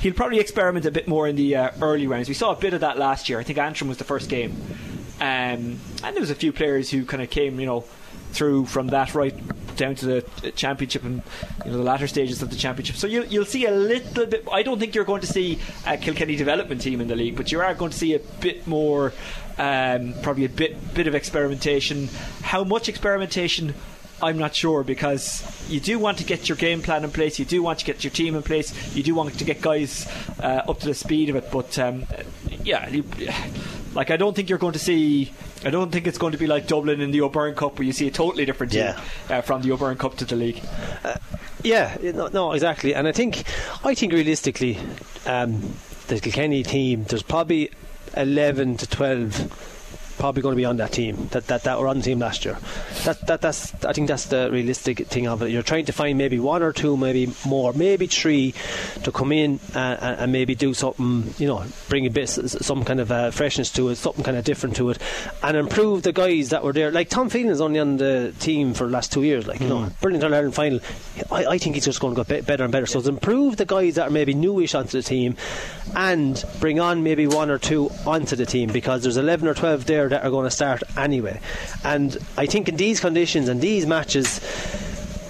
he'll 0.00 0.14
probably 0.14 0.38
experiment 0.40 0.86
a 0.86 0.90
bit 0.90 1.08
more 1.08 1.28
in 1.28 1.36
the 1.36 1.56
uh, 1.56 1.70
early 1.80 2.06
rounds. 2.06 2.28
We 2.28 2.34
saw 2.34 2.52
a 2.52 2.56
bit 2.56 2.74
of 2.74 2.80
that 2.80 2.98
last 2.98 3.28
year. 3.28 3.38
I 3.38 3.42
think 3.42 3.58
Antrim 3.58 3.88
was 3.88 3.98
the 3.98 4.04
first 4.04 4.28
game, 4.28 4.52
um, 5.20 5.78
and 6.02 6.14
there 6.14 6.20
was 6.20 6.30
a 6.30 6.34
few 6.34 6.52
players 6.52 6.90
who 6.90 7.04
kind 7.04 7.22
of 7.22 7.30
came, 7.30 7.60
you 7.60 7.66
know, 7.66 7.84
through 8.32 8.66
from 8.66 8.88
that 8.88 9.14
right 9.14 9.34
down 9.76 9.94
to 9.94 10.06
the 10.06 10.52
championship 10.52 11.04
and 11.04 11.22
you 11.64 11.70
know 11.70 11.78
the 11.78 11.82
latter 11.82 12.06
stages 12.06 12.42
of 12.42 12.50
the 12.50 12.56
championship. 12.56 12.96
So 12.96 13.06
you'll, 13.06 13.24
you'll 13.26 13.46
see 13.46 13.66
a 13.66 13.70
little 13.70 14.26
bit. 14.26 14.46
I 14.52 14.62
don't 14.62 14.78
think 14.78 14.94
you're 14.94 15.04
going 15.04 15.22
to 15.22 15.26
see 15.26 15.58
a 15.86 15.96
Kilkenny 15.96 16.36
development 16.36 16.82
team 16.82 17.00
in 17.00 17.08
the 17.08 17.16
league, 17.16 17.36
but 17.36 17.50
you 17.50 17.60
are 17.60 17.74
going 17.74 17.90
to 17.90 17.96
see 17.96 18.14
a 18.14 18.18
bit 18.18 18.66
more, 18.66 19.12
um, 19.60 20.14
probably 20.22 20.44
a 20.46 20.48
bit 20.48 20.94
bit 20.94 21.06
of 21.06 21.14
experimentation. 21.14 22.08
How 22.42 22.64
much 22.64 22.88
experimentation? 22.88 23.74
I'm 24.22 24.36
not 24.36 24.54
sure 24.54 24.84
because 24.84 25.42
you 25.70 25.80
do 25.80 25.98
want 25.98 26.18
to 26.18 26.24
get 26.24 26.46
your 26.48 26.56
game 26.56 26.82
plan 26.82 27.04
in 27.04 27.10
place, 27.10 27.38
you 27.38 27.46
do 27.46 27.62
want 27.62 27.78
to 27.78 27.86
get 27.86 28.04
your 28.04 28.10
team 28.10 28.34
in 28.34 28.42
place, 28.42 28.68
you 28.94 29.02
do 29.02 29.14
want 29.14 29.32
to 29.38 29.44
get 29.44 29.62
guys 29.62 30.06
uh, 30.42 30.62
up 30.68 30.78
to 30.80 30.86
the 30.88 30.94
speed 30.94 31.30
of 31.30 31.36
it. 31.36 31.50
But 31.50 31.78
um, 31.78 32.04
yeah, 32.62 32.86
you, 32.90 33.04
like 33.94 34.10
I 34.10 34.18
don't 34.18 34.36
think 34.36 34.48
you're 34.50 34.58
going 34.58 34.74
to 34.74 34.78
see. 34.78 35.32
I 35.64 35.70
don't 35.70 35.90
think 35.90 36.06
it's 36.06 36.18
going 36.18 36.32
to 36.32 36.38
be 36.38 36.46
like 36.46 36.66
Dublin 36.66 37.00
in 37.00 37.10
the 37.12 37.20
O'Byrne 37.22 37.54
Cup, 37.54 37.78
where 37.78 37.86
you 37.86 37.92
see 37.92 38.08
a 38.08 38.10
totally 38.10 38.44
different 38.46 38.72
team 38.72 38.94
Yeah. 39.28 39.38
uh, 39.38 39.40
from 39.42 39.62
the 39.62 39.72
O'Byrne 39.72 39.96
Cup 39.98 40.16
to 40.18 40.24
the 40.24 40.36
league. 40.36 40.60
Yeah, 41.62 41.96
no, 42.02 42.28
no, 42.28 42.52
exactly. 42.52 42.94
And 42.94 43.06
I 43.06 43.12
think, 43.12 43.44
I 43.84 43.94
think 43.94 44.12
realistically, 44.14 44.78
um, 45.26 45.60
the 46.06 46.18
Kilkenny 46.18 46.62
team, 46.62 47.04
there's 47.04 47.22
probably 47.22 47.70
11 48.16 48.76
to 48.78 48.86
12 48.86 49.79
probably 50.20 50.42
going 50.42 50.52
to 50.52 50.56
be 50.56 50.66
on 50.66 50.76
that 50.76 50.92
team 50.92 51.28
that, 51.32 51.46
that, 51.46 51.64
that 51.64 51.80
were 51.80 51.88
on 51.88 51.96
the 51.96 52.02
team 52.02 52.18
last 52.18 52.44
year. 52.44 52.58
That, 53.04 53.26
that 53.26 53.40
that's 53.40 53.84
I 53.84 53.92
think 53.92 54.06
that's 54.06 54.26
the 54.26 54.50
realistic 54.52 55.06
thing 55.08 55.26
of 55.26 55.42
it. 55.42 55.50
You're 55.50 55.62
trying 55.62 55.86
to 55.86 55.92
find 55.92 56.16
maybe 56.18 56.38
one 56.38 56.62
or 56.62 56.72
two, 56.72 56.96
maybe 56.96 57.32
more, 57.46 57.72
maybe 57.72 58.06
three 58.06 58.54
to 59.02 59.10
come 59.10 59.32
in 59.32 59.58
and, 59.74 60.20
and 60.20 60.32
maybe 60.32 60.54
do 60.54 60.74
something, 60.74 61.34
you 61.38 61.48
know, 61.48 61.64
bring 61.88 62.06
a 62.06 62.10
bit 62.10 62.28
some 62.28 62.84
kind 62.84 63.00
of 63.00 63.10
uh, 63.10 63.30
freshness 63.30 63.72
to 63.72 63.88
it, 63.88 63.96
something 63.96 64.22
kind 64.22 64.36
of 64.36 64.44
different 64.44 64.76
to 64.76 64.90
it, 64.90 64.98
and 65.42 65.56
improve 65.56 66.02
the 66.02 66.12
guys 66.12 66.50
that 66.50 66.62
were 66.62 66.74
there. 66.74 66.90
Like 66.90 67.08
Tom 67.08 67.30
Phelan 67.30 67.50
is 67.50 67.62
only 67.62 67.80
on 67.80 67.96
the 67.96 68.34
team 68.38 68.74
for 68.74 68.84
the 68.84 68.92
last 68.92 69.10
two 69.10 69.22
years. 69.22 69.46
Like 69.46 69.60
you 69.60 69.68
know, 69.68 69.90
brilliant 70.02 70.22
Ireland 70.22 70.54
final. 70.54 70.80
I, 71.32 71.46
I 71.46 71.58
think 71.58 71.76
he's 71.76 71.86
just 71.86 72.00
going 72.00 72.14
to 72.14 72.24
get 72.24 72.46
better 72.46 72.64
and 72.64 72.72
better. 72.72 72.86
So 72.86 73.00
improve 73.00 73.56
the 73.56 73.64
guys 73.64 73.94
that 73.94 74.08
are 74.08 74.10
maybe 74.10 74.34
newish 74.34 74.74
onto 74.74 74.98
the 74.98 75.02
team, 75.02 75.36
and 75.96 76.44
bring 76.60 76.78
on 76.78 77.02
maybe 77.02 77.26
one 77.26 77.50
or 77.50 77.58
two 77.58 77.90
onto 78.06 78.36
the 78.36 78.46
team 78.46 78.70
because 78.70 79.02
there's 79.02 79.16
11 79.16 79.48
or 79.48 79.54
12 79.54 79.86
there 79.86 80.09
that 80.10 80.24
are 80.24 80.30
going 80.30 80.44
to 80.44 80.50
start 80.50 80.82
anyway. 80.96 81.40
And 81.84 82.16
I 82.36 82.46
think 82.46 82.68
in 82.68 82.76
these 82.76 83.00
conditions 83.00 83.48
and 83.48 83.60
these 83.60 83.86
matches. 83.86 84.40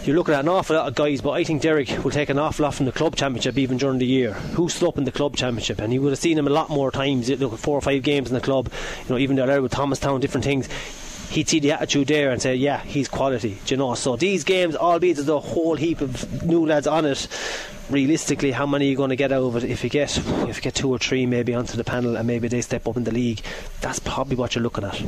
You're 0.02 0.16
looking 0.16 0.32
at 0.32 0.40
an 0.40 0.48
awful 0.48 0.76
lot 0.76 0.88
of 0.88 0.94
guys, 0.94 1.20
but 1.20 1.32
I 1.32 1.44
think 1.44 1.60
Derek 1.60 2.02
will 2.02 2.10
take 2.10 2.30
an 2.30 2.38
awful 2.38 2.62
lot 2.62 2.72
from 2.72 2.86
the 2.86 2.92
club 2.92 3.16
championship 3.16 3.58
even 3.58 3.76
during 3.76 3.98
the 3.98 4.06
year. 4.06 4.32
Who's 4.32 4.82
up 4.82 4.96
in 4.96 5.04
the 5.04 5.12
club 5.12 5.36
championship, 5.36 5.78
and 5.78 5.92
you 5.92 6.00
would 6.00 6.08
have 6.08 6.18
seen 6.18 6.38
him 6.38 6.46
a 6.46 6.50
lot 6.50 6.70
more 6.70 6.90
times. 6.90 7.28
Look 7.28 7.54
four 7.58 7.76
or 7.76 7.82
five 7.82 8.02
games 8.02 8.28
in 8.28 8.34
the 8.34 8.40
club, 8.40 8.72
you 9.04 9.10
know, 9.10 9.18
even 9.18 9.36
there 9.36 9.60
with 9.60 9.72
Thomastown, 9.72 10.18
different 10.20 10.44
things. 10.44 10.70
He'd 11.30 11.48
see 11.48 11.60
the 11.60 11.72
attitude 11.72 12.08
there 12.08 12.30
and 12.32 12.42
say, 12.42 12.56
"Yeah, 12.56 12.82
he's 12.82 13.08
quality." 13.08 13.56
Do 13.64 13.74
you 13.74 13.76
know? 13.76 13.94
So 13.94 14.16
these 14.16 14.42
games, 14.44 14.74
albeit 14.74 15.16
there's 15.16 15.28
a 15.28 15.38
whole 15.38 15.76
heap 15.76 16.00
of 16.00 16.44
new 16.44 16.66
lads 16.66 16.88
on 16.88 17.06
it, 17.06 17.28
realistically, 17.88 18.50
how 18.50 18.66
many 18.66 18.86
are 18.86 18.90
you 18.90 18.96
going 18.96 19.10
to 19.10 19.16
get 19.16 19.30
out 19.30 19.44
of 19.44 19.56
it? 19.56 19.64
If 19.64 19.84
you 19.84 19.90
get, 19.90 20.16
if 20.18 20.56
you 20.56 20.62
get 20.62 20.74
two 20.74 20.90
or 20.90 20.98
three, 20.98 21.26
maybe 21.26 21.54
onto 21.54 21.76
the 21.76 21.84
panel, 21.84 22.16
and 22.16 22.26
maybe 22.26 22.48
they 22.48 22.60
step 22.60 22.88
up 22.88 22.96
in 22.96 23.04
the 23.04 23.12
league, 23.12 23.42
that's 23.80 24.00
probably 24.00 24.36
what 24.36 24.54
you're 24.54 24.62
looking 24.62 24.84
at. 24.84 25.00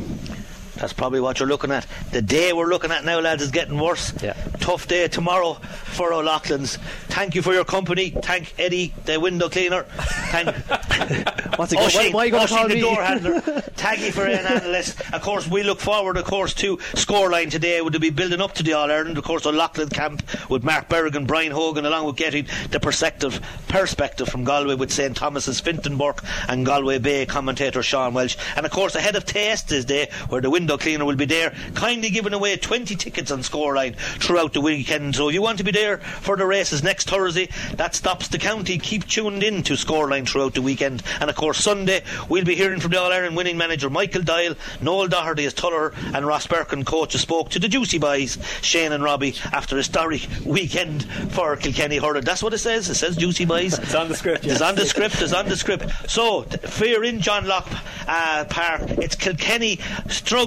That's 0.77 0.93
probably 0.93 1.21
what 1.21 1.39
you're 1.39 1.49
looking 1.49 1.71
at. 1.71 1.87
The 2.13 2.23
day 2.23 2.53
we're 2.53 2.69
looking 2.69 2.91
at 2.91 3.05
now, 3.05 3.21
lads, 3.21 3.43
is 3.43 3.51
getting 3.51 3.79
worse. 3.79 4.13
Yeah. 4.23 4.33
Tough 4.61 4.89
day 4.89 5.09
tomorrow 5.09 5.55
for 5.55 6.13
O'Loughlin's. 6.13 6.77
Thank 7.09 7.35
you 7.35 7.43
for 7.43 7.53
your 7.53 7.65
company. 7.65 8.11
Thank 8.11 8.55
Eddie, 8.59 8.95
the 9.05 9.21
window 9.21 9.49
cleaner. 9.49 9.83
Thank 9.83 10.49
What's 11.59 11.73
it? 11.73 11.77
Why, 11.77 11.85
Oisin, 11.85 12.13
why 12.13 12.25
you 12.25 12.31
to 12.33 12.39
Oisin, 12.39 12.57
call 12.57 12.69
the 12.69 12.81
door 12.81 13.03
handler. 13.03 13.41
Taggy 13.77 14.11
for 14.13 14.25
an 14.25 14.47
analyst. 14.47 15.01
Of 15.13 15.21
course, 15.23 15.47
we 15.47 15.63
look 15.63 15.81
forward, 15.81 16.17
of 16.17 16.25
course, 16.25 16.55
to 16.55 16.79
scoreline 16.95 17.51
today. 17.51 17.81
Would 17.81 18.01
be 18.01 18.11
building 18.11 18.41
up 18.41 18.55
to 18.55 18.63
the 18.63 18.73
All 18.73 18.91
Ireland. 18.91 19.19
Of 19.19 19.25
course, 19.25 19.45
O'Loughlin 19.45 19.91
camp 19.91 20.23
with 20.49 20.65
Mark 20.65 20.89
Bergin, 20.89 21.27
Brian 21.27 21.53
Hogan, 21.53 21.85
along 21.85 22.07
with 22.07 22.17
getting 22.17 22.47
the 22.71 22.81
perspective 22.81 23.41
perspective 23.69 24.29
from 24.29 24.45
Galway 24.45 24.75
with 24.75 24.91
St 24.91 25.17
Thomas's 25.17 25.61
Fintonburg 25.61 26.25
and 26.49 26.65
Galway 26.65 26.99
Bay 26.99 27.27
commentator 27.27 27.83
Sean 27.83 28.15
Welsh. 28.15 28.37
And 28.57 28.65
of 28.65 28.73
course, 28.73 28.95
ahead 28.95 29.17
of 29.17 29.25
Taste 29.25 29.69
this 29.69 29.85
day, 29.85 30.11
where 30.29 30.41
the 30.41 30.51
window 30.63 30.79
cleaner 30.79 31.05
will 31.05 31.17
be 31.17 31.25
there, 31.25 31.53
kindly 31.75 32.09
giving 32.09 32.33
away 32.33 32.57
20 32.57 32.95
tickets 32.95 33.33
on 33.33 33.41
scoreline 33.41 33.97
throughout 33.97 34.53
the 34.53 34.61
weekend. 34.61 35.17
So 35.17 35.27
if 35.27 35.35
you 35.35 35.43
want 35.43 35.59
to 35.59 35.65
be 35.65 35.73
there 35.73 35.99
for 35.99 36.37
the 36.37 36.47
races 36.47 36.85
next 36.85 37.11
Thursday, 37.11 37.49
that 37.75 37.97
stops 37.97 38.29
the 38.29 38.39
county. 38.39 38.79
Keep 38.79 39.09
tuned 39.09 39.43
in 39.43 39.65
to 39.65 39.73
scoreline 39.73 40.29
throughout 40.29 40.55
the 40.55 40.63
weekend. 40.63 41.03
And 41.21 41.29
of 41.29 41.35
course, 41.35 41.59
Sunday, 41.59 42.05
we'll 42.29 42.45
be 42.45 42.55
hearing 42.55 42.79
from 42.79 42.93
the 42.93 43.01
All 43.01 43.13
Ireland 43.13 43.35
winning 43.35 43.57
manager 43.57 43.91
Michael 43.91 44.23
Dial, 44.23 44.55
Noel 44.81 45.09
Doherty 45.09 45.47
as 45.47 45.53
Tuller, 45.53 45.95
and 46.15 46.25
Ross 46.25 46.47
Birkin, 46.47 46.85
coach, 46.85 47.15
who 47.15 47.19
spoke 47.19 47.51
to 47.51 47.59
the 47.59 47.67
Juicy 47.67 47.99
Boys, 47.99 48.39
Shane 48.61 48.93
and 48.93 49.03
Robbie, 49.03 49.35
after 49.53 49.75
a 49.75 49.79
historic 49.79 50.29
weekend 50.45 51.11
for 51.33 51.57
Kilkenny 51.57 51.97
Hurling. 51.97 52.23
That's 52.23 52.45
what 52.45 52.55
it 52.55 52.59
says. 52.59 52.89
It 52.89 52.95
says 52.95 53.17
Juicy 53.17 53.47
Boys. 53.47 53.77
It's 53.81 53.97
on 53.97 54.07
the 54.07 54.15
script. 54.15 54.47
It's 54.47 54.61
on 54.61 54.77
the 54.77 54.87
script. 54.87 55.21
It's 55.21 55.33
on 55.33 55.49
the 55.49 55.57
script. 55.57 55.91
So, 56.09 56.43
fear 56.43 57.03
in 57.03 57.21
John 57.21 57.49
Locke 57.49 57.67
uh, 58.07 58.45
Park. 58.49 58.83
It's 58.91 59.17
Kilkenny 59.17 59.81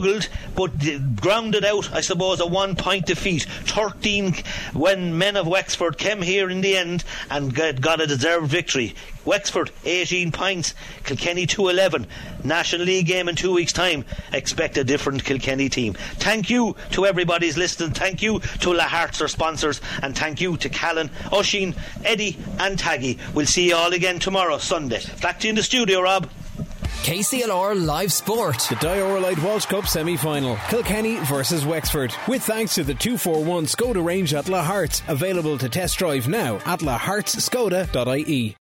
struggled, 0.05 0.29
but 0.55 1.21
grounded 1.21 1.65
out, 1.65 1.91
I 1.93 2.01
suppose, 2.01 2.39
a 2.39 2.45
one 2.45 2.75
point 2.75 3.05
defeat. 3.05 3.43
13 3.43 4.35
when 4.73 5.17
men 5.17 5.35
of 5.35 5.47
Wexford 5.47 5.97
came 5.97 6.21
here 6.21 6.49
in 6.49 6.61
the 6.61 6.77
end 6.77 7.03
and 7.29 7.53
got, 7.53 8.01
a 8.01 8.07
deserved 8.07 8.47
victory. 8.47 8.95
Wexford 9.23 9.71
18 9.85 10.31
points, 10.31 10.75
Kilkenny 11.03 11.47
211. 11.47 12.07
National 12.43 12.85
League 12.85 13.07
game 13.07 13.27
in 13.27 13.35
two 13.35 13.53
weeks' 13.53 13.73
time. 13.73 14.05
Expect 14.31 14.77
a 14.77 14.83
different 14.83 15.23
Kilkenny 15.23 15.69
team. 15.69 15.93
Thank 15.93 16.49
you 16.49 16.75
to 16.91 17.05
everybody's 17.05 17.57
listening. 17.57 17.91
Thank 17.91 18.21
you 18.21 18.39
to 18.39 18.69
Lahart's, 18.69 19.21
our 19.21 19.27
sponsors, 19.27 19.81
and 20.03 20.15
thank 20.15 20.41
you 20.41 20.57
to 20.57 20.69
Callan, 20.69 21.09
Oisin, 21.33 21.73
Eddie, 22.03 22.37
and 22.59 22.77
Taggy. 22.77 23.17
We'll 23.33 23.47
see 23.47 23.69
you 23.69 23.75
all 23.75 23.93
again 23.93 24.19
tomorrow, 24.19 24.59
Sunday. 24.59 25.01
Back 25.21 25.39
to 25.39 25.47
you 25.47 25.49
in 25.49 25.55
the 25.55 25.63
studio, 25.63 26.01
Rob. 26.01 26.29
KCLR 27.05 27.85
Live 27.85 28.11
Sport. 28.11 28.57
The 28.67 28.75
Dioralyte 28.77 29.21
Light 29.21 29.43
Walsh 29.43 29.67
Cup 29.67 29.85
semi 29.85 30.17
final. 30.17 30.55
Kilkenny 30.69 31.17
versus 31.25 31.63
Wexford. 31.63 32.15
With 32.27 32.41
thanks 32.41 32.73
to 32.73 32.83
the 32.83 32.95
241 32.95 33.67
Skoda 33.67 34.03
range 34.03 34.33
at 34.33 34.45
Lahart's. 34.45 35.03
Available 35.07 35.55
to 35.59 35.69
test 35.69 35.99
drive 35.99 36.27
now 36.27 36.55
at 36.65 36.79
lahartskoda.ie. 36.79 38.53